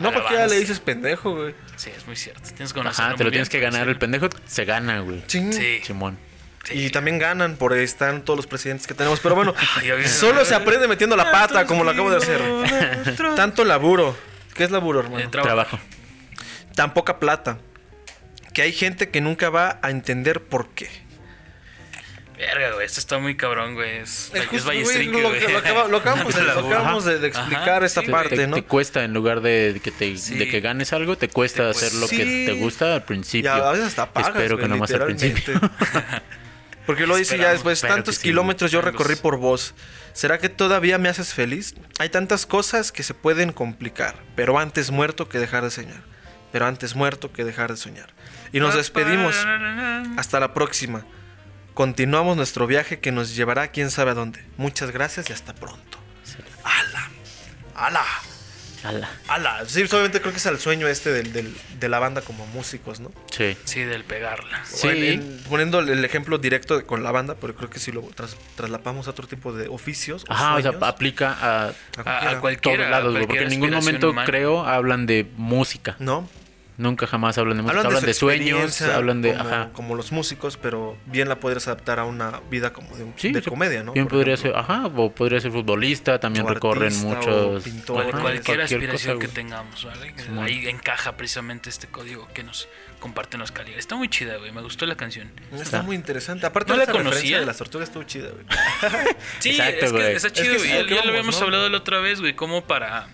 No, 0.00 0.10
porque 0.10 0.24
ya 0.24 0.28
alabanza. 0.30 0.54
le 0.54 0.60
dices 0.60 0.80
pendejo, 0.80 1.34
güey. 1.36 1.54
Sí, 1.76 1.90
es 1.96 2.06
muy 2.06 2.16
cierto. 2.16 2.40
Tienes 2.48 2.72
que 2.72 2.78
conocerlo 2.80 3.08
Ajá, 3.10 3.16
te 3.16 3.22
lo 3.24 3.30
tienes 3.30 3.48
que 3.48 3.60
ganar. 3.60 3.84
sí. 3.84 3.90
El 3.90 3.98
pendejo 3.98 4.28
se 4.46 4.64
gana, 4.64 5.00
güey. 5.00 5.24
Ching. 5.28 5.52
Sí. 5.52 5.80
Simón. 5.84 6.18
Y 6.72 6.88
también 6.90 7.18
ganan, 7.18 7.56
por 7.56 7.74
ahí 7.74 7.84
están 7.84 8.22
todos 8.24 8.38
los 8.38 8.46
presidentes 8.46 8.86
que 8.86 8.94
tenemos. 8.94 9.20
Pero 9.20 9.34
bueno, 9.34 9.54
solo 10.06 10.44
se 10.46 10.54
aprende 10.54 10.88
metiendo 10.88 11.14
la 11.14 11.30
pata, 11.30 11.66
como 11.66 11.84
lo 11.84 11.90
acabo 11.90 12.10
de 12.10 12.16
hacer. 12.16 12.40
Tanto 13.36 13.64
laburo. 13.66 14.16
¿Qué 14.54 14.64
es 14.64 14.70
laburo, 14.70 15.00
hermano? 15.00 15.18
Eh, 15.22 15.28
trabajo. 15.28 15.46
Trabajo. 15.76 15.78
Tan 16.74 16.94
poca 16.94 17.18
plata. 17.20 17.58
Que 18.54 18.62
hay 18.62 18.72
gente 18.72 19.10
que 19.10 19.20
nunca 19.20 19.50
va 19.50 19.78
a 19.82 19.90
entender 19.90 20.42
por 20.42 20.70
qué. 20.70 20.88
Verga, 22.36 22.72
güey. 22.72 22.84
Esto 22.86 23.00
está 23.00 23.18
muy 23.18 23.36
cabrón, 23.36 23.74
güey. 23.74 23.98
Es, 23.98 24.30
Es 24.34 24.64
güey, 24.64 24.80
lo, 25.06 25.28
güey. 25.28 25.38
que- 25.40 25.48
lo 25.52 25.58
acaba- 25.58 25.88
lo 25.88 25.96
acabamos, 25.98 26.34
de, 26.34 26.42
lo 26.42 26.50
acabamos 26.66 27.04
de, 27.04 27.18
de 27.20 27.28
explicar 27.28 27.76
Ajá, 27.76 27.86
esta 27.86 28.00
sí, 28.00 28.06
Te- 28.06 28.12
parte, 28.12 28.36
te, 28.36 28.46
¿no? 28.46 28.56
te 28.56 28.62
cuesta, 28.64 29.04
en 29.04 29.14
lugar 29.14 29.40
de 29.40 29.80
que 29.82 29.90
te 29.92 30.16
Sí. 30.16 30.36
de 30.36 30.48
que 30.48 30.60
ganes 30.60 30.92
algo, 30.92 31.16
te 31.16 31.28
cuesta 31.28 31.64
Te 31.64 31.70
hacer 31.70 31.92
lo 31.94 32.00
cuesta. 32.08 32.16
que 32.16 32.24
Sí. 32.24 32.46
te 32.46 32.52
gusta 32.54 32.94
al 32.94 33.04
principio. 33.04 33.52
a 33.52 33.70
veces 33.72 33.86
hasta 33.86 34.12
pagas, 34.12 34.30
Espero 34.30 34.56
que 34.56 34.62
güey, 34.62 34.70
no 34.70 34.76
más 34.78 34.90
al 34.90 35.04
principio. 35.06 35.60
Porque 36.86 37.06
lo 37.06 37.16
dice 37.16 37.38
ya 37.38 37.50
después, 37.50 37.80
tantos 37.80 38.16
que 38.18 38.22
sí, 38.24 38.28
kilómetros 38.28 38.70
yo 38.70 38.82
recorrí 38.82 39.16
por 39.16 39.38
vos. 39.38 39.74
¿Será 40.12 40.38
que 40.38 40.48
todavía 40.50 40.98
me 40.98 41.08
haces 41.08 41.32
feliz? 41.32 41.74
Hay 41.98 42.10
tantas 42.10 42.44
cosas 42.46 42.92
que 42.92 43.02
se 43.02 43.14
pueden 43.14 43.52
complicar, 43.52 44.16
pero 44.36 44.58
antes 44.58 44.90
muerto 44.90 45.28
que 45.28 45.38
dejar 45.38 45.64
de 45.64 45.70
soñar. 45.70 46.02
Pero 46.52 46.66
antes 46.66 46.94
muerto 46.94 47.32
que 47.32 47.42
dejar 47.44 47.70
de 47.70 47.76
soñar. 47.78 48.10
Y 48.52 48.60
nos 48.60 48.74
despedimos. 48.74 49.34
Hasta 50.18 50.38
la 50.40 50.52
próxima. 50.52 51.04
Continuamos 51.74 52.36
nuestro 52.36 52.66
viaje 52.66 53.00
que 53.00 53.10
nos 53.12 53.34
llevará 53.34 53.68
quién 53.68 53.90
sabe 53.90 54.12
a 54.12 54.14
dónde. 54.14 54.40
Muchas 54.56 54.90
gracias 54.92 55.28
y 55.30 55.32
hasta 55.32 55.54
pronto. 55.54 55.98
¡Ala! 56.62 57.10
¡Ala! 57.74 58.04
Ala. 58.84 59.10
¡Ala! 59.28 59.62
Sí, 59.66 59.82
obviamente 59.82 60.20
creo 60.20 60.30
que 60.32 60.38
es 60.38 60.46
el 60.46 60.58
sueño 60.58 60.86
este 60.86 61.10
del- 61.10 61.32
del- 61.32 61.56
de 61.80 61.88
la 61.88 61.98
banda 61.98 62.20
como 62.20 62.46
músicos, 62.48 63.00
¿no? 63.00 63.10
Sí. 63.32 63.56
Sí, 63.64 63.80
del 63.80 64.04
pegarla. 64.04 64.62
Sí. 64.66 64.86
O 64.86 64.90
en- 64.90 65.02
en- 65.04 65.40
poniendo 65.48 65.80
el 65.80 66.04
ejemplo 66.04 66.36
directo 66.38 66.76
de- 66.76 66.84
con 66.84 67.02
la 67.02 67.10
banda, 67.10 67.34
pero 67.40 67.54
creo 67.56 67.70
que 67.70 67.78
si 67.80 67.92
lo 67.92 68.02
tras- 68.02 68.36
traslapamos 68.56 69.06
a 69.08 69.10
otro 69.10 69.26
tipo 69.26 69.52
de 69.54 69.68
oficios. 69.68 70.24
o 70.28 70.32
Ajá, 70.32 70.54
o 70.56 70.60
sea, 70.60 70.72
aplica 70.82 71.32
a 71.32 71.68
a 71.68 71.72
A, 72.04 72.30
a 72.32 72.40
cualquier 72.40 72.88
Porque 73.26 73.38
en 73.42 73.48
ningún 73.48 73.70
momento, 73.70 74.10
humana. 74.10 74.26
creo, 74.26 74.64
hablan 74.66 75.06
de 75.06 75.26
música. 75.38 75.96
¿No? 75.98 76.28
Nunca 76.76 77.06
jamás 77.06 77.38
hablan 77.38 77.56
de 77.58 77.62
música. 77.62 77.78
Hablan, 77.78 77.86
Hablan, 77.86 78.00
de, 78.02 78.06
de, 78.08 78.14
su 78.14 78.20
sueños, 78.20 78.82
hablan 78.82 79.22
de. 79.22 79.32
como, 79.34 79.48
Ajá. 79.48 79.68
como 79.72 79.94
los 79.94 80.10
músicos, 80.10 80.56
pero 80.56 80.96
bien 81.06 81.28
la 81.28 81.36
podrías 81.38 81.68
adaptar 81.68 82.00
a 82.00 82.04
una 82.04 82.40
vida 82.50 82.72
como 82.72 82.96
de, 82.96 83.04
un- 83.04 83.14
Sí, 83.16 83.30
de 83.30 83.42
comedia, 83.42 83.84
¿no? 83.84 83.92
Bien 83.92 84.06
Por 84.06 84.14
podría 84.18 84.34
ejemplo. 84.34 84.60
ser, 84.60 84.70
ajá, 84.70 84.86
o 84.88 85.12
podría 85.14 85.40
ser 85.40 85.52
futbolista, 85.52 86.18
también 86.18 86.44
O 86.46 86.48
recorren 86.48 86.84
artista, 86.92 87.06
o 87.06 87.14
muchos. 87.52 87.62
pintor. 87.62 88.10
Cual- 88.10 88.20
Cualquier 88.22 88.60
aspiración 88.62 89.16
cosa, 89.18 89.26
que 89.28 89.32
tengamos, 89.32 89.84
¿vale? 89.84 90.14
Ahí 90.42 90.66
encaja 90.68 91.16
precisamente 91.16 91.70
este 91.70 91.86
código 91.86 92.28
que 92.34 92.42
nos 92.42 92.68
comparten 92.98 93.38
los 93.38 93.52
Caligari. 93.52 93.78
Está 93.78 93.94
muy 93.96 94.08
chida, 94.08 94.36
güey. 94.38 94.50
Me 94.50 94.62
gustó 94.62 94.84
la 94.86 94.96
canción. 94.96 95.30
Está 95.52 95.62
Está. 95.62 95.82
muy 95.82 95.94
interesante. 95.94 96.46
Aparte, 96.46 96.72
No 96.72 96.76
la 96.78 96.84
esa 96.84 96.92
referencia 96.92 97.18
conocía. 97.20 97.40
de 97.40 97.46
las 97.46 97.56
tortugas 97.58 97.88
estuvo 97.88 98.02
chida, 98.04 98.30
güey. 98.30 98.44
Sí, 99.38 99.50
Exacto, 99.50 99.84
es 99.86 99.92
que 99.92 99.98
güey. 99.98 100.14
está 100.16 100.26
Es 100.28 100.32
chido, 100.32 100.52
que 100.52 100.58
güey. 100.58 100.72
es 100.72 100.86
Ya, 100.88 101.04
lo 101.04 101.10
habíamos 101.10 101.40
hablado 101.40 101.68
la 101.68 101.78
otra 101.78 101.98
vez, 102.00 102.20
güey. 102.20 102.34
Como 102.34 102.64
para 102.64 103.06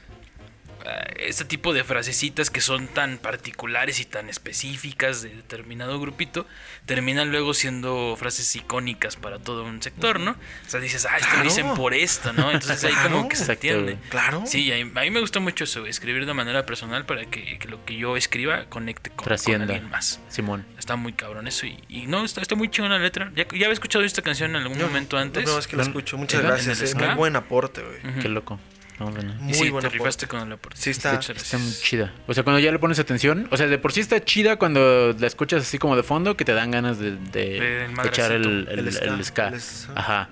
este 1.17 1.45
tipo 1.45 1.73
de 1.75 1.85
frasecitas 1.85 2.51
que 2.51 2.61
son 2.61 2.87
tan 2.89 3.19
particulares 3.19 4.01
y 4.01 4.05
tan 4.05 4.29
específicas 4.29 5.23
de 5.23 5.31
determinado 5.31 6.01
grupito 6.01 6.47
terminan 6.87 7.31
luego 7.31 7.55
siendo 7.55 8.17
frases 8.19 8.55
icónicas 8.57 9.17
para 9.17 9.39
todo 9.39 9.65
un 9.65 9.83
sector, 9.83 10.21
¿no? 10.21 10.33
O 10.33 10.69
sea, 10.69 10.81
dices, 10.81 11.07
ah, 11.07 11.17
esto 11.19 11.37
lo 11.37 11.43
dicen 11.45 11.75
por 11.75 11.95
esto, 11.95 12.33
¿no? 12.33 12.51
Entonces 12.51 12.85
ahí 12.85 12.95
como 13.03 13.29
que 13.29 13.37
se 13.37 13.53
entiende. 13.53 13.99
Claro. 14.09 14.43
Sí, 14.47 14.73
a 14.73 14.77
mí, 14.85 14.91
a 14.95 15.01
mí 15.03 15.11
me 15.11 15.21
gusta 15.21 15.41
mucho 15.41 15.65
eso, 15.65 15.87
escribir 15.87 16.27
de 16.27 16.35
manera 16.35 16.65
personal 16.67 17.07
para 17.07 17.25
que, 17.27 17.59
que 17.59 17.69
lo 17.69 17.85
que 17.85 17.97
yo 17.97 18.17
escriba 18.17 18.65
conecte 18.67 19.11
con, 19.11 19.27
con 19.27 19.63
alguien 19.63 19.91
más. 19.91 20.21
Simón. 20.29 20.67
Está 20.79 20.97
muy 20.97 21.13
cabrón 21.13 21.47
eso 21.47 21.67
y, 21.67 21.79
y 21.89 22.07
no, 22.07 22.25
está, 22.25 22.41
está 22.41 22.55
muy 22.55 22.69
chingona 22.71 22.97
la 22.99 23.05
letra. 23.05 23.31
Ya, 23.37 23.45
ya 23.49 23.67
había 23.67 23.73
escuchado 23.73 24.05
esta 24.05 24.23
canción 24.23 24.51
en 24.51 24.57
algún 24.63 24.79
Yo- 24.79 24.87
momento 24.87 25.17
antes. 25.19 25.43
primera 25.43 25.57
vez 25.57 25.67
que 25.67 25.77
la 25.77 25.83
¿En- 25.83 25.89
escucho. 25.89 26.17
Muchas 26.17 26.43
gracias. 26.43 26.81
el 26.81 26.89
eh? 27.03 27.07
Muy 27.07 27.15
buen 27.15 27.37
aporte, 27.37 27.83
güey. 27.83 28.21
Qué 28.21 28.29
loco. 28.29 28.59
No, 29.01 29.11
Muy 29.41 29.55
sí, 29.55 29.71
buen 29.71 29.83
te 29.83 29.89
rifaste 29.89 30.27
con 30.27 30.41
el 30.43 30.53
aporte. 30.53 30.79
Sí, 30.81 30.91
está- 30.91 31.19
Está 31.19 31.57
muy 31.59 31.73
chida. 31.73 32.13
O 32.27 32.35
sea, 32.35 32.43
cuando 32.45 32.61
ya 32.61 32.71
le 32.71 32.79
pones 32.79 32.99
atención, 32.99 33.49
o 33.51 33.57
sea, 33.57 33.67
de 33.67 33.79
por 33.79 33.93
sí 33.93 34.01
está 34.01 34.23
chida 34.25 34.57
cuando 34.57 35.15
la 35.19 35.27
escuchas 35.27 35.63
así 35.63 35.79
como 35.79 35.97
de 35.97 36.03
fondo, 36.03 36.37
que 36.37 36.45
te 36.45 36.53
dan 36.53 36.71
ganas 36.71 36.99
de, 36.99 37.17
de 37.17 37.57
echar 37.57 37.87
el, 37.87 37.91
madracito. 37.93 38.35
el, 38.35 38.69
El 38.71 38.79
el 38.81 38.93
ska, 38.93 39.23
ska. 39.25 39.49
el 39.49 39.61
ska. 39.61 39.93
Ajá. 39.97 40.29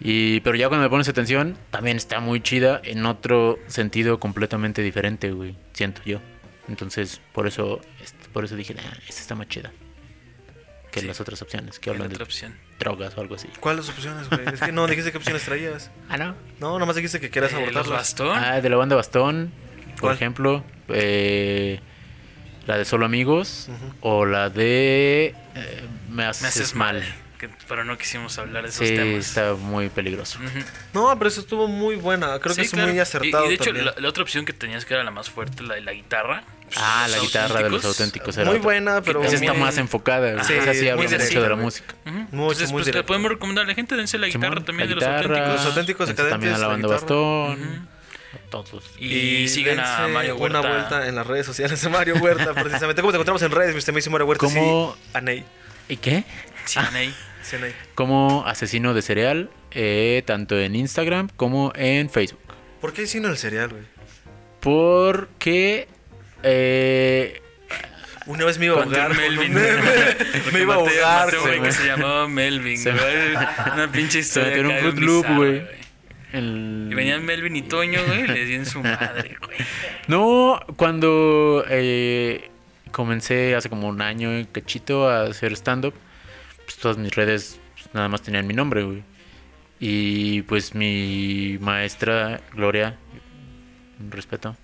Y, 0.00 0.40
pero 0.40 0.56
ya 0.56 0.68
cuando 0.68 0.84
le 0.84 0.90
pones 0.90 1.08
atención, 1.08 1.56
también 1.70 1.96
está 1.96 2.18
muy 2.20 2.40
chida 2.40 2.80
en 2.82 3.06
otro 3.06 3.58
sentido 3.68 4.18
completamente 4.18 4.82
diferente, 4.82 5.30
güey. 5.30 5.54
Siento 5.74 6.02
yo. 6.04 6.20
Entonces, 6.68 7.20
por 7.32 7.46
eso, 7.46 7.80
por 8.32 8.44
eso 8.44 8.56
dije, 8.56 8.74
ah, 8.78 8.96
esta 9.08 9.20
está 9.20 9.34
más 9.34 9.48
chida. 9.48 9.70
Que 10.92 11.00
Sí. 11.00 11.06
las 11.06 11.20
otras 11.20 11.40
opciones, 11.42 11.78
que 11.80 11.90
La 11.90 11.94
hablan 11.94 12.06
otra 12.08 12.18
de 12.18 12.24
opción. 12.24 12.54
drogas 12.78 13.16
o 13.16 13.20
algo 13.22 13.34
así. 13.34 13.48
¿Cuáles 13.60 13.88
opciones, 13.88 14.28
güey? 14.28 14.42
Es 14.52 14.60
que 14.60 14.70
no 14.72 14.86
dijiste 14.86 15.10
qué 15.10 15.18
opciones 15.18 15.42
traías. 15.42 15.90
Ah, 16.08 16.18
no. 16.18 16.34
No, 16.60 16.78
nomás 16.78 16.94
dijiste 16.96 17.18
que 17.18 17.30
querías 17.30 17.50
Eh, 17.52 17.56
los 17.56 17.62
abordarlas. 17.64 17.98
bastón. 17.98 18.38
Ah, 18.38 18.60
de 18.60 18.68
la 18.68 18.76
banda 18.76 18.94
Bastón, 18.94 19.50
por 19.94 20.00
¿Cuál? 20.00 20.14
ejemplo. 20.16 20.64
eh, 20.88 21.80
la 22.66 22.76
de 22.76 22.84
Solo 22.84 23.06
Amigos. 23.06 23.68
O 24.02 24.26
la 24.26 24.50
de 24.50 25.34
eh, 25.56 25.82
Me 26.10 26.24
haces, 26.26 26.42
Me 26.42 26.48
haces 26.48 26.74
mal. 26.74 26.96
mal. 27.00 27.14
Que, 27.42 27.50
pero 27.66 27.84
no 27.84 27.98
quisimos 27.98 28.38
hablar 28.38 28.62
de 28.62 28.68
esos 28.68 28.86
Sí, 28.86 28.94
temas. 28.94 29.26
está 29.26 29.54
muy 29.54 29.88
peligroso. 29.88 30.38
Ujú. 30.38 30.60
No, 30.94 31.18
pero 31.18 31.26
eso 31.26 31.40
estuvo 31.40 31.66
muy 31.66 31.96
buena. 31.96 32.38
Creo 32.38 32.54
que 32.54 32.60
Sí, 32.62 32.66
es 32.66 32.70
claro. 32.70 32.86
muy 32.90 32.98
Y- 32.98 33.00
acertado 33.00 33.46
Y, 33.46 33.48
de 33.48 33.54
hecho, 33.56 33.72
la, 33.72 33.94
la 33.98 34.08
otra 34.08 34.22
opción 34.22 34.44
que 34.44 34.52
tenías 34.52 34.84
que 34.84 34.94
era 34.94 35.02
la 35.02 35.10
más 35.10 35.28
fuerte, 35.28 35.64
la 35.64 35.74
de 35.74 35.80
la 35.80 35.92
guitarra. 35.92 36.44
Ah, 36.76 37.06
Los 37.08 37.16
la 37.16 37.22
guitarra 37.24 37.62
de 37.64 37.70
los 37.70 37.84
auténticos. 37.84 38.36
era 38.36 38.44
Muy 38.46 38.58
otra. 38.58 38.62
buena, 38.62 39.02
pero 39.02 39.24
Esa 39.24 39.34
está 39.34 39.54
más 39.54 39.76
enfocada. 39.76 40.44
Sí, 40.44 40.52
esa 40.52 40.72
sí 40.72 40.88
habla 40.88 41.02
mucho 41.02 41.40
de 41.40 41.48
la 41.48 41.56
música. 41.56 41.94
Ujú. 42.06 42.14
Mucho, 42.14 42.28
Entonces, 42.30 42.70
muy 42.70 42.82
pues, 42.84 42.94
le 42.94 43.02
podemos 43.02 43.30
recomendar 43.32 43.64
a 43.64 43.68
la 43.68 43.74
gente, 43.74 43.96
dense 43.96 44.18
la 44.18 44.28
guitarra 44.28 44.50
Simón, 44.50 44.64
también 44.64 44.88
la 44.88 44.94
de 44.94 45.00
los 45.00 45.04
auténticos. 45.04 45.48
Los 45.56 45.66
auténticos 45.66 46.06
dense 46.06 46.22
también 46.30 46.54
a 46.54 46.58
la 46.58 46.66
banda. 46.68 46.86
Bastón. 46.86 47.88
Todos. 48.50 48.84
Y, 49.00 49.48
sigan 49.48 49.80
a 49.80 50.06
Mario 50.06 50.36
Huerta. 50.36 50.60
Una 50.60 50.68
vuelta 50.70 51.08
en 51.08 51.16
las 51.16 51.26
redes 51.26 51.44
sociales 51.44 51.82
de 51.82 51.88
Mario 51.88 52.14
Huerta, 52.18 52.54
precisamente. 52.54 53.02
¿Cómo 53.02 53.10
te 53.10 53.16
encontramos 53.16 53.42
en 53.42 53.50
redes, 53.50 53.74
Mr. 53.74 54.10
Mario 54.12 54.26
Huerta? 54.28 54.44
¿Cómo? 54.46 54.94
Sí, 54.96 55.10
Aney. 55.14 55.44
¿Y 55.88 55.96
qué? 55.96 56.24
Sí, 56.64 56.78
Aney. 56.78 57.12
Como 57.94 58.44
asesino 58.46 58.94
de 58.94 59.02
cereal, 59.02 59.50
eh, 59.72 60.22
tanto 60.26 60.58
en 60.58 60.74
Instagram 60.76 61.28
como 61.36 61.72
en 61.76 62.08
Facebook. 62.10 62.40
¿Por 62.80 62.92
qué 62.92 63.02
hicieron 63.02 63.30
el 63.30 63.36
cereal, 63.36 63.70
güey? 63.70 63.82
Porque 64.60 65.88
eh, 66.42 67.40
Una 68.26 68.44
vez 68.44 68.58
me 68.58 68.66
iba 68.66 68.80
a 68.80 68.82
ahogar. 68.84 69.14
Melvin. 69.16 69.56
un- 69.56 69.62
Porque 70.32 70.50
me 70.52 70.60
iba 70.60 70.74
a 70.74 70.76
ahogar. 70.78 71.36
güey 71.40 71.60
que 71.62 71.72
se 71.72 71.86
llamaba 71.86 72.28
Melvin, 72.28 72.78
Se- 72.78 72.92
güey. 72.92 73.34
Una 73.74 73.90
pinche 73.90 74.20
historia. 74.20 74.54
en 74.56 74.66
un 74.66 74.78
Fruit 74.78 74.98
Loop, 74.98 75.26
güey. 75.36 75.62
el- 76.32 76.88
Y 76.90 76.94
venían 76.94 77.24
Melvin 77.24 77.56
y 77.56 77.62
Toño, 77.62 78.00
güey, 78.06 78.24
y 78.24 78.26
les 78.28 78.48
di 78.48 78.54
en 78.54 78.66
su 78.66 78.80
madre, 78.82 79.36
güey. 79.44 79.58
No, 80.06 80.60
cuando 80.76 81.64
eh, 81.68 82.50
comencé 82.92 83.54
hace 83.54 83.68
como 83.68 83.88
un 83.88 84.00
año 84.00 84.30
cachito 84.52 85.08
a 85.08 85.24
hacer 85.24 85.52
stand-up, 85.52 85.94
pues 86.64 86.76
todas 86.78 86.98
mis 86.98 87.14
redes 87.14 87.60
pues, 87.74 87.94
nada 87.94 88.08
más 88.08 88.22
tenían 88.22 88.46
mi 88.46 88.54
nombre, 88.54 88.82
güey. 88.84 89.02
Y 89.80 90.42
pues 90.42 90.74
mi 90.74 91.58
maestra, 91.60 92.40
Gloria, 92.52 92.98
respeto, 94.10 94.56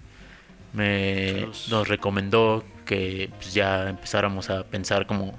me 0.72 1.32
Saludos. 1.32 1.68
nos 1.70 1.88
recomendó 1.88 2.64
que 2.84 3.30
pues, 3.36 3.52
ya 3.52 3.88
empezáramos 3.88 4.50
a 4.50 4.64
pensar 4.64 5.06
como 5.06 5.38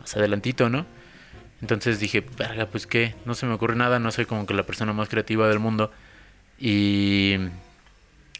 más 0.00 0.16
adelantito, 0.16 0.68
¿no? 0.68 0.86
Entonces 1.60 2.00
dije, 2.00 2.24
verga, 2.36 2.66
pues 2.66 2.86
qué, 2.86 3.14
no 3.24 3.34
se 3.34 3.46
me 3.46 3.52
ocurre 3.54 3.76
nada, 3.76 3.98
no 3.98 4.10
soy 4.10 4.24
como 4.26 4.46
que 4.46 4.54
la 4.54 4.64
persona 4.64 4.92
más 4.92 5.08
creativa 5.08 5.48
del 5.48 5.60
mundo. 5.60 5.92
Y 6.58 7.36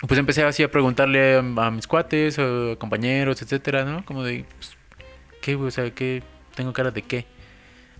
pues 0.08 0.18
empecé 0.18 0.42
así 0.42 0.62
a 0.62 0.70
preguntarle 0.70 1.36
a, 1.36 1.38
a 1.38 1.70
mis 1.70 1.86
cuates, 1.86 2.38
o 2.38 2.76
compañeros, 2.78 3.42
etcétera, 3.42 3.84
¿no? 3.84 4.04
Como 4.04 4.24
de, 4.24 4.44
pues, 4.56 4.76
¿qué, 5.40 5.54
güey? 5.54 5.68
O 5.68 5.70
sea, 5.70 5.90
¿qué? 5.90 6.22
¿Tengo 6.54 6.72
cara 6.72 6.90
de 6.90 7.02
qué? 7.02 7.26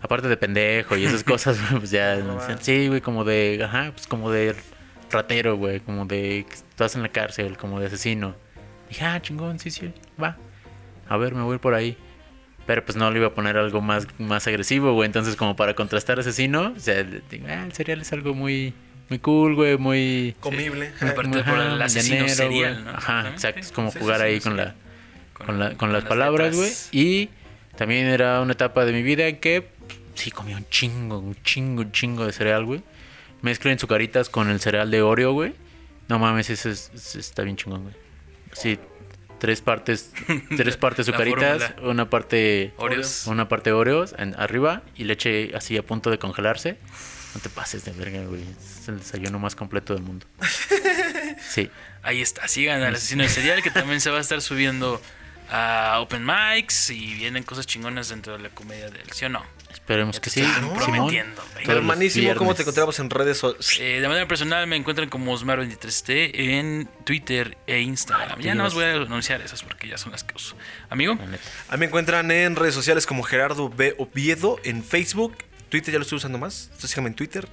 Aparte 0.03 0.28
de 0.28 0.36
pendejo 0.36 0.96
y 0.96 1.05
esas 1.05 1.22
cosas, 1.32 1.59
pues 1.78 1.90
ya, 1.90 2.16
No, 2.16 2.38
sí, 2.61 2.88
güey, 2.88 3.00
como 3.00 3.24
de, 3.24 3.61
ajá, 3.64 3.92
pues 3.94 4.07
como 4.07 4.30
de 4.30 4.55
ratero, 5.11 5.57
güey, 5.57 5.80
como 5.80 6.07
de 6.07 6.44
que 6.48 6.55
estás 6.55 6.96
en 6.96 7.03
la 7.03 7.09
cárcel, 7.09 7.57
como 7.57 7.78
de 7.80 7.86
asesino. 7.86 8.34
Dije, 8.88 9.05
ah, 9.05 9.20
chingón, 9.22 9.59
sí, 9.59 9.70
sí, 9.70 9.92
va. 10.22 10.36
A 11.09 11.16
ver, 11.16 11.34
me 11.34 11.42
voy 11.42 11.59
por 11.59 11.74
ahí. 11.74 11.96
Pero 12.66 12.84
pues 12.84 12.96
no 12.96 13.11
le 13.11 13.18
iba 13.18 13.26
a 13.28 13.32
poner 13.34 13.57
algo 13.57 13.80
más, 13.80 14.07
más 14.18 14.46
agresivo, 14.46 14.92
güey. 14.94 15.07
Entonces, 15.07 15.34
como 15.36 15.57
para 15.57 15.74
contrastar 15.74 16.20
asesino, 16.20 16.72
o 16.76 16.80
sea, 16.80 17.03
digo, 17.03 17.46
ah, 17.48 17.64
el 17.64 17.72
cereal 17.72 18.00
es 18.00 18.12
algo 18.12 18.34
muy, 18.34 18.72
muy 19.09 19.18
cool, 19.18 19.55
güey, 19.57 19.76
muy... 19.78 20.36
Comible. 20.40 20.92
Aparte 21.00 21.40
Ajá, 21.40 21.50
por 21.50 21.61
el 21.61 21.82
asesino 21.82 22.16
llanero, 22.26 22.34
serial, 22.34 22.72
güey. 22.74 22.84
¿no? 22.84 22.90
Ajá, 22.98 23.28
exacto. 23.30 23.61
Es 23.61 23.72
como 23.72 23.90
Sí, 23.90 23.98
jugar 23.98 24.18
sí, 24.18 24.24
ahí 24.24 24.40
con 24.40 24.57
la 24.57 24.74
con, 25.32 25.59
la- 25.59 25.74
con 25.76 25.92
las 25.92 26.05
palabras, 26.05 26.55
güey. 26.55 26.70
Y 26.92 27.30
también 27.76 28.06
era 28.06 28.40
una 28.40 28.52
etapa 28.52 28.84
de 28.84 28.92
mi 28.92 29.02
vida 29.02 29.26
en 29.26 29.38
que 29.38 29.68
sí 30.14 30.30
comía 30.30 30.56
un 30.56 30.68
chingo, 30.68 31.18
un 31.18 31.36
chingo, 31.42 31.82
un 31.82 31.92
chingo 31.92 32.26
de 32.26 32.32
cereal, 32.32 32.64
güey. 32.64 32.82
Mezclen 33.40 33.78
sucaritas 33.78 34.28
con 34.28 34.50
el 34.50 34.60
cereal 34.60 34.90
de 34.90 35.02
Oreo, 35.02 35.32
güey. 35.32 35.54
No 36.08 36.18
mames, 36.18 36.50
ese 36.50 36.70
es- 36.70 36.90
está 37.16 37.42
bien 37.42 37.56
chingón, 37.56 37.82
güey. 37.84 37.94
Sí, 38.52 38.78
tres 39.38 39.60
partes, 39.62 40.12
tres 40.56 40.76
partes 40.76 41.06
sucaritas, 41.06 41.72
una 41.82 42.08
parte 42.10 42.72
Oreos. 42.76 43.26
una 43.26 43.48
parte 43.48 43.72
Oreos 43.72 44.14
en, 44.18 44.34
arriba 44.38 44.82
y 44.96 45.04
leche 45.04 45.50
así 45.56 45.76
a 45.76 45.82
punto 45.82 46.10
de 46.10 46.18
congelarse. 46.18 46.76
No 47.34 47.40
te 47.40 47.48
pases 47.48 47.84
de 47.86 47.92
verga, 47.92 48.22
güey. 48.26 48.42
Es 48.42 48.86
el 48.88 48.98
desayuno 48.98 49.38
más 49.38 49.56
completo 49.56 49.94
del 49.94 50.02
mundo. 50.02 50.26
Sí. 51.48 51.70
Ahí 52.02 52.20
está, 52.22 52.46
sigan 52.48 52.82
al 52.82 52.94
asesino 52.94 53.26
serial 53.28 53.62
que 53.62 53.70
también 53.70 54.00
se 54.00 54.10
va 54.10 54.18
a 54.18 54.20
estar 54.20 54.40
subiendo 54.40 55.00
a 55.55 56.00
Open 56.00 56.24
Mics 56.24 56.88
y 56.88 57.14
vienen 57.14 57.42
cosas 57.42 57.66
chingonas 57.66 58.09
dentro 58.09 58.32
de 58.32 58.42
la 58.42 58.48
comedia 58.48 58.88
del 58.88 59.11
¿sí 59.12 59.26
o 59.26 59.28
no? 59.28 59.44
Esperemos 59.70 60.18
que 60.18 60.30
sí. 60.30 60.40
güey. 60.40 60.78
Todos 60.78 61.59
los 61.66 61.68
Hermanísimo, 61.68 62.34
¿cómo 62.36 62.55
te 62.55 62.62
encontramos 62.62 62.98
en 62.98 63.11
redes 63.11 63.38
sociales? 63.38 63.96
Eh, 63.96 64.00
de 64.00 64.09
manera 64.09 64.26
personal 64.26 64.66
me 64.66 64.76
encuentran 64.76 65.11
como 65.11 65.36
Osmar23T 65.36 66.30
en 66.34 66.88
Twitter 67.05 67.59
e 67.66 67.80
Instagram. 67.80 68.40
Ya 68.40 68.55
no 68.55 68.64
os 68.64 68.74
voy 68.74 68.84
a 68.84 68.92
anunciar 68.94 69.42
esas 69.42 69.62
porque 69.62 69.88
ya 69.88 69.98
son 69.98 70.12
las 70.12 70.24
que 70.24 70.34
uso. 70.34 70.57
Amigo. 70.88 71.18
A 71.68 71.72
mí 71.72 71.80
me 71.80 71.86
encuentran 71.86 72.30
en 72.30 72.57
redes 72.57 72.74
sociales 72.74 73.07
como 73.07 73.22
Gerardo 73.22 73.68
B. 73.68 73.94
Oviedo 73.98 74.59
en 74.64 74.82
Facebook. 74.82 75.36
Twitter 75.68 75.92
ya 75.92 75.98
lo 75.98 76.03
estoy 76.03 76.16
usando 76.16 76.38
más. 76.38 76.64
Entonces 76.64 76.90
síganme 76.90 77.09
en 77.11 77.14
Twitter 77.14 77.48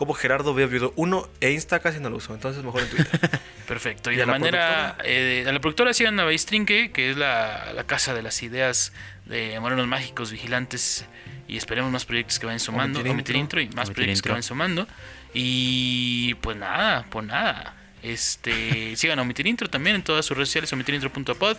como 0.00 0.14
Gerardo 0.14 0.54
B. 0.54 0.64
Oviedo 0.64 0.94
1 0.96 1.28
e 1.42 1.50
Insta 1.50 1.78
casi 1.80 2.00
no 2.00 2.08
lo 2.08 2.16
uso. 2.16 2.32
Entonces 2.32 2.64
mejor 2.64 2.80
en 2.80 2.88
Twitter. 2.88 3.20
perfecto. 3.68 4.10
Y, 4.10 4.14
¿Y 4.14 4.16
de 4.16 4.24
manera. 4.24 4.96
eh, 5.04 5.44
a 5.46 5.52
la 5.52 5.60
productora 5.60 5.92
sigan 5.92 6.18
a 6.18 6.24
Baistrinque, 6.24 6.90
que 6.90 7.10
es 7.10 7.18
la, 7.18 7.74
la 7.74 7.84
casa 7.84 8.14
de 8.14 8.22
las 8.22 8.42
ideas 8.42 8.94
de 9.26 9.60
Morenos 9.60 9.86
Mágicos, 9.86 10.32
Vigilantes. 10.32 11.04
Y 11.48 11.58
esperemos 11.58 11.92
más 11.92 12.06
proyectos 12.06 12.38
que 12.38 12.46
vayan 12.46 12.60
sumando. 12.60 13.00
Omitir 13.00 13.12
Omitir 13.12 13.36
intro. 13.36 13.60
intro 13.60 13.74
y 13.74 13.76
más 13.76 13.90
proyectos 13.90 14.22
que 14.22 14.30
vayan 14.30 14.42
sumando. 14.42 14.88
Y 15.34 16.32
pues 16.40 16.56
nada, 16.56 17.04
pues 17.10 17.26
nada. 17.26 17.74
Este, 18.02 18.96
sigan 18.96 19.18
a 19.18 19.22
Omitir 19.22 19.46
Intro 19.46 19.68
también 19.68 19.96
en 19.96 20.02
todas 20.02 20.24
sus 20.24 20.36
redes 20.36 20.48
sociales, 20.48 20.72
omitirintro.pod, 20.72 21.56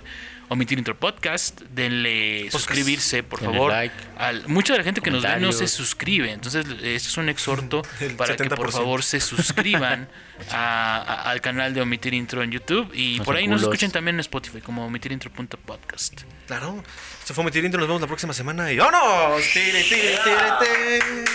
Omitir 0.50 0.78
Intro 0.78 0.98
Podcast. 1.00 1.62
Denle 1.62 2.50
suscribirse, 2.52 3.24
por 3.24 3.39
Denle 3.39 3.56
favor. 3.58 3.72
like. 3.72 3.96
Al, 4.18 4.48
mucha 4.48 4.74
de 4.74 4.80
la 4.80 4.84
gente 4.84 5.02
que 5.02 5.12
nos 5.12 5.24
ve 5.24 5.39
no 5.39 5.52
se 5.52 5.68
suscribe. 5.68 6.32
Entonces, 6.32 6.66
este 6.66 6.96
es 7.10 7.18
un 7.18 7.30
exhorto 7.30 7.82
El 8.00 8.16
para 8.16 8.36
que 8.36 8.44
por 8.50 8.70
70%. 8.70 8.72
favor 8.72 9.04
se 9.04 9.20
suscriban 9.22 10.10
a- 10.52 10.98
a- 10.98 11.30
al 11.32 11.42
canal 11.42 11.74
de 11.74 11.82
Omitir 11.82 12.14
Intro 12.14 12.42
en 12.44 12.52
YouTube. 12.52 12.89
Y 12.94 13.20
por 13.22 13.36
ahí 13.36 13.48
nos 13.48 13.62
escuchen 13.62 13.92
también 13.92 14.16
en 14.16 14.22
Spotify 14.22 14.62
como 14.62 14.86
omitirintro.podcast. 14.86 16.22
Claro. 16.48 16.84
Esto 17.20 17.34
fue 17.34 17.44
Metir 17.46 17.64
Intro. 17.64 17.80
Nos 17.80 17.88
vemos 17.88 18.02
la 18.02 18.08
próxima 18.08 18.34
semana. 18.34 18.72
Y 18.72 18.78
¡vámonos! 18.78 19.42
¡Tire, 19.54 19.84
tire, 19.84 20.20
tire, 20.24 20.38
tire! 20.60 21.26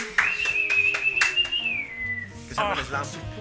Que 2.48 2.54
se. 2.54 3.35